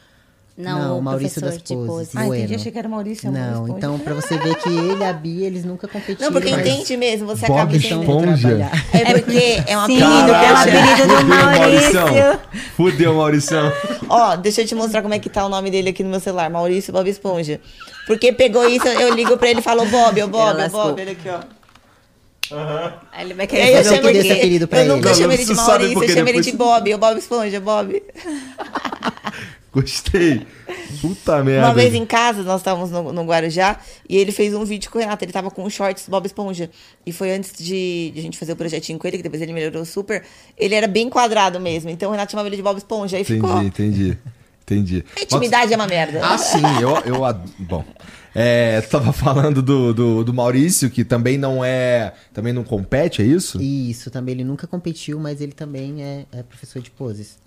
Não, 0.57 0.79
Não, 0.79 0.97
o 0.97 1.01
Maurício 1.03 1.39
professor 1.39 1.59
das 1.59 1.87
poses. 1.87 2.09
pose. 2.09 2.09
Ah, 2.15 2.25
entendi. 2.25 2.55
Achei 2.55 2.71
que 2.71 2.79
era 2.79 2.89
Maurício. 2.89 3.31
Não, 3.31 3.39
Maurício 3.51 3.77
então 3.77 3.99
pra 3.99 4.15
você 4.15 4.39
ver 4.39 4.55
que 4.55 4.69
ele 4.69 5.01
e 5.01 5.05
a 5.05 5.13
Bia, 5.13 5.45
eles 5.45 5.63
nunca 5.63 5.87
competiram. 5.87 6.25
Não, 6.25 6.31
porque 6.33 6.49
mas 6.49 6.65
entende 6.65 6.97
mesmo, 6.97 7.27
você 7.27 7.45
Bob 7.45 7.59
acaba. 7.59 7.75
Esponja. 7.77 8.47
trabalhar. 8.49 8.85
É 8.91 9.13
porque 9.13 9.63
é 9.67 9.77
um 9.77 9.85
Sim, 9.85 10.01
apelido 10.01 10.25
que 10.25 10.31
é 10.31 10.49
eu 10.49 10.53
o 10.53 10.57
apelido 10.57 11.07
do 11.07 11.25
Maurição. 11.27 12.07
Maurício. 12.07 12.39
Fudeu, 12.75 13.13
Maurição. 13.13 13.71
Ó, 14.09 14.35
deixa 14.35 14.61
eu 14.61 14.65
te 14.65 14.73
mostrar 14.73 15.03
como 15.03 15.13
é 15.13 15.19
que 15.19 15.29
tá 15.29 15.45
o 15.45 15.49
nome 15.49 15.69
dele 15.69 15.89
aqui 15.89 16.03
no 16.03 16.09
meu 16.09 16.19
celular. 16.19 16.49
Maurício 16.49 16.91
Bob 16.91 17.07
Esponja. 17.07 17.61
Porque 18.07 18.33
pegou 18.33 18.67
isso, 18.67 18.87
eu 18.87 19.13
ligo 19.13 19.37
pra 19.37 19.49
ele 19.51 19.59
e 19.59 19.63
falo, 19.63 19.85
Bob, 19.85 20.23
ô 20.23 20.27
Bob, 20.27 20.59
ô. 20.63 20.69
Bob, 20.69 20.99
ele 20.99 21.11
aqui, 21.11 21.29
ó. 21.29 21.39
Aí 23.11 23.25
ele 23.25 23.33
vai 23.35 23.43
aí 23.43 23.47
querer 23.47 23.69
eu 23.73 23.77
fazer 23.77 23.89
o 23.89 23.91
chamo 23.91 24.01
que 24.01 24.07
ele, 24.07 24.19
desse 24.23 24.31
apelido 24.31 24.67
pra 24.67 24.79
eu 24.79 24.83
ele? 24.85 24.93
nunca 24.95 25.09
Não, 25.09 25.15
chamo 25.15 25.27
não 25.27 25.33
ele 25.35 25.45
de 25.45 25.53
Maurício, 25.53 25.87
eu 25.87 25.93
porque 25.93 26.07
chamo 26.13 26.19
ele 26.19 26.25
depois- 26.39 26.45
de 26.45 26.51
Bob, 26.53 26.93
o 26.93 26.97
Bob 26.97 27.17
Esponja, 27.19 27.59
Bob. 27.59 28.01
Gostei. 29.81 30.45
Puta 31.01 31.43
merda. 31.43 31.67
Uma 31.67 31.73
vez 31.73 31.93
em 31.93 32.05
casa, 32.05 32.41
nós 32.43 32.61
estávamos 32.61 32.89
no, 32.89 33.11
no 33.13 33.23
Guarujá, 33.25 33.79
e 34.09 34.17
ele 34.17 34.31
fez 34.31 34.53
um 34.53 34.63
vídeo 34.65 34.89
com 34.89 34.97
o 34.97 35.01
Renato. 35.01 35.23
Ele 35.23 35.31
tava 35.31 35.51
com 35.51 35.69
shorts 35.69 36.07
Bob 36.09 36.25
Esponja. 36.25 36.69
E 37.05 37.11
foi 37.11 37.31
antes 37.31 37.53
de, 37.57 38.11
de 38.13 38.19
a 38.19 38.21
gente 38.23 38.37
fazer 38.37 38.53
o 38.53 38.55
projetinho 38.55 38.97
com 38.97 39.07
ele, 39.07 39.17
que 39.17 39.23
depois 39.23 39.41
ele 39.41 39.53
melhorou 39.53 39.85
super. 39.85 40.23
Ele 40.57 40.73
era 40.73 40.87
bem 40.87 41.09
quadrado 41.09 41.59
mesmo. 41.59 41.89
Então 41.89 42.09
o 42.09 42.11
Renato 42.11 42.31
chamava 42.31 42.49
ele 42.49 42.55
de 42.55 42.63
Bob 42.63 42.77
Esponja. 42.77 43.17
Aí 43.17 43.21
Entendi, 43.23 43.39
ficou. 43.41 43.61
entendi. 43.61 44.17
Entendi. 44.63 45.05
A 45.17 45.21
intimidade 45.21 45.71
é 45.71 45.75
uma 45.75 45.87
merda. 45.87 46.19
Ah, 46.25 46.37
sim, 46.37 46.61
eu. 46.81 46.97
eu 47.05 47.23
ad- 47.23 47.47
bom. 47.59 47.85
É, 48.35 48.81
tu 48.81 48.89
tava 48.89 49.13
falando 49.13 49.61
do, 49.61 49.93
do, 49.93 50.23
do 50.23 50.33
Maurício, 50.33 50.89
que 50.89 51.05
também 51.05 51.37
não 51.37 51.63
é. 51.63 52.13
Também 52.33 52.51
não 52.51 52.63
compete, 52.63 53.21
é 53.21 53.25
isso? 53.25 53.61
Isso, 53.61 54.11
também 54.11 54.35
ele 54.35 54.43
nunca 54.43 54.67
competiu, 54.67 55.19
mas 55.19 55.39
ele 55.41 55.53
também 55.53 56.03
é, 56.03 56.25
é 56.31 56.43
professor 56.43 56.81
de 56.81 56.91
poses. 56.91 57.37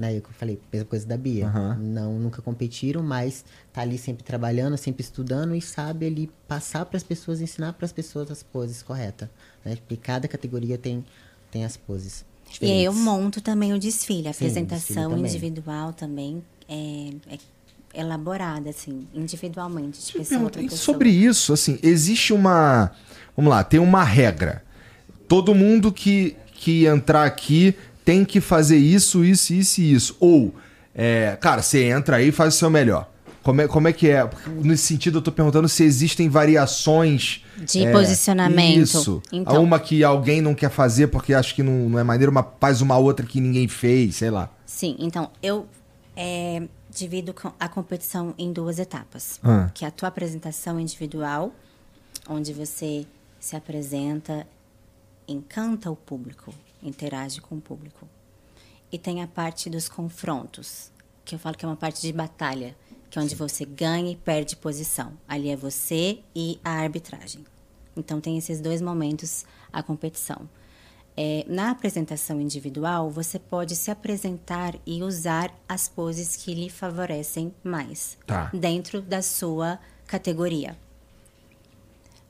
Né, 0.00 0.16
eu 0.16 0.22
falei, 0.32 0.58
mesma 0.72 0.86
coisa 0.88 1.06
da 1.06 1.16
Bia. 1.16 1.46
Aham. 1.46 1.76
Não, 1.80 2.18
nunca 2.18 2.42
competiram, 2.42 3.00
mas 3.02 3.44
tá 3.72 3.82
ali 3.82 3.96
sempre 3.96 4.24
trabalhando, 4.24 4.76
sempre 4.76 5.02
estudando 5.02 5.54
e 5.54 5.60
sabe 5.60 6.06
ali 6.06 6.30
passar 6.48 6.84
para 6.84 6.96
as 6.96 7.04
pessoas, 7.04 7.40
ensinar 7.40 7.74
para 7.74 7.86
as 7.86 7.92
pessoas 7.92 8.28
as 8.30 8.42
poses 8.42 8.82
corretas. 8.82 9.28
Né? 9.64 9.76
Porque 9.76 9.96
cada 9.96 10.26
categoria 10.26 10.76
tem, 10.76 11.04
tem 11.50 11.64
as 11.64 11.76
poses. 11.76 12.24
E 12.60 12.66
aí 12.66 12.84
eu 12.84 12.92
diferentes. 12.92 12.98
monto 13.04 13.40
também 13.40 13.72
o 13.72 13.78
desfile. 13.78 14.26
A 14.28 14.32
Sim, 14.32 14.44
apresentação 14.46 14.94
desfile 14.96 15.08
também. 15.10 15.30
individual 15.30 15.92
também 15.92 16.42
é, 16.68 17.10
é 17.30 17.38
elaborada, 18.00 18.70
assim, 18.70 19.06
individualmente. 19.14 19.98
De 20.00 20.04
Deixa 20.12 20.18
eu 20.18 20.20
pessoa 20.22 20.28
perguntar, 20.40 20.44
outra 20.44 20.62
e 20.62 20.64
pessoa. 20.68 20.80
sobre 20.84 21.08
isso, 21.10 21.52
assim, 21.52 21.78
existe 21.82 22.32
uma. 22.32 22.90
Vamos 23.36 23.50
lá, 23.50 23.62
tem 23.62 23.78
uma 23.78 24.02
regra. 24.02 24.62
Todo 25.28 25.54
mundo 25.54 25.92
que, 25.92 26.36
que 26.52 26.84
entrar 26.86 27.24
aqui 27.24 27.76
tem 28.04 28.24
que 28.24 28.40
fazer 28.40 28.76
isso, 28.76 29.24
isso, 29.24 29.52
isso 29.54 29.80
e 29.80 29.92
isso. 29.92 30.16
Ou, 30.20 30.54
é, 30.94 31.36
cara, 31.40 31.62
você 31.62 31.84
entra 31.84 32.16
aí 32.16 32.28
e 32.28 32.32
faz 32.32 32.54
o 32.54 32.58
seu 32.58 32.70
melhor. 32.70 33.10
Como 33.42 33.60
é, 33.60 33.68
como 33.68 33.86
é 33.86 33.92
que 33.92 34.08
é? 34.08 34.24
Porque 34.26 34.48
Nesse 34.50 34.84
sentido, 34.84 35.18
eu 35.18 35.22
tô 35.22 35.30
perguntando 35.30 35.68
se 35.68 35.84
existem 35.84 36.30
variações. 36.30 37.44
De 37.58 37.84
é, 37.84 37.92
posicionamento. 37.92 38.82
Isso. 38.82 39.22
Então. 39.30 39.62
Uma 39.62 39.78
que 39.78 40.02
alguém 40.02 40.40
não 40.40 40.54
quer 40.54 40.70
fazer 40.70 41.08
porque 41.08 41.34
acha 41.34 41.54
que 41.54 41.62
não, 41.62 41.90
não 41.90 41.98
é 41.98 42.02
maneiro, 42.02 42.32
mas 42.32 42.46
faz 42.58 42.80
uma 42.80 42.96
outra 42.96 43.26
que 43.26 43.40
ninguém 43.40 43.68
fez, 43.68 44.16
sei 44.16 44.30
lá. 44.30 44.50
Sim, 44.64 44.96
então 44.98 45.30
eu 45.42 45.68
é, 46.16 46.62
divido 46.90 47.34
a 47.60 47.68
competição 47.68 48.34
em 48.38 48.50
duas 48.50 48.78
etapas. 48.78 49.38
Ah. 49.42 49.70
Que 49.74 49.84
é 49.84 49.88
a 49.88 49.90
tua 49.90 50.08
apresentação 50.08 50.80
individual, 50.80 51.52
onde 52.28 52.52
você 52.52 53.06
se 53.38 53.54
apresenta, 53.54 54.46
encanta 55.28 55.90
o 55.90 55.96
público, 55.96 56.54
interage 56.84 57.40
com 57.40 57.56
o 57.56 57.60
público. 57.60 58.06
E 58.92 58.98
tem 58.98 59.22
a 59.22 59.26
parte 59.26 59.68
dos 59.68 59.88
confrontos, 59.88 60.92
que 61.24 61.34
eu 61.34 61.38
falo 61.38 61.56
que 61.56 61.64
é 61.64 61.68
uma 61.68 61.76
parte 61.76 62.00
de 62.02 62.12
batalha, 62.12 62.76
que 63.10 63.18
é 63.18 63.22
onde 63.22 63.34
você 63.34 63.64
ganha 63.64 64.12
e 64.12 64.16
perde 64.16 64.54
posição. 64.56 65.12
Ali 65.26 65.48
é 65.48 65.56
você 65.56 66.20
e 66.34 66.60
a 66.64 66.70
arbitragem. 66.70 67.44
Então 67.96 68.20
tem 68.20 68.36
esses 68.36 68.60
dois 68.60 68.80
momentos 68.82 69.44
a 69.72 69.82
competição. 69.82 70.48
É, 71.16 71.44
na 71.48 71.70
apresentação 71.70 72.40
individual, 72.40 73.08
você 73.08 73.38
pode 73.38 73.76
se 73.76 73.88
apresentar 73.90 74.74
e 74.84 75.00
usar 75.02 75.54
as 75.68 75.88
poses 75.88 76.34
que 76.34 76.52
lhe 76.52 76.68
favorecem 76.68 77.54
mais 77.62 78.18
Tá. 78.26 78.50
dentro 78.52 79.00
da 79.00 79.22
sua 79.22 79.78
categoria. 80.08 80.76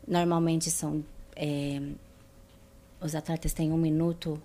Normalmente 0.06 0.70
são 0.70 1.02
é, 1.34 1.80
os 3.04 3.14
atletas 3.14 3.52
têm 3.52 3.70
um 3.70 3.76
minuto, 3.76 4.40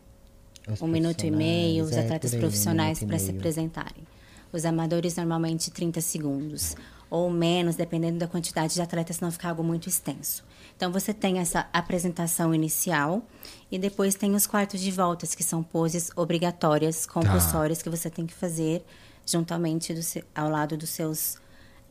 Os 0.67 0.81
um 0.81 0.87
minuto 0.87 1.23
e 1.25 1.31
meio, 1.31 1.83
os 1.85 1.91
é, 1.93 2.01
atletas 2.01 2.33
aí, 2.33 2.37
um 2.37 2.41
profissionais 2.41 3.01
e 3.01 3.05
para 3.05 3.17
se 3.17 3.31
apresentarem. 3.31 4.03
Os 4.51 4.65
amadores 4.65 5.15
normalmente 5.15 5.71
30 5.71 6.01
segundos 6.01 6.75
ou 7.09 7.27
menos, 7.31 7.75
dependendo 7.75 8.19
da 8.19 8.27
quantidade 8.27 8.75
de 8.75 8.81
atletas, 8.81 9.15
se 9.15 9.21
não 9.23 9.31
ficar 9.31 9.49
algo 9.49 9.63
muito 9.63 9.89
extenso. 9.89 10.43
Então 10.77 10.91
você 10.91 11.11
tem 11.11 11.39
essa 11.39 11.67
apresentação 11.73 12.53
inicial 12.53 13.23
e 13.71 13.79
depois 13.79 14.13
tem 14.13 14.35
os 14.35 14.45
quartos 14.45 14.79
de 14.79 14.91
voltas, 14.91 15.33
que 15.33 15.43
são 15.43 15.63
poses 15.63 16.11
obrigatórias, 16.15 17.07
compulsórias 17.07 17.81
que 17.81 17.89
você 17.89 18.09
tem 18.11 18.27
que 18.27 18.33
fazer 18.33 18.85
juntamente 19.25 19.91
do 19.93 20.01
ao 20.35 20.49
lado 20.49 20.77
dos 20.77 20.89
seus 20.91 21.37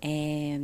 é, 0.01 0.61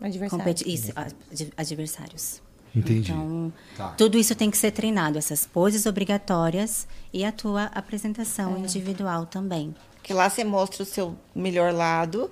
Adversário. 0.00 0.30
competi- 0.44 0.72
isso, 0.72 0.92
ad- 0.96 1.14
adversários. 1.56 2.40
Entendi. 2.76 3.10
Então, 3.10 3.52
Tá. 3.76 3.88
tudo 3.96 4.18
isso 4.18 4.34
tem 4.34 4.50
que 4.50 4.56
ser 4.58 4.70
treinado, 4.70 5.16
essas 5.18 5.46
poses 5.46 5.86
obrigatórias 5.86 6.86
e 7.12 7.24
a 7.24 7.32
tua 7.32 7.64
apresentação 7.74 8.58
individual 8.58 9.26
também. 9.26 9.74
Porque 9.96 10.12
lá 10.12 10.28
você 10.30 10.44
mostra 10.44 10.82
o 10.82 10.86
seu 10.86 11.16
melhor 11.34 11.72
lado 11.72 12.30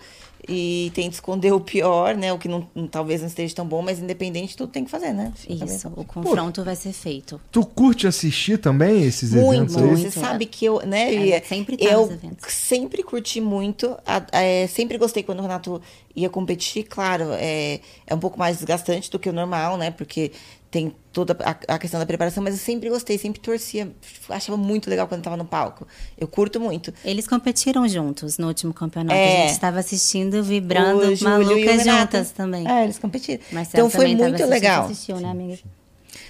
e 0.48 0.90
tenta 0.94 1.14
esconder 1.14 1.52
o 1.52 1.60
pior, 1.60 2.14
né? 2.16 2.32
O 2.32 2.38
que 2.38 2.48
não, 2.48 2.62
talvez 2.90 3.20
não 3.20 3.28
esteja 3.28 3.54
tão 3.54 3.66
bom, 3.66 3.82
mas 3.82 3.98
independente, 3.98 4.56
tudo 4.56 4.70
tem 4.70 4.84
que 4.84 4.90
fazer, 4.90 5.12
né? 5.12 5.32
Isso, 5.48 5.88
o 5.96 6.04
confronto 6.04 6.64
vai 6.64 6.76
ser 6.76 6.92
feito. 6.92 7.40
Tu 7.50 7.64
curte 7.64 8.06
assistir 8.06 8.58
também 8.58 9.04
esses 9.04 9.32
Muito, 9.32 9.54
eventos 9.54 9.76
aí? 9.76 9.82
você 9.82 10.02
Muito. 10.02 10.20
sabe 10.20 10.46
que 10.46 10.64
eu, 10.64 10.80
né, 10.86 11.14
É, 11.14 11.38
e 11.38 11.44
sempre 11.44 11.76
tá 11.76 11.84
eu 11.84 12.18
sempre 12.48 13.02
curti 13.02 13.40
muito, 13.40 13.96
é, 14.32 14.66
sempre 14.66 14.98
gostei 14.98 15.22
quando 15.22 15.38
o 15.40 15.42
Renato 15.42 15.80
ia 16.14 16.28
competir, 16.28 16.84
claro, 16.84 17.28
é, 17.32 17.80
é 18.06 18.14
um 18.14 18.18
pouco 18.18 18.38
mais 18.38 18.56
desgastante 18.58 19.10
do 19.10 19.18
que 19.18 19.28
o 19.28 19.32
normal, 19.32 19.76
né, 19.76 19.90
porque 19.90 20.32
tem 20.74 20.92
toda 21.12 21.36
a, 21.44 21.74
a 21.74 21.78
questão 21.78 22.00
da 22.00 22.04
preparação, 22.04 22.42
mas 22.42 22.54
eu 22.54 22.58
sempre 22.60 22.90
gostei, 22.90 23.16
sempre 23.16 23.38
torcia, 23.40 23.92
achava 24.28 24.56
muito 24.56 24.90
legal 24.90 25.06
quando 25.06 25.22
tava 25.22 25.36
no 25.36 25.44
palco, 25.44 25.86
eu 26.18 26.26
curto 26.26 26.58
muito. 26.58 26.92
Eles 27.04 27.28
competiram 27.28 27.86
juntos 27.86 28.38
no 28.38 28.48
último 28.48 28.74
campeonato. 28.74 29.14
É. 29.16 29.36
A 29.36 29.40
gente 29.42 29.52
estava 29.52 29.78
assistindo, 29.78 30.42
vibrando, 30.42 30.98
O 30.98 31.14
Júlio 31.14 31.58
e 31.58 31.62
o 31.62 31.66
malucas 31.66 31.84
juntas 31.84 32.30
também. 32.32 32.68
É, 32.68 32.82
eles 32.82 32.98
competiram. 32.98 33.40
Marcelo 33.52 33.86
então 33.86 33.88
foi 33.88 34.16
muito 34.16 34.44
legal. 34.46 34.86
Assistiu, 34.86 35.20
né, 35.20 35.30
amiga? 35.30 35.60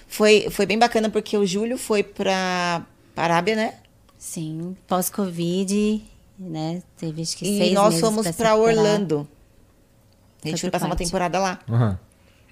Foi, 0.07 0.49
foi 0.51 0.67
bem 0.67 0.79
bacana 0.79 1.09
porque 1.09 1.39
o 1.39 1.47
Júlio 1.47 1.79
foi 1.79 2.03
pra 2.03 2.85
Arábia, 3.17 3.57
né? 3.57 3.75
Sim, 4.19 4.77
pós-Covid, 4.87 6.05
né? 6.39 6.83
Teve 6.99 7.23
acho 7.23 7.35
que 7.39 7.47
E 7.47 7.59
seis 7.59 7.73
nós 7.73 7.95
meses 7.95 8.01
fomos 8.01 8.25
pra 8.25 8.33
se 8.33 8.37
pra 8.37 8.51
recuperar. 8.53 8.77
Orlando. 8.79 9.27
A 10.45 10.49
gente 10.49 10.61
Foi 10.61 10.69
foi 10.69 10.71
passar 10.71 10.85
uma 10.85 10.91
quarto. 10.97 11.07
temporada 11.07 11.39
lá. 11.39 11.59
Aham. 11.67 11.99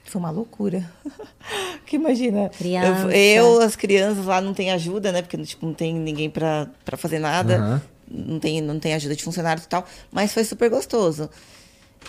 Foi 0.05 0.18
uma 0.18 0.30
loucura. 0.30 0.90
que 1.86 1.96
imagina. 1.96 2.48
Criança. 2.50 3.07
Eu, 3.16 3.57
eu, 3.57 3.61
as 3.62 3.76
crianças 3.76 4.26
lá 4.26 4.40
não 4.40 4.53
tem 4.53 4.70
ajuda, 4.70 5.11
né? 5.12 5.22
Porque 5.22 5.36
tipo, 5.38 5.64
não 5.64 5.72
tem 5.74 5.94
ninguém 5.94 6.28
pra, 6.28 6.68
pra 6.84 6.96
fazer 6.96 7.18
nada. 7.18 7.57
Aham. 7.57 7.82
Não, 8.14 8.38
tem, 8.38 8.61
não 8.61 8.78
tem 8.78 8.92
ajuda 8.94 9.16
de 9.16 9.22
funcionários 9.24 9.64
e 9.64 9.68
tal. 9.68 9.86
Mas 10.11 10.34
foi 10.34 10.44
super 10.44 10.68
gostoso. 10.68 11.30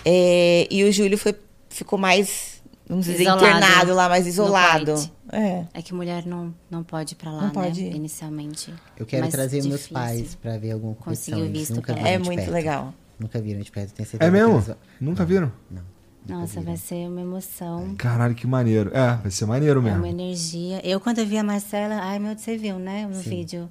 É, 0.03 0.67
e 0.69 0.83
o 0.83 0.91
Júlio 0.91 1.17
foi, 1.17 1.33
ficou 1.69 1.97
mais, 1.97 2.61
vamos 2.89 3.05
dizer, 3.05 3.21
Isolado 3.21 3.45
internado 3.45 3.93
lá, 3.93 4.09
mais 4.09 4.27
isolado. 4.27 4.95
É. 5.31 5.65
É 5.73 5.81
que 5.81 5.93
mulher 5.93 6.25
não, 6.25 6.53
não 6.69 6.83
pode 6.83 7.13
ir 7.13 7.15
pra 7.15 7.31
lá, 7.31 7.41
Não 7.41 7.47
né? 7.47 7.53
pode 7.53 7.81
ir. 7.81 7.95
Inicialmente. 7.95 8.73
Eu 8.97 9.05
quero 9.05 9.21
Mais 9.21 9.33
trazer 9.33 9.57
meus 9.61 9.73
difícil. 9.81 9.93
pais 9.93 10.35
pra 10.35 10.57
ver 10.57 10.71
alguma 10.71 10.93
competição. 10.95 11.35
Conseguiu 11.35 11.53
visto 11.59 11.75
nunca 11.75 11.93
É 11.93 12.17
muito 12.17 12.39
perto. 12.39 12.51
legal. 12.51 12.93
Nunca 13.17 13.39
viram 13.39 13.61
de 13.61 13.71
perto, 13.71 13.93
tenho 13.93 14.09
certeza. 14.09 14.27
É 14.29 14.31
mesmo? 14.31 14.75
Nunca 14.99 15.23
viram? 15.23 15.51
Não. 15.71 15.92
Nossa, 16.27 16.61
vai 16.61 16.77
ser 16.77 17.07
uma 17.07 17.21
emoção. 17.21 17.95
Caralho, 17.97 18.33
que 18.33 18.47
maneiro. 18.47 18.89
É, 18.93 19.17
vai 19.17 19.29
ser 19.31 19.45
maneiro 19.45 19.79
É 19.81 19.83
mesmo. 19.83 19.97
uma 19.99 20.07
energia. 20.09 20.79
Eu, 20.83 20.99
quando 20.99 21.19
eu 21.19 21.25
vi 21.25 21.37
a 21.37 21.43
Marcela, 21.43 21.95
ai 22.01 22.17
meu 22.19 22.29
Deus, 22.33 22.41
você 22.41 22.57
viu, 22.57 22.79
né? 22.79 23.05
No 23.05 23.19
vídeo. 23.19 23.69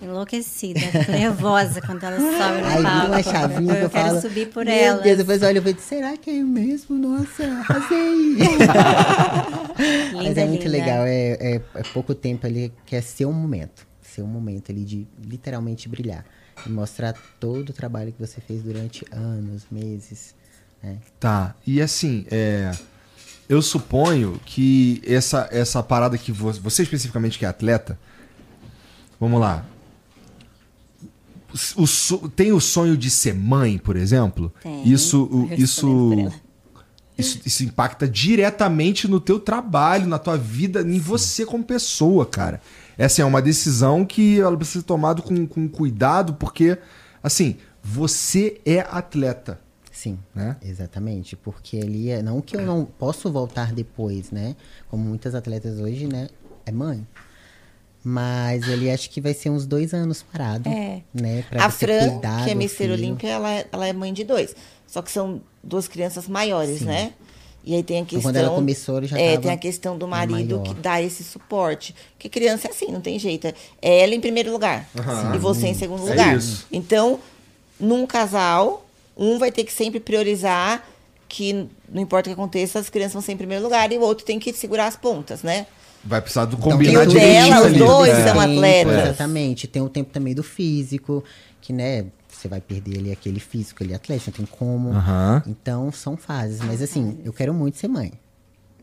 Enlouquecida, 0.00 0.78
fico 0.78 1.10
nervosa 1.10 1.80
quando 1.80 2.04
ela 2.04 2.18
sobe 2.18 2.60
no 2.60 2.66
Aí 2.66 2.82
palco. 2.82 3.00
vira 3.00 3.06
uma 3.08 3.22
chavinha 3.22 3.76
que 3.76 3.82
eu, 3.84 3.88
quero 3.90 4.08
falo. 4.08 4.20
subir 4.20 4.50
por 4.50 4.66
ela. 4.66 5.00
Deus, 5.00 5.16
depois 5.16 5.40
eu 5.40 5.48
olho 5.48 5.56
e 5.56 5.60
falo, 5.62 5.76
será 5.80 6.16
que 6.18 6.28
é 6.28 6.34
eu 6.42 6.46
mesmo? 6.46 6.98
Nossa, 6.98 7.42
arrasei. 7.44 8.36
Mas 10.14 10.36
é 10.36 10.44
muito 10.44 10.64
linda. 10.64 10.70
legal, 10.78 11.06
é, 11.06 11.30
é, 11.40 11.54
é 11.76 11.82
pouco 11.94 12.14
tempo 12.14 12.46
ali, 12.46 12.70
que 12.84 12.94
é 12.94 13.00
seu 13.00 13.32
momento. 13.32 13.86
Seu 14.02 14.26
momento 14.26 14.70
ali 14.70 14.84
de 14.84 15.06
literalmente 15.18 15.88
brilhar. 15.88 16.26
E 16.66 16.68
mostrar 16.70 17.14
todo 17.40 17.70
o 17.70 17.72
trabalho 17.72 18.12
que 18.12 18.20
você 18.20 18.38
fez 18.38 18.62
durante 18.62 19.02
anos, 19.10 19.66
meses. 19.70 20.34
Tá. 21.20 21.54
E 21.66 21.80
assim, 21.80 22.26
é, 22.30 22.70
eu 23.48 23.60
suponho 23.62 24.40
que 24.44 25.00
essa, 25.06 25.48
essa 25.50 25.82
parada 25.82 26.16
que 26.18 26.30
vo- 26.32 26.52
você 26.52 26.82
especificamente 26.82 27.38
que 27.38 27.44
é 27.44 27.48
atleta, 27.48 27.98
vamos 29.20 29.40
lá. 29.40 29.64
o 31.76 31.86
so- 31.86 32.28
tem 32.28 32.52
o 32.52 32.60
sonho 32.60 32.96
de 32.96 33.10
ser 33.10 33.34
mãe, 33.34 33.78
por 33.78 33.96
exemplo? 33.96 34.52
Tem. 34.62 34.86
Isso, 34.86 35.24
o- 35.24 35.48
isso, 35.62 35.86
isso, 37.16 37.40
isso 37.46 37.64
impacta 37.64 38.06
diretamente 38.06 39.08
no 39.08 39.18
teu 39.20 39.38
trabalho, 39.40 40.06
na 40.06 40.18
tua 40.18 40.36
vida, 40.36 40.82
em 40.82 40.98
você 40.98 41.46
como 41.46 41.64
pessoa, 41.64 42.26
cara. 42.26 42.60
Essa 42.98 43.22
é 43.22 43.24
uma 43.24 43.40
decisão 43.40 44.04
que 44.04 44.38
ela 44.38 44.56
precisa 44.56 44.80
ser 44.80 44.86
tomada 44.86 45.22
com, 45.22 45.46
com 45.46 45.66
cuidado, 45.68 46.34
porque, 46.34 46.76
assim, 47.22 47.56
você 47.82 48.60
é 48.66 48.80
atleta. 48.80 49.60
Sim, 49.96 50.18
Né? 50.34 50.56
exatamente. 50.62 51.34
Porque 51.36 51.78
ali 51.78 52.10
é. 52.10 52.20
Não 52.22 52.42
que 52.42 52.54
eu 52.54 52.60
não 52.60 52.84
posso 52.84 53.32
voltar 53.32 53.72
depois, 53.72 54.30
né? 54.30 54.54
Como 54.90 55.02
muitas 55.02 55.34
atletas 55.34 55.78
hoje, 55.80 56.06
né? 56.06 56.28
É 56.66 56.70
mãe. 56.70 57.06
Mas 58.04 58.68
ele 58.68 58.90
acho 58.90 59.08
que 59.10 59.20
vai 59.22 59.32
ser 59.32 59.48
uns 59.50 59.66
dois 59.66 59.94
anos 59.94 60.22
parado. 60.22 60.68
É. 60.68 61.00
Né? 61.14 61.42
Pra 61.48 61.64
a 61.64 61.70
Fran, 61.70 62.20
que 62.44 62.50
é 62.50 62.54
Mister 62.54 62.86
filho. 62.88 62.92
Olímpia, 62.92 63.28
ela, 63.30 63.50
é- 63.50 63.66
ela 63.72 63.86
é 63.86 63.92
mãe 63.94 64.12
de 64.12 64.22
dois. 64.22 64.54
Só 64.86 65.00
que 65.02 65.10
são 65.10 65.40
duas 65.64 65.88
crianças 65.88 66.28
maiores, 66.28 66.82
né? 66.82 67.12
E 67.64 67.74
aí 67.74 67.82
tem 67.82 67.96
a 67.96 68.00
Então, 68.00 68.10
questão. 68.10 68.22
quando 68.30 68.36
ela 68.36 68.54
começou, 68.54 68.98
ele 68.98 69.06
já 69.08 69.18
É, 69.18 69.30
tava 69.30 69.42
tem 69.42 69.50
a 69.50 69.56
questão 69.56 69.98
do 69.98 70.06
marido 70.06 70.58
maior. 70.60 70.62
que 70.62 70.74
dá 70.74 71.02
esse 71.02 71.24
suporte. 71.24 71.96
Porque 72.12 72.28
criança 72.28 72.68
é 72.68 72.70
assim, 72.70 72.92
não 72.92 73.00
tem 73.00 73.18
jeito. 73.18 73.48
É 73.82 74.02
ela 74.02 74.14
em 74.14 74.20
primeiro 74.20 74.52
lugar. 74.52 74.88
E 75.34 75.38
você 75.38 75.66
em 75.68 75.74
segundo 75.74 76.06
É 76.06 76.10
lugar. 76.10 76.36
isso. 76.36 76.64
Então, 76.70 77.18
num 77.80 78.06
casal, 78.06 78.85
um 79.16 79.38
vai 79.38 79.50
ter 79.50 79.64
que 79.64 79.72
sempre 79.72 79.98
priorizar 80.00 80.84
que 81.28 81.52
não 81.88 82.00
importa 82.02 82.28
o 82.30 82.34
que 82.34 82.40
aconteça, 82.40 82.78
as 82.78 82.88
crianças 82.88 83.14
vão 83.14 83.22
ser 83.22 83.32
em 83.32 83.36
primeiro 83.36 83.64
lugar 83.64 83.90
e 83.92 83.98
o 83.98 84.00
outro 84.02 84.24
tem 84.24 84.38
que 84.38 84.52
segurar 84.52 84.86
as 84.86 84.96
pontas, 84.96 85.42
né? 85.42 85.66
Vai 86.04 86.20
precisar 86.20 86.44
do 86.44 86.56
Então, 86.56 86.70
combinar 86.70 87.00
tem 87.00 87.08
o 87.08 87.10
direitinho 87.10 87.44
dela, 87.48 87.60
os 87.60 87.66
ali. 87.66 87.78
dois 87.78 88.10
É. 88.18 88.24
são 88.28 88.38
atletas. 88.40 89.02
Exatamente. 89.08 89.66
Tem 89.66 89.82
o 89.82 89.88
tempo 89.88 90.10
também 90.12 90.34
do 90.34 90.42
físico, 90.44 91.24
que, 91.60 91.72
né, 91.72 92.06
você 92.28 92.46
vai 92.46 92.60
perder 92.60 92.98
ali 92.98 93.10
aquele 93.10 93.40
físico, 93.40 93.82
ele 93.82 93.92
atleta, 93.92 94.24
não 94.28 94.32
tem 94.34 94.46
como. 94.46 94.92
Então, 95.46 95.90
são 95.90 96.16
fases. 96.16 96.60
Mas 96.60 96.80
assim, 96.80 97.18
eu 97.24 97.32
quero 97.32 97.52
muito 97.52 97.76
ser 97.76 97.88
mãe. 97.88 98.12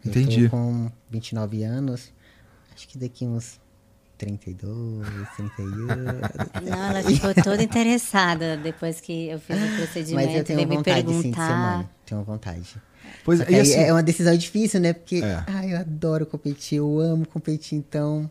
Eu 0.03 0.09
Entendi. 0.11 0.43
tô 0.45 0.49
com 0.49 0.91
29 1.09 1.63
anos, 1.63 2.11
acho 2.75 2.85
que 2.89 2.97
daqui 2.97 3.25
uns 3.25 3.57
32, 4.25 5.07
31. 5.37 5.85
Não, 6.69 6.83
ela 6.89 7.03
ficou 7.03 7.33
toda 7.43 7.61
interessada 7.63 8.57
depois 8.57 8.99
que 9.01 9.27
eu 9.29 9.39
fiz 9.39 9.57
o 9.57 9.75
procedimento. 9.77 10.27
Mas 10.29 10.37
eu 10.37 10.43
tenho 10.43 10.67
vontade, 10.67 10.99
sim, 11.01 11.05
de 11.07 11.13
ser 11.15 11.21
perguntar. 11.21 11.77
mãe. 11.77 11.89
Tenho 12.05 12.23
vontade. 12.23 12.75
Pois 13.25 13.39
é, 13.41 13.59
assim, 13.61 13.73
é 13.75 13.91
uma 13.93 14.03
decisão 14.03 14.35
difícil, 14.35 14.79
né? 14.79 14.93
Porque, 14.93 15.17
É. 15.23 15.43
ai, 15.47 15.73
eu 15.73 15.77
adoro 15.79 16.25
competir, 16.25 16.77
eu 16.77 16.99
amo 16.99 17.25
competir, 17.27 17.77
então... 17.77 18.29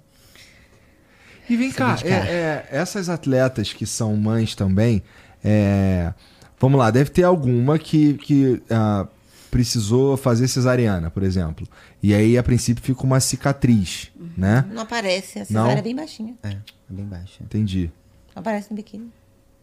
E 1.48 1.56
vem 1.56 1.70
cá, 1.72 1.98
é- 2.04 2.08
é, 2.10 2.68
essas 2.70 3.08
atletas 3.08 3.72
que 3.72 3.84
são 3.84 4.16
mães 4.16 4.54
também, 4.54 5.02
é, 5.44 6.12
vamos 6.58 6.78
lá, 6.78 6.90
deve 6.90 7.10
ter 7.10 7.24
alguma 7.24 7.78
que, 7.78 8.14
que 8.14 8.62
ah, 8.70 9.06
precisou 9.52 10.16
fazer 10.16 10.48
cesariana, 10.48 11.10
por 11.10 11.22
exemplo. 11.22 11.68
E 12.02 12.14
aí, 12.14 12.38
a 12.38 12.42
princípio, 12.42 12.82
fica 12.82 13.02
uma 13.04 13.20
cicatriz, 13.20 14.10
né? 14.34 14.64
Não 14.72 14.80
aparece. 14.82 15.38
A 15.38 15.40
Não? 15.42 15.46
cesárea 15.46 15.78
é 15.78 15.82
bem 15.82 15.94
baixinha. 15.94 16.34
É, 16.42 16.48
é 16.52 16.58
bem 16.88 17.04
baixo. 17.04 17.34
Entendi. 17.42 17.92
Não 18.34 18.40
aparece 18.40 18.70
no 18.70 18.76
biquíni. 18.76 19.12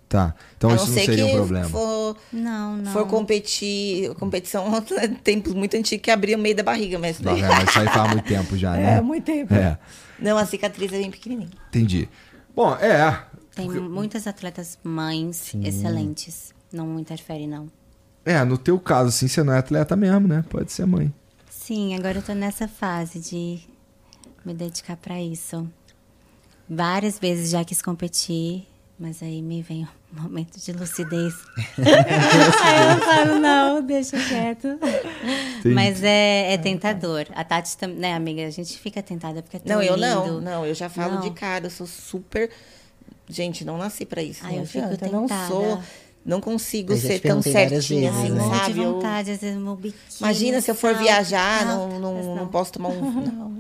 Tá. 0.08 0.36
Então 0.58 0.74
isso 0.76 0.86
não 0.86 0.92
não 0.92 1.00
ser 1.00 1.06
seria 1.06 1.26
que 1.26 1.32
um 1.32 1.36
problema. 1.36 1.70
For, 1.70 2.18
Não, 2.32 2.78
não. 2.78 2.94
for 2.94 3.08
competir, 3.08 4.14
competição 4.16 4.66
é 4.98 5.08
tempos 5.08 5.54
muito 5.54 5.76
antigos 5.76 6.04
que 6.04 6.12
abria 6.12 6.36
o 6.38 6.40
meio 6.40 6.56
da 6.56 6.64
barriga, 6.64 6.98
mas 7.00 7.20
Não, 7.20 7.36
é, 7.36 7.48
mas 7.48 7.70
isso 7.70 7.80
aí 7.80 7.88
faz 7.88 8.12
muito 8.12 8.26
tempo 8.28 8.58
já, 8.58 8.74
né? 8.78 8.98
É, 8.98 9.02
muito 9.02 9.24
tempo. 9.26 9.54
É, 9.54 9.78
Não, 10.20 10.38
a 10.38 10.46
cicatriz 10.46 10.94
é 10.94 10.98
bem 11.00 11.10
pequenininha. 11.12 11.50
entendi. 11.70 12.08
Bom, 12.56 12.74
é. 12.76 13.24
Tem 13.56 13.68
muitas 13.70 14.26
atletas 14.28 14.78
mães 14.84 15.54
excelentes. 15.64 16.54
Não 16.72 17.00
interfere, 17.00 17.46
não. 17.48 17.68
É, 18.26 18.44
no 18.44 18.58
teu 18.58 18.80
caso, 18.80 19.10
assim, 19.10 19.28
você 19.28 19.42
não 19.44 19.54
é 19.54 19.58
atleta 19.60 19.96
mesmo, 19.96 20.28
né? 20.28 20.44
Pode 20.50 20.72
ser 20.72 20.86
mãe. 20.86 21.14
Sim, 21.50 21.96
agora 21.96 22.18
eu 22.20 22.22
tô 22.22 22.34
nessa 22.34 22.68
fase 22.68 23.20
de 23.20 23.60
me 24.46 24.54
dedicar 24.54 24.98
pra 24.98 25.20
isso. 25.22 25.68
Várias 26.70 27.18
vezes 27.18 27.50
já 27.50 27.64
quis 27.64 27.82
competir, 27.82 28.68
mas 29.00 29.24
aí 29.24 29.42
me 29.42 29.62
vem 29.62 29.88
um 30.16 30.22
momento 30.22 30.60
de 30.60 30.72
lucidez. 30.72 31.34
aí 31.78 32.96
eu 32.96 33.02
falo, 33.02 33.40
não, 33.40 33.82
deixa 33.82 34.18
quieto. 34.28 34.78
Mas 35.74 36.04
é, 36.04 36.54
é 36.54 36.58
tentador. 36.58 37.26
A 37.36 37.44
Tati 37.44 37.78
também, 37.78 37.98
né, 37.98 38.14
amiga? 38.14 38.46
A 38.46 38.50
gente 38.52 38.78
fica 38.78 39.02
tentada 39.02 39.42
porque 39.42 39.58
é 39.58 39.60
tão 39.60 39.78
Não, 39.78 39.84
eu 39.84 39.96
lindo. 39.96 40.08
não. 40.08 40.42
Não, 40.42 40.66
eu 40.66 40.74
já 40.76 40.90
falo 40.90 41.16
Não. 41.16 41.22
de 41.22 41.32
cara, 41.32 41.66
eu 41.66 41.72
sou 41.72 41.88
super. 41.88 42.50
Gente, 43.28 43.64
não 43.64 43.78
nasci 43.78 44.06
pra 44.06 44.22
isso. 44.24 44.42
Ai, 44.44 44.54
não 44.54 44.60
eu 44.62 44.66
fico 44.66 44.84
adianta, 44.86 45.06
eu 45.08 45.12
não 45.12 45.22
tentada. 45.28 45.48
sou. 45.48 45.80
Não 46.26 46.40
consigo 46.42 46.96
ser 46.96 47.20
tão 47.20 47.42
certinha 47.42 47.70
vezes, 48.12 48.26
assim, 48.26 48.32
né? 48.32 48.58
sabe? 48.60 48.80
Eu- 48.80 48.94
vontade, 48.94 49.32
às 49.32 49.40
vezes 49.40 49.58
meu 49.58 49.76
biquíni. 49.76 49.96
Imagina 50.20 50.62
se 50.62 50.70
eu 50.70 50.76
for 50.76 50.94
viajar, 50.94 51.66
não, 51.66 52.00
não, 52.00 52.36
não 52.36 52.48
posso 52.48 52.72
tomar 52.74 52.90
um. 52.90 53.00
Não. 53.12 53.60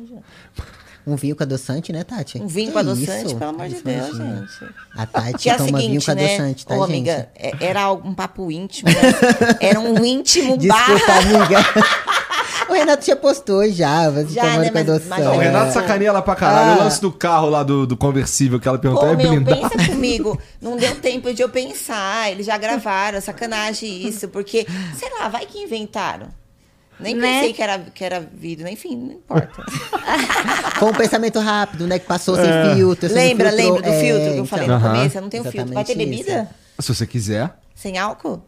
Um 1.08 1.16
vinho 1.16 1.36
com 1.36 1.42
adoçante, 1.42 1.92
né, 1.92 2.04
Tati? 2.04 2.40
Um 2.40 2.46
vinho 2.46 2.68
Que 2.68 2.74
com 2.74 2.80
adoçante, 2.80 3.26
isso? 3.28 3.36
pelo 3.38 3.50
amor 3.50 3.68
de 3.70 3.82
Deus, 3.82 4.10
imagina. 4.10 4.48
gente. 4.60 4.74
A 4.96 5.06
Tati 5.08 5.38
Que 5.44 5.50
é 5.50 5.56
toma 5.56 5.80
vinho 5.80 6.02
seguinte, 6.02 6.06
com 6.06 6.12
né? 6.14 6.26
adoçante, 6.36 6.66
tá, 6.68 6.76
Ô, 6.76 6.78
gente? 6.86 6.90
amiga, 6.90 7.30
é- 7.36 7.52
era 7.62 7.92
um 7.92 8.14
papo 8.14 8.52
íntimo, 8.52 8.90
mas 8.94 9.58
era 9.62 9.80
um 9.80 10.06
íntimo 10.06 10.56
Desculpa, 10.60 11.08
barra. 11.08 11.18
amiga. 11.20 11.58
o 12.70 12.74
Renato 12.74 13.06
já 13.06 13.16
postou 13.16 13.68
já, 13.70 14.10
você 14.10 14.30
Já, 14.34 14.42
tomando 14.44 14.60
né, 14.62 14.68
com 14.68 14.74
mas- 14.74 14.90
adoção. 14.90 15.10
mas- 15.10 15.26
Não, 15.26 15.38
o 15.38 15.42
É. 15.42 15.46
Renato 15.46 15.74
sacaneia 15.74 16.10
ela 16.10 16.22
pra 16.22 16.36
caralho. 16.36 16.72
Ah. 16.72 16.76
O 16.82 16.84
lance 16.86 17.02
do 17.02 17.12
carro 17.12 17.50
lá 17.50 17.64
do, 17.64 17.86
do 17.88 17.98
conversível 17.98 18.60
que 18.60 18.68
ela 18.68 18.78
perguntou 18.78 19.08
Pô, 19.08 19.14
é 19.14 19.18
meu, 19.18 19.30
blindado. 19.32 19.70
pensa 19.70 19.86
comigo. 19.92 20.40
Não 20.62 20.78
deu 20.78 20.96
tempo 20.96 21.34
de 21.34 21.42
eu 21.42 21.50
pensar. 21.50 22.32
Eles 22.32 22.46
já 22.46 22.58
gravaram, 22.58 23.20
sacanagem 23.22 24.08
isso. 24.08 24.28
Porque, 24.28 24.66
sei 24.98 25.10
lá, 25.20 25.28
vai 25.30 25.46
que 25.46 25.60
inventaram. 25.60 26.28
Nem 27.00 27.16
Né? 27.16 27.36
pensei 27.40 27.54
que 27.54 27.62
era, 27.62 27.80
que 27.80 28.04
era 28.04 28.20
vidro, 28.20 28.66
né? 28.66 28.72
enfim, 28.74 28.94
não 28.98 29.14
importa. 29.14 29.64
Foi 30.78 30.90
um 30.90 30.94
pensamento 30.94 31.40
rápido, 31.40 31.88
né? 31.88 31.98
Que 31.98 32.06
passou 32.06 32.36
sem 32.36 32.76
filtro. 32.76 33.08
não 33.08 33.16
lembra, 33.16 33.50
filtrou. 33.52 33.74
lembra 33.74 33.90
do 33.90 33.96
É, 33.96 34.00
filtro 34.02 34.22
que 34.24 34.28
eu 34.28 34.34
então. 34.34 34.46
falei 34.46 34.68
no 34.68 34.74
Aham. 34.74 34.94
começo? 34.96 35.18
Eu 35.18 35.22
não 35.22 35.30
tenho 35.30 35.44
filtro. 35.46 35.74
Vai 35.74 35.84
ter 35.86 35.96
bebida? 35.96 36.50
Se 36.78 36.94
você 36.94 37.08
quiser. 37.08 37.52
Sem 37.74 37.98
álcool? 37.98 38.42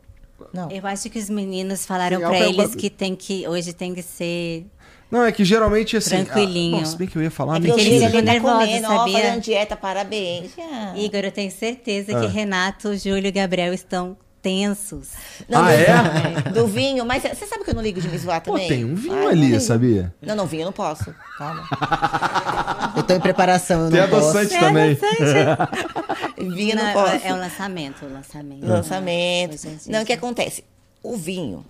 Não. 0.54 0.70
Eu 0.72 0.86
acho 0.88 1.10
que 1.10 1.20
os 1.20 1.30
meninos 1.30 1.86
falaram 1.86 2.32
é 2.34 2.39
eles 2.50 2.58
uma- 2.68 2.76
que 2.78 2.89
tem 2.89 3.16
que 3.16 3.48
hoje 3.48 3.74
tem 3.74 3.94
que 3.94 4.02
ser 4.02 4.66
Não, 5.10 5.24
é 5.26 5.32
que 5.32 5.44
geralmente 5.44 5.98
assim. 5.98 6.24
Tranquilinho. 6.24 6.78
Ah, 6.78 6.80
bom, 6.80 6.86
se 6.86 6.98
bem 6.98 7.08
que 7.08 7.18
eu 7.18 7.22
ia 7.24 7.32
falar 7.32 7.58
É 7.58 7.62
que 7.62 7.68
eu 7.68 7.74
eles 7.78 7.86
mentira. 7.86 8.06
ficam 8.08 8.20
ele 8.22 8.32
nervosos, 8.32 8.66
comendo, 8.66 8.88
ó, 8.88 8.98
sabia? 8.98 9.20
fazendo 9.20 9.42
dieta, 9.42 9.76
parabéns. 9.76 10.52
Ah. 10.60 10.94
Igor, 10.98 11.20
eu 11.26 11.32
tenho 11.32 11.52
certeza 11.52 12.18
Ah. 12.18 12.22
que 12.22 12.28
Renato, 12.28 12.96
Júlio 12.98 13.28
e 13.28 13.32
Gabriel 13.32 13.74
estão 13.74 14.16
tensos. 14.42 15.10
Não, 15.48 15.60
Ah, 15.64 15.68
do, 15.70 15.74
é? 15.74 16.42
Do 16.54 16.68
vinho, 16.68 17.06
mas 17.06 17.24
você 17.24 17.46
sabe 17.46 17.64
que 17.64 17.70
eu 17.70 17.76
não 17.76 17.82
ligo 17.82 18.02
de 18.02 18.08
me 18.08 18.18
zoar 18.18 18.42
Pô, 18.42 18.54
também? 18.54 18.68
tem 18.70 18.86
um 18.86 18.96
vinho 18.96 19.16
Ah, 19.18 19.22
não 19.24 19.30
ali, 19.30 19.52
ligo. 19.52 19.60
sabia? 19.62 20.14
Não, 20.22 20.36
não, 20.36 20.46
vinho 20.46 20.62
eu 20.62 20.66
não 20.66 20.74
posso. 20.74 21.16
Calma. 21.38 21.64
Eu 22.96 23.04
tô 23.04 23.14
em 23.14 23.22
preparação, 23.22 23.86
eu 23.86 23.92
Tem 23.92 24.02
não 24.02 24.10
posso. 24.10 24.38
adoçante 24.38 24.60
também. 24.60 24.96
Vinho 26.38 26.72
eu 26.72 26.76
não 26.76 26.86
Não, 26.86 26.94
posso. 26.94 27.26
É 27.26 27.34
o 27.34 27.38
lançamento, 27.38 28.06
o 28.06 28.10
lançamento. 28.10 28.66
lançamento. 28.66 29.54
É 29.54 29.58
dia 29.58 29.80
Não, 29.88 30.02
o 30.04 30.06
que 30.06 30.14
acontece? 30.14 30.64
O 31.02 31.16
vinho, 31.16 31.66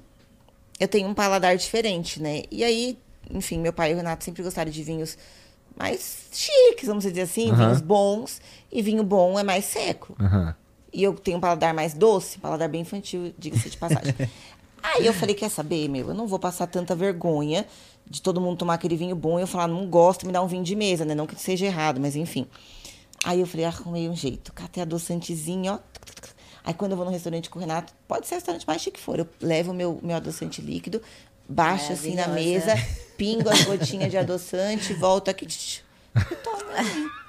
eu 0.79 0.87
tenho 0.87 1.07
um 1.07 1.13
paladar 1.13 1.55
diferente, 1.55 2.21
né? 2.21 2.43
E 2.49 2.63
aí, 2.63 2.97
enfim, 3.29 3.59
meu 3.59 3.71
pai 3.71 3.91
e 3.91 3.93
o 3.93 3.97
Renato 3.97 4.23
sempre 4.23 4.41
gostaram 4.43 4.71
de 4.71 4.83
vinhos 4.83 5.17
mais 5.77 6.23
chiques, 6.31 6.87
vamos 6.87 7.03
dizer 7.03 7.21
assim, 7.21 7.49
Aham. 7.51 7.65
vinhos 7.67 7.81
bons. 7.81 8.41
E 8.71 8.81
vinho 8.81 9.03
bom 9.03 9.37
é 9.39 9.43
mais 9.43 9.65
seco. 9.65 10.15
Aham. 10.19 10.55
E 10.93 11.03
eu 11.03 11.13
tenho 11.13 11.37
um 11.37 11.41
paladar 11.41 11.73
mais 11.73 11.93
doce, 11.93 12.37
paladar 12.37 12.67
bem 12.67 12.81
infantil, 12.81 13.33
diga-se 13.37 13.69
de 13.69 13.77
passagem. 13.77 14.13
Aí 14.83 15.05
eu 15.05 15.13
falei, 15.13 15.35
quer 15.35 15.49
saber, 15.49 15.87
meu, 15.87 16.09
eu 16.09 16.13
não 16.13 16.27
vou 16.27 16.39
passar 16.39 16.67
tanta 16.67 16.95
vergonha 16.95 17.65
de 18.05 18.21
todo 18.21 18.41
mundo 18.41 18.57
tomar 18.57 18.73
aquele 18.73 18.95
vinho 18.95 19.15
bom 19.15 19.37
e 19.37 19.43
eu 19.43 19.47
falar, 19.47 19.67
não 19.67 19.85
gosto, 19.85 20.25
me 20.25 20.33
dá 20.33 20.41
um 20.41 20.47
vinho 20.47 20.63
de 20.63 20.75
mesa, 20.75 21.05
né? 21.05 21.13
Não 21.13 21.27
que 21.27 21.39
seja 21.39 21.65
errado, 21.65 21.99
mas 21.99 22.15
enfim. 22.15 22.47
Aí 23.23 23.39
eu 23.39 23.45
falei, 23.45 23.65
arrumei 23.65 24.09
um 24.09 24.15
jeito, 24.15 24.51
catei 24.51 24.81
adoçantezinho, 24.81 25.73
ó. 25.73 25.79
Aí 26.63 26.73
quando 26.73 26.91
eu 26.91 26.97
vou 26.97 27.05
no 27.05 27.11
restaurante 27.11 27.49
com 27.49 27.57
o 27.57 27.61
Renato, 27.61 27.93
pode 28.07 28.27
ser 28.27 28.35
o 28.35 28.37
restaurante 28.37 28.67
mais 28.67 28.81
chique 28.81 28.97
que 28.97 29.03
for, 29.03 29.19
eu 29.19 29.27
levo 29.39 29.71
o 29.71 29.73
meu, 29.73 29.99
meu 30.01 30.15
adoçante 30.15 30.61
líquido, 30.61 31.01
baixo 31.47 31.93
assim 31.93 32.15
na 32.15 32.27
mesa, 32.27 32.73
pingo 33.17 33.49
as 33.49 33.63
gotinhas 33.63 34.09
de 34.09 34.17
adoçante, 34.17 34.93
volto 34.93 35.29
aqui, 35.29 35.45
e 35.45 36.35
tomo. 36.35 37.11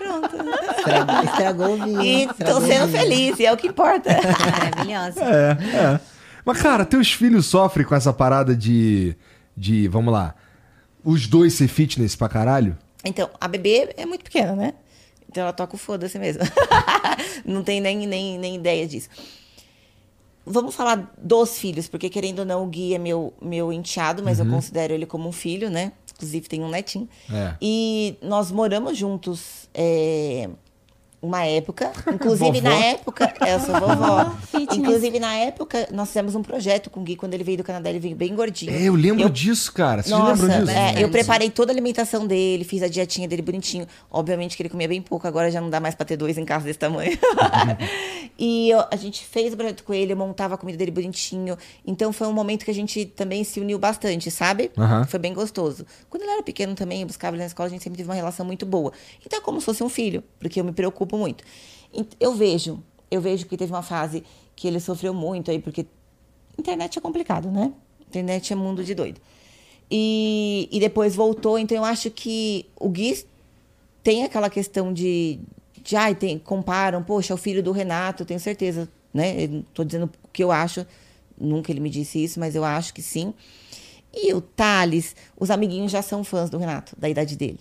Pronto. 0.00 0.34
Estragou, 0.78 1.22
estragou 1.24 1.74
o 1.74 1.84
vinho. 1.84 2.02
E 2.02 2.26
o 2.26 2.60
sendo 2.62 2.88
feliz, 2.88 3.38
e 3.38 3.44
é 3.44 3.52
o 3.52 3.56
que 3.56 3.66
importa. 3.66 4.08
Maravilhosa. 4.50 5.20
É, 5.22 5.50
é. 5.76 6.00
Mas, 6.42 6.62
cara, 6.62 6.86
teus 6.86 7.12
filhos 7.12 7.44
sofrem 7.44 7.86
com 7.86 7.94
essa 7.94 8.12
parada 8.12 8.56
de. 8.56 9.14
de 9.54 9.86
vamos 9.88 10.12
lá. 10.12 10.34
Os 11.04 11.26
dois 11.26 11.52
ser 11.52 11.68
fitness 11.68 12.16
pra 12.16 12.30
caralho? 12.30 12.78
Então, 13.04 13.28
a 13.38 13.46
bebê 13.46 13.92
é 13.96 14.06
muito 14.06 14.24
pequena, 14.24 14.54
né? 14.54 14.74
Então 15.28 15.42
ela 15.42 15.52
toca 15.52 15.74
o 15.74 15.78
foda-se 15.78 16.18
mesmo. 16.18 16.42
não 17.44 17.62
tem 17.62 17.80
nem, 17.80 18.06
nem, 18.06 18.38
nem 18.38 18.56
ideia 18.56 18.86
disso. 18.88 19.08
Vamos 20.44 20.74
falar 20.74 21.12
dos 21.18 21.58
filhos, 21.58 21.86
porque 21.86 22.08
querendo 22.08 22.40
ou 22.40 22.44
não, 22.44 22.64
o 22.64 22.66
Gui 22.66 22.94
é 22.94 22.98
meu, 22.98 23.32
meu 23.40 23.72
enteado, 23.72 24.22
mas 24.22 24.40
eu 24.40 24.46
considero 24.46 24.94
ele 24.94 25.06
como 25.06 25.28
um 25.28 25.32
filho, 25.32 25.70
né? 25.70 25.92
Inclusive 26.14 26.48
tem 26.48 26.62
um 26.62 26.68
netinho. 26.68 27.08
É. 27.30 27.54
E 27.60 28.16
nós 28.22 28.50
moramos 28.50 28.96
juntos 28.96 29.68
é, 29.72 30.48
uma 31.22 31.44
época. 31.44 31.92
Inclusive, 32.12 32.60
na 32.60 32.74
época, 32.74 33.32
é, 33.40 33.54
eu 33.54 33.60
sou 33.60 33.78
vovó. 33.78 34.32
Inclusive, 34.72 35.18
na 35.20 35.34
época, 35.34 35.88
nós 35.92 36.08
fizemos 36.08 36.34
um 36.34 36.42
projeto 36.42 36.88
com 36.90 37.00
o 37.00 37.02
Gui, 37.02 37.16
quando 37.16 37.34
ele 37.34 37.44
veio 37.44 37.58
do 37.58 37.64
Canadá, 37.64 37.90
ele 37.90 37.98
veio 37.98 38.16
bem 38.16 38.34
gordinho. 38.34 38.72
É, 38.72 38.82
eu 38.82 38.94
lembro 38.94 39.28
disso, 39.28 39.72
cara. 39.72 40.02
Vocês 40.02 40.16
Nossa, 40.16 40.42
lembram 40.42 40.64
disso? 40.64 40.70
é, 40.78 41.02
eu 41.02 41.08
preparei 41.10 41.50
toda 41.50 41.72
a 41.72 41.74
alimentação 41.74 42.26
dele, 42.26 42.64
fiz 42.64 42.82
a 42.82 42.88
dietinha 42.88 43.28
dele 43.28 43.42
bonitinho. 43.42 43.86
Obviamente 44.10 44.56
que 44.56 44.62
ele 44.62 44.68
comia 44.70 44.88
bem 44.88 45.02
pouco, 45.02 45.26
agora 45.26 45.50
já 45.50 45.60
não 45.60 45.68
dá 45.70 45.78
mais 45.80 45.94
pra 45.94 46.06
ter 46.06 46.16
dois 46.16 46.38
em 46.38 46.44
casa 46.44 46.64
desse 46.64 46.78
tamanho. 46.78 47.18
e 48.38 48.70
eu- 48.70 48.84
a 48.90 48.96
gente 48.96 49.24
fez 49.24 49.52
o 49.52 49.56
projeto 49.56 49.84
com 49.84 49.92
ele, 49.92 50.12
eu 50.12 50.16
montava 50.16 50.54
a 50.54 50.58
comida 50.58 50.78
dele 50.78 50.90
bonitinho. 50.90 51.56
Então 51.86 52.12
foi 52.12 52.26
um 52.26 52.32
momento 52.32 52.64
que 52.64 52.70
a 52.70 52.74
gente 52.74 53.04
também 53.04 53.44
se 53.44 53.60
uniu 53.60 53.78
bastante, 53.78 54.30
sabe? 54.30 54.70
Foi 55.08 55.18
bem 55.18 55.32
gostoso. 55.34 55.84
Quando 56.08 56.22
ele 56.22 56.32
era 56.32 56.42
pequeno 56.42 56.74
também, 56.74 57.00
eu 57.02 57.06
buscava 57.06 57.36
ele 57.36 57.42
na 57.42 57.46
escola, 57.46 57.66
a 57.68 57.70
gente 57.70 57.82
sempre 57.82 57.96
teve 57.98 58.08
uma 58.08 58.14
relação 58.14 58.44
muito 58.46 58.64
boa. 58.64 58.92
Então 59.24 59.38
é 59.38 59.42
como 59.42 59.60
se 59.60 59.66
fosse 59.66 59.82
um 59.82 59.88
filho, 59.88 60.22
porque 60.38 60.60
eu 60.60 60.64
me 60.64 60.72
preocupo 60.72 61.09
muito. 61.18 61.44
Ent- 61.92 62.14
Eu 62.20 62.34
vejo, 62.34 62.82
eu 63.10 63.20
vejo 63.20 63.46
que 63.46 63.56
teve 63.56 63.72
uma 63.72 63.82
fase 63.82 64.22
que 64.56 64.66
ele 64.68 64.80
sofreu 64.80 65.12
muito 65.14 65.50
aí, 65.50 65.58
porque 65.58 65.86
internet 66.58 66.98
é 66.98 67.00
complicado, 67.00 67.50
né? 67.50 67.72
Internet 68.08 68.52
é 68.52 68.56
mundo 68.56 68.82
de 68.84 68.94
doido. 68.94 69.20
E, 69.90 70.68
e 70.70 70.78
depois 70.78 71.14
voltou, 71.16 71.58
então 71.58 71.76
eu 71.76 71.84
acho 71.84 72.10
que 72.10 72.66
o 72.78 72.88
Gui 72.88 73.24
tem 74.02 74.24
aquela 74.24 74.48
questão 74.48 74.92
de, 74.92 75.40
de 75.82 75.96
ai, 75.96 76.14
tem, 76.14 76.38
comparam, 76.38 77.02
poxa, 77.02 77.32
é 77.32 77.34
o 77.34 77.38
filho 77.38 77.62
do 77.62 77.72
Renato, 77.72 78.24
tenho 78.24 78.38
certeza, 78.38 78.88
né? 79.12 79.44
Eu 79.44 79.48
não 79.48 79.62
tô 79.74 79.82
dizendo 79.84 80.04
o 80.24 80.28
que 80.32 80.44
eu 80.44 80.52
acho, 80.52 80.86
nunca 81.38 81.72
ele 81.72 81.80
me 81.80 81.90
disse 81.90 82.22
isso, 82.22 82.38
mas 82.38 82.54
eu 82.54 82.64
acho 82.64 82.94
que 82.94 83.02
sim. 83.02 83.34
E 84.12 84.32
o 84.34 84.40
Thales, 84.40 85.14
os 85.38 85.50
amiguinhos 85.50 85.90
já 85.90 86.02
são 86.02 86.22
fãs 86.22 86.50
do 86.50 86.58
Renato, 86.58 86.94
da 86.98 87.08
idade 87.08 87.36
dele. 87.36 87.60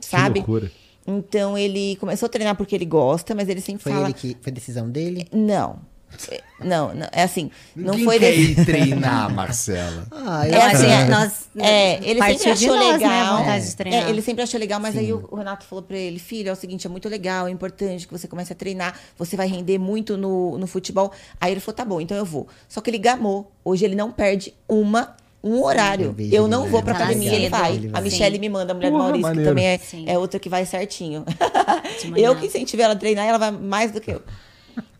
Sabe? 0.00 0.40
Que 0.42 0.46
loucura. 0.50 0.72
Então 1.06 1.56
ele 1.58 1.96
começou 1.96 2.26
a 2.26 2.28
treinar 2.30 2.54
porque 2.56 2.74
ele 2.74 2.84
gosta, 2.86 3.34
mas 3.34 3.48
ele 3.48 3.60
sempre 3.60 3.82
Foi 3.82 3.92
fala. 3.92 4.06
ele 4.06 4.14
que 4.14 4.36
foi 4.40 4.52
decisão 4.52 4.88
dele? 4.88 5.26
Não. 5.32 5.90
É, 6.30 6.42
Não, 6.62 6.94
não, 6.94 7.08
é 7.10 7.22
assim. 7.22 7.50
Não 7.74 7.92
Ninguém 7.92 8.04
foi 8.04 8.18
quer 8.18 8.34
ir 8.38 8.64
treinar, 8.66 9.32
Marcela. 9.34 10.06
Ah, 10.12 10.46
É 10.46 10.62
assim, 10.66 10.86
é- 10.86 11.04
nós, 11.06 11.48
É, 11.58 11.94
ele 12.08 12.20
sempre 12.22 12.50
achou 12.50 12.76
nós, 12.76 13.00
né, 13.00 13.06
a 13.22 13.40
legal. 13.40 13.74
treinar. 13.76 14.06
É, 14.06 14.10
ele 14.10 14.20
sempre 14.22 14.42
achou 14.42 14.60
legal, 14.60 14.78
mas 14.78 14.94
aí 14.94 15.10
o, 15.10 15.26
o 15.30 15.36
Renato 15.36 15.64
falou 15.64 15.82
pra 15.82 15.96
ele, 15.96 16.18
filho, 16.18 16.50
é 16.50 16.52
o 16.52 16.56
seguinte, 16.56 16.86
é 16.86 16.90
muito 16.90 17.08
legal, 17.08 17.48
é 17.48 17.50
importante 17.50 18.06
que 18.06 18.12
você 18.12 18.28
comece 18.28 18.52
a 18.52 18.56
treinar, 18.56 18.94
você 19.18 19.36
vai 19.36 19.48
render 19.48 19.78
muito 19.78 20.18
no, 20.18 20.58
no 20.58 20.66
futebol. 20.66 21.10
Aí 21.40 21.50
ele 21.50 21.60
falou, 21.60 21.76
tá 21.76 21.84
bom, 21.84 21.98
então 21.98 22.14
eu 22.16 22.26
vou. 22.26 22.46
Só 22.68 22.82
que 22.82 22.90
ele 22.90 22.98
gamou. 22.98 23.50
Hoje 23.64 23.86
ele 23.86 23.94
não 23.94 24.12
perde 24.12 24.52
uma 24.68 25.16
um 25.42 25.62
horário. 25.62 26.06
eu 26.06 26.12
vejo 26.12 26.34
Eu 26.34 26.46
não 26.48 26.64
né? 26.64 26.68
vou 26.70 26.82
pra 26.82 26.94
Tá 26.94 27.04
academia, 27.04 27.32
ele 27.34 27.48
vai. 27.48 27.74
Ele 27.76 27.90
A. 27.92 28.00
Michelle 28.00 28.34
Sim. 28.36 28.40
me 28.40 28.48
manda, 28.48 28.72
a 28.72 28.74
mulher 28.74 28.90
do 28.90 28.92
Porra, 28.92 29.04
Maurício, 29.04 29.22
maneiro. 29.28 29.50
que 29.50 29.50
também 29.50 29.66
é, 29.66 29.78
Sim. 29.78 30.04
é 30.08 30.18
outra 30.18 30.38
que 30.38 30.48
vai 30.48 30.64
certinho. 30.64 31.24
Eu 32.16 32.36
que 32.36 32.46
incentivei 32.46 32.84
ela 32.84 32.94
a 32.94 32.96
treinar, 32.96 33.26
ela 33.26 33.38
vai 33.38 33.50
mais 33.50 33.90
do 33.92 34.00
que 34.00 34.10
eu. 34.12 34.22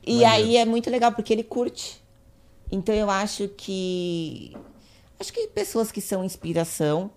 E 0.06 0.24
aí 0.24 0.56
é 0.56 0.64
muito 0.64 0.90
legal, 0.90 1.12
porque 1.12 1.32
ele 1.32 1.44
curte. 1.44 2.02
Então 2.70 2.94
eu 2.94 3.08
acho 3.10 3.48
que. 3.48 4.56
Acho 5.20 5.32
que 5.32 5.46
pessoas 5.48 5.92
que 5.92 6.00
são 6.00 6.24
inspiração, 6.24 7.10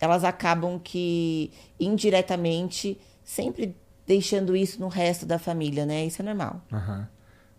elas 0.00 0.22
acabam 0.22 0.78
que 0.78 1.50
indiretamente 1.80 2.98
sempre 3.24 3.74
deixando 4.06 4.54
isso 4.56 4.80
no 4.80 4.88
resto 4.88 5.24
da 5.26 5.38
família, 5.38 5.84
né? 5.86 6.04
Isso 6.04 6.22
é 6.22 6.24
normal. 6.24 6.60
Aham. 6.72 7.08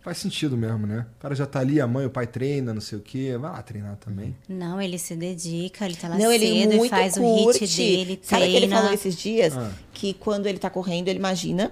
Faz 0.03 0.17
sentido 0.17 0.57
mesmo, 0.57 0.85
né? 0.85 1.05
O 1.17 1.21
cara 1.21 1.33
já 1.33 1.45
tá 1.45 1.59
ali, 1.59 1.79
a 1.79 1.87
mãe, 1.87 2.05
o 2.05 2.09
pai 2.09 2.27
treina, 2.27 2.73
não 2.73 2.81
sei 2.81 2.97
o 2.97 3.01
quê. 3.01 3.37
Vai 3.39 3.51
lá 3.51 3.61
treinar 3.61 3.95
também. 3.95 4.35
Não, 4.49 4.81
ele 4.81 4.99
se 4.99 5.15
dedica, 5.15 5.85
ele 5.85 5.95
tá 5.95 6.09
lá 6.09 6.17
Não, 6.17 6.29
ele 6.31 6.45
cedo 6.45 6.75
muito 6.75 6.85
e 6.87 6.89
faz 6.89 7.13
curte. 7.17 7.63
o 7.63 7.65
hit 7.65 7.77
dele, 7.77 8.19
Sabe 8.21 8.43
o 8.43 8.45
que 8.45 8.51
ele 8.51 8.57
treina. 8.65 8.75
falou 8.77 8.93
esses 8.93 9.15
dias? 9.15 9.57
Ah. 9.57 9.71
Que 9.93 10.13
quando 10.13 10.45
ele 10.47 10.59
tá 10.59 10.69
correndo, 10.69 11.07
ele 11.07 11.19
imagina 11.19 11.71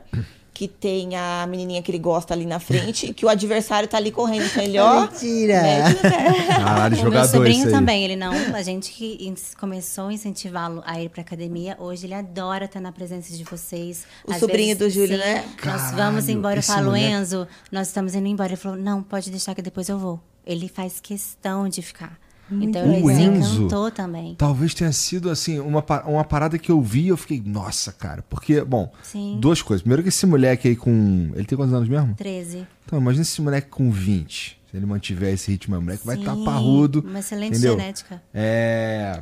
que 0.62 0.68
tem 0.68 1.16
a 1.16 1.48
menininha 1.50 1.82
que 1.82 1.90
ele 1.90 1.98
gosta 1.98 2.36
ali 2.36 2.46
na 2.46 2.60
frente 2.60 3.08
e 3.08 3.14
que 3.16 3.26
o 3.26 3.30
adversário 3.30 3.90
tá 3.90 3.98
ali 3.98 4.12
correndo. 4.12 4.46
Então 4.46 4.62
ele, 4.62 4.78
ó. 4.78 5.02
Mentira! 5.02 5.60
o 5.90 6.02
pé. 6.02 6.46
Caralho, 6.56 7.08
O 7.08 7.10
meu 7.10 7.26
sobrinho 7.26 7.72
também, 7.72 8.06
ele 8.06 8.16
não. 8.16 8.32
A 8.54 8.62
gente 8.62 8.92
que 8.92 9.34
começou 9.60 10.10
a 10.10 10.14
incentivá-lo 10.14 10.84
a 10.86 11.02
ir 11.02 11.10
pra 11.10 11.22
academia. 11.22 11.76
Hoje 11.80 12.06
ele 12.06 12.14
adora 12.14 12.66
estar 12.66 12.80
na 12.80 12.92
presença 12.92 13.36
de 13.36 13.44
vocês. 13.44 14.06
O 14.24 14.34
Às 14.34 14.38
sobrinho 14.40 14.76
do 14.78 14.88
Júlio, 14.88 15.18
sim, 15.18 15.24
né? 15.24 15.44
Nós 15.48 15.56
Caralho, 15.56 15.96
vamos 15.98 16.30
embora. 16.30 16.60
Eu 16.60 16.64
falo, 16.64 16.86
moleque- 16.92 17.06
Enzo, 17.08 17.48
nós 17.72 17.88
estamos 17.88 18.14
indo 18.14 18.28
embora. 18.28 18.50
Ele 18.50 18.56
falou, 18.58 18.78
não, 18.78 19.02
pode 19.02 19.32
deixar 19.32 19.56
que 19.56 19.64
depois 19.64 19.90
eu 19.90 19.98
vou. 19.98 20.20
Ele 20.46 20.68
faz 20.70 21.00
questão 21.00 21.68
de 21.68 21.82
ficar. 21.82 22.20
Então 22.52 22.84
ele 22.94 23.04
O 23.04 23.08
se 23.08 23.22
Enzo- 23.22 23.56
encantou 23.64 23.92
também. 23.92 24.36
Talvez 24.36 24.74
tenha 24.74 24.92
sido, 24.92 25.30
assim, 25.30 25.60
uma, 25.60 25.84
uma 26.06 26.24
parada 26.24 26.58
que 26.58 26.72
eu 26.72 26.82
vi 26.82 27.04
e 27.04 27.08
eu 27.10 27.18
fiquei, 27.18 27.42
nossa, 27.46 27.92
cara. 27.92 28.24
Porque, 28.30 28.62
bom, 28.64 28.92
Sim. 29.04 29.38
duas 29.40 29.62
coisas. 29.62 29.82
Primeiro 29.82 30.04
que 30.04 30.10
esse 30.10 30.26
moleque 30.26 30.68
aí 30.68 30.76
com... 30.76 31.32
Ele 31.36 31.46
tem 31.46 31.58
quantos 31.58 31.74
anos 31.74 31.88
mesmo? 31.88 32.14
13. 32.16 32.66
Então, 32.86 33.00
imagina 33.00 33.22
esse 33.22 33.42
moleque 33.42 33.70
com 33.70 33.90
20. 33.92 34.60
Se 34.70 34.78
ele 34.78 34.86
mantiver 34.86 35.34
esse 35.34 35.52
ritmo, 35.52 35.78
o 35.78 35.82
moleque 35.82 36.06
vai 36.06 36.18
estar 36.18 36.36
Sim, 36.36 36.44
parrudo. 36.46 37.04
Uma 37.08 37.20
excelente 37.20 37.52
entendeu? 37.58 37.78
genética. 37.78 38.22
É. 38.34 39.22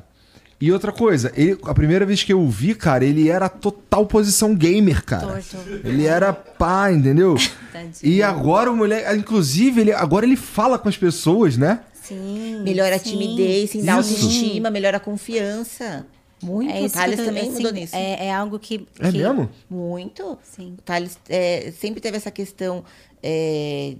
E 0.61 0.71
outra 0.73 0.91
coisa, 0.91 1.31
ele, 1.37 1.57
a 1.63 1.73
primeira 1.73 2.05
vez 2.05 2.21
que 2.21 2.33
eu 2.33 2.41
o 2.41 2.49
vi, 2.49 2.75
cara, 2.75 3.05
ele 3.05 3.29
era 3.29 3.47
total 3.47 4.05
posição 4.05 4.53
gamer, 4.53 5.05
cara. 5.05 5.25
Torto. 5.25 5.57
Ele 5.85 6.05
era 6.05 6.33
pá, 6.33 6.91
entendeu? 6.91 7.35
Tadinho. 7.71 7.93
e 8.03 8.21
agora 8.21 8.69
o 8.69 8.75
moleque, 8.75 9.15
inclusive, 9.15 9.79
ele, 9.79 9.93
agora 9.93 10.25
ele 10.25 10.35
fala 10.35 10.77
com 10.77 10.89
as 10.89 10.97
pessoas, 10.97 11.55
né? 11.55 11.79
Sim. 12.09 12.61
Melhora 12.63 12.95
a 12.95 12.99
sim. 12.99 13.11
timidez, 13.11 13.69
sim, 13.69 13.83
dá 13.83 13.95
autoestima, 13.95 14.69
melhora 14.69 14.97
a 14.97 14.99
confiança. 14.99 16.05
Muito. 16.41 16.71
É 16.71 16.81
o 16.81 16.89
Thales 16.89 17.17
também 17.17 17.43
assim, 17.43 17.51
mudou 17.51 17.71
nisso. 17.71 17.95
É, 17.95 18.27
é 18.27 18.33
algo 18.33 18.59
que. 18.59 18.87
É 18.99 19.11
que- 19.11 19.17
mesmo? 19.17 19.49
Muito. 19.69 20.37
Sim. 20.43 20.75
O 20.77 20.81
Thales 20.81 21.17
é, 21.27 21.71
sempre 21.71 21.99
teve 22.01 22.17
essa 22.17 22.31
questão. 22.31 22.83
É, 23.21 23.95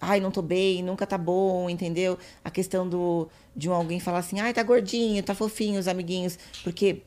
Ai, 0.00 0.20
não 0.20 0.30
tô 0.30 0.40
bem, 0.42 0.82
nunca 0.82 1.04
tá 1.06 1.18
bom, 1.18 1.68
entendeu? 1.68 2.16
A 2.44 2.50
questão 2.50 2.88
do, 2.88 3.28
de 3.56 3.68
um 3.68 3.72
alguém 3.72 3.98
falar 3.98 4.18
assim, 4.18 4.38
ai, 4.38 4.54
tá 4.54 4.62
gordinho, 4.62 5.20
tá 5.24 5.34
fofinho, 5.34 5.80
os 5.80 5.88
amiguinhos. 5.88 6.38
Porque 6.62 7.02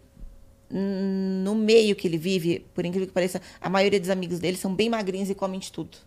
no 0.69 1.53
meio 1.55 1.95
que 1.95 2.07
ele 2.07 2.17
vive, 2.17 2.65
por 2.73 2.85
incrível 2.85 3.07
que 3.07 3.13
pareça, 3.13 3.41
a 3.59 3.69
maioria 3.69 3.99
dos 3.99 4.09
amigos 4.09 4.39
dele 4.39 4.57
são 4.57 4.73
bem 4.73 4.89
magrinhos 4.89 5.29
e 5.29 5.35
comem 5.35 5.59
de 5.59 5.71
tudo. 5.71 5.97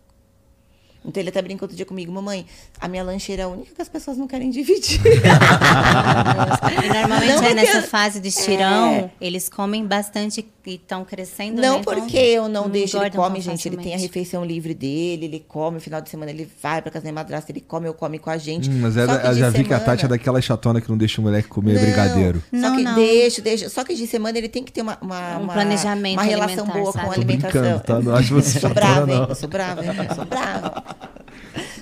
Então 1.07 1.21
ele 1.21 1.29
até 1.29 1.41
brinca 1.41 1.63
outro 1.63 1.75
dia 1.77 1.85
comigo, 1.85 2.11
mamãe, 2.11 2.45
a 2.81 2.87
minha 2.87 3.03
lancheira 3.03 3.43
é 3.43 3.45
a 3.45 3.47
única 3.47 3.73
que 3.75 3.81
as 3.81 3.87
pessoas 3.89 4.17
não 4.17 4.27
querem 4.27 4.49
dividir. 4.49 4.99
E 6.85 6.87
normalmente 6.89 7.27
Não, 7.27 7.43
é 7.43 7.47
porque- 7.49 7.53
nessa 7.53 7.81
fase 7.83 8.19
de 8.19 8.27
estirão, 8.29 8.91
É. 8.93 9.09
eles 9.21 9.47
comem 9.49 9.85
bastante 9.85 10.45
e 10.65 10.73
estão 10.73 11.05
crescendo. 11.05 11.61
Não 11.61 11.75
né? 11.75 11.79
Então, 11.79 11.93
porque 11.93 12.17
eu 12.17 12.47
não 12.49 12.67
deixo, 12.69 12.97
ele 12.97 13.11
come, 13.11 13.39
gente. 13.39 13.67
Ele 13.67 13.77
tem 13.77 13.85
a 13.87 13.89
facilmente. 13.91 14.01
refeição 14.07 14.43
livre 14.43 14.73
dele, 14.73 15.25
ele 15.25 15.45
come, 15.47 15.75
no 15.75 15.81
final 15.81 16.01
de 16.01 16.09
semana 16.09 16.31
ele 16.31 16.49
vai 16.61 16.81
pra 16.81 16.89
casa 16.91 17.03
da 17.03 17.11
minha 17.11 17.21
madrasta, 17.21 17.51
ele 17.51 17.61
come, 17.61 17.87
eu 17.87 17.93
come 17.93 18.17
com 18.19 18.29
a 18.31 18.37
gente. 18.37 18.69
Hum, 18.69 18.79
mas 18.81 18.97
é 18.97 19.05
Só 19.05 19.17
da- 19.17 19.33
já 19.33 19.49
vi 19.49 19.63
que 19.63 19.73
a 19.73 19.79
Tati 19.79 20.05
é 20.05 20.07
daquela 20.07 20.41
chatona 20.41 20.81
que 20.81 20.89
não 20.89 20.97
deixa 20.97 21.21
o 21.21 21.23
moleque 21.23 21.47
comer 21.47 21.73
Não, 21.75 21.81
brigadeiro. 21.81 22.39
Só 22.51 22.57
Não, 22.57 22.75
que 22.77 22.83
não. 22.83 22.95
deixa, 22.95 23.41
deixa. 23.41 23.69
Só 23.69 23.83
que 23.83 23.93
de 23.93 24.07
semana 24.07 24.37
ele 24.37 24.49
tem 24.49 24.63
que 24.63 24.71
ter 24.71 24.81
uma, 24.81 24.97
uma, 25.01 25.37
Um 25.37 25.43
uma- 25.43 25.53
planejamento 25.53 26.13
uma 26.19 26.23
relação 26.23 26.65
boa 26.65 26.91
sabe? 26.91 27.05
com 27.05 27.11
a 27.11 27.13
Tô 27.15 27.21
alimentação. 27.21 27.61
brincando, 27.61 27.83
tá? 27.83 27.99
Não 28.01 28.15
acho 28.15 28.33
você 28.33 28.57
eu 28.57 28.61
sou 28.61 28.69
chatona, 28.69 28.73
brava, 28.87 29.11
hein? 29.11 29.19
não. 29.19 29.27
Eu 29.29 29.35
sou 29.35 29.49
brava, 29.49 29.85
hein? 29.85 29.91
Eu 30.09 30.15
sou 30.15 30.25
brava. 30.25 30.83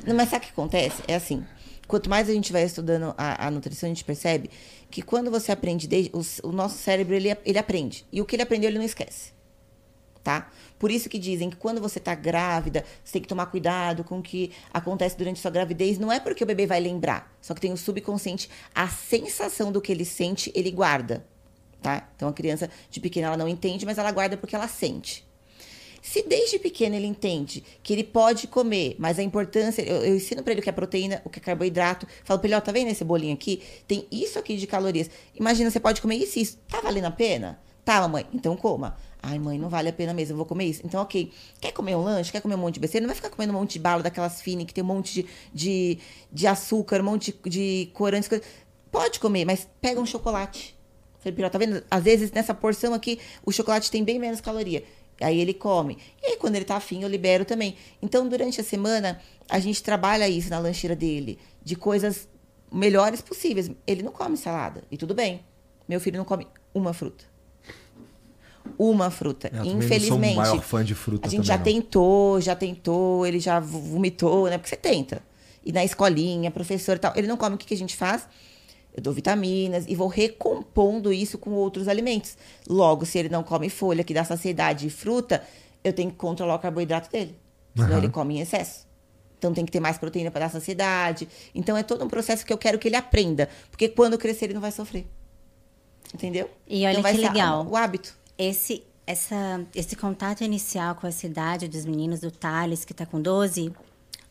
Não, 0.06 0.16
mas 0.16 0.30
sabe 0.30 0.46
o 0.46 0.48
que 0.48 0.54
acontece? 0.54 1.02
É 1.08 1.16
assim. 1.16 1.46
Quanto 1.88 2.10
mais 2.10 2.30
a 2.30 2.34
gente 2.34 2.52
vai 2.52 2.64
estudando 2.64 3.14
a, 3.18 3.48
a 3.48 3.52
nutrição, 3.52 3.88
a 3.88 3.94
gente 3.94 4.04
percebe 4.04 4.50
que 4.90 5.02
quando 5.02 5.30
você 5.30 5.52
aprende, 5.52 5.88
desde, 5.88 6.12
o, 6.14 6.48
o 6.48 6.52
nosso 6.52 6.78
cérebro 6.78 7.14
ele, 7.14 7.36
ele 7.46 7.58
aprende. 7.60 8.06
E 8.12 8.22
o 8.22 8.26
que 8.26 8.36
ele 8.36 8.44
aprendeu, 8.44 8.70
ele 8.70 8.78
não 8.78 8.86
esquece 8.86 9.34
tá? 10.24 10.50
Por 10.80 10.90
isso 10.90 11.10
que 11.10 11.20
dizem 11.20 11.50
que 11.50 11.58
quando 11.58 11.82
você 11.82 12.00
tá 12.00 12.16
grávida, 12.16 12.86
você 13.04 13.14
tem 13.14 13.22
que 13.22 13.28
tomar 13.28 13.48
cuidado 13.48 14.04
com 14.04 14.20
o 14.20 14.24
que 14.24 14.52
acontece 14.74 15.18
durante 15.18 15.40
sua 15.40 15.52
gravidez. 15.52 16.00
Não 16.00 16.12
é 16.12 16.20
porque 16.20 16.44
o 16.44 16.48
bebê 16.48 16.66
vai 16.66 16.80
lembrar, 16.80 17.36
só 17.42 17.54
que 17.54 17.62
tem 17.62 17.74
o 17.74 17.78
subconsciente, 17.78 18.50
a 18.74 18.88
sensação 18.88 19.72
do 19.72 19.82
que 19.82 19.92
ele 19.92 20.06
sente, 20.06 20.52
ele 20.56 20.72
guarda, 20.72 21.26
tá? 21.82 22.10
Então 22.16 22.30
a 22.30 22.34
criança 22.34 22.70
de 22.90 23.00
pequena 23.00 23.28
ela 23.28 23.38
não 23.38 23.48
entende, 23.48 23.86
mas 23.86 23.98
ela 23.98 24.12
guarda 24.12 24.38
porque 24.38 24.56
ela 24.56 24.68
sente. 24.68 25.28
Se 26.04 26.22
desde 26.22 26.60
pequeno 26.60 26.98
ele 26.98 27.08
entende 27.08 27.64
que 27.82 27.94
ele 27.94 28.04
pode 28.04 28.46
comer, 28.48 28.98
mas 29.00 29.18
a 29.18 29.24
importância, 29.24 29.82
eu, 29.82 30.04
eu 30.04 30.16
ensino 30.18 30.44
para 30.44 30.52
ele 30.52 30.60
o 30.60 30.64
que 30.64 30.70
é 30.70 30.74
proteína, 30.74 31.22
o 31.24 31.30
que 31.30 31.40
é 31.40 31.42
carboidrato, 31.42 32.06
falo 32.26 32.42
para 32.42 32.48
ele, 32.50 32.56
ó, 32.56 32.60
tá 32.62 32.74
vendo 32.74 32.90
esse 32.90 33.06
bolinho 33.06 33.34
aqui? 33.34 33.64
Tem 33.88 34.06
isso 34.12 34.38
aqui 34.38 34.58
de 34.58 34.68
calorias. 34.68 35.10
Imagina, 35.34 35.72
você 35.72 35.80
pode 35.80 36.02
comer 36.02 36.18
isso 36.18 36.38
e 36.38 36.42
isso. 36.42 36.58
Tá 36.68 36.82
valendo 36.82 37.06
a 37.06 37.12
pena? 37.12 37.58
Tá, 37.86 38.02
mamãe, 38.02 38.28
então 38.34 38.58
coma. 38.58 38.98
Ai, 39.22 39.40
mãe, 39.40 39.58
não 39.58 39.70
vale 39.70 39.88
a 39.88 39.94
pena 39.94 40.14
mesmo, 40.14 40.34
eu 40.34 40.38
vou 40.38 40.46
comer 40.46 40.66
isso. 40.66 40.82
Então, 40.84 41.02
ok. 41.02 41.32
Quer 41.62 41.72
comer 41.72 41.96
um 41.96 42.04
lanche? 42.04 42.34
Quer 42.34 42.42
comer 42.42 42.56
um 42.56 42.60
monte 42.60 42.74
de 42.74 42.82
besteira? 42.82 43.04
Não 43.04 43.08
vai 43.08 43.16
ficar 43.16 43.30
comendo 43.30 43.54
um 43.54 43.56
monte 43.56 43.74
de 43.74 43.80
bala 43.80 44.04
daquelas 44.04 44.42
finas 44.42 44.66
que 44.66 44.74
tem 44.74 44.84
um 44.84 44.88
monte 44.88 45.14
de, 45.14 45.26
de, 45.54 46.00
de 46.30 46.48
açúcar, 46.48 47.00
um 47.00 47.06
monte 47.06 47.32
de, 47.32 47.50
de 47.50 47.92
corantes. 47.94 48.30
Pode 48.92 49.22
comer, 49.22 49.46
mas 49.46 49.70
pega 49.80 50.02
um 50.02 50.06
chocolate. 50.06 50.78
Falei, 51.20 51.50
tá 51.50 51.58
vendo? 51.58 51.82
Às 51.90 52.04
vezes, 52.04 52.32
nessa 52.34 52.54
porção 52.54 52.94
aqui, 52.94 53.18
o 53.46 53.54
chocolate 53.54 53.90
tem 53.90 54.04
bem 54.04 54.20
menos 54.20 54.42
caloria. 54.42 54.84
Aí 55.22 55.40
ele 55.40 55.54
come. 55.54 55.98
E 56.22 56.26
aí, 56.28 56.38
quando 56.38 56.56
ele 56.56 56.66
tá 56.66 56.76
afim, 56.76 57.04
eu 57.04 57.10
libero 57.10 57.46
também. 57.46 57.76
Então, 58.02 58.28
durante 58.28 58.60
a 58.60 58.64
semana, 58.64 59.20
a 59.50 59.60
gente 59.60 59.82
trabalha 59.84 60.28
isso 60.28 60.50
na 60.50 60.60
lancheira 60.60 60.96
dele. 60.96 61.40
De 61.64 61.76
coisas 61.76 62.28
melhores 62.72 63.22
possíveis. 63.22 63.70
Ele 63.86 64.04
não 64.04 64.12
come 64.12 64.36
salada. 64.36 64.84
E 64.92 64.98
tudo 64.98 65.14
bem. 65.14 65.42
Meu 65.88 66.00
filho 66.00 66.18
não 66.18 66.26
come 66.26 66.48
uma 66.74 66.94
fruta. 66.94 67.26
uma 68.78 69.10
fruta. 69.12 69.50
Eu 69.54 69.66
não 69.66 69.80
Infelizmente. 69.80 70.08
sou 70.08 70.44
o 70.44 70.48
maior 70.48 70.62
fã 70.62 70.84
de 70.84 70.96
fruta 70.96 71.28
A 71.28 71.30
gente 71.30 71.46
já 71.46 71.58
não. 71.58 71.64
tentou, 71.64 72.42
já 72.42 72.56
tentou, 72.56 73.26
ele 73.26 73.40
já 73.40 73.60
vomitou, 73.60 74.46
né? 74.50 74.58
Porque 74.58 74.70
você 74.70 74.78
tenta. 74.78 75.22
E 75.66 75.72
na 75.72 75.84
escolinha, 75.84 76.50
professor 76.52 76.96
e 76.96 77.00
tal, 77.00 77.14
ele 77.16 77.28
não 77.28 77.38
come, 77.38 77.56
o 77.56 77.58
que, 77.58 77.66
que 77.68 77.74
a 77.74 77.78
gente 77.78 77.96
faz? 77.96 78.28
Eu 78.94 79.02
dou 79.02 79.12
vitaminas 79.12 79.86
e 79.88 79.96
vou 79.96 80.08
recompondo 80.08 81.12
isso 81.12 81.38
com 81.38 81.52
outros 81.52 81.88
alimentos. 81.88 82.38
Logo, 82.68 83.06
se 83.06 83.18
ele 83.18 83.30
não 83.30 83.42
come 83.42 83.70
folha, 83.70 84.04
que 84.04 84.14
dá 84.14 84.24
saciedade 84.24 84.88
e 84.88 84.90
fruta, 84.90 85.44
eu 85.84 85.92
tenho 85.92 86.12
que 86.12 86.18
controlar 86.18 86.56
o 86.56 86.60
carboidrato 86.60 87.10
dele. 87.10 87.36
Senão 87.76 87.90
Aham. 87.90 87.98
ele 87.98 88.10
come 88.10 88.38
em 88.38 88.42
excesso. 88.42 88.86
Então 89.38 89.54
tem 89.54 89.66
que 89.66 89.72
ter 89.72 89.80
mais 89.80 89.98
proteína 89.98 90.32
para 90.32 90.46
dar 90.46 90.50
saciedade. 90.50 91.28
Então 91.54 91.76
é 91.76 91.84
todo 91.84 92.06
um 92.06 92.08
processo 92.08 92.46
que 92.46 92.54
eu 92.54 92.58
quero 92.58 92.78
que 92.78 92.88
ele 92.88 92.96
aprenda. 92.96 93.50
Porque 93.70 93.90
quando 93.90 94.18
crescer, 94.18 94.46
ele 94.46 94.54
não 94.54 94.62
vai 94.62 94.72
sofrer. 94.72 95.06
Entendeu? 96.14 96.50
E 96.68 96.86
olha 96.86 96.92
então 96.92 97.02
vai 97.02 97.14
que 97.14 97.20
ser 97.20 97.28
legal. 97.28 97.68
O 97.68 97.76
hábito. 97.76 98.16
Esse, 98.38 98.84
essa, 99.06 99.62
esse 99.76 99.96
contato 99.96 100.44
inicial 100.44 100.96
com 100.96 101.08
a 101.08 101.12
cidade 101.12 101.68
dos 101.68 101.84
meninos, 101.84 102.22
do 102.22 102.32
Thales, 102.32 102.86
que 102.86 102.94
está 102.94 103.06
com 103.06 103.22
12, 103.22 103.74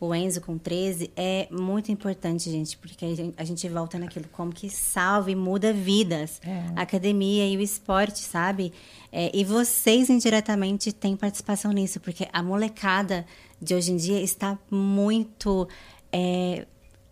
o 0.09 0.15
Enzo 0.15 0.41
com 0.41 0.59
13, 0.59 1.13
é 1.17 1.47
muito 1.51 1.93
importante, 1.93 2.51
gente, 2.51 2.77
porque 2.77 3.05
a 3.37 3.45
gente, 3.45 3.69
volta 3.69 3.99
naquilo, 3.99 4.27
como 4.33 4.53
que 4.53 4.69
salva 4.69 5.31
e 5.31 5.37
muda 5.37 5.73
vidas. 5.73 6.41
A 6.75 6.83
academia 6.83 7.47
e 7.47 7.57
o 7.57 7.61
esporte, 7.61 8.19
sabe? 8.19 8.73
É, 9.13 9.31
e 9.33 9.45
vocês, 9.45 10.11
indiretamente, 10.11 10.93
têm 10.93 11.17
participação 11.17 11.71
nisso, 11.71 12.01
porque 12.01 12.29
a 12.33 12.43
molecada 12.43 13.25
de 13.61 13.75
hoje 13.75 13.93
em 13.93 13.97
dia 13.97 14.21
está 14.21 14.59
muito 14.71 15.69
é, 16.13 16.67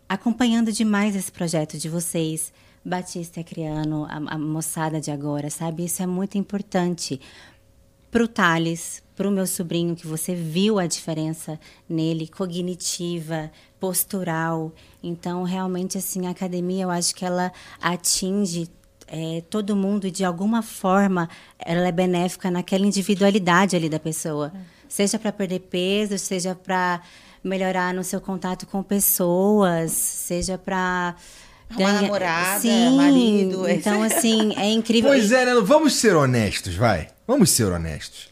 acompanhando 0.09 0.73
demais 0.73 1.15
esse 1.15 1.31
projeto 1.31 1.79
de 1.79 1.89
vocês. 1.89 2.53
Batista 2.85 3.45
Criano, 3.45 4.07
a, 4.07 4.35
a 4.35 4.39
moçada 4.39 5.01
de 5.01 5.11
agora, 5.11 5.51
sabe? 5.51 5.85
Isso 5.85 6.03
é 6.03 6.07
muito 6.07 6.39
importante 6.39 7.21
para 8.11 8.25
o 8.25 8.29
Thales, 8.29 9.03
para 9.15 9.29
o 9.29 9.31
meu 9.31 9.47
sobrinho, 9.47 9.95
que 9.95 10.07
você 10.07 10.35
viu 10.35 10.79
a 10.79 10.87
diferença 10.87 11.61
nele, 11.89 12.27
cognitiva, 12.27 13.51
postural. 13.79 14.73
Então, 15.03 15.43
realmente, 15.43 15.99
assim, 15.99 16.27
a 16.27 16.31
academia, 16.31 16.85
eu 16.85 16.91
acho 16.91 17.15
que 17.15 17.25
ela 17.25 17.53
atinge 17.81 18.69
é, 19.07 19.43
todo 19.51 19.77
mundo 19.77 20.07
e, 20.07 20.11
de 20.11 20.25
alguma 20.25 20.63
forma, 20.63 21.29
ela 21.59 21.89
é 21.89 21.93
benéfica 21.93 22.51
naquela 22.51 22.87
individualidade 22.87 23.77
ali 23.77 23.89
da 23.89 23.99
pessoa. 23.99 24.53
Seja 24.89 25.19
para 25.19 25.33
perder 25.33 25.61
peso, 25.61 26.19
seja 26.19 26.55
para 26.55 27.03
melhorar 27.43 27.93
no 27.95 28.05
seu 28.05 28.21
contato 28.21 28.67
com 28.67 28.83
pessoas, 28.83 29.93
seja 29.93 30.57
para... 30.57 31.15
Arrumar 31.71 31.93
namorada, 32.03 32.69
marido, 32.97 33.67
é 33.67 33.75
Então, 33.75 34.03
assim, 34.03 34.53
é 34.57 34.67
incrível. 34.71 35.11
Pois 35.11 35.31
é, 35.33 35.45
né? 35.45 35.55
Vamos 35.63 35.95
ser 35.95 36.15
honestos, 36.17 36.75
vai. 36.75 37.09
Vamos 37.27 37.51
ser 37.51 37.65
honestos. 37.67 38.29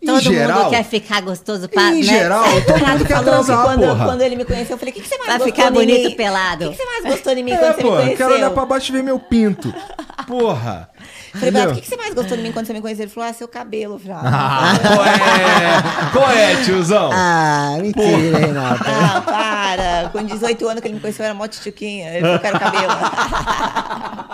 Em 0.00 0.06
Todo 0.06 0.20
geral, 0.20 0.64
mundo 0.64 0.70
quer 0.70 0.84
ficar 0.84 1.20
gostoso 1.22 1.68
pra, 1.68 1.90
em 1.92 1.98
né? 1.98 2.02
geral, 2.02 2.42
todo 2.66 2.86
mundo 2.86 3.04
quer 3.06 3.14
falou 3.14 3.24
que 3.24 3.46
transar, 3.46 3.64
quando, 3.64 3.80
porra. 3.86 4.04
quando 4.04 4.20
ele 4.22 4.34
me 4.34 4.44
conheceu, 4.44 4.74
eu 4.74 4.78
falei: 4.78 4.90
o 4.90 4.94
que, 4.96 5.00
que 5.00 5.08
você 5.08 5.16
mais 5.16 5.28
Pra 5.28 5.38
gostou 5.38 5.54
ficar 5.54 5.68
de 5.70 5.74
bonito 5.78 6.08
mim? 6.10 6.16
pelado. 6.16 6.64
O 6.66 6.70
que, 6.70 6.76
que 6.76 6.82
você 6.82 6.90
mais 6.90 7.04
gostou 7.14 7.34
de 7.36 7.42
mim 7.44 7.52
É, 7.52 7.56
quando 7.56 7.74
você 7.76 7.82
me 7.84 7.88
conheceu? 7.90 8.16
quero 8.16 8.34
olhar 8.34 8.50
pra 8.50 8.66
baixo 8.66 8.90
e 8.90 8.96
ver 8.96 9.02
meu 9.04 9.18
pinto. 9.20 9.72
Porra. 10.26 10.90
Falei? 11.32 11.50
Beto, 11.50 11.72
o 11.72 11.74
que, 11.74 11.80
que 11.80 11.88
você 11.88 11.96
mais 11.96 12.14
gostou 12.14 12.36
de 12.36 12.42
mim 12.42 12.52
quando 12.52 12.66
você 12.66 12.72
me 12.74 12.80
conheceu? 12.80 13.04
Ele 13.04 13.10
falou: 13.12 13.30
ah, 13.30 13.32
seu 13.32 13.48
cabelo. 13.48 13.94
Eu 13.94 13.98
falei, 13.98 14.16
Ah, 14.22 14.72
ah, 14.74 14.78
qual 14.82 15.06
é? 15.06 16.10
Qual 16.12 16.30
é, 16.30 16.56
tiozão? 16.64 17.10
Ah, 17.12 17.76
mentira, 17.80 18.38
Renata. 18.38 18.84
não, 18.90 19.22
para. 19.22 20.10
Com 20.12 20.22
18 20.24 20.68
anos 20.68 20.80
que 20.82 20.88
ele 20.88 20.94
me 20.94 21.00
conheceu, 21.00 21.24
eu 21.24 21.30
era 21.30 21.34
mó 21.34 21.46
tchutchuquinha. 21.46 22.10
Ele 22.10 22.20
falou: 22.20 22.38
quero 22.38 22.58
cabelo. 22.60 22.92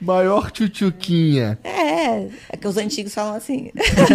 Maior 0.00 0.50
tchutchuquinha. 0.50 1.58
é, 1.64 2.28
é 2.50 2.56
que 2.56 2.68
os 2.68 2.76
antigos 2.76 3.14
falam 3.14 3.34
assim. 3.36 3.70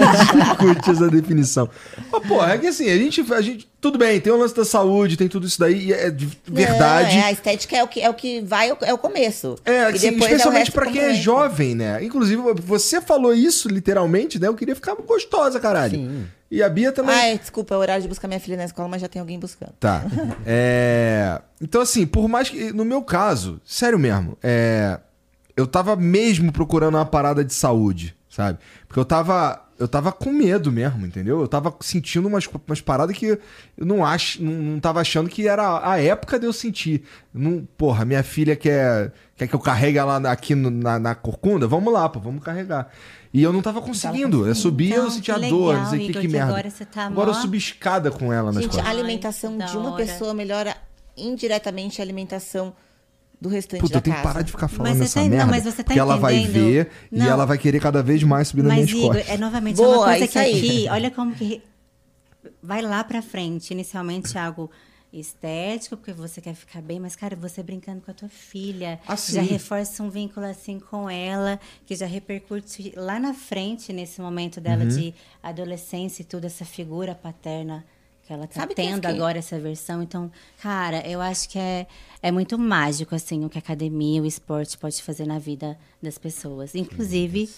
Curte 0.59 0.91
essa 0.91 1.09
definição. 1.09 1.69
Mas, 2.11 2.27
porra, 2.27 2.53
é 2.53 2.57
que 2.57 2.67
assim, 2.67 2.89
a 2.89 2.97
gente, 2.97 3.25
a 3.33 3.41
gente. 3.41 3.67
Tudo 3.81 3.97
bem, 3.97 4.19
tem 4.19 4.31
o 4.31 4.37
lance 4.37 4.53
da 4.53 4.65
saúde, 4.65 5.15
tem 5.15 5.29
tudo 5.29 5.47
isso 5.47 5.57
daí, 5.57 5.87
e 5.87 5.93
é 5.93 6.09
de 6.09 6.29
verdade. 6.45 7.15
Não, 7.15 7.23
é, 7.23 7.25
a 7.27 7.31
estética 7.31 7.77
é 7.77 7.83
o 7.83 7.87
que, 7.87 8.01
é 8.01 8.09
o 8.09 8.13
que 8.13 8.41
vai, 8.41 8.75
é 8.81 8.93
o 8.93 8.97
começo. 8.97 9.55
É, 9.63 9.83
assim, 9.83 10.07
é 10.07 10.11
especialmente 10.11 10.59
resto 10.65 10.73
pra 10.73 10.91
quem 10.91 11.01
é 11.01 11.13
jovem, 11.13 11.75
né? 11.75 12.03
Inclusive, 12.03 12.41
você 12.61 12.99
falou 12.99 13.33
isso 13.33 13.69
literalmente, 13.69 14.37
né? 14.37 14.47
Eu 14.47 14.55
queria 14.55 14.75
ficar 14.75 14.95
gostosa, 14.95 15.59
caralho. 15.61 15.97
Sim. 15.97 16.27
E 16.51 16.63
a 16.63 16.69
Bia 16.69 16.91
também. 16.91 17.15
Ai, 17.15 17.37
desculpa, 17.37 17.73
é 17.75 17.77
o 17.77 17.79
horário 17.79 18.01
de 18.01 18.07
buscar 18.07 18.27
minha 18.27 18.39
filha 18.39 18.57
na 18.57 18.65
escola, 18.65 18.89
mas 18.89 19.01
já 19.01 19.07
tem 19.07 19.19
alguém 19.19 19.39
buscando. 19.39 19.73
Tá. 19.79 20.03
É, 20.45 21.39
Então, 21.61 21.81
assim, 21.81 22.05
por 22.05 22.27
mais 22.27 22.49
que. 22.49 22.73
No 22.73 22.83
meu 22.83 23.01
caso, 23.03 23.61
sério 23.63 23.99
mesmo, 23.99 24.37
é... 24.41 24.99
eu 25.55 25.67
tava 25.67 25.95
mesmo 25.95 26.51
procurando 26.51 26.95
uma 26.95 27.05
parada 27.05 27.45
de 27.45 27.53
saúde, 27.53 28.15
sabe? 28.29 28.59
Porque 28.87 28.99
eu 28.99 29.05
tava. 29.05 29.68
Eu 29.79 29.87
tava 29.87 30.11
com 30.11 30.31
medo 30.33 30.71
mesmo, 30.71 31.05
entendeu? 31.05 31.39
Eu 31.39 31.47
tava 31.47 31.73
sentindo 31.79 32.27
umas, 32.27 32.45
umas 32.67 32.81
paradas 32.81 33.15
que 33.17 33.25
eu 33.27 33.39
não, 33.77 34.05
acho, 34.05 34.43
não, 34.43 34.51
não 34.51 34.79
tava 34.79 34.99
achando 34.99 35.29
que 35.29 35.47
era 35.47 35.89
a 35.89 35.97
época 36.01 36.37
de 36.37 36.45
eu 36.45 36.51
sentir. 36.51 37.03
Não, 37.33 37.65
porra, 37.77 38.03
minha 38.03 38.21
filha 38.21 38.57
quer, 38.57 39.13
quer 39.37 39.47
que 39.47 39.55
eu 39.55 39.59
carregue 39.59 39.97
ela 39.97 40.17
aqui 40.29 40.53
no- 40.53 40.69
na, 40.69 40.99
na 40.99 41.15
corcunda? 41.15 41.65
Vamos 41.65 41.93
lá, 41.93 42.09
pô, 42.09 42.19
vamos 42.19 42.43
carregar. 42.43 42.91
E 43.33 43.41
eu 43.41 43.53
não 43.53 43.61
tava 43.61 43.81
conseguindo. 43.81 44.45
Eu 44.45 44.53
subia, 44.53 44.95
eu 44.95 45.03
Então, 45.03 45.11
sentia 45.11 45.35
que 45.39 45.49
dor, 45.49 45.67
legal, 45.69 45.83
não 45.83 45.89
sei 45.91 45.99
o 45.99 46.01
que, 46.01 46.09
Igor, 46.09 46.21
que 46.23 46.27
que 46.27 46.33
merda. 46.33 46.51
agora 46.51 46.69
você 46.69 46.83
tá 46.85 47.05
Agora 47.05 47.29
eu 47.29 47.33
subi 47.35 47.57
escada 47.57 48.11
com 48.11 48.33
ela 48.33 48.51
nas 48.51 48.61
Gente, 48.63 48.71
costas. 48.71 48.85
a 48.85 48.89
alimentação 48.89 49.57
Ai, 49.61 49.67
de 49.67 49.77
uma 49.77 49.95
pessoa 49.95 50.33
melhora 50.33 50.75
indiretamente 51.15 52.01
a 52.01 52.03
alimentação 52.03 52.73
do 53.41 53.47
restante 53.49 53.79
Puta, 53.81 53.93
da 53.93 53.97
eu 53.99 54.01
tenho 54.01 54.15
que 54.15 54.21
casa. 54.21 54.33
parar 54.33 54.43
de 54.43 54.51
ficar 54.51 54.67
falando 54.67 54.89
Mas 54.89 54.97
você 54.97 55.03
essa 55.05 55.13
tá- 55.15 55.21
não, 55.21 55.29
merda. 55.29 55.45
mas 55.51 55.63
você 55.63 55.77
tá 55.77 55.83
porque 55.85 55.99
ela 55.99 56.17
vai 56.17 56.35
entendendo? 56.37 56.53
ver 56.65 56.89
e 57.11 57.19
Não. 57.19 57.25
ela 57.27 57.45
vai 57.45 57.57
querer 57.57 57.79
cada 57.81 58.03
vez 58.03 58.21
mais 58.23 58.47
subir 58.49 58.63
nas 58.63 58.73
Mas, 58.77 58.91
minhas 58.91 58.99
Igor, 59.05 59.15
costas. 59.15 59.33
é 59.33 59.37
novamente 59.37 59.75
Boa, 59.77 59.87
é 59.87 59.97
uma 59.97 60.05
coisa 60.05 60.23
isso 60.25 60.33
que 60.33 60.39
aí. 60.39 60.57
aqui, 60.57 60.87
olha 60.89 61.11
como 61.11 61.33
que 61.33 61.61
vai 62.61 62.81
lá 62.81 63.03
pra 63.03 63.21
frente. 63.21 63.71
Inicialmente 63.71 64.37
algo 64.37 64.69
estético, 65.11 65.97
porque 65.97 66.13
você 66.13 66.39
quer 66.39 66.53
ficar 66.53 66.81
bem, 66.81 66.99
mas, 66.99 67.15
cara, 67.15 67.35
você 67.35 67.63
brincando 67.63 68.01
com 68.01 68.11
a 68.11 68.13
tua 68.13 68.29
filha, 68.29 68.99
Ah, 69.07 69.15
sim. 69.17 69.33
já 69.33 69.41
reforça 69.41 70.03
um 70.03 70.09
vínculo 70.09 70.45
assim 70.45 70.79
com 70.79 71.09
ela, 71.09 71.59
que 71.85 71.95
já 71.95 72.05
repercute 72.05 72.93
lá 72.95 73.19
na 73.19 73.33
frente, 73.33 73.91
nesse 73.91 74.21
momento 74.21 74.61
dela 74.61 74.83
Uhum. 74.83 74.89
de 74.89 75.13
adolescência 75.41 76.21
e 76.21 76.25
tudo, 76.25 76.45
essa 76.45 76.63
figura 76.65 77.15
paterna 77.15 77.83
que 78.29 78.33
ela 78.33 78.45
tá 78.45 78.59
Sabe 78.59 78.75
tendo 78.75 79.07
agora, 79.07 79.39
essa 79.39 79.59
versão. 79.59 80.03
Então, 80.03 80.31
cara, 80.61 81.01
eu 81.07 81.19
acho 81.19 81.49
que 81.49 81.57
é, 81.57 81.87
é 82.21 82.31
muito 82.31 82.59
mágico, 82.59 83.15
assim, 83.15 83.43
o 83.43 83.49
que 83.49 83.57
a 83.57 83.61
academia, 83.61 84.21
o 84.21 84.25
esporte 84.27 84.77
pode 84.77 85.01
fazer 85.01 85.25
na 85.25 85.39
vida 85.39 85.75
das 85.99 86.19
pessoas. 86.19 86.75
Inclusive, 86.75 87.49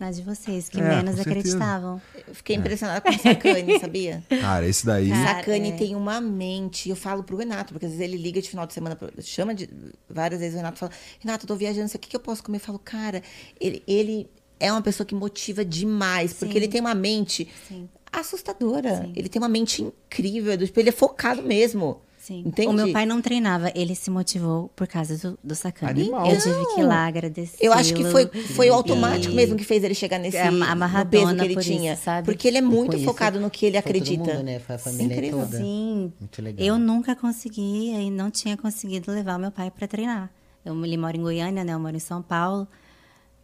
na 0.00 0.10
de 0.10 0.22
vocês, 0.22 0.68
que 0.68 0.80
É, 0.80 0.82
menos 0.96 1.20
acreditavam. 1.20 2.02
Eu 2.26 2.34
fiquei 2.34 2.56
impressionada 2.56 3.00
com 3.00 3.08
o 3.08 3.18
Sacani, 3.20 3.78
sabia? 3.80 4.24
Cara, 4.28 4.66
esse 4.66 4.84
daí. 4.84 5.06
O 5.06 5.14
Cara, 5.14 5.36
Sacani 5.38 5.68
é. 5.68 5.76
tem 5.76 5.94
uma 5.94 6.20
mente. 6.20 6.90
Eu 6.90 6.96
falo 6.96 7.22
pro 7.22 7.36
Renato, 7.36 7.72
porque 7.72 7.86
às 7.86 7.92
vezes 7.92 8.04
ele 8.04 8.16
liga 8.20 8.42
de 8.42 8.50
final 8.50 8.66
de 8.66 8.74
semana, 8.74 8.96
pro- 8.96 9.12
chama 9.22 9.54
de 9.54 9.70
várias 10.10 10.40
vezes 10.40 10.54
o 10.54 10.56
Renato 10.58 10.78
fala: 10.80 10.90
Renato, 11.20 11.44
eu 11.44 11.48
tô 11.48 11.54
viajando, 11.54 11.88
sei 11.88 11.98
o 11.98 12.00
que, 12.00 12.08
que 12.08 12.16
eu 12.16 12.20
posso 12.20 12.42
comer? 12.42 12.56
Eu 12.58 12.62
falo, 12.62 12.80
cara, 12.80 13.22
ele, 13.60 13.80
ele 13.86 14.28
é 14.58 14.72
uma 14.72 14.82
pessoa 14.82 15.06
que 15.06 15.14
motiva 15.14 15.64
demais, 15.64 16.32
porque 16.32 16.52
Sim. 16.54 16.58
ele 16.58 16.68
tem 16.68 16.80
uma 16.80 16.94
mente 16.96 17.48
Sim. 17.68 17.88
Assustadora. 18.20 19.02
Sim. 19.02 19.12
Ele 19.16 19.28
tem 19.28 19.40
uma 19.40 19.48
mente 19.48 19.82
incrível, 19.82 20.56
do- 20.56 20.66
tipo, 20.66 20.78
ele 20.80 20.88
é 20.88 20.92
focado 20.92 21.42
mesmo. 21.42 22.00
Sim. 22.18 22.42
Entende? 22.44 22.66
O 22.68 22.72
meu 22.72 22.92
pai 22.92 23.06
não 23.06 23.22
treinava, 23.22 23.70
ele 23.72 23.94
se 23.94 24.10
motivou 24.10 24.68
por 24.74 24.88
causa 24.88 25.16
do, 25.16 25.38
do. 25.44 25.54
Animal. 25.82 26.26
Eu 26.28 26.40
tive 26.40 26.74
que 26.74 26.80
ir 26.80 26.84
lá 26.84 27.06
agradecer. 27.06 27.56
Eu 27.64 27.72
acho 27.72 27.94
que 27.94 28.02
foi, 28.04 28.26
foi 28.26 28.68
o 28.68 28.74
automático 28.74 29.32
E- 29.32 29.36
mesmo 29.36 29.54
que 29.54 29.62
fez 29.62 29.84
ele 29.84 29.94
chegar 29.94 30.18
nesse 30.18 30.36
É, 30.36 30.48
a 30.48 30.50
no 30.50 31.06
peso 31.06 31.36
que 31.36 31.44
ele 31.44 31.54
por 31.54 31.60
isso, 31.60 31.70
tinha. 31.70 31.94
sabe? 31.96 32.24
Porque 32.26 32.48
ele 32.48 32.58
é 32.58 32.62
muito 32.62 32.98
focado 33.04 33.38
no 33.38 33.48
que 33.48 33.66
ele 33.66 33.80
foi 33.80 33.92
todo 33.92 33.96
acredita. 34.02 34.34
mundo, 34.34 34.42
né? 34.42 34.58
Foi 34.58 34.74
a 34.74 34.78
família 34.78 35.14
Incrível. 35.14 35.38
toda. 35.38 35.56
Sim. 35.58 36.12
Muito 36.18 36.42
legal. 36.42 36.66
Eu 36.66 36.78
nunca 36.80 37.14
conseguia 37.14 38.00
e 38.00 38.10
não 38.10 38.28
tinha 38.28 38.56
conseguido 38.56 39.12
levar 39.12 39.38
meu 39.38 39.52
pai 39.52 39.70
para 39.70 39.86
treinar. 39.86 40.28
Eu, 40.64 40.84
ele 40.84 40.96
mora 40.96 41.16
em 41.16 41.20
Goiânia, 41.22 41.62
né? 41.62 41.74
Eu 41.74 41.78
moro 41.78 41.94
em 41.94 42.00
São 42.00 42.20
Paulo. 42.22 42.66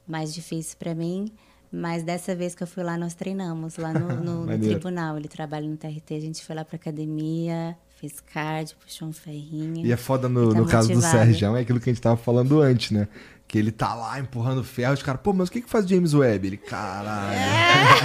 Mais 0.09 0.35
difícil 0.35 0.77
para 0.77 0.93
mim. 0.93 1.31
Mas 1.73 2.03
dessa 2.03 2.35
vez 2.37 2.55
que 2.55 2.63
eu 2.63 2.67
fui 2.67 2.83
lá, 2.83 2.99
nós 2.99 3.15
treinamos 3.15 3.77
lá 3.79 3.93
no, 3.95 4.09
no- 4.23 4.47
no 4.47 4.59
tribunal. 4.69 5.17
Ele 5.17 5.27
trabalha 5.29 5.67
no 5.67 5.77
TRT, 5.77 6.15
a 6.15 6.21
gente 6.21 6.45
foi 6.45 6.55
lá 6.55 6.65
pra 6.67 6.77
academia, 6.77 7.75
fez 7.99 8.21
cardio, 8.21 8.77
puxou 8.85 9.09
um 9.09 9.13
ferrinho. 9.13 9.87
E 9.87 9.91
é 9.91 9.97
foda 9.97 10.29
no, 10.29 10.53
tá 10.53 10.61
no 10.61 10.67
caso 10.67 10.93
do. 10.93 11.01
Sérgio, 11.01 11.57
é 11.57 11.61
aquilo 11.63 11.81
que 11.81 11.89
a 11.89 11.93
gente 11.93 12.03
tava 12.03 12.17
falando 12.19 12.61
antes, 12.61 12.91
né? 12.91 13.09
Que 13.49 13.59
ele 13.59 13.71
tá 13.73 13.95
lá 13.95 14.19
empurrando 14.21 14.63
ferro, 14.63 14.93
os 14.95 15.03
caras, 15.03 15.21
pô, 15.23 15.33
mas 15.33 15.49
o 15.49 15.53
que 15.53 15.61
que 15.63 15.69
faz 15.71 15.87
James 15.89 16.13
Webb? 16.15 16.47
Ele, 16.47 16.57
caralho. 16.59 17.39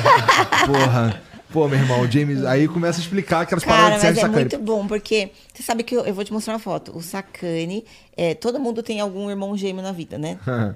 Porra. 0.66 1.22
Pô, 1.52 1.68
meu 1.68 1.80
irmão, 1.80 2.02
o 2.02 2.12
James. 2.12 2.44
Aí 2.44 2.68
começa 2.68 3.00
a 3.00 3.02
explicar 3.02 3.42
aquelas 3.42 3.64
Cara, 3.64 3.76
paradas 3.78 3.96
de 3.96 4.02
Sérgio 4.02 4.20
é 4.20 4.22
Sacani. 4.24 4.40
muito 4.42 4.58
bom, 4.60 4.86
porque 4.86 5.32
você 5.54 5.64
sabe 5.64 5.84
que 5.84 5.96
eu, 5.96 6.06
eu 6.06 6.14
vou 6.14 6.24
te 6.24 6.34
mostrar 6.34 6.54
uma 6.54 6.60
foto. 6.60 6.96
O 6.96 7.02
Sacani, 7.02 7.86
é, 8.16 8.34
todo 8.34 8.60
mundo 8.60 8.84
tem 8.84 9.00
algum 9.00 9.30
irmão 9.30 9.56
gêmeo 9.58 9.82
na 9.82 9.92
vida, 9.92 10.18
né? 10.18 10.38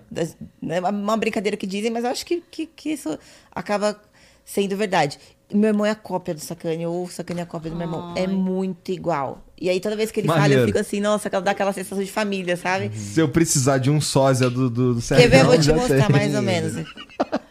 É 0.69 0.79
uma- 0.79 1.17
brincadeira 1.17 1.57
que 1.57 1.67
dizem, 1.67 1.91
mas 1.91 2.03
eu 2.05 2.09
acho 2.11 2.25
que, 2.25 2.41
que, 2.49 2.65
que 2.65 2.89
isso 2.91 3.17
acaba 3.53 3.99
sendo 4.45 4.75
verdade. 4.77 5.19
Meu 5.53 5.67
irmão 5.69 5.85
é 5.85 5.89
a 5.89 5.95
cópia 5.95 6.33
do 6.33 6.39
Sacani, 6.39 6.85
ou 6.85 7.03
o 7.03 7.09
Sacani 7.11 7.41
é 7.41 7.43
a 7.43 7.45
cópia 7.45 7.69
do 7.69 7.75
meu 7.75 7.85
irmão. 7.85 8.13
É 8.15 8.25
muito 8.25 8.91
igual. 8.91 9.43
E 9.59 9.69
aí 9.69 9.79
toda 9.81 9.97
vez 9.97 10.09
que 10.09 10.21
ele 10.21 10.27
Maneiro. 10.27 10.49
fala, 10.53 10.61
eu 10.63 10.65
fico 10.67 10.79
assim, 10.79 11.01
nossa, 11.01 11.29
dá 11.29 11.51
aquela 11.51 11.73
sensação 11.73 12.01
de 12.03 12.09
família, 12.09 12.55
sabe? 12.55 12.89
Se 12.97 13.19
eu 13.19 13.27
precisar 13.27 13.77
de 13.77 13.91
um 13.91 13.99
sósia 13.99 14.49
do, 14.49 14.69
do, 14.69 14.93
do 14.95 15.01
Sérgio, 15.01 15.29
Quer 15.29 15.35
ver? 15.35 15.41
Eu 15.43 15.47
vou 15.47 15.59
te 15.59 15.71
mostrar 15.73 16.07
tem. 16.07 16.15
mais 16.15 16.33
ou 16.33 16.41
menos. 16.41 16.73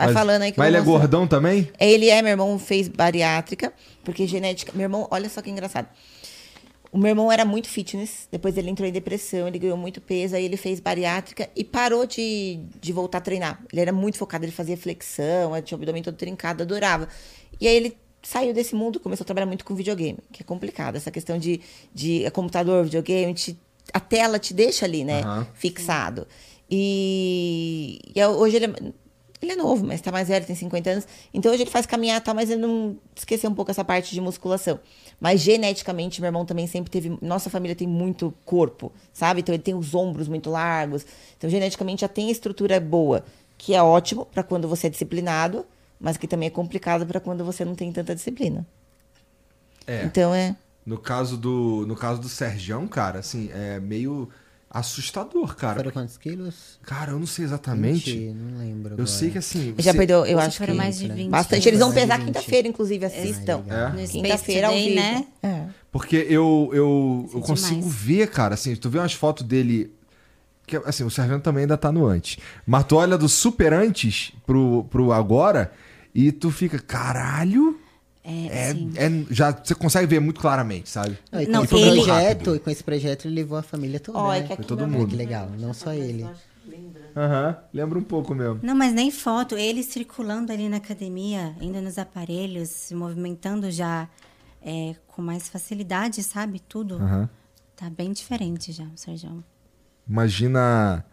Vai 0.00 0.06
Mas- 0.08 0.14
falando 0.14 0.42
aí 0.42 0.52
que 0.52 0.58
Mas 0.58 0.68
ele 0.68 0.76
é 0.76 0.80
mostrar. 0.80 0.98
gordão 0.98 1.26
também? 1.26 1.68
Ele 1.78 2.08
é, 2.08 2.22
meu 2.22 2.30
irmão 2.30 2.58
fez 2.58 2.88
bariátrica, 2.88 3.72
porque 4.02 4.26
genética. 4.26 4.72
Meu 4.74 4.84
irmão, 4.84 5.06
olha 5.10 5.28
só 5.28 5.42
que 5.42 5.50
engraçado. 5.50 5.88
O 6.92 6.98
meu 6.98 7.10
irmão 7.10 7.30
era 7.30 7.44
muito 7.44 7.68
fitness, 7.68 8.26
depois 8.32 8.56
ele 8.56 8.68
entrou 8.68 8.88
em 8.88 8.90
depressão, 8.90 9.46
ele 9.46 9.58
ganhou 9.60 9.76
muito 9.76 10.00
peso, 10.00 10.34
aí 10.34 10.44
ele 10.44 10.56
fez 10.56 10.80
bariátrica 10.80 11.48
e 11.54 11.62
parou 11.62 12.04
de, 12.04 12.58
de 12.80 12.92
voltar 12.92 13.18
a 13.18 13.20
treinar. 13.20 13.62
Ele 13.72 13.80
era 13.80 13.92
muito 13.92 14.18
focado, 14.18 14.44
ele 14.44 14.50
fazia 14.50 14.76
flexão, 14.76 15.52
tinha 15.62 15.76
o 15.76 15.80
abdômen 15.80 16.02
todo 16.02 16.16
trincado, 16.16 16.62
adorava. 16.64 17.06
E 17.60 17.68
aí 17.68 17.76
ele 17.76 17.96
saiu 18.22 18.52
desse 18.52 18.74
mundo, 18.74 18.98
começou 18.98 19.22
a 19.22 19.26
trabalhar 19.26 19.46
muito 19.46 19.64
com 19.64 19.74
videogame, 19.74 20.18
que 20.32 20.42
é 20.42 20.44
complicado. 20.44 20.96
Essa 20.96 21.10
questão 21.12 21.38
de, 21.38 21.60
de 21.94 22.24
é 22.24 22.30
computador, 22.30 22.82
videogame, 22.84 23.34
te- 23.34 23.56
a 23.92 24.00
tela 24.00 24.38
te 24.40 24.52
deixa 24.52 24.84
ali, 24.84 25.04
né? 25.04 25.20
Aham. 25.20 25.46
Fixado. 25.54 26.26
E, 26.68 27.98
e 28.14 28.24
hoje 28.26 28.56
ele 28.56 28.66
é, 28.66 28.92
ele 29.42 29.52
é 29.52 29.56
novo, 29.56 29.86
mas 29.86 30.00
tá 30.00 30.12
mais 30.12 30.28
velho, 30.28 30.44
tem 30.44 30.54
50 30.54 30.90
anos. 30.90 31.08
Então 31.32 31.50
hoje 31.50 31.62
ele 31.62 31.70
faz 31.70 31.86
caminhar 31.86 32.20
e 32.20 32.20
tal, 32.20 32.34
mas 32.34 32.50
ele 32.50 32.60
não 32.60 32.96
esqueceu 33.16 33.48
um 33.48 33.54
pouco 33.54 33.70
essa 33.70 33.84
parte 33.84 34.12
de 34.12 34.20
musculação. 34.20 34.78
Mas 35.18 35.40
geneticamente, 35.40 36.20
meu 36.20 36.28
irmão 36.28 36.44
também 36.44 36.66
sempre 36.66 36.90
teve. 36.90 37.16
Nossa 37.22 37.48
família 37.48 37.74
tem 37.74 37.88
muito 37.88 38.34
corpo, 38.44 38.92
sabe? 39.12 39.40
Então 39.40 39.54
ele 39.54 39.62
tem 39.62 39.74
os 39.74 39.94
ombros 39.94 40.28
muito 40.28 40.50
largos. 40.50 41.06
Então 41.38 41.48
geneticamente 41.48 42.02
já 42.02 42.08
tem 42.08 42.30
estrutura 42.30 42.78
boa, 42.78 43.24
que 43.56 43.74
é 43.74 43.82
ótimo 43.82 44.26
para 44.26 44.42
quando 44.42 44.68
você 44.68 44.88
é 44.88 44.90
disciplinado, 44.90 45.64
mas 45.98 46.16
que 46.18 46.26
também 46.26 46.48
é 46.48 46.50
complicado 46.50 47.06
para 47.06 47.18
quando 47.18 47.44
você 47.44 47.64
não 47.64 47.74
tem 47.74 47.90
tanta 47.92 48.14
disciplina. 48.14 48.66
É. 49.86 50.04
Então 50.04 50.34
é. 50.34 50.54
No 50.84 50.98
caso 50.98 51.36
do, 51.36 51.84
no 51.86 51.96
caso 51.96 52.20
do 52.20 52.28
Sergião, 52.28 52.86
cara, 52.86 53.18
assim, 53.20 53.50
é 53.52 53.78
meio 53.80 54.28
assustador, 54.70 55.56
cara. 55.56 55.76
Foram 55.76 55.90
quantos 55.90 56.16
quilos? 56.16 56.78
Cara, 56.82 57.10
eu 57.12 57.18
não 57.18 57.26
sei 57.26 57.44
exatamente. 57.44 58.12
20, 58.12 58.34
não 58.34 58.58
lembro. 58.58 58.94
Eu 58.96 59.06
sei 59.06 59.30
que 59.30 59.38
assim. 59.38 59.74
Já 59.78 59.90
você- 59.92 59.98
perdeu, 59.98 60.24
eu 60.24 60.38
Hoje 60.38 60.46
acho 60.46 60.58
foram 60.58 60.72
que. 60.74 60.78
mais 60.78 60.98
de 60.98 61.08
20 61.08 61.28
Bastante. 61.30 61.68
Eles 61.68 61.80
vão 61.80 61.92
pesar 61.92 62.16
20. 62.18 62.26
quinta-feira, 62.26 62.68
inclusive, 62.68 63.04
assistam. 63.04 63.64
É. 63.68 63.88
No 63.88 63.98
Space 63.98 64.12
Quinta-feira 64.12 64.68
ao 64.68 64.74
vivo. 64.74 64.94
né? 64.94 65.26
É. 65.42 65.64
Porque 65.90 66.16
eu, 66.28 66.70
eu, 66.72 67.28
eu 67.34 67.40
é 67.40 67.42
consigo 67.42 67.80
demais. 67.80 67.94
ver, 67.94 68.28
cara, 68.30 68.54
assim, 68.54 68.76
tu 68.76 68.88
vê 68.88 68.98
umas 69.00 69.12
fotos 69.12 69.44
dele. 69.44 69.92
Que, 70.66 70.76
assim, 70.76 71.02
o 71.02 71.10
Sérgio 71.10 71.40
também 71.40 71.62
ainda 71.62 71.76
tá 71.76 71.90
no 71.90 72.06
antes. 72.06 72.38
Mas 72.64 72.84
tu 72.84 72.94
olha 72.94 73.18
do 73.18 73.28
super 73.28 73.72
antes 73.72 74.32
pro, 74.46 74.84
pro 74.88 75.10
agora 75.12 75.72
e 76.14 76.30
tu 76.30 76.48
fica, 76.52 76.78
caralho. 76.78 77.79
É, 78.22 78.46
É, 78.46 78.70
assim, 78.70 78.92
é- 78.96 79.34
já 79.34 79.50
você 79.50 79.74
consegue 79.74 80.06
ver 80.06 80.20
muito 80.20 80.40
claramente, 80.40 80.90
sabe? 80.90 81.18
Não, 81.32 81.40
e 81.40 81.46
com 81.46 81.52
Não, 81.52 81.64
esse 81.64 81.74
ele- 81.74 82.02
projeto, 82.02 82.54
e 82.54 82.58
com 82.58 82.70
esse 82.70 82.84
projeto 82.84 83.24
ele 83.26 83.34
levou 83.36 83.56
a 83.56 83.62
família 83.62 83.98
toda. 83.98 84.18
Né? 84.28 84.38
aqui 84.40 84.56
Foi 84.56 84.64
todo 84.64 84.86
mundo. 84.86 85.08
Que 85.08 85.16
legal, 85.16 85.48
não 85.58 85.72
só 85.72 85.92
ele. 85.92 86.26
Aham, 87.16 87.56
lembra 87.72 87.98
um 87.98 88.02
pouco 88.02 88.34
mesmo. 88.34 88.60
Não, 88.62 88.74
mas 88.74 88.92
nem 88.92 89.10
foto. 89.10 89.56
Ele 89.56 89.82
circulando 89.82 90.52
ali 90.52 90.68
na 90.68 90.76
academia, 90.76 91.56
indo 91.60 91.80
nos 91.80 91.98
aparelhos, 91.98 92.68
se 92.68 92.94
movimentando 92.94 93.70
já 93.70 94.08
é, 94.62 94.94
com 95.08 95.22
mais 95.22 95.48
facilidade, 95.48 96.22
sabe? 96.22 96.60
Tudo. 96.60 96.96
Aham. 96.96 97.28
Tá 97.74 97.88
bem 97.88 98.12
diferente 98.12 98.70
já, 98.72 98.84
o 98.84 98.96
Sérgio. 98.96 99.42
Imagina. 100.06 101.04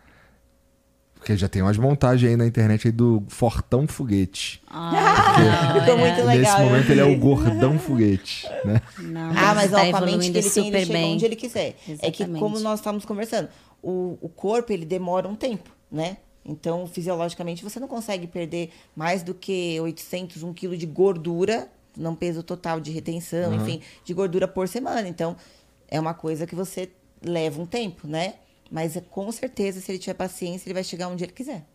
Porque 1.28 1.36
já 1.38 1.50
tem 1.50 1.62
umas 1.62 1.78
montagens 1.78 2.32
aí 2.32 2.38
na 2.38 2.48
internet 2.48 2.88
aí 2.88 2.92
do 2.92 3.22
Fortão 3.28 3.86
Foguete. 3.86 4.62
Ah, 4.66 5.74
Ficou 5.78 5.98
muito 5.98 6.24
legal. 6.24 6.38
Nesse 6.38 6.62
momento 6.62 6.90
ele 6.90 7.02
é 7.02 7.04
o 7.04 7.18
Gordão 7.18 7.78
Foguete, 7.78 8.48
né? 8.64 8.82
Não, 8.98 9.32
Ah, 9.32 9.54
mas 9.54 9.70
tá 9.72 9.84
ó, 9.84 9.92
com 9.92 9.98
a 9.98 10.02
mente 10.02 10.30
evoluindo 10.30 10.32
que 10.32 10.38
ele 10.38 10.50
tem, 10.50 10.64
ele 10.64 10.66
super 10.68 10.80
chega 10.86 10.94
bem. 10.94 11.14
onde 11.16 11.26
ele 11.26 11.36
quiser. 11.36 11.76
É 12.00 12.10
que, 12.10 12.24
Exatamente. 12.24 12.40
como 12.40 12.58
nós 12.62 12.80
estávamos 12.80 13.04
conversando, 13.04 13.50
o, 13.84 14.18
o 14.22 14.30
corpo, 14.30 14.72
ele 14.72 14.86
demora 14.86 15.28
um 15.28 15.36
tempo, 15.36 15.70
né? 15.92 16.16
Então, 16.46 16.88
fisiologicamente, 16.88 17.62
você 17.62 17.78
não 17.78 17.90
consegue 17.90 18.26
perder 18.26 18.70
mais 18.96 19.22
do 19.22 19.34
que 19.34 19.78
800, 19.82 20.44
1 20.44 20.54
quilo 20.54 20.78
de 20.78 20.86
gordura, 20.86 21.68
não 21.98 22.16
peso 22.16 22.42
total 22.42 22.80
de 22.80 22.90
retenção, 22.90 23.54
enfim, 23.54 23.82
de 24.06 24.14
gordura 24.14 24.48
por 24.48 24.66
semana. 24.70 25.10
Então, 25.10 25.36
é 25.90 26.00
uma 26.00 26.14
coisa 26.14 26.48
que 26.48 26.56
você 26.56 26.90
leva 27.22 27.62
um 27.62 27.66
tempo, 27.66 28.08
né? 28.08 28.36
Mas, 28.72 28.96
é, 28.96 29.02
com 29.02 29.32
certeza, 29.32 29.80
se 29.80 29.92
ele 29.92 30.00
tiver 30.00 30.14
paciência, 30.14 30.68
ele 30.68 30.74
vai 30.74 30.84
chegar 30.84 31.08
onde 31.08 31.24
ele 31.24 31.32
quiser. 31.32 31.66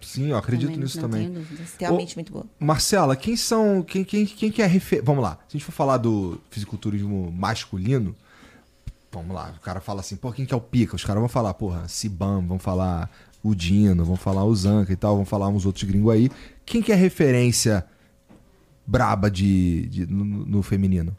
Sim, 0.00 0.28
eu 0.28 0.36
acredito 0.36 0.68
Também, 0.68 0.82
nisso 0.84 1.00
não 1.00 1.08
também. 1.08 1.28
tenho 1.28 1.40
dúvidas. 1.40 1.72
Tem 1.72 1.88
uma 1.88 1.96
mente 1.96 2.14
muito 2.16 2.30
boa. 2.32 2.44
Marcela, 2.58 3.16
quem 3.16 3.36
são. 3.36 3.82
Quem, 3.82 4.04
quem, 4.04 4.26
quem 4.26 4.50
que 4.52 4.60
é 4.60 4.66
refer... 4.66 5.02
Vamos 5.02 5.22
lá. 5.22 5.36
Se 5.48 5.56
a 5.56 5.58
gente 5.58 5.64
for 5.64 5.72
falar 5.72 5.96
do 5.96 6.38
fisiculturismo 6.50 7.32
masculino, 7.32 8.14
vamos 9.10 9.34
lá. 9.34 9.54
O 9.56 9.60
cara 9.60 9.80
fala 9.80 10.00
assim, 10.00 10.16
pô, 10.16 10.30
quem 10.30 10.44
que 10.44 10.52
é 10.52 10.56
o 10.56 10.60
pica? 10.60 10.94
Os 10.94 11.04
caras 11.04 11.20
vão 11.20 11.28
falar, 11.28 11.54
porra, 11.54 11.88
Sibam, 11.88 12.46
vão 12.46 12.58
falar 12.58 13.10
o 13.42 13.54
Dino, 13.54 14.04
vão 14.04 14.16
falar 14.16 14.44
o 14.44 14.54
Zanca 14.54 14.92
e 14.92 14.96
tal, 14.96 15.16
vão 15.16 15.24
falar 15.24 15.48
uns 15.48 15.64
outros 15.64 15.84
gringos 15.84 16.12
aí. 16.12 16.30
Quem 16.66 16.82
que 16.82 16.92
é 16.92 16.94
referência 16.94 17.86
braba 18.86 19.30
de, 19.30 19.86
de- 19.86 20.06
no, 20.06 20.24
no 20.24 20.62
feminino? 20.62 21.16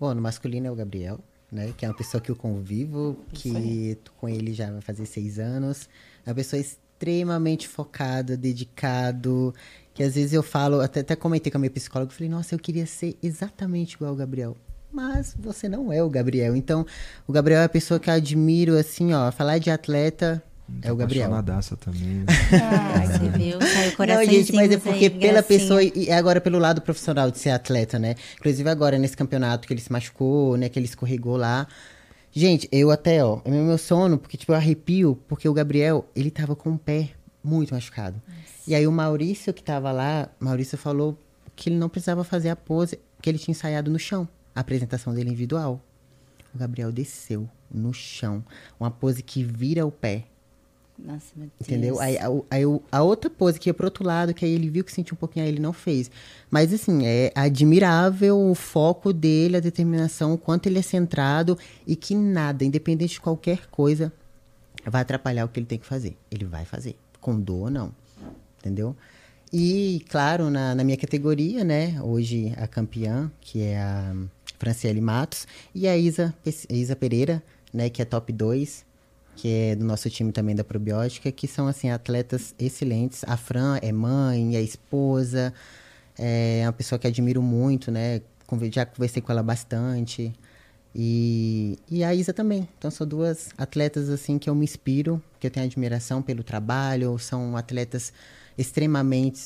Bom, 0.00 0.14
no 0.14 0.22
masculino 0.22 0.66
é 0.66 0.70
o 0.70 0.74
Gabriel, 0.74 1.20
né? 1.52 1.72
Que 1.76 1.84
é 1.84 1.88
uma 1.88 1.96
pessoa 1.96 2.20
que 2.20 2.30
eu 2.30 2.36
convivo, 2.36 3.16
que 3.32 3.98
tô 4.02 4.10
com 4.12 4.28
ele 4.28 4.54
já 4.54 4.70
vai 4.70 4.80
fazer 4.80 5.04
seis 5.04 5.38
anos. 5.38 5.88
É 6.24 6.30
uma 6.30 6.34
pessoa 6.34 6.58
extremamente 6.58 7.68
focada, 7.68 8.36
dedicado. 8.36 9.54
Que 9.92 10.02
às 10.02 10.14
vezes 10.14 10.32
eu 10.32 10.42
falo, 10.42 10.80
até, 10.80 11.00
até 11.00 11.14
comentei 11.14 11.50
com 11.52 11.58
a 11.58 11.60
minha 11.60 11.70
psicóloga, 11.70 12.10
falei, 12.10 12.30
nossa, 12.30 12.54
eu 12.54 12.58
queria 12.58 12.86
ser 12.86 13.16
exatamente 13.22 13.94
igual 13.94 14.12
ao 14.12 14.16
Gabriel. 14.16 14.56
Mas 14.90 15.36
você 15.38 15.68
não 15.68 15.92
é 15.92 16.02
o 16.02 16.08
Gabriel. 16.08 16.56
Então, 16.56 16.86
o 17.26 17.32
Gabriel 17.32 17.60
é 17.60 17.64
a 17.64 17.68
pessoa 17.68 18.00
que 18.00 18.08
eu 18.08 18.14
admiro, 18.14 18.76
assim, 18.76 19.12
ó. 19.12 19.30
Falar 19.30 19.58
de 19.58 19.70
atleta 19.70 20.42
é 20.80 20.90
o 20.92 20.96
Gabriel. 20.96 21.26
Apaixonadaça 21.26 21.76
também. 21.76 22.24
Ah, 22.52 23.06
você 23.06 23.28
viu? 23.38 23.60
Saiu 23.60 23.90
Não, 23.90 23.96
coraçãozinho. 23.96 24.38
gente, 24.40 24.52
mas 24.54 24.70
é 24.70 24.76
porque 24.78 25.10
pela 25.10 25.32
gracinha. 25.34 25.58
pessoa 25.58 25.82
e 25.82 25.92
e 25.94 26.10
agora 26.10 26.40
pelo 26.40 26.58
lado 26.58 26.80
profissional 26.80 27.30
de 27.30 27.38
ser 27.38 27.50
atleta, 27.50 27.98
né? 27.98 28.14
Inclusive 28.38 28.68
agora 28.68 28.98
nesse 28.98 29.16
campeonato 29.16 29.66
que 29.66 29.72
ele 29.74 29.80
se 29.80 29.90
machucou, 29.92 30.56
né? 30.56 30.68
Que 30.68 30.78
ele 30.78 30.86
escorregou 30.86 31.36
lá. 31.36 31.66
Gente, 32.32 32.66
eu 32.72 32.90
até, 32.90 33.22
ó, 33.24 33.40
é 33.44 33.50
meu 33.50 33.76
sono, 33.76 34.16
porque 34.18 34.36
tipo, 34.38 34.52
eu 34.52 34.56
arrepio, 34.56 35.18
porque 35.28 35.46
o 35.48 35.52
Gabriel, 35.52 36.08
ele 36.16 36.30
tava 36.30 36.56
com 36.56 36.70
o 36.72 36.78
pé 36.78 37.10
muito 37.44 37.74
machucado. 37.74 38.20
E 38.66 38.74
aí 38.74 38.86
o 38.86 38.92
Maurício 38.92 39.52
que 39.52 39.62
tava 39.62 39.92
lá, 39.92 40.28
Maurício 40.40 40.78
falou 40.78 41.18
que 41.54 41.68
ele 41.68 41.76
não 41.76 41.88
precisava 41.90 42.24
fazer 42.24 42.48
a 42.48 42.56
pose, 42.56 42.98
que 43.20 43.28
ele 43.28 43.38
tinha 43.38 43.52
ensaiado 43.52 43.90
no 43.90 43.98
chão, 43.98 44.26
a 44.54 44.60
apresentação 44.60 45.12
dele 45.12 45.28
individual. 45.28 45.80
O 46.54 46.58
Gabriel 46.58 46.90
desceu 46.92 47.48
no 47.70 47.92
chão, 47.92 48.42
uma 48.80 48.90
pose 48.90 49.22
que 49.22 49.42
vira 49.44 49.84
o 49.86 49.90
pé. 49.90 50.24
Nossa, 51.04 51.32
meu 51.34 51.48
Deus. 51.48 51.68
Entendeu? 51.68 52.00
Aí, 52.00 52.16
a, 52.90 53.02
outra 53.02 53.28
pose 53.28 53.58
que 53.58 53.68
ia 53.68 53.74
pro 53.74 53.86
outro 53.86 54.04
lado, 54.04 54.32
que 54.32 54.44
aí 54.44 54.52
ele 54.52 54.70
viu 54.70 54.84
que 54.84 54.92
sentiu 54.92 55.14
um 55.14 55.18
pouquinho, 55.18 55.44
aí 55.44 55.50
ele 55.50 55.60
não 55.60 55.72
fez. 55.72 56.10
Mas 56.48 56.72
assim, 56.72 57.04
é 57.04 57.32
admirável 57.34 58.38
o 58.38 58.54
foco 58.54 59.12
dele, 59.12 59.56
a 59.56 59.60
determinação, 59.60 60.32
o 60.34 60.38
quanto 60.38 60.68
ele 60.68 60.78
é 60.78 60.82
centrado 60.82 61.58
e 61.86 61.96
que 61.96 62.14
nada, 62.14 62.64
independente 62.64 63.14
de 63.14 63.20
qualquer 63.20 63.66
coisa, 63.68 64.12
vai 64.86 65.02
atrapalhar 65.02 65.44
o 65.44 65.48
que 65.48 65.58
ele 65.58 65.66
tem 65.66 65.78
que 65.78 65.86
fazer. 65.86 66.16
Ele 66.30 66.44
vai 66.44 66.64
fazer, 66.64 66.96
com 67.20 67.38
dor 67.38 67.64
ou 67.64 67.70
não. 67.70 67.92
Entendeu? 68.60 68.96
E, 69.52 70.04
claro, 70.08 70.48
na, 70.50 70.74
na 70.74 70.84
minha 70.84 70.96
categoria, 70.96 71.64
né? 71.64 72.00
Hoje 72.00 72.54
a 72.56 72.66
campeã, 72.68 73.30
que 73.40 73.60
é 73.60 73.78
a 73.78 74.14
Franciele 74.58 75.00
Matos, 75.00 75.48
e 75.74 75.88
a 75.88 75.96
Isa, 75.96 76.32
Isa 76.70 76.94
Pereira, 76.94 77.42
né? 77.74 77.90
Que 77.90 78.00
é 78.00 78.04
top 78.04 78.32
2, 78.32 78.84
que 79.36 79.48
é 79.48 79.76
do 79.76 79.84
nosso 79.84 80.08
time 80.10 80.32
também 80.32 80.54
da 80.54 80.64
probiótica, 80.64 81.30
que 81.32 81.46
são, 81.48 81.66
assim, 81.66 81.90
atletas 81.90 82.54
excelentes. 82.58 83.24
A 83.26 83.36
Fran 83.36 83.78
é 83.82 83.92
mãe, 83.92 84.56
é 84.56 84.62
esposa, 84.62 85.52
é 86.18 86.62
uma 86.64 86.72
pessoa 86.72 86.98
que 86.98 87.06
admiro 87.06 87.42
muito, 87.42 87.90
né? 87.90 88.20
Já 88.70 88.84
conversei 88.84 89.22
com 89.22 89.32
ela 89.32 89.42
bastante. 89.42 90.32
E, 90.94 91.78
e 91.90 92.04
a 92.04 92.14
Isa 92.14 92.32
também. 92.32 92.68
Então 92.78 92.90
são 92.90 93.06
duas 93.06 93.50
atletas 93.56 94.10
assim 94.10 94.38
que 94.38 94.48
eu 94.48 94.54
me 94.54 94.64
inspiro, 94.64 95.22
que 95.40 95.46
eu 95.46 95.50
tenho 95.50 95.64
admiração 95.64 96.20
pelo 96.20 96.42
trabalho, 96.42 97.18
são 97.18 97.56
atletas 97.56 98.12
extremamente 98.58 99.40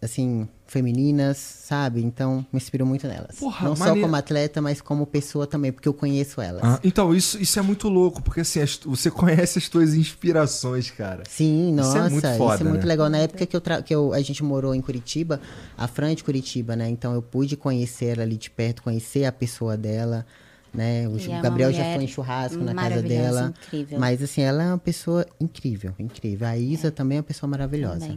assim 0.00 0.48
femininas, 0.66 1.38
sabe? 1.38 2.02
Então 2.02 2.44
me 2.52 2.56
inspiro 2.58 2.84
muito 2.86 3.06
nelas. 3.08 3.36
Porra, 3.36 3.68
Não 3.68 3.74
só 3.74 3.94
como 3.96 4.14
atleta, 4.14 4.60
mas 4.60 4.80
como 4.80 5.06
pessoa 5.06 5.46
também, 5.46 5.72
porque 5.72 5.88
eu 5.88 5.94
conheço 5.94 6.40
elas. 6.40 6.62
Ah, 6.62 6.78
então, 6.84 7.14
isso, 7.14 7.40
isso 7.40 7.58
é 7.58 7.62
muito 7.62 7.88
louco, 7.88 8.22
porque 8.22 8.40
assim, 8.42 8.60
as- 8.60 8.78
você 8.84 9.10
conhece 9.10 9.58
as 9.58 9.68
tuas 9.68 9.94
inspirações, 9.94 10.90
cara. 10.90 11.22
Sim, 11.28 11.70
Isso 11.70 11.96
é 11.96 12.00
nossa, 12.00 12.10
muito 12.10 12.24
isso 12.26 12.34
é 12.34 12.36
foda, 12.36 12.64
muito 12.64 12.82
né? 12.82 12.88
legal. 12.88 13.08
Na 13.08 13.18
época 13.18 13.46
que, 13.46 13.56
eu 13.56 13.60
tra- 13.60 13.82
que 13.82 13.94
eu, 13.94 14.12
a 14.12 14.20
gente 14.20 14.44
morou 14.44 14.74
em 14.74 14.80
Curitiba, 14.80 15.40
a 15.76 15.86
Fran 15.88 16.10
é 16.12 16.14
de 16.14 16.22
Curitiba, 16.24 16.76
né? 16.76 16.88
Então 16.88 17.14
eu 17.14 17.22
pude 17.22 17.56
conhecer 17.56 18.06
ela 18.14 18.22
ali 18.22 18.36
de 18.36 18.50
perto, 18.50 18.82
conhecer 18.82 19.24
a 19.24 19.32
pessoa 19.32 19.76
dela, 19.76 20.26
né? 20.72 21.08
O, 21.08 21.16
E 21.18 21.30
é 21.30 21.40
Gabriel 21.40 21.72
já 21.72 21.94
foi 21.94 22.04
em 22.04 22.08
churrasco 22.08 22.62
na 22.62 22.74
casa 22.74 23.02
dela. 23.02 23.54
incrível. 23.66 23.98
Mas 23.98 24.22
assim, 24.22 24.42
ela 24.42 24.62
é 24.62 24.66
uma 24.66 24.78
pessoa 24.78 25.26
incrível, 25.40 25.94
incrível. 25.98 26.46
A 26.46 26.58
Isa 26.58 26.90
também 26.90 27.16
é 27.16 27.20
uma 27.20 27.24
pessoa 27.26 27.48
maravilhosa. 27.48 28.00
Também. 28.00 28.16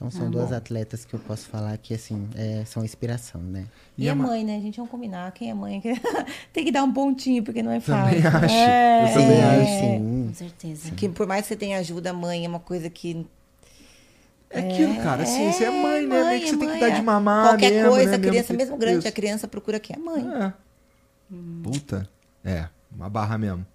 Então 0.00 0.10
são 0.10 0.28
Ah, 0.28 0.30
duas 0.30 0.48
bom. 0.48 0.56
atletas 0.56 1.04
que 1.04 1.12
eu 1.12 1.20
posso 1.20 1.46
falar 1.46 1.76
que 1.76 1.92
assim 1.92 2.26
é, 2.34 2.64
são 2.64 2.82
inspiração, 2.82 3.38
né? 3.42 3.66
E, 3.98 4.08
a 4.08 4.12
a 4.12 4.14
ma- 4.14 4.28
mãe, 4.28 4.42
né? 4.42 4.56
A 4.56 4.60
gente 4.60 4.76
vamos 4.76 4.90
combinar. 4.90 5.30
Quem 5.32 5.50
é 5.50 5.54
mãe? 5.54 5.82
Tem 6.54 6.64
que 6.64 6.72
dar 6.72 6.82
um 6.84 6.90
pontinho, 6.92 7.42
porque 7.44 7.62
não 7.62 7.70
é 7.70 7.80
Também 7.80 8.22
fácil. 8.22 8.38
acho. 8.46 8.54
É, 8.54 9.02
Eu 9.04 9.12
também 9.12 9.38
é. 9.38 9.44
acho. 9.44 9.80
sim. 9.80 10.24
Com 10.28 10.34
certeza. 10.34 10.90
Que 10.92 11.06
por 11.06 11.26
mais 11.26 11.42
que 11.42 11.48
você 11.48 11.56
tenha 11.56 11.78
ajuda, 11.78 12.10
a 12.10 12.12
mãe 12.14 12.46
é 12.46 12.48
uma 12.48 12.60
coisa 12.60 12.88
que. 12.88 13.26
É 14.48 14.60
aquilo, 14.60 14.96
cara. 15.02 15.22
Assim, 15.22 15.52
você 15.52 15.64
é 15.64 15.70
mãe, 15.70 16.06
né? 16.06 16.24
Meio 16.24 16.40
que 16.40 16.46
você 16.48 16.56
tem 16.56 16.66
que 16.66 16.72
mãe, 16.72 16.80
dar 16.80 16.88
é. 16.88 16.94
de 16.96 17.02
mamar 17.02 17.48
Qualquer 17.50 17.70
mesmo, 17.70 17.90
coisa, 17.90 18.10
né? 18.10 18.16
a 18.16 18.20
criança, 18.20 18.46
que- 18.46 18.56
mesmo 18.56 18.76
grande, 18.78 18.98
Isso. 19.00 19.08
a 19.08 19.12
criança 19.12 19.46
procura 19.48 19.78
quem? 19.78 19.96
A 19.96 19.98
mãe. 19.98 20.26
É. 20.46 20.52
Puta. 21.62 22.08
É, 22.42 22.66
uma 22.90 23.10
barra 23.10 23.36
mesmo. 23.36 23.66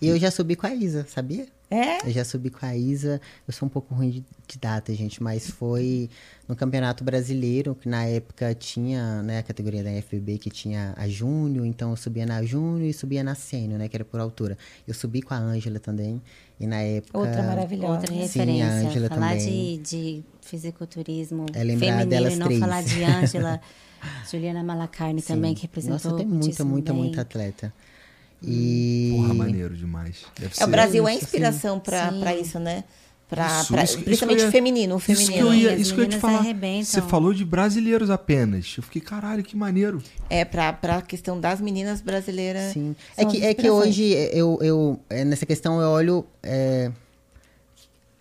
E 0.00 0.08
eu 0.08 0.18
já 0.18 0.30
subi 0.30 0.56
com 0.56 0.66
a 0.66 0.74
Isa, 0.74 1.06
sabia? 1.08 1.46
É? 1.70 2.06
Eu 2.06 2.12
já 2.12 2.24
subi 2.24 2.48
com 2.48 2.64
a 2.64 2.76
Isa. 2.76 3.20
Eu 3.46 3.52
sou 3.52 3.66
um 3.66 3.68
pouco 3.68 3.92
ruim 3.94 4.10
de, 4.10 4.24
de 4.46 4.58
data, 4.58 4.94
gente, 4.94 5.20
mas 5.20 5.50
foi 5.50 6.08
no 6.46 6.54
Campeonato 6.54 7.02
Brasileiro, 7.02 7.74
que 7.74 7.88
na 7.88 8.04
época 8.04 8.54
tinha 8.54 9.20
né, 9.22 9.38
a 9.38 9.42
categoria 9.42 9.82
da 9.82 9.90
FBB 10.00 10.38
que 10.38 10.48
tinha 10.48 10.94
a 10.96 11.08
Júnior, 11.08 11.66
então 11.66 11.90
eu 11.90 11.96
subia 11.96 12.24
na 12.24 12.42
Júnior 12.44 12.88
e 12.88 12.92
subia 12.92 13.24
na 13.24 13.34
Sênior, 13.34 13.78
né, 13.80 13.88
que 13.88 13.96
era 13.96 14.04
por 14.04 14.20
altura. 14.20 14.56
Eu 14.86 14.94
subi 14.94 15.22
com 15.22 15.34
a 15.34 15.38
Ângela 15.38 15.80
também, 15.80 16.22
e 16.60 16.66
na 16.68 16.80
época... 16.82 17.18
Outra 17.18 17.42
maravilhosa. 17.42 17.92
Outra 17.94 18.12
Sim, 18.12 18.18
a 18.18 18.22
referência. 18.22 18.66
Ângela 18.66 19.08
falar 19.08 19.30
também. 19.30 19.80
de, 19.82 20.22
de 20.22 20.24
fisiculturismo 20.42 21.46
É 21.52 21.64
lembrar 21.64 21.86
feminino 21.86 22.10
delas 22.10 22.34
e 22.34 22.36
não 22.36 22.46
três. 22.46 22.60
falar 22.60 22.82
de 22.84 23.02
Ângela, 23.02 23.60
Juliana 24.30 24.62
Malacarne 24.62 25.20
também, 25.20 25.52
que 25.52 25.62
representou 25.62 26.12
Nossa, 26.12 26.16
tem 26.16 26.26
muita, 26.26 26.64
muita, 26.64 26.92
bem. 26.92 27.02
muita 27.02 27.22
atleta. 27.22 27.72
E... 28.42 29.12
Porra, 29.16 29.34
maneiro 29.34 29.74
demais. 29.74 30.24
Deve 30.38 30.52
É, 30.58 30.64
o 30.64 30.68
Brasil 30.68 31.08
é 31.08 31.14
isso, 31.14 31.24
inspiração 31.24 31.80
pra, 31.80 32.12
pra 32.12 32.34
isso, 32.36 32.58
né? 32.58 32.84
Pra, 33.28 33.60
Isso, 33.60 33.72
pra- 33.72 33.82
isso 33.82 33.98
que- 33.98 34.04
principalmente 34.04 34.38
isso 34.38 34.46
ia- 34.46 34.52
feminino, 34.52 34.94
o 34.94 34.98
Isso 34.98 35.06
que 35.06 35.12
eu 35.12 35.16
feminino. 35.48 35.54
ia, 35.54 35.74
isso 35.74 35.92
que 35.94 36.00
eu 36.00 36.04
ia 36.04 36.10
te 36.10 36.18
falar. 36.18 36.38
arrebentam. 36.38 36.84
Você 36.84 37.02
falou 37.02 37.34
de 37.34 37.44
brasileiros 37.44 38.08
apenas. 38.08 38.72
Eu 38.76 38.84
fiquei, 38.84 39.02
caralho, 39.02 39.42
que 39.42 39.56
maneiro. 39.56 40.00
É 40.30 40.44
pra, 40.44 40.72
pra 40.72 41.02
questão 41.02 41.40
das 41.40 41.60
meninas 41.60 42.00
brasileiras. 42.00 42.72
Sim. 42.72 42.94
É 43.16 43.24
que, 43.24 43.44
é 43.44 43.52
que 43.52 43.68
hoje 43.68 44.04
eu, 44.32 44.58
eu 44.62 45.00
é, 45.10 45.24
nessa 45.24 45.44
questão 45.44 45.80
eu 45.80 45.88
olho 45.88 46.24
é, 46.40 46.92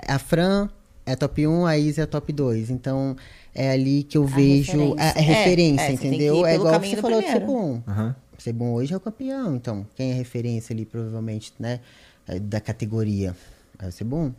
a 0.08 0.18
Fran 0.18 0.70
é 1.06 1.16
top 1.16 1.46
1, 1.46 1.66
a 1.68 1.78
Isa 1.78 2.02
é 2.02 2.06
top 2.08 2.34
2. 2.34 2.72
Então 2.72 3.16
é 3.54 3.70
ali 3.72 4.02
que 4.02 4.18
eu 4.18 4.26
vejo 4.26 4.96
a, 4.98 5.04
a 5.04 5.12
referência. 5.12 5.22
referência, 5.22 5.82
É, 5.84 5.90
é, 5.90 5.94
entendeu? 5.94 6.46
É 6.48 6.56
igual 6.56 6.80
você 6.80 6.96
falou 6.98 7.22
do 7.22 7.24
primeiro. 7.24 7.46
Sebum. 7.46 7.84
Aham. 7.88 8.16
Sebum 8.46 8.74
hoje 8.74 8.94
é 8.94 8.98
o 8.98 9.00
campeão, 9.00 9.56
então 9.56 9.88
quem 9.96 10.12
é 10.12 10.14
referência 10.14 10.72
ali 10.72 10.86
provavelmente, 10.86 11.52
né, 11.58 11.80
é, 12.28 12.38
da 12.38 12.62
categoria? 12.62 13.36
É 13.80 13.88
o 13.88 13.92
Sebum. 13.92 14.32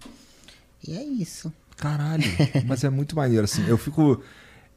E 0.87 0.97
é 0.97 1.03
isso. 1.03 1.53
Caralho. 1.77 2.23
Mas 2.67 2.85
é 2.85 2.89
muito 2.89 3.17
maneiro, 3.17 3.45
assim. 3.45 3.67
Eu 3.67 3.77
fico. 3.77 4.23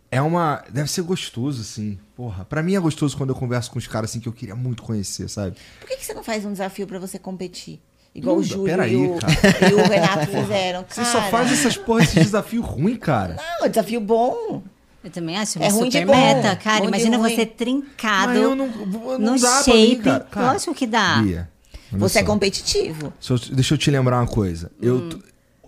É 0.10 0.20
uma. 0.20 0.64
Deve 0.72 0.90
ser 0.90 1.04
gostoso, 1.04 1.62
assim. 1.62 2.00
Porra. 2.16 2.44
Pra 2.44 2.64
mim 2.64 2.74
é 2.74 2.80
gostoso 2.80 3.16
quando 3.16 3.30
eu 3.30 3.36
converso 3.36 3.70
com 3.70 3.78
os 3.78 3.86
caras 3.86 4.10
assim 4.10 4.20
que 4.20 4.28
eu 4.28 4.34
queria 4.34 4.56
muito 4.56 4.82
conhecer, 4.82 5.30
sabe? 5.30 5.56
Por 5.80 5.88
que, 5.88 5.98
que 5.98 6.06
você 6.08 6.16
não 6.16 6.24
faz 6.24 6.44
um 6.44 6.52
desafio 6.52 6.88
pra 6.88 6.98
você 6.98 7.20
competir? 7.20 7.80
Igual 8.16 8.38
o 8.38 8.44
Júlio 8.44 8.66
peraí, 8.66 8.96
e, 8.96 9.08
o, 9.08 9.20
cara. 9.20 9.70
e 9.70 9.74
o 9.76 9.88
Renato 9.88 10.26
fizeram. 10.26 10.84
Você 10.90 11.02
Cara, 11.02 11.12
só 11.12 11.30
faz 11.30 11.52
essas 11.52 11.78
porra, 11.78 12.02
esse 12.02 12.16
desafio 12.16 12.64
ruim, 12.64 12.96
cara. 12.96 13.36
Não, 13.36 13.68
é 13.68 13.70
desafio 13.70 14.02
bom. 14.02 14.64
Eu 15.04 15.10
também 15.10 15.38
acho 15.38 15.58
É 15.60 15.68
uma 15.68 15.72
ruim 15.72 15.90
de 15.90 15.98
super 16.00 16.06
bom, 16.08 16.16
meta, 16.16 16.56
cara. 16.58 16.80
bom 16.82 16.88
Imagina 16.88 17.18
ruim. 17.18 17.36
você 17.36 17.46
trincado 17.46 18.34
Mas 18.34 18.42
eu 18.42 18.56
não, 18.56 18.68
não 18.68 19.18
no 19.36 19.40
dá 19.40 19.64
shape. 19.64 19.72
pra 19.72 19.74
mim, 19.76 19.96
cara. 20.02 20.20
cara. 20.26 20.52
Lógico 20.54 20.74
que 20.76 20.86
dá. 20.88 21.22
Bia, 21.22 21.50
Você 21.94 22.20
é 22.20 22.22
só. 22.22 22.28
competitivo. 22.28 23.14
Se 23.20 23.32
eu- 23.32 23.40
deixa 23.54 23.74
eu 23.74 23.78
te 23.78 23.90
lembrar 23.90 24.18
uma 24.20 24.28
coisa. 24.28 24.72
Eu 24.82 25.10
tô- 25.10 25.20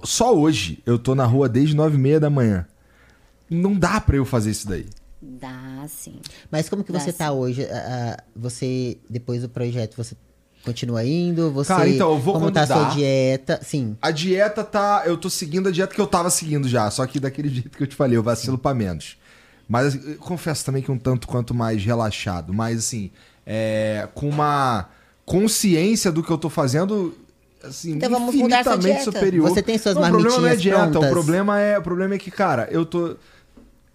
só 0.04 0.36
hoje 0.36 0.80
eu 0.86 1.00
tô 1.00 1.16
na 1.16 1.26
rua 1.26 1.48
desde 1.48 1.76
nove 1.76 1.96
e 1.96 2.00
meia 2.00 2.20
da 2.20 2.30
manhã. 2.30 2.66
Não 3.50 3.74
dá 3.74 4.00
pra 4.02 4.16
eu 4.18 4.26
fazer 4.26 4.52
isso 4.52 4.68
daí. 4.68 4.86
Dá, 5.22 5.86
sim. 5.88 6.16
Mas 6.52 6.68
como 6.68 6.84
que 6.84 6.92
Dá 6.92 7.00
você 7.00 7.12
sim. 7.12 7.18
tá 7.18 7.32
hoje? 7.32 7.66
Você, 8.36 8.98
depois 9.10 9.42
do 9.42 9.50
projeto, 9.50 9.96
você 9.96 10.16
continua 10.66 11.04
indo? 11.06 11.52
Você, 11.52 11.68
Cara, 11.70 11.88
então, 11.90 12.12
eu 12.12 12.20
vou 12.20 12.34
como 12.36 12.52
tá 12.52 12.64
a 12.64 12.68
sua 12.68 12.90
dieta? 12.90 13.60
Sim. 13.64 13.96
A 14.02 14.12
dieta 14.12 14.64
tá. 14.64 15.04
Eu 15.06 15.18
tô 15.18 15.30
seguindo 15.30 15.70
a 15.70 15.72
dieta 15.72 15.94
que 15.94 16.02
eu 16.02 16.08
tava 16.08 16.30
seguindo 16.30 16.68
já, 16.68 16.90
só 16.92 17.06
que 17.06 17.20
daquele 17.20 17.50
jeito 17.54 17.78
que 17.78 17.84
eu 17.84 17.88
te 17.88 17.96
falei, 17.96 18.18
eu 18.18 18.24
vacilo 18.24 18.58
pra 18.58 18.74
menos. 18.74 19.18
Mas 19.72 19.96
eu 19.96 20.16
confesso 20.18 20.66
também 20.66 20.84
que 20.84 20.92
um 20.92 20.98
tanto 20.98 21.26
quanto 21.30 21.54
mais 21.54 21.82
relaxado, 21.82 22.54
mas 22.54 22.78
assim, 22.80 23.10
é, 23.48 24.06
com 24.14 24.28
uma 24.28 24.90
consciência 25.26 26.12
do 26.12 26.22
que 26.22 26.30
eu 26.30 26.38
tô 26.38 26.50
fazendo, 26.50 27.16
assim, 27.64 27.94
Então 27.94 28.10
vamos 28.10 28.36
infinitamente 28.36 29.02
superior. 29.06 29.48
Você 29.50 29.62
tem 29.64 29.78
suas 29.78 29.96
não, 29.96 30.04
o 30.04 30.08
problema 30.10 30.30
não 30.30 30.38
é 30.40 30.42
marmitinhas 30.50 30.62
dieta, 30.62 30.88
o 30.88 30.92
prontas? 30.92 31.10
problema 31.10 31.58
é, 31.60 31.78
o 31.78 31.82
problema 31.82 32.16
é 32.16 32.18
que, 32.18 32.30
cara, 32.30 32.68
eu 32.70 32.86
tô 32.86 33.16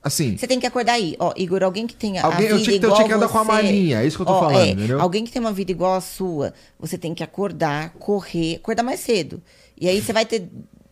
assim, 0.02 0.34
Você 0.38 0.46
tem 0.46 0.58
que 0.58 0.66
acordar 0.66 0.94
aí. 0.94 1.14
Ó, 1.18 1.34
Igor, 1.36 1.62
alguém 1.62 1.86
que 1.86 1.94
tenha 1.94 2.22
Alguém- 2.22 2.46
a 2.46 2.50
eu 2.52 2.56
vida 2.56 2.64
tinha 2.70 2.78
que- 2.80 2.86
eu 2.86 2.88
igual 2.88 2.96
tinha 2.96 3.08
que 3.08 3.14
andar 3.14 3.28
com 3.28 3.38
a 3.38 3.42
você- 3.44 3.52
malinha, 3.52 4.00
é 4.02 4.06
isso 4.06 4.16
que 4.16 4.22
eu 4.22 4.26
tô 4.26 4.32
Ó, 4.32 4.40
falando, 4.40 4.58
é, 4.60 4.70
entendeu? 4.70 4.98
Alguém 5.00 5.24
que 5.26 5.30
tem 5.32 5.40
uma 5.40 5.52
vida 5.52 5.72
igual 5.72 5.94
a 5.94 6.00
sua, 6.00 6.54
você 6.80 6.96
tem 6.96 7.12
que 7.14 7.22
acordar, 7.22 7.90
correr, 7.98 8.56
acordar 8.56 8.82
mais 8.82 9.00
cedo. 9.00 9.42
E 9.78 9.86
aí 9.88 10.00
você 10.00 10.12
vai 10.14 10.24
ter... 10.24 10.48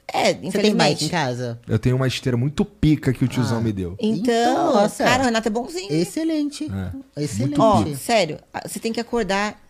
É, 0.06 0.26
Você 0.26 0.32
tem 0.32 0.40
bike 0.43 0.47
infelizmente. 0.48 1.05
em 1.06 1.09
casa? 1.09 1.59
eu 1.66 1.78
tenho 1.78 1.97
uma 1.97 2.06
esteira 2.06 2.36
muito 2.36 2.64
pica 2.64 3.12
que 3.12 3.24
o 3.24 3.28
tiozão 3.28 3.59
Ah. 3.59 3.60
me 3.60 3.72
deu. 3.72 3.97
Então, 3.98 4.32
Então, 4.52 4.74
nossa. 4.74 5.02
cara, 5.05 5.22
o 5.22 5.24
Renato 5.26 5.48
é 5.48 5.51
bonzinho. 5.51 5.93
Excelente. 5.93 6.68
É. 7.16 7.22
Excelente. 7.22 7.60
Ó, 7.60 7.85
sério, 7.97 8.39
a- 8.52 8.68
você 8.68 8.78
tem 8.78 8.93
que 8.93 9.01
acordar 9.01 9.60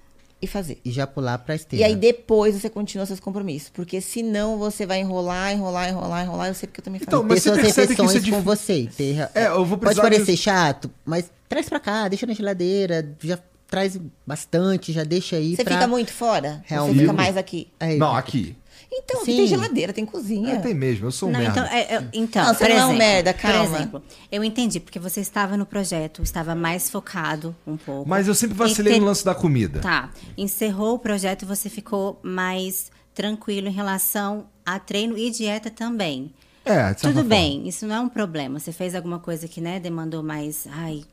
e 0.42 0.46
fazer. 0.46 0.78
E 0.84 0.90
já 0.90 1.06
pular 1.06 1.38
pra 1.38 1.54
esteira. 1.54 1.82
E 1.82 1.88
aí 1.88 1.96
depois 1.96 2.54
você 2.60 2.68
continua 2.68 3.06
seus 3.06 3.20
compromissos. 3.20 3.70
Porque 3.70 4.00
senão 4.00 4.58
você 4.58 4.84
vai 4.84 5.00
enrolar, 5.00 5.52
enrolar, 5.52 5.88
enrolar, 5.88 6.24
enrolar. 6.24 6.48
Eu 6.48 6.54
sei 6.54 6.66
porque 6.66 6.80
eu 6.80 6.84
também 6.84 6.98
faço. 6.98 7.08
Então, 7.08 7.22
mas 7.22 7.42
ter 7.42 7.50
você 7.50 7.60
percebe 7.62 7.94
que 7.96 8.02
isso 8.04 8.18
é 8.18 8.30
com 8.30 8.42
você. 8.42 8.88
Ter... 8.96 9.30
É, 9.34 9.46
eu 9.46 9.64
vou 9.64 9.78
Pode 9.78 9.80
precisar 9.80 10.02
parecer 10.02 10.32
de- 10.32 10.36
chato, 10.36 10.90
mas 11.04 11.30
traz 11.48 11.68
pra 11.68 11.80
cá, 11.80 12.08
deixa 12.08 12.26
na 12.26 12.34
geladeira, 12.34 13.08
já 13.22 13.38
traz 13.68 13.98
bastante, 14.26 14.92
já 14.92 15.02
deixa 15.04 15.36
aí 15.36 15.56
você 15.56 15.64
pra... 15.64 15.74
fica 15.74 15.86
muito 15.88 16.12
fora? 16.12 16.62
Realmente. 16.66 16.94
Você 16.96 17.00
fica 17.02 17.12
mais 17.12 17.36
aqui? 17.36 17.68
Aí, 17.80 17.96
Não, 17.96 18.14
aqui. 18.14 18.54
Então, 18.90 19.24
Sim. 19.24 19.36
tem 19.36 19.46
geladeira, 19.46 19.92
tem 19.92 20.06
cozinha. 20.06 20.54
É, 20.54 20.58
tem 20.58 20.74
mesmo, 20.74 21.06
eu 21.06 21.10
sou 21.10 21.28
um 21.28 21.32
Não, 21.32 21.40
merda. 21.40 21.60
então, 21.60 21.72
é, 21.72 21.80
é, 21.94 22.08
então 22.12 22.44
Não, 22.44 22.54
você 22.54 22.64
por 22.64 22.68
não 22.70 22.76
é 22.76 22.80
um 22.80 22.88
exemplo, 22.88 22.98
merda, 22.98 23.34
calma. 23.34 23.64
Por 23.68 23.76
exemplo, 23.76 24.02
eu 24.30 24.44
entendi, 24.44 24.80
porque 24.80 24.98
você 24.98 25.20
estava 25.20 25.56
no 25.56 25.66
projeto, 25.66 26.22
estava 26.22 26.54
mais 26.54 26.90
focado 26.90 27.54
um 27.66 27.76
pouco. 27.76 28.08
Mas 28.08 28.28
eu 28.28 28.34
sempre 28.34 28.56
vacilei 28.56 28.98
no 28.98 29.06
lance 29.06 29.24
da 29.24 29.34
comida. 29.34 29.80
Tá. 29.80 30.10
Encerrou 30.36 30.94
o 30.94 30.98
projeto 30.98 31.42
e 31.42 31.46
você 31.46 31.68
ficou 31.68 32.18
mais 32.22 32.90
tranquilo 33.14 33.68
em 33.68 33.72
relação 33.72 34.46
a 34.64 34.78
treino 34.78 35.16
e 35.16 35.30
dieta 35.30 35.70
também. 35.70 36.32
É, 36.64 36.70
de 36.94 37.00
certa 37.00 37.00
Tudo 37.02 37.14
forma. 37.16 37.28
bem, 37.28 37.68
isso 37.68 37.86
não 37.86 37.94
é 37.94 38.00
um 38.00 38.08
problema. 38.08 38.58
Você 38.58 38.72
fez 38.72 38.94
alguma 38.94 39.18
coisa 39.18 39.46
que, 39.46 39.60
né, 39.60 39.78
demandou 39.78 40.22
mais, 40.22 40.66
ai, 40.70 41.04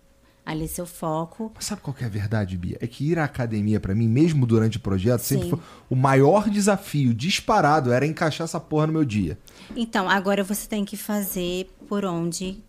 ali 0.46 0.68
seu 0.68 0.86
foco. 0.86 1.52
Mas 1.56 1.66
sabe 1.66 1.82
qual 1.82 1.94
que 1.94 2.04
é 2.04 2.08
a 2.08 2.10
verdade, 2.10 2.58
Bia? 2.58 2.78
É 2.82 2.88
que 2.88 3.10
ir 3.10 3.20
à 3.20 3.24
academia, 3.24 3.80
pra 3.80 3.94
mim, 3.96 4.08
mesmo 4.08 4.46
durante 4.46 4.78
o 4.78 4.80
projeto, 4.80 5.22
sempre 5.22 5.46
Sim. 5.46 5.50
foi 5.52 5.60
o 5.90 5.96
maior 5.96 6.50
desafio 6.50 7.14
disparado 7.14 7.92
era 7.92 8.06
encaixar 8.06 8.46
essa 8.46 8.60
porra 8.60 8.88
no 8.88 8.94
meu 8.94 9.06
dia. 9.06 9.38
Então, 9.76 10.10
agora 10.10 10.44
você 10.44 10.68
tem 10.68 10.84
que 10.84 10.98
fazer 10.98 11.70
por 11.88 12.06
onde 12.06 12.60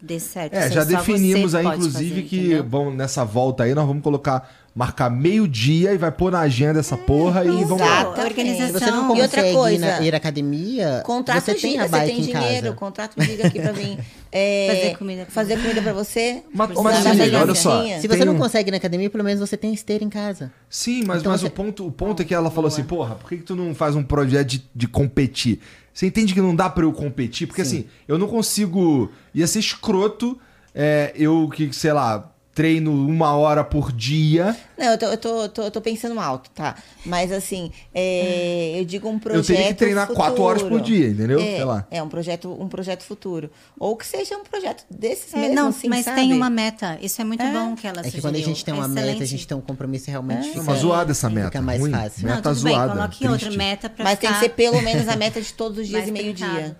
dê 0.00 0.18
certo. 0.20 0.54
É, 0.54 0.70
já 0.70 0.84
definimos 0.84 1.54
aí, 1.54 1.66
inclusive, 1.66 2.08
fazer, 2.10 2.22
que 2.22 2.36
entendeu? 2.38 2.68
vão, 2.68 2.94
nessa 2.94 3.24
volta 3.24 3.64
aí 3.64 3.74
nós 3.74 3.86
vamos 3.86 4.02
colocar, 4.02 4.48
marcar 4.78 5.10
meio-dia 5.10 5.92
e 5.92 5.98
vai 5.98 6.12
pôr 6.12 6.30
na 6.30 6.38
agenda 6.38 6.78
essa 6.78 6.96
porra 6.96 7.44
e 7.44 7.48
vamos 7.64 7.80
lá. 7.80 8.10
Organização. 8.10 8.78
Você 8.78 8.90
não 8.92 9.16
E 9.16 9.20
outra 9.22 9.52
coisa, 9.52 9.84
na, 9.98 10.00
ir 10.02 10.14
à 10.14 10.18
academia, 10.18 11.02
Contrato 11.04 11.40
você 11.44 11.54
tem 11.56 11.72
giga, 11.72 11.88
você 11.88 12.00
tem 12.04 12.18
em 12.18 12.22
dinheiro, 12.22 12.62
casa. 12.66 12.72
contrato 12.74 13.20
giga 13.20 13.48
aqui 13.48 13.60
pra 13.60 13.72
vir. 13.72 13.98
É, 14.30 14.68
Fazer 14.68 14.98
comida 14.98 15.22
pra 15.24 15.32
fazer 15.32 15.56
comida 15.56 15.80
pra 15.80 15.92
você. 15.94 16.42
Mas, 16.52 16.70
mas 16.74 17.06
assim, 17.06 17.30
na 17.30 17.40
olha 17.40 17.54
só. 17.54 17.82
Sim, 17.82 17.98
Se 17.98 18.06
você 18.06 18.26
não 18.26 18.34
um- 18.34 18.38
consegue 18.38 18.68
ir 18.68 18.72
na 18.72 18.76
academia, 18.76 19.08
pelo 19.08 19.24
menos 19.24 19.40
você 19.40 19.56
tem 19.56 19.72
esteira 19.72 20.04
em 20.04 20.10
casa. 20.10 20.52
Sim, 20.68 21.02
mas, 21.06 21.20
Então 21.20 21.32
mas 21.32 21.40
você- 21.40 21.46
o, 21.46 21.50
ponto, 21.50 21.86
o 21.86 21.90
ponto 21.90 22.20
é 22.20 22.24
que 22.26 22.34
ela 22.34 22.50
falou 22.50 22.68
assim, 22.68 22.84
porra, 22.84 23.14
por 23.14 23.26
que, 23.30 23.38
que 23.38 23.42
tu 23.42 23.56
não 23.56 23.74
faz 23.74 23.96
um 23.96 24.02
projeto 24.02 24.46
de, 24.46 24.64
de 24.76 24.86
competir? 24.86 25.60
Você 25.94 26.06
entende 26.06 26.34
que 26.34 26.42
não 26.42 26.54
dá 26.54 26.68
pra 26.68 26.84
eu 26.84 26.92
competir? 26.92 27.46
Porque 27.46 27.62
assim, 27.62 27.86
eu 28.06 28.18
não 28.18 28.28
consigo. 28.28 29.10
Ia 29.34 29.46
ser 29.46 29.60
escroto 29.60 30.38
é, 30.74 31.10
eu 31.16 31.48
que, 31.48 31.72
sei 31.72 31.94
lá, 31.94 32.30
treino 32.58 32.92
uma 32.92 33.36
hora 33.36 33.62
por 33.62 33.92
dia. 33.92 34.56
Não, 34.76 34.86
eu 34.86 34.98
tô, 34.98 35.06
eu 35.06 35.16
tô, 35.18 35.48
tô, 35.48 35.70
tô 35.70 35.80
pensando 35.80 36.18
alto, 36.18 36.50
tá? 36.50 36.74
Mas 37.06 37.30
assim, 37.30 37.70
é, 37.94 38.74
eu 38.80 38.84
digo 38.84 39.08
um 39.08 39.16
projeto. 39.16 39.38
Eu 39.38 39.46
teria 39.56 39.68
que 39.68 39.74
treinar 39.74 40.08
futuro. 40.08 40.24
quatro 40.26 40.42
horas 40.42 40.62
por 40.64 40.80
dia, 40.80 41.06
entendeu? 41.08 41.38
É, 41.38 41.44
Sei 41.44 41.64
lá. 41.64 41.86
é 41.88 42.02
um 42.02 42.08
projeto, 42.08 42.50
um 42.60 42.68
projeto 42.68 43.04
futuro. 43.04 43.48
Ou 43.78 43.96
que 43.96 44.04
seja 44.04 44.36
um 44.36 44.42
projeto 44.42 44.84
desses 44.90 45.32
É, 45.32 45.38
mesmo, 45.38 45.54
não, 45.54 45.68
assim, 45.68 45.88
mas 45.88 46.04
sabe? 46.04 46.16
tem 46.20 46.32
uma 46.32 46.50
meta. 46.50 46.98
Isso 47.00 47.20
é 47.20 47.24
muito 47.24 47.42
É. 47.44 47.52
bom 47.52 47.76
que 47.76 47.86
ela 47.86 48.00
É 48.00 48.10
que 48.10 48.20
quando 48.20 48.34
a 48.34 48.38
sugeriu. 48.38 48.46
gente 48.48 48.64
tem 48.64 48.74
É 48.74 48.76
uma 48.76 48.88
meta, 48.88 49.00
a 49.00 49.10
excelente. 49.12 49.26
gente 49.30 49.46
tem 49.46 49.56
um 49.56 49.60
compromisso 49.60 50.10
realmente. 50.10 50.46
Não, 50.48 50.52
fica- 50.54 50.64
mas 50.64 50.80
zoada 50.80 51.10
essa 51.12 51.30
meta. 51.30 51.46
Fica 51.46 51.62
mais 51.62 51.80
ruim. 51.80 51.92
fácil. 51.92 52.26
Não, 52.26 52.34
Meta 52.36 52.50
tudo 52.54 52.62
bem, 52.64 52.74
zoada. 52.74 52.92
coloque 52.92 53.18
triste. 53.18 53.32
outra 53.32 53.50
meta 53.56 53.88
pra 53.88 54.04
Mas 54.04 54.18
tem 54.18 54.28
que 54.30 54.34
ficar 54.36 54.46
ser 54.48 54.54
pelo 54.54 54.82
menos 54.82 55.06
a 55.08 55.14
meta 55.16 55.40
de 55.40 55.52
todos 55.54 55.78
os 55.78 55.86
dias 55.86 56.00
mais 56.06 56.08
e 56.08 56.12
meio-dia. 56.12 56.76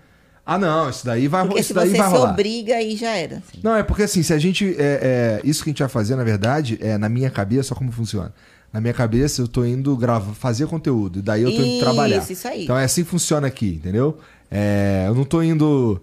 Ah, 0.51 0.57
não, 0.57 0.89
isso 0.89 1.05
daí 1.05 1.27
vai, 1.27 1.45
Porque 1.45 1.59
isso 1.59 1.67
se 1.69 1.73
daí 1.73 1.89
você 1.91 1.97
vai 1.97 2.07
se 2.09 2.13
rolar. 2.15 2.31
obriga, 2.31 2.75
aí 2.75 2.95
já 2.95 3.09
era. 3.15 3.41
Não, 3.63 3.75
é 3.75 3.83
porque 3.83 4.03
assim, 4.03 4.23
se 4.23 4.33
a 4.33 4.39
gente. 4.39 4.75
É, 4.79 5.39
é, 5.39 5.41
isso 5.43 5.63
que 5.63 5.69
a 5.69 5.71
gente 5.71 5.79
vai 5.79 5.89
fazer, 5.89 6.15
na 6.15 6.23
verdade, 6.23 6.77
é 6.81 6.97
na 6.97 7.07
minha 7.09 7.29
cabeça, 7.29 7.73
olha 7.73 7.77
como 7.79 7.91
funciona. 7.91 8.33
Na 8.73 8.79
minha 8.81 8.93
cabeça, 8.93 9.41
eu 9.41 9.47
tô 9.47 9.63
indo 9.65 9.95
gravar, 9.97 10.33
fazer 10.33 10.67
conteúdo, 10.67 11.19
e 11.19 11.21
daí 11.21 11.41
eu 11.43 11.51
tô 11.51 11.61
indo 11.61 11.67
Isso, 11.71 11.79
trabalhar. 11.79 12.31
isso 12.31 12.47
aí. 12.47 12.63
Então 12.63 12.77
é 12.77 12.83
assim 12.83 13.03
que 13.03 13.09
funciona 13.09 13.47
aqui, 13.47 13.75
entendeu? 13.75 14.17
É, 14.49 15.05
eu 15.07 15.15
não 15.15 15.23
tô 15.23 15.41
indo. 15.43 16.01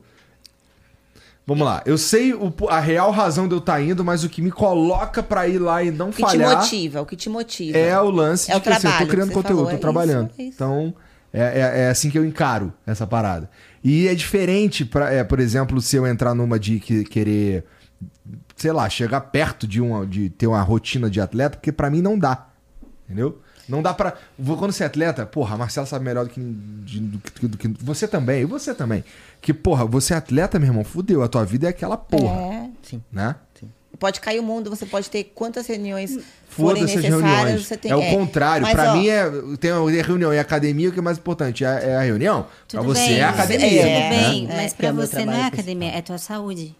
Vamos 1.46 1.64
lá. 1.64 1.80
Eu 1.86 1.96
sei 1.96 2.34
o- 2.34 2.52
a 2.68 2.80
real 2.80 3.12
razão 3.12 3.46
de 3.46 3.54
eu 3.54 3.58
estar 3.58 3.80
indo, 3.80 4.04
mas 4.04 4.24
o 4.24 4.28
que 4.28 4.42
me 4.42 4.50
coloca 4.50 5.22
pra 5.22 5.46
ir 5.46 5.58
lá 5.58 5.80
e 5.82 5.92
não 5.92 6.08
O 6.08 6.12
que 6.12 6.20
falhar 6.20 6.50
te 6.50 6.56
motiva, 6.56 7.02
o 7.02 7.06
que 7.06 7.14
te 7.14 7.28
motiva. 7.28 7.78
é 7.78 8.00
o 8.00 8.10
lance 8.10 8.50
É 8.50 8.54
de 8.54 8.60
o 8.60 8.62
que 8.62 8.68
assim, 8.68 8.78
eu 8.78 8.82
tô 8.82 8.88
trabalho 8.90 9.10
criando 9.10 9.28
que 9.28 9.34
você 9.34 9.42
conteúdo, 9.42 9.56
falou, 9.58 9.70
tô 9.70 9.76
é 9.76 9.78
trabalhando. 9.78 10.30
isso, 10.32 10.40
é 10.40 10.44
isso. 10.44 10.54
Então, 10.56 10.94
é, 11.40 11.60
é- 11.60 11.80
é 11.82 11.88
assim 11.88 12.08
que 12.10 12.18
eu 12.18 12.24
encaro 12.24 12.72
essa 12.86 13.06
parada. 13.06 13.48
E 13.84 14.08
é 14.08 14.14
diferente, 14.14 14.84
pra, 14.84 15.12
é, 15.12 15.22
por 15.22 15.38
exemplo, 15.38 15.80
se 15.80 15.94
eu 15.96 16.06
entrar 16.06 16.34
numa 16.34 16.58
de 16.58 16.80
que- 16.80 17.04
querer, 17.04 17.64
sei 18.56 18.72
lá, 18.72 18.88
chegar 18.88 19.20
perto 19.20 19.66
de, 19.66 19.80
uma, 19.80 20.06
de 20.06 20.30
ter 20.30 20.46
uma 20.46 20.62
rotina 20.62 21.08
de 21.10 21.20
atleta, 21.20 21.56
porque 21.58 21.70
pra 21.70 21.90
mim 21.90 22.00
não 22.02 22.18
dá. 22.18 22.46
Entendeu? 23.04 23.40
Não 23.68 23.82
dá 23.82 23.92
pra. 23.92 24.14
Quando 24.58 24.70
você 24.72 24.84
é 24.84 24.86
atleta, 24.86 25.26
porra, 25.26 25.54
a 25.56 25.58
Marcela 25.58 25.86
sabe 25.86 26.04
melhor 26.04 26.24
do 26.24 26.30
que, 26.30 26.40
de- 26.40 27.00
do 27.00 27.18
que- 27.18 27.48
do 27.48 27.58
que- 27.58 27.84
Você 27.84 28.06
também, 28.06 28.42
e 28.42 28.44
você 28.44 28.72
também. 28.72 29.04
Que, 29.40 29.52
porra, 29.52 29.84
você 29.84 30.14
é 30.14 30.16
atleta, 30.16 30.56
meu 30.58 30.68
irmão, 30.68 30.84
fudeu. 30.84 31.22
A 31.22 31.28
tua 31.28 31.44
vida 31.44 31.66
é 31.66 31.70
aquela 31.70 31.96
porra. 31.96 32.36
É. 32.40 32.70
Sim. 32.82 33.02
Né? 33.12 33.34
Pode 33.98 34.20
cair 34.20 34.38
o 34.40 34.42
mundo, 34.42 34.68
você 34.70 34.84
pode 34.86 35.08
ter 35.08 35.24
quantas 35.34 35.66
reuniões 35.66 36.18
forem 36.48 36.82
necessárias. 36.82 37.12
reuniões. 37.22 37.66
Você 37.66 37.76
tem, 37.76 37.90
é 37.90 37.96
o 37.96 38.10
contrário. 38.10 38.62
Mas, 38.62 38.74
Pra 38.74 38.92
ó, 38.92 38.96
mim, 38.96 39.08
é, 39.08 39.24
tem 39.58 39.70
a 39.70 39.78
reunião 40.02 40.32
e 40.34 40.38
academia, 40.38 40.88
o 40.88 40.92
que 40.92 40.98
é 40.98 41.02
mais 41.02 41.18
importante? 41.18 41.64
É, 41.64 41.68
é 41.90 41.96
a 41.96 42.02
reunião. 42.02 42.42
pra 42.68 42.80
Tudo 42.80 42.94
você 42.94 43.00
bem, 43.08 43.18
é 43.18 43.24
a 43.24 43.30
academia. 43.30 43.68
Tudo 43.68 43.78
É, 43.88 44.08
bem, 44.10 44.46
né? 44.46 44.54
mas 44.62 44.74
é 44.78 44.90
o 44.90 44.94
meu 44.94 45.06
você 45.06 45.16
não 45.16 45.22
é 45.22 45.24
trabalho 45.36 45.46
academia, 45.46 45.88
é 45.90 46.02
tua 46.02 46.18
saúde. 46.18 46.74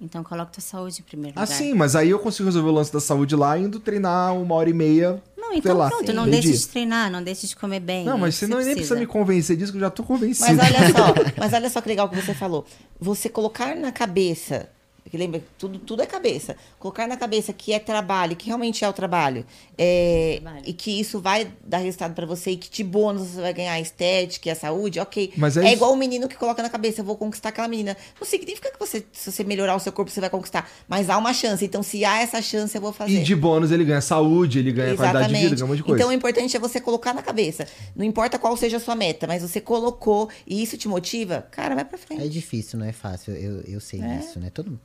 Então 0.00 0.24
coloca 0.24 0.50
tua 0.50 0.60
saúde 0.60 0.98
em 1.00 1.02
primeiro 1.04 1.38
Ah, 1.38 1.42
lugar. 1.42 1.56
sim, 1.56 1.74
mas 1.74 1.94
aí 1.94 2.10
eu 2.10 2.18
consigo 2.18 2.46
resolver 2.48 2.68
o 2.68 2.72
lance 2.72 2.92
da 2.92 2.98
saúde 3.00 3.36
lá 3.36 3.56
indo 3.56 3.78
treinar 3.78 4.34
uma 4.36 4.54
hora 4.56 4.68
e 4.68 4.72
meia. 4.72 5.22
Não, 5.36 5.50
sei 5.50 5.58
então 5.58 5.76
lá, 5.76 5.88
pronto, 5.90 6.12
não 6.12 6.24
meio-dia. 6.24 6.50
deixe 6.50 6.64
de 6.66 6.68
treinar, 6.68 7.10
não 7.10 7.22
deixe 7.22 7.46
de 7.46 7.54
comer 7.54 7.78
bem. 7.78 8.04
Não, 8.04 8.16
é 8.16 8.20
mas 8.20 8.34
você 8.34 8.46
não, 8.48 8.58
nem 8.58 8.74
precisa 8.74 8.96
me 8.96 9.06
convencer 9.06 9.56
disso, 9.56 9.70
que 9.70 9.78
eu 9.78 9.82
já 9.82 9.90
tô 9.90 10.02
convencido. 10.02 10.56
Mas 10.56 10.58
olha 10.58 10.88
só, 10.92 11.14
mas 11.38 11.52
olha 11.52 11.70
só 11.70 11.80
que 11.80 11.88
legal 11.88 12.08
que 12.08 12.16
você 12.16 12.34
falou. 12.34 12.64
Você 13.00 13.28
colocar 13.28 13.76
na 13.76 13.92
cabeça, 13.92 14.68
que 15.12 15.18
lembra, 15.18 15.42
tudo, 15.58 15.78
tudo 15.78 16.00
é 16.02 16.06
cabeça. 16.06 16.56
Colocar 16.78 17.06
na 17.06 17.18
cabeça 17.18 17.52
que 17.52 17.70
é 17.70 17.78
trabalho, 17.78 18.34
que 18.34 18.46
realmente 18.46 18.82
é 18.82 18.88
o 18.88 18.94
trabalho, 18.94 19.44
é, 19.76 20.38
Trabalho. 20.40 20.64
e 20.66 20.72
que 20.72 20.90
isso 20.98 21.20
vai 21.20 21.52
dar 21.62 21.76
resultado 21.78 22.14
pra 22.14 22.24
você 22.24 22.52
e 22.52 22.56
que 22.56 22.70
de 22.70 22.82
bônus 22.82 23.28
você 23.28 23.42
vai 23.42 23.52
ganhar 23.52 23.74
a 23.74 23.80
estética 23.80 24.48
e 24.48 24.52
a 24.52 24.54
saúde, 24.54 24.98
ok. 24.98 25.34
Mas 25.36 25.58
é 25.58 25.60
é 25.60 25.64
isso- 25.66 25.74
igual 25.74 25.92
o 25.92 25.96
menino 25.96 26.26
que 26.28 26.34
coloca 26.34 26.62
na 26.62 26.70
cabeça, 26.70 27.02
eu 27.02 27.04
vou 27.04 27.14
conquistar 27.14 27.50
aquela 27.50 27.68
menina. 27.68 27.94
Não 28.18 28.26
significa 28.26 28.70
que 28.72 28.78
você, 28.80 29.04
se 29.12 29.30
você 29.30 29.44
melhorar 29.44 29.76
o 29.76 29.80
seu 29.80 29.92
corpo, 29.92 30.10
você 30.10 30.18
vai 30.18 30.30
conquistar. 30.30 30.66
Mas 30.88 31.10
há 31.10 31.18
uma 31.18 31.34
chance. 31.34 31.62
Então, 31.62 31.82
se 31.82 32.06
há 32.06 32.22
essa 32.22 32.40
chance, 32.40 32.74
eu 32.74 32.80
vou 32.80 32.90
fazer. 32.94 33.12
E 33.20 33.22
de 33.22 33.36
bônus 33.36 33.70
ele 33.70 33.84
ganha 33.84 34.00
saúde, 34.00 34.60
ele 34.60 34.72
ganha 34.72 34.96
qualidade 34.96 35.28
de 35.28 35.40
vida, 35.40 35.54
ganha 35.56 35.64
um 35.66 35.68
monte 35.68 35.76
de 35.76 35.82
coisa. 35.82 36.00
Então 36.00 36.10
o 36.10 36.14
importante 36.14 36.56
é 36.56 36.58
você 36.58 36.80
colocar 36.80 37.12
na 37.12 37.20
cabeça. 37.20 37.66
Não 37.94 38.02
importa 38.06 38.38
qual 38.38 38.56
seja 38.56 38.78
a 38.78 38.80
sua 38.80 38.94
meta, 38.94 39.26
mas 39.26 39.42
você 39.42 39.60
colocou 39.60 40.30
e 40.46 40.62
isso 40.62 40.78
te 40.78 40.88
motiva, 40.88 41.46
cara, 41.50 41.74
vai 41.74 41.84
pra 41.84 41.98
É 41.98 42.00
frente. 42.00 42.28
difícil, 42.30 42.78
não 42.78 42.86
é 42.86 42.92
fácil. 42.92 43.34
Eu, 43.34 43.60
eu 43.68 43.78
sei 43.78 44.00
É. 44.00 44.16
disso, 44.16 44.40
né? 44.40 44.48
Todo 44.48 44.70
mundo 44.70 44.80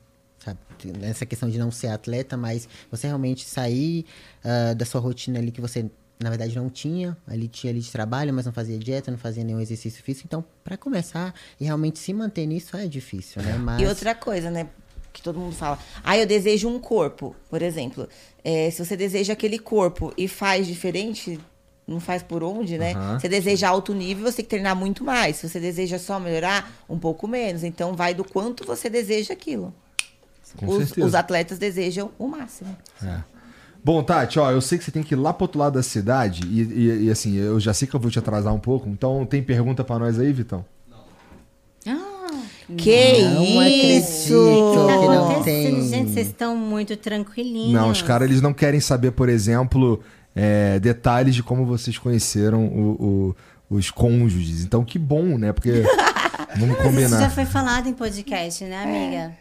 sabe. 0.48 0.60
Nessa 1.00 1.26
questão 1.26 1.50
de 1.50 1.58
não 1.58 1.72
ser 1.72 1.88
atleta, 1.88 2.38
mas 2.38 2.68
você 2.90 3.08
realmente 3.08 3.46
sair 3.46 4.06
ah, 4.44 4.74
da 4.74 4.86
sua 4.86 5.02
rotina 5.02 5.40
ali 5.40 5.52
que 5.52 5.62
você, 5.62 5.90
na 6.20 6.30
verdade, 6.30 6.56
não 6.56 6.70
tinha. 6.70 7.18
Ali 7.28 7.48
tinha 7.48 7.72
ali 7.72 7.80
de 7.80 7.92
trabalho, 7.92 8.34
mas 8.34 8.46
não 8.46 8.54
fazia 8.54 8.78
dieta, 8.78 9.12
não 9.12 9.18
fazia 9.18 9.44
nenhum 9.44 9.60
exercício 9.60 10.04
físico. 10.04 10.28
Então, 10.28 10.44
pra 10.64 10.78
começar 10.78 11.34
e 11.60 11.66
realmente 11.66 12.00
se 12.00 12.14
manter 12.14 12.46
nisso 12.46 12.78
é 12.78 12.88
difícil, 12.88 13.42
né? 13.42 13.58
Mas 13.58 13.82
E 13.82 13.86
outra 13.86 14.16
coisa, 14.16 14.50
né? 14.50 14.68
Que 15.12 15.22
todo 15.22 15.40
mundo 15.40 15.56
fala. 15.56 15.80
Ah, 16.04 16.18
eu 16.18 16.28
desejo 16.28 16.68
um 16.70 16.80
corpo, 16.80 17.36
por 17.50 17.62
exemplo. 17.62 18.08
É, 18.44 18.70
se 18.70 18.86
você 18.86 18.96
deseja 18.96 19.34
aquele 19.34 19.58
corpo 19.58 20.14
e 20.16 20.28
faz 20.28 20.68
diferente, 20.68 21.40
não 21.88 22.00
faz 22.00 22.22
por 22.22 22.44
onde, 22.44 22.78
né? 22.78 22.94
Aham. 22.94 23.20
Você 23.20 23.28
deseja 23.28 23.70
alto 23.70 23.96
nível, 23.96 24.26
você 24.26 24.38
tem 24.38 24.46
que 24.46 24.50
treinar 24.50 24.76
muito 24.76 25.04
mais. 25.04 25.38
Se 25.38 25.50
você 25.50 25.60
deseja 25.60 25.98
só 25.98 26.20
melhorar, 26.20 26.72
um 26.88 27.00
pouco 27.00 27.28
menos. 27.28 27.64
Então 27.64 27.96
vai 27.96 28.14
do 28.14 28.24
quanto 28.24 28.64
você 28.64 28.90
deseja 28.90 29.34
aquilo. 29.34 29.74
Com 30.56 30.68
os, 30.68 30.78
certeza. 30.88 31.08
os 31.08 31.16
atletas 31.16 31.58
desejam 31.60 32.12
o 32.18 32.28
máximo. 32.28 32.76
É. 33.04 33.18
Bom, 33.84 34.04
Tati, 34.04 34.38
ó, 34.40 34.52
eu 34.52 34.60
sei 34.62 34.78
que 34.78 34.84
você 34.84 34.92
tem 34.92 35.02
que 35.04 35.14
ir 35.14 35.18
lá 35.18 35.32
pro 35.34 35.46
outro 35.46 35.60
lado 35.60 35.74
da 35.74 35.84
cidade 35.84 36.42
e, 36.46 36.62
e- 36.62 37.06
e, 37.06 37.12
assim, 37.12 37.36
eu 37.36 37.60
já 37.60 37.74
sei 37.74 37.88
que 37.88 37.96
eu 37.96 38.00
vou 38.00 38.12
te 38.12 38.20
atrasar 38.20 38.54
um 38.54 38.60
pouco, 38.60 38.90
então 38.90 39.26
tem 39.26 39.42
pergunta 39.42 39.84
pra 39.84 39.98
nós 40.00 40.20
aí, 40.20 40.34
Vitão? 40.34 40.66
Ah, 41.88 42.42
Que 42.76 43.22
Não 43.24 43.44
isso! 43.44 44.34
acredito. 44.34 44.88
tá 44.88 45.00
que 45.00 45.06
não 45.08 45.30
acontecendo, 45.32 45.76
tem. 45.76 45.88
gente, 45.90 46.12
vocês 46.12 46.28
estão 46.28 46.56
muito 46.58 46.98
tranquilinhos. 46.98 47.72
Não, 47.74 47.90
os 47.90 48.02
caras 48.02 48.30
eles 48.30 48.42
não 48.42 48.54
querem 48.54 48.80
saber, 48.82 49.12
por 49.12 49.30
exemplo, 49.30 50.02
é, 50.36 50.78
detalhes 50.80 51.34
de 51.34 51.42
como 51.44 51.66
vocês 51.66 51.98
conheceram 51.98 52.66
o- 52.68 53.36
o- 53.70 53.76
os 53.78 53.90
cônjuges. 53.90 54.64
Então, 54.64 54.84
que 54.84 55.00
bom, 55.00 55.38
né? 55.38 55.54
Porque 55.54 55.72
vamos 56.58 56.76
Mas 56.78 56.80
isso 56.80 56.84
combinar. 56.84 57.20
já 57.22 57.30
foi 57.30 57.46
falado 57.46 57.88
em 57.88 57.94
podcast, 57.94 58.64
né, 58.66 58.84
amiga? 58.84 59.32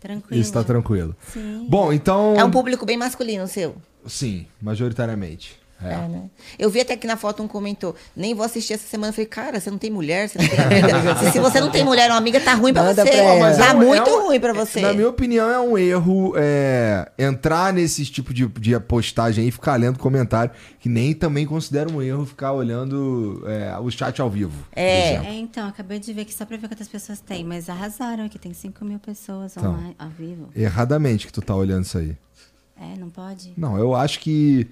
Tranquilo. 0.00 0.40
Isso 0.40 0.52
tá 0.52 0.62
tranquilo. 0.62 1.16
Sim. 1.32 1.66
Bom, 1.68 1.92
então. 1.92 2.34
É 2.36 2.44
um 2.44 2.50
público 2.50 2.84
bem 2.84 2.96
masculino 2.96 3.44
o 3.44 3.48
seu. 3.48 3.76
Sim, 4.06 4.46
majoritariamente. 4.60 5.58
É. 5.82 5.92
É, 5.92 6.08
né? 6.08 6.30
Eu 6.58 6.70
vi 6.70 6.80
até 6.80 6.96
que 6.96 7.06
na 7.06 7.16
foto 7.18 7.42
um 7.42 7.46
comentou, 7.48 7.94
nem 8.16 8.34
vou 8.34 8.44
assistir 8.46 8.72
essa 8.72 8.86
semana. 8.88 9.10
Eu 9.10 9.12
falei, 9.12 9.26
cara, 9.26 9.60
você 9.60 9.70
não 9.70 9.76
tem 9.76 9.90
mulher, 9.90 10.26
você 10.28 10.38
não 10.38 10.48
tem 10.48 10.58
amiga. 10.90 11.16
se, 11.16 11.32
se 11.32 11.38
você 11.38 11.60
não 11.60 11.70
tem 11.70 11.84
mulher, 11.84 12.10
uma 12.10 12.16
amiga, 12.16 12.40
tá 12.40 12.54
ruim 12.54 12.72
pra 12.72 12.82
Manda 12.82 13.04
você. 13.04 13.10
pra 13.10 13.18
ela. 13.18 13.54
tá 13.56 13.66
é 13.66 13.72
um- 13.74 13.78
muito 13.78 14.10
um- 14.10 14.22
ruim 14.26 14.40
pra 14.40 14.52
você. 14.54 14.80
Na 14.80 14.94
minha 14.94 15.08
opinião, 15.08 15.50
é 15.50 15.60
um 15.60 15.76
erro 15.76 16.32
é, 16.36 17.10
entrar 17.18 17.74
nesse 17.74 18.06
tipo 18.06 18.32
de, 18.32 18.46
de 18.46 18.78
postagem 18.80 19.42
aí 19.42 19.48
e 19.48 19.52
ficar 19.52 19.76
lendo 19.78 19.98
comentário, 19.98 20.50
que 20.80 20.88
nem 20.88 21.12
também 21.12 21.44
considero 21.44 21.92
um 21.92 22.00
erro 22.00 22.24
ficar 22.24 22.52
olhando 22.52 23.44
é, 23.46 23.76
o 23.78 23.90
chat 23.90 24.18
ao 24.20 24.30
vivo. 24.30 24.54
É. 24.74 25.16
É, 25.16 25.34
então, 25.34 25.68
acabei 25.68 25.98
de 25.98 26.10
ver 26.12 26.24
que 26.24 26.32
só 26.32 26.46
pra 26.46 26.56
ver 26.56 26.68
quantas 26.68 26.88
pessoas 26.88 27.20
tem, 27.20 27.44
mas 27.44 27.68
arrasaram 27.68 28.24
aqui, 28.24 28.38
tem 28.38 28.54
5 28.54 28.82
mil 28.84 28.98
pessoas 28.98 29.54
Então. 29.56 29.72
online, 29.74 29.94
ao 29.98 30.08
vivo. 30.08 30.48
Erradamente 30.56 31.26
que 31.26 31.32
tu 31.34 31.42
tá 31.42 31.54
olhando 31.54 31.84
isso 31.84 31.98
aí. 31.98 32.16
É, 32.80 32.98
não 32.98 33.10
pode? 33.10 33.52
Não, 33.56 33.76
eu 33.78 33.94
acho 33.94 34.20
que. 34.20 34.66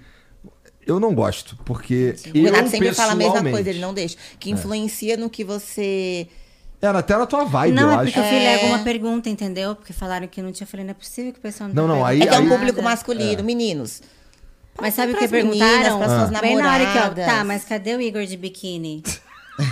Eu 0.86 1.01
não 1.01 1.15
gosto, 1.15 1.56
porque. 1.65 2.15
O 2.35 2.36
eu, 2.39 2.44
Renato 2.44 2.69
sempre 2.70 2.93
fala 2.94 3.12
a 3.12 3.15
mesma 3.15 3.32
pessoalmente- 3.32 3.55
coisa, 3.56 3.70
ele 3.70 3.78
não 3.81 3.94
deixa. 3.94 4.16
Que 4.39 4.51
influencia 4.51 5.16
no 5.16 5.28
que 5.31 5.43
você. 5.44 6.27
Era 6.82 6.98
até 6.98 7.16
na 7.16 7.24
tua 7.24 7.44
vibe, 7.44 7.74
não, 7.74 7.85
eu 7.85 7.90
é 7.90 7.94
acho. 7.94 8.05
porque 8.05 8.19
eu 8.19 8.24
fiz 8.24 8.32
É. 8.32 8.55
alguma 8.56 8.78
pergunta, 8.81 9.31
entendeu? 9.31 9.74
Porque 9.74 9.93
falaram 9.94 10.27
que 10.28 10.43
não 10.43 10.52
tinha. 10.52 10.65
Eu 10.66 10.70
falei, 10.70 10.85
não 10.85 10.90
é 10.90 10.94
possível 10.94 11.32
que 11.32 11.39
o 11.39 11.43
pessoal 11.43 11.69
não 11.70 11.74
Não, 11.74 11.89
tá 11.89 11.94
não, 12.01 12.05
aí- 12.05 12.20
É 12.20 12.27
que 12.27 12.35
é 12.35 12.39
um 12.39 12.48
público 12.48 12.77
nada. 12.82 12.90
masculino, 12.90 13.43
meninos. 13.43 14.02
Mas 14.78 14.93
sabe 14.94 15.12
o 15.12 15.15
que 15.15 15.20
pras 15.20 15.31
perguntaram? 15.31 15.98
meninas, 15.98 16.28
suas 16.28 16.40
Bem 16.40 16.56
na 16.56 16.73
hora 16.73 16.85
que, 16.85 16.90
ó, 16.90 16.94
namoradas. 16.94 17.27
tá, 17.27 17.44
mas 17.44 17.65
cadê 17.65 17.94
o 17.97 18.01
Igor 18.02 18.27
de 18.27 18.36
biquíni? 18.36 19.02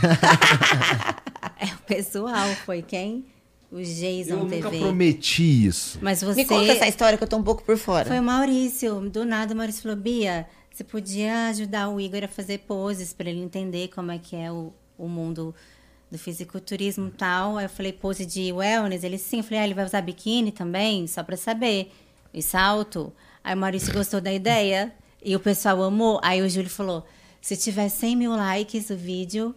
é 1.61 1.67
o 1.67 1.79
pessoal, 1.87 2.49
foi 2.65 2.83
quem? 2.83 3.25
O 3.71 3.79
Jason 3.83 4.31
Eu 4.33 4.37
nunca 4.39 4.57
TV. 4.71 4.79
prometi 4.81 5.67
isso. 5.67 5.99
Mas 6.03 6.23
você. 6.23 6.37
Me 6.37 6.45
conta 6.45 6.71
essa 6.73 6.87
história 6.87 7.17
que 7.17 7.25
eu 7.25 7.29
tô 7.29 7.37
um 7.39 7.43
pouco 7.43 7.63
por 7.63 7.77
fora. 7.79 8.07
Foi 8.07 8.19
o 8.21 8.23
Maurício. 8.23 9.01
Do 9.11 9.25
nada, 9.25 9.55
o 9.55 9.57
Maurício 9.57 9.83
falou: 9.83 9.97
Bia, 9.97 10.47
você 10.73 10.85
podia 10.85 11.49
ajudar 11.49 11.89
o 11.89 12.01
Igor 12.01 12.25
a 12.25 12.29
fazer 12.29 12.59
poses 12.61 13.13
para 13.13 13.29
ele 13.29 13.41
entender 13.41 13.89
como 13.89 14.11
é 14.11 14.19
que 14.19 14.35
é 14.35 14.51
o, 14.51 14.73
o 14.97 15.07
mundo 15.07 15.55
do 16.11 16.19
fisiculturismo 16.19 17.09
e 17.09 17.11
tal. 17.11 17.59
Aí 17.59 17.67
eu 17.67 17.69
falei: 17.69 17.93
pose 17.93 18.25
de 18.25 18.53
wellness. 18.53 19.05
Ele 19.05 19.19
sim. 19.19 19.39
Eu 19.39 19.45
falei: 19.45 19.61
ah, 19.61 19.65
ele 19.65 19.75
vai 19.75 19.85
usar 19.85 20.01
biquíni 20.01 20.51
também? 20.51 21.07
Só 21.07 21.23
para 21.23 21.37
saber. 21.37 21.93
E 22.33 22.43
salto. 22.43 23.13
Aí 23.45 23.55
o 23.55 23.59
Maurício 23.59 23.93
gostou 23.93 24.21
da 24.21 24.33
ideia 24.33 24.93
e 25.23 25.37
o 25.37 25.41
pessoal 25.41 25.83
amou. 25.83 26.19
Aí 26.23 26.41
o 26.41 26.49
Júlio 26.49 26.71
falou: 26.71 27.07
se 27.41 27.57
tiver 27.57 27.89
100 27.89 28.17
mil 28.17 28.33
likes 28.33 28.91
o 28.91 28.97
vídeo, 28.97 29.55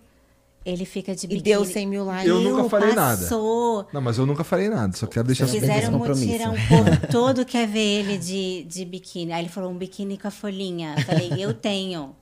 ele 0.65 0.83
fica 0.85 1.13
de 1.15 1.25
E 1.25 1.27
biquíni. 1.27 1.43
deu 1.43 1.63
100 1.63 1.85
mil 1.87 2.03
likes. 2.05 2.27
Eu 2.27 2.41
nunca 2.41 2.67
falei 2.69 2.93
nada. 2.93 3.21
passou. 3.21 3.85
Não, 3.93 4.01
mas 4.01 4.17
eu 4.17 4.25
nunca 4.25 4.43
falei 4.43 4.67
nada, 4.69 4.95
só 4.97 5.05
quero 5.05 5.27
deixar 5.27 5.45
Fiz- 5.47 5.59
Fizeram 5.59 5.89
um 5.95 5.99
compromisso. 5.99 6.25
mutirão, 6.25 6.53
o 6.53 6.67
povo 6.67 7.07
todo 7.11 7.45
quer 7.45 7.67
ver 7.67 7.79
ele 7.79 8.17
de, 8.17 8.63
de 8.63 8.83
biquíni. 8.85 9.31
Aí 9.31 9.43
ele 9.43 9.49
falou, 9.49 9.69
um 9.71 9.77
biquíni 9.77 10.17
com 10.17 10.27
a 10.27 10.31
folhinha. 10.31 10.95
Eu 10.97 11.03
falei, 11.03 11.33
eu 11.37 11.53
tenho. 11.53 12.15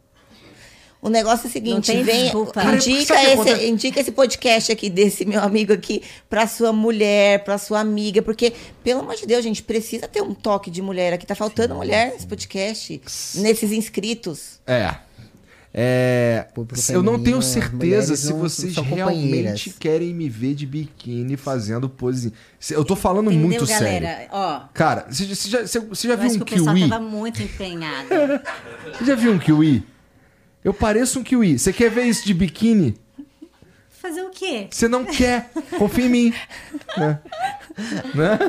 O 1.01 1.09
negócio 1.09 1.39
é 1.39 1.41
o 1.41 1.43
Não 1.47 1.51
seguinte, 1.51 1.85
tem 1.91 2.01
vem, 2.01 2.23
desculpa. 2.23 2.53
Cara, 2.53 2.77
indica, 2.77 3.13
que 3.13 3.25
esse, 3.51 3.65
indica 3.67 3.99
esse 3.99 4.11
podcast 4.13 4.71
aqui 4.71 4.89
desse 4.89 5.25
meu 5.25 5.41
amigo 5.41 5.73
aqui 5.73 6.01
pra 6.29 6.47
sua 6.47 6.71
mulher, 6.71 7.43
pra 7.43 7.57
sua 7.57 7.81
amiga, 7.81 8.21
porque, 8.21 8.53
pelo 8.81 9.01
amor 9.01 9.15
de 9.15 9.25
Deus, 9.25 9.43
gente, 9.43 9.61
precisa 9.61 10.07
ter 10.07 10.21
um 10.21 10.33
toque 10.33 10.71
de 10.71 10.81
mulher 10.81 11.11
aqui. 11.11 11.25
Tá 11.25 11.35
faltando 11.35 11.75
mulher 11.75 12.13
nesse 12.13 12.25
podcast, 12.25 13.01
nesses 13.35 13.73
inscritos. 13.73 14.61
É. 14.65 14.95
É, 15.75 16.45
eu 16.89 17.01
não 17.01 17.17
tenho 17.21 17.41
certeza 17.41 18.15
se 18.15 18.31
vocês 18.31 18.75
realmente 18.77 19.71
querem 19.71 20.13
me 20.13 20.29
ver 20.29 20.53
de 20.53 20.67
biquíni 20.67 21.35
fazendo 21.35 21.89
pose. 21.89 22.31
Eu 22.69 22.85
tô 22.85 22.95
falando 22.95 23.31
Entendeu, 23.31 23.47
muito 23.47 23.65
galera? 23.65 24.05
sério. 24.05 24.29
Ó, 24.31 24.61
Cara, 24.71 25.07
você, 25.09 25.25
você 25.25 25.49
já, 25.49 25.61
você- 25.65 25.79
você 25.79 26.07
já 26.07 26.15
viu 26.15 26.29
um 26.29 26.35
que 26.35 26.41
o 26.43 26.45
pessoal 26.45 26.75
kiwi? 26.75 26.89
tava 26.89 27.03
muito 27.03 27.41
empenhado. 27.41 28.07
Você 28.99 29.05
já 29.05 29.15
viu 29.15 29.31
um 29.31 29.39
kiwi? 29.39 29.83
Eu 30.63 30.73
pareço 30.75 31.19
um 31.19 31.23
kiwi. 31.23 31.57
Você 31.57 31.73
quer 31.73 31.89
ver 31.89 32.03
isso 32.03 32.23
de 32.25 32.33
biquíni? 32.35 32.95
Fazer 33.89 34.21
o 34.21 34.29
quê? 34.29 34.67
Você 34.69 34.87
não 34.87 35.03
quer. 35.05 35.49
Confia 35.79 36.05
em 36.05 36.09
mim. 36.09 36.33
Né? 36.97 37.19
Né? 38.13 38.39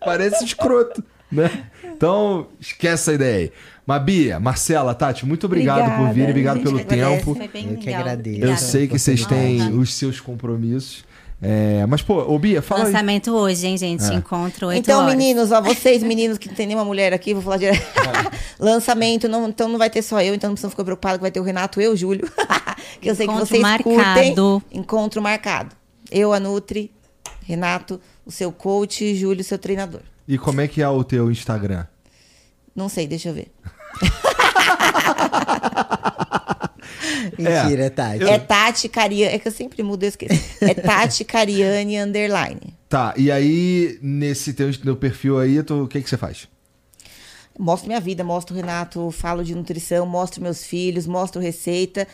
Parece 0.00 0.42
escroto. 0.44 1.04
Né? 1.30 1.64
Então, 1.84 2.48
esquece 2.60 2.94
essa 2.94 3.12
ideia 3.12 3.36
aí. 3.38 3.52
Mas, 3.86 4.02
Bia, 4.02 4.40
Marcela, 4.40 4.94
Tati, 4.94 5.26
muito 5.26 5.44
obrigado 5.44 5.84
por 5.96 6.06
Obrigada, 6.06 6.12
vir, 6.14 6.28
obrigado 6.30 6.60
pelo 6.62 6.76
que 6.78 6.94
agradece. 6.94 7.16
tempo. 7.18 7.34
Foi 7.34 7.48
bem 7.48 7.70
Eu 7.72 7.76
que 7.76 7.92
agradeço. 7.92 8.36
Eu 8.36 8.42
Obrigada. 8.44 8.60
sei 8.62 8.88
que 8.88 8.98
vocês 8.98 9.26
têm 9.26 9.78
os 9.78 9.92
seus 9.94 10.20
compromissos. 10.20 11.04
É, 11.42 11.84
mas, 11.86 12.00
pô, 12.00 12.20
ô 12.22 12.38
Bia, 12.38 12.62
fala 12.62 12.82
aí. 12.82 12.86
Lançamento 12.86 13.30
hoje, 13.32 13.66
hein, 13.66 13.76
gente? 13.76 14.02
É. 14.04 14.14
Encontro 14.14 14.68
8 14.68 14.78
Então, 14.78 15.02
horas. 15.02 15.14
meninos, 15.14 15.52
ó, 15.52 15.60
vocês, 15.60 16.02
meninos, 16.02 16.38
que 16.38 16.48
não 16.48 16.54
tem 16.54 16.66
nenhuma 16.66 16.84
mulher 16.86 17.12
aqui, 17.12 17.34
vou 17.34 17.42
falar 17.42 17.58
direto. 17.58 17.84
Lançamento, 18.58 19.28
não, 19.28 19.48
então 19.48 19.68
não 19.68 19.76
vai 19.78 19.90
ter 19.90 20.00
só 20.00 20.22
eu, 20.22 20.34
então 20.34 20.48
não 20.48 20.54
precisam 20.54 20.70
ficar 20.70 20.84
preocupados 20.84 21.18
que 21.18 21.22
vai 21.22 21.30
ter 21.30 21.40
o 21.40 21.42
Renato 21.42 21.80
e 21.82 21.86
o 21.88 21.94
Júlio. 21.94 22.26
que 23.02 23.10
eu 23.10 23.14
sei 23.14 23.26
Encontro 23.26 23.46
que 23.46 23.60
vocês 23.60 23.76
curtem. 23.82 23.94
marcado. 23.94 24.62
Encontro 24.72 25.20
marcado. 25.20 25.76
Eu, 26.10 26.32
a 26.32 26.40
Nutri, 26.40 26.90
Renato, 27.42 28.00
o 28.24 28.30
seu 28.32 28.50
coach, 28.50 29.04
e 29.04 29.14
Júlio, 29.14 29.42
o 29.42 29.44
seu 29.44 29.58
treinador. 29.58 30.00
E 30.26 30.38
como 30.38 30.62
é 30.62 30.68
que 30.68 30.80
é 30.80 30.88
o 30.88 31.04
teu 31.04 31.30
Instagram? 31.30 31.84
Não 32.74 32.88
sei, 32.88 33.06
deixa 33.06 33.28
eu 33.28 33.34
ver. 33.34 33.52
Mentira, 37.38 37.90
Tati. 37.90 38.24
É 38.24 38.38
Tati 38.38 38.88
Cariani. 38.88 39.34
É 39.34 39.38
que 39.38 39.48
eu 39.48 39.52
sempre 39.52 39.82
mudo, 39.82 40.04
eu 40.04 40.08
esqueço. 40.08 40.40
É 40.60 40.74
Tati 40.74 41.24
Cariani 41.24 41.98
Underline. 41.98 42.74
Tá, 42.88 43.14
e 43.16 43.30
aí, 43.30 43.98
nesse 44.00 44.52
teu, 44.52 44.72
teu 44.76 44.96
perfil 44.96 45.38
aí, 45.38 45.62
tu, 45.62 45.84
o 45.84 45.88
que 45.88 46.00
que 46.00 46.08
você 46.08 46.16
faz? 46.16 46.48
Mostro 47.58 47.86
minha 47.86 48.00
vida, 48.00 48.24
mostro 48.24 48.54
o 48.54 48.56
Renato, 48.56 49.10
falo 49.10 49.44
de 49.44 49.54
nutrição, 49.54 50.06
mostro 50.06 50.42
meus 50.42 50.64
filhos, 50.64 51.06
mostro 51.06 51.40
receita. 51.40 52.06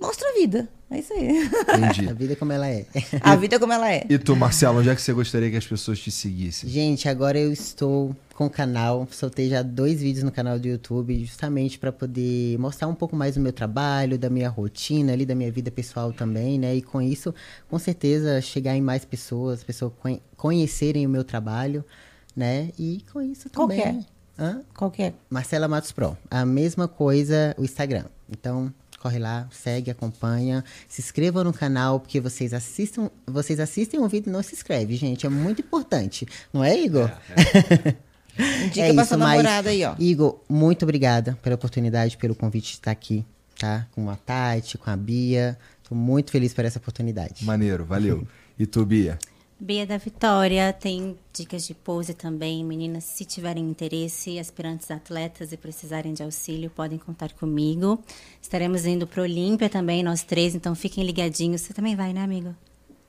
Mostro 0.00 0.26
a 0.28 0.32
vida. 0.34 0.68
É 0.90 0.98
isso 0.98 1.12
aí. 1.12 1.44
Entendi. 1.48 2.08
A 2.10 2.12
vida 2.12 2.36
como 2.36 2.52
ela 2.52 2.68
é. 2.68 2.86
A 3.20 3.34
vida 3.34 3.58
como 3.58 3.72
ela 3.72 3.90
é. 3.90 4.06
E 4.08 4.18
tu, 4.18 4.36
Marcelo, 4.36 4.78
onde 4.78 4.88
é 4.90 4.94
que 4.94 5.00
você 5.02 5.12
gostaria 5.12 5.50
que 5.50 5.56
as 5.56 5.66
pessoas 5.66 5.98
te 5.98 6.10
seguissem? 6.10 6.68
Gente, 6.70 7.08
agora 7.08 7.38
eu 7.38 7.52
estou 7.52 8.14
com 8.34 8.46
o 8.46 8.50
canal, 8.50 9.08
soltei 9.10 9.48
já 9.48 9.62
dois 9.62 10.00
vídeos 10.00 10.22
no 10.22 10.30
canal 10.30 10.58
do 10.58 10.68
YouTube, 10.68 11.24
justamente 11.24 11.78
para 11.78 11.90
poder 11.90 12.58
mostrar 12.58 12.86
um 12.86 12.94
pouco 12.94 13.16
mais 13.16 13.34
do 13.34 13.40
meu 13.40 13.52
trabalho, 13.52 14.18
da 14.18 14.28
minha 14.30 14.48
rotina 14.48 15.12
ali, 15.12 15.24
da 15.26 15.34
minha 15.34 15.50
vida 15.50 15.70
pessoal 15.70 16.12
também, 16.12 16.58
né? 16.58 16.76
E 16.76 16.82
com 16.82 17.00
isso, 17.02 17.34
com 17.68 17.78
certeza, 17.78 18.40
chegar 18.40 18.76
em 18.76 18.82
mais 18.82 19.04
pessoas, 19.04 19.64
pessoas 19.64 19.92
conhe- 20.00 20.22
conhecerem 20.36 21.06
o 21.06 21.10
meu 21.10 21.24
trabalho, 21.24 21.84
né? 22.36 22.70
E 22.78 23.02
com 23.12 23.20
isso 23.22 23.48
Qual 23.50 23.66
também. 23.66 23.82
que 23.82 23.88
é? 23.88 24.04
Hã? 24.38 24.62
Qual 24.74 24.90
que 24.90 25.02
é? 25.02 25.14
Marcela 25.30 25.68
Matos 25.68 25.92
Pro. 25.92 26.16
A 26.30 26.44
mesma 26.44 26.88
coisa 26.88 27.54
o 27.56 27.64
Instagram. 27.64 28.04
Então, 28.28 28.72
corre 28.98 29.18
lá, 29.18 29.46
segue, 29.50 29.90
acompanha, 29.90 30.64
se 30.88 31.00
inscreva 31.00 31.44
no 31.44 31.52
canal, 31.52 32.00
porque 32.00 32.20
vocês 32.20 32.54
assistam, 32.54 33.10
vocês 33.26 33.60
assistem 33.60 34.00
o 34.00 34.08
vídeo 34.08 34.30
e 34.30 34.32
não 34.32 34.42
se 34.42 34.54
inscreve, 34.54 34.96
gente. 34.96 35.26
É 35.26 35.28
muito 35.28 35.60
importante. 35.60 36.26
Não 36.52 36.64
é, 36.64 36.76
Igor? 36.78 37.10
Indica 38.64 38.94
pra 38.94 39.04
sua 39.04 39.16
mas, 39.16 39.28
namorada 39.36 39.70
aí, 39.70 39.84
ó. 39.84 39.94
Igor, 39.98 40.40
muito 40.48 40.82
obrigada 40.82 41.38
pela 41.42 41.54
oportunidade, 41.54 42.16
pelo 42.16 42.34
convite 42.34 42.70
de 42.70 42.78
estar 42.78 42.90
aqui, 42.90 43.24
tá? 43.58 43.86
Com 43.92 44.10
a 44.10 44.16
Tati, 44.16 44.78
com 44.78 44.90
a 44.90 44.96
Bia. 44.96 45.56
Tô 45.88 45.94
muito 45.94 46.32
feliz 46.32 46.52
por 46.52 46.64
essa 46.64 46.78
oportunidade. 46.78 47.44
Maneiro, 47.44 47.84
valeu. 47.84 48.26
E 48.58 48.66
tu, 48.66 48.84
Bia? 48.84 49.18
Bia 49.58 49.86
da 49.86 49.96
Vitória 49.96 50.72
tem 50.72 51.16
dicas 51.32 51.66
de 51.66 51.74
pose 51.74 52.12
também. 52.12 52.64
Meninas, 52.64 53.04
se 53.04 53.24
tiverem 53.24 53.64
interesse, 53.64 54.38
aspirantes 54.38 54.90
atletas 54.90 55.52
e 55.52 55.56
precisarem 55.56 56.12
de 56.12 56.22
auxílio, 56.22 56.70
podem 56.70 56.98
contar 56.98 57.32
comigo. 57.32 58.02
Estaremos 58.42 58.84
indo 58.84 59.06
pro 59.06 59.22
Olímpia 59.22 59.70
também, 59.70 60.02
nós 60.02 60.22
três, 60.22 60.54
então 60.54 60.74
fiquem 60.74 61.04
ligadinhos. 61.04 61.62
Você 61.62 61.72
também 61.72 61.94
vai, 61.94 62.12
né, 62.12 62.22
amigo? 62.22 62.54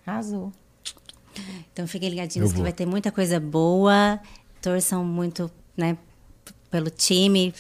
Arrasou. 0.06 0.52
Então 1.74 1.88
fiquem 1.88 2.10
ligadinhos 2.10 2.54
que 2.54 2.62
vai 2.62 2.72
ter 2.72 2.86
muita 2.86 3.12
coisa 3.12 3.40
boa. 3.40 4.20
Torçam 4.62 5.04
muito, 5.04 5.52
né, 5.76 5.98
pelo 6.72 6.90
time 6.90 7.54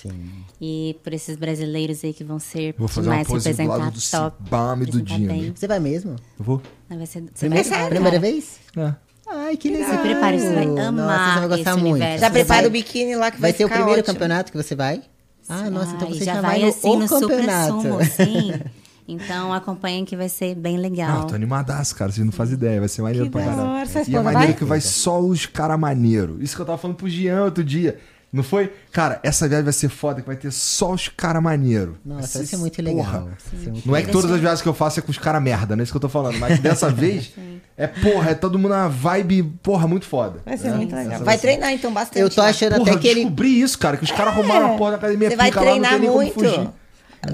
e 0.60 0.98
por 1.03 1.14
esses 1.14 1.36
brasileiros 1.38 2.03
aí 2.03 2.14
que 2.14 2.24
vão 2.24 2.40
ser 2.40 2.76
Vou 2.78 2.88
fazer 2.88 3.07
uma 3.07 3.16
demais 3.16 3.28
pose 3.28 3.44
do 3.44 3.49
representar 3.49 3.78
lado 3.78 3.94
do 3.94 4.12
top. 4.12 4.44
Cibame 4.44 4.86
do 4.86 5.03
bem. 5.03 5.53
Você 5.56 5.68
vai 5.68 5.80
mesmo? 5.80 6.16
Eu 6.38 6.45
vou? 6.45 6.62
Não, 6.90 6.98
vai 6.98 7.06
ser, 7.07 7.22
você 7.22 7.48
Primeira, 7.48 7.70
vai 7.70 7.90
primeira 7.90 8.20
vez? 8.20 8.60
É. 8.78 8.94
Ai, 9.28 9.57
que 9.57 9.70
legal. 9.70 9.90
Se 9.91 9.98
prepare, 9.98 10.40
você 10.40 10.53
vai 10.53 10.64
amar 10.66 10.91
Nossa, 10.91 11.34
você 11.34 11.40
vai 11.40 11.57
gostar 11.57 11.72
esse 11.72 11.80
muito. 11.80 11.91
universo. 11.95 12.20
Já 12.22 12.30
prepara 12.30 12.62
vai- 12.62 12.68
o 12.68 12.72
biquíni 12.72 13.16
lá 13.16 13.32
que 13.32 13.41
vai, 13.41 13.52
Vai 13.52 13.57
ser 13.57 13.66
o 13.66 13.70
primeiro 13.70 13.91
ótimo. 14.02 14.06
campeonato 14.14 14.52
que 14.52 14.57
você 14.57 14.76
vai? 14.76 15.02
Ah, 15.49 15.70
nossa, 15.70 15.95
então 15.95 16.07
você 16.10 16.24
já, 16.26 16.36
já, 16.36 16.41
vai 16.41 16.64
assim 16.64 16.98
no 16.98 17.07
campeonato. 17.07 17.82
supra-sumo, 17.82 18.03
sim. 18.06 18.53
Então 19.07 19.53
acompanhem 19.53 20.03
que 20.03 20.16
vai 20.16 20.28
ser 20.28 20.56
bem 20.56 20.78
legal. 20.78 21.22
eu 21.22 21.28
tô 21.28 21.36
animadaço, 21.36 21.95
cara. 21.95 22.12
Vocês 22.12 22.26
não 22.26 22.32
fazem 22.34 22.56
ideia. 22.56 22.80
Vai 22.80 22.90
ser 22.90 23.03
maneiro 23.03 23.26
Que 23.26 23.32
pra 23.34 23.44
caralho. 23.45 23.62
hora. 23.70 23.88
E 24.07 24.16
é 24.16 24.20
maneiro 24.20 24.48
vai? 24.48 24.53
que 24.56 24.66
vai 24.66 24.82
só 24.82 25.20
os 25.22 25.45
cara 25.45 25.78
maneiro. 25.78 26.38
Isso 26.41 26.56
que 26.56 26.62
eu 26.64 26.66
tava 26.66 26.80
falando 26.80 26.98
pro 26.98 27.07
Jean 27.07 27.44
outro 27.44 27.64
dia. 27.64 27.99
Não 28.36 28.44
foi? 28.44 28.74
Cara, 28.91 29.20
essa 29.24 29.48
viagem 29.48 29.64
vai 29.64 29.74
ser 29.74 29.88
foda, 29.90 30.22
que 30.22 30.28
vai 30.28 30.36
ter 30.36 30.52
só 30.52 30.91
os 30.91 31.07
cara 31.07 31.40
maneiro. 31.40 31.98
Nossa, 32.06 32.40
vai 32.40 32.45
ser 32.48 32.57
muito 32.57 32.82
legal. 32.82 33.06
porra. 33.06 33.20
Vai 33.22 33.38
ser 33.64 33.70
muito 33.72 33.88
Não 33.88 33.95
é 33.95 34.02
que 34.02 34.12
todas 34.12 34.30
as 34.30 34.40
viagens 34.40 34.62
que 34.62 34.68
eu 34.68 34.74
faço 34.74 34.99
é 34.99 35.02
com 35.02 35.10
os 35.12 35.18
cara 35.18 35.40
merda, 35.40 35.76
não 35.76 35.82
é 35.82 35.84
isso 35.84 35.91
que 35.94 35.98
eu 35.98 36.02
tô 36.02 36.10
falando. 36.10 36.38
Mas 36.38 36.60
dessa 36.60 36.90
vez, 36.91 37.32
é 37.78 37.88
porra, 37.88 38.32
é 38.32 38.34
todo 38.36 38.60
mundo 38.60 38.72
na 38.72 38.88
vibe, 38.90 39.44
porra, 39.64 39.88
muito 39.88 40.06
foda. 40.06 40.40
Vai 40.45 40.57
ser 40.57 40.70
né? 40.72 40.76
muito 40.76 40.94
legal. 40.95 41.14
Essa 41.14 41.24
Vai 41.24 41.36
ser- 41.38 41.41
treinar 41.41 41.72
então 41.72 41.91
bastante. 41.94 42.20
Eu 42.20 42.30
tô 42.30 42.41
lá. 42.41 42.49
achando 42.49 42.76
Porra, 42.76 42.91
até 42.91 42.99
que 42.99 43.07
eu 43.07 43.12
ele. 43.12 43.20
descobri 43.22 43.62
isso, 43.62 43.80
cara, 43.80 43.95
que 43.95 44.03
os 44.03 44.12
caras 44.12 44.34
arrumaram 44.34 44.74
a 44.74 44.78
porra 44.78 44.91
da 44.91 44.98
academia 44.98 45.30
Você 45.30 45.36
vai 45.38 45.49
lá, 45.52 45.62
treinar 45.62 45.91
como 45.99 46.12
muito. 46.14 46.34
fugir. 46.34 46.70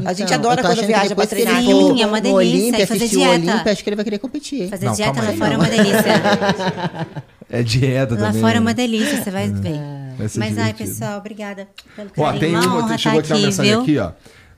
A 0.05 0.13
gente 0.13 0.27
Então, 0.33 0.35
adora 0.37 0.61
quando 0.61 0.85
viaja 0.87 1.13
pra 1.13 1.27
treinar. 1.27 1.61
for 1.63 1.95
Sim, 1.95 2.01
é 2.01 2.05
uma 2.07 2.17
no 2.17 2.23
delícia, 2.23 2.35
Olímpia, 2.35 2.87
fazer 2.87 3.07
dieta. 3.09 3.29
Olímpia, 3.31 3.71
acho 3.73 3.83
que 3.83 3.89
ele 3.89 3.95
vai 3.97 4.05
querer 4.05 4.19
competir. 4.19 4.69
Fazer 4.69 4.85
Não, 4.85 4.93
dieta 4.93 5.21
lá 5.21 5.27
aí, 5.29 5.37
fora 5.37 5.53
é 5.53 5.57
uma 5.57 5.67
delícia. 5.67 6.03
É 7.53 7.61
dieta 7.61 8.15
lá 8.15 8.27
também. 8.27 8.39
fora 8.41 8.53
é 8.53 8.55
né? 8.55 8.59
uma 8.61 8.73
delícia, 8.73 9.21
você 9.21 9.29
vai 9.29 9.49
ver. 9.49 9.77
Vai 10.21 10.29
ser 10.29 10.39
Mas 10.39 10.57
ai, 10.57 10.71
divertido. 10.73 10.89
pessoal, 10.89 11.17
obrigada 11.19 11.67
pelo 11.95 12.09
Ó, 12.17 12.23
carinho. 12.25 12.39
tem 12.39 12.49
uma 12.55 12.65
uma, 12.65 12.77
honra 12.77 12.97
chegou 12.97 13.19
estar 13.21 13.33
aqui 13.35 13.41
uma 13.41 13.47
mensagem 13.47 13.71
viu? 13.73 13.81
aqui, 13.81 13.97
ó. 13.97 14.11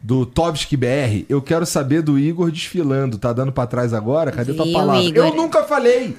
Do 0.06 0.26
Tovski 0.26 0.76
BR. 0.76 1.24
Eu 1.30 1.42
quero 1.42 1.66
saber 1.66 2.02
do 2.02 2.20
Igor 2.20 2.52
desfilando. 2.52 3.18
Tá 3.18 3.32
dando 3.32 3.54
pra 3.54 3.66
trás 3.66 3.94
agora? 3.94 4.34
Cadê 4.34 4.54
tua 4.54 4.70
palavra? 4.70 5.02
Igor? 5.02 5.28
Eu 5.28 5.34
nunca 5.34 5.64
falei! 5.64 6.14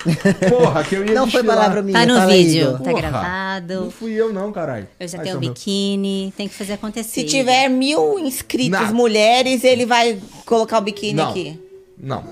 Porra, 0.48 0.82
que 0.82 0.94
eu 0.94 1.04
ia 1.04 1.12
Não 1.12 1.24
foi 1.30 1.42
desfilar. 1.42 1.56
palavra 1.58 1.82
minha. 1.82 1.98
Tá 2.00 2.06
no 2.06 2.18
fala 2.18 2.32
vídeo, 2.32 2.62
Igor. 2.62 2.72
tá 2.72 2.78
Porra, 2.78 2.94
gravado. 3.02 3.74
Não 3.82 3.90
fui 3.90 4.12
eu 4.12 4.32
não, 4.32 4.50
caralho. 4.52 4.88
Eu 4.98 5.06
já 5.06 5.18
Ai, 5.18 5.24
tenho 5.24 5.36
o 5.36 5.40
meu. 5.40 5.50
biquíni, 5.50 6.32
tem 6.34 6.48
que 6.48 6.54
fazer 6.54 6.72
acontecer. 6.72 7.10
Se 7.20 7.24
tiver 7.24 7.68
mil 7.68 8.18
inscritos 8.18 8.90
mulheres, 8.90 9.62
ele 9.64 9.84
vai 9.84 10.18
colocar 10.46 10.78
o 10.78 10.80
biquíni 10.80 11.12
Não. 11.14 11.28
aqui. 11.28 11.60
Não, 11.98 12.24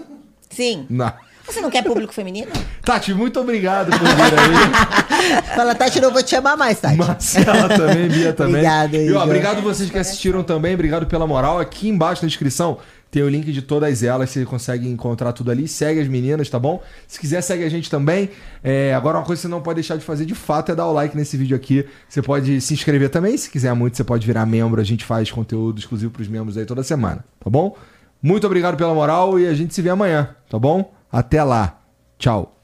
Sim. 0.48 0.86
não. 0.88 1.12
Você 1.46 1.60
não 1.60 1.70
quer 1.70 1.82
público 1.82 2.12
feminino? 2.12 2.50
Tati, 2.82 3.12
muito 3.12 3.40
obrigado 3.40 3.90
por 3.90 3.98
vir 3.98 4.38
aí. 4.38 5.42
Fala, 5.54 5.74
Tati, 5.74 5.98
eu 5.98 6.02
não 6.02 6.12
vou 6.12 6.22
te 6.22 6.30
chamar 6.30 6.56
mais, 6.56 6.80
Tati. 6.80 6.96
Marcela 6.96 7.68
também, 7.68 8.08
Bia 8.08 8.32
também. 8.34 8.54
Obrigado, 8.54 8.94
E 8.96 9.12
ó, 9.12 9.24
obrigado 9.24 9.62
vocês 9.62 9.90
que 9.90 9.98
assistiram 9.98 10.42
também, 10.42 10.74
obrigado 10.74 11.06
pela 11.06 11.26
moral. 11.26 11.58
Aqui 11.58 11.88
embaixo 11.88 12.22
na 12.22 12.28
descrição 12.28 12.78
tem 13.12 13.22
o 13.22 13.28
link 13.28 13.52
de 13.52 13.60
todas 13.60 14.02
elas, 14.02 14.30
você 14.30 14.42
consegue 14.46 14.88
encontrar 14.88 15.34
tudo 15.34 15.50
ali. 15.50 15.68
Segue 15.68 16.00
as 16.00 16.08
meninas, 16.08 16.48
tá 16.48 16.58
bom? 16.58 16.82
Se 17.06 17.20
quiser, 17.20 17.42
segue 17.42 17.62
a 17.62 17.68
gente 17.68 17.90
também. 17.90 18.30
É, 18.64 18.94
agora, 18.94 19.18
uma 19.18 19.24
coisa 19.24 19.40
que 19.40 19.42
você 19.42 19.48
não 19.48 19.60
pode 19.60 19.74
deixar 19.74 19.96
de 19.96 20.02
fazer 20.02 20.24
de 20.24 20.34
fato 20.34 20.72
é 20.72 20.74
dar 20.74 20.86
o 20.86 20.92
like 20.94 21.14
nesse 21.14 21.36
vídeo 21.36 21.54
aqui. 21.54 21.84
Você 22.08 22.22
pode 22.22 22.58
se 22.62 22.72
inscrever 22.72 23.10
também, 23.10 23.36
se 23.36 23.50
quiser 23.50 23.74
muito, 23.74 23.98
você 23.98 24.04
pode 24.04 24.26
virar 24.26 24.46
membro. 24.46 24.80
A 24.80 24.84
gente 24.84 25.04
faz 25.04 25.30
conteúdo 25.30 25.78
exclusivo 25.78 26.10
pros 26.10 26.26
membros 26.26 26.56
aí 26.56 26.64
toda 26.64 26.82
semana, 26.82 27.22
tá 27.38 27.50
bom? 27.50 27.76
Muito 28.22 28.46
obrigado 28.46 28.78
pela 28.78 28.94
moral 28.94 29.38
e 29.38 29.46
a 29.46 29.52
gente 29.52 29.74
se 29.74 29.82
vê 29.82 29.90
amanhã, 29.90 30.30
tá 30.48 30.58
bom? 30.58 30.90
Até 31.12 31.44
lá. 31.44 31.78
Tchau. 32.18 32.61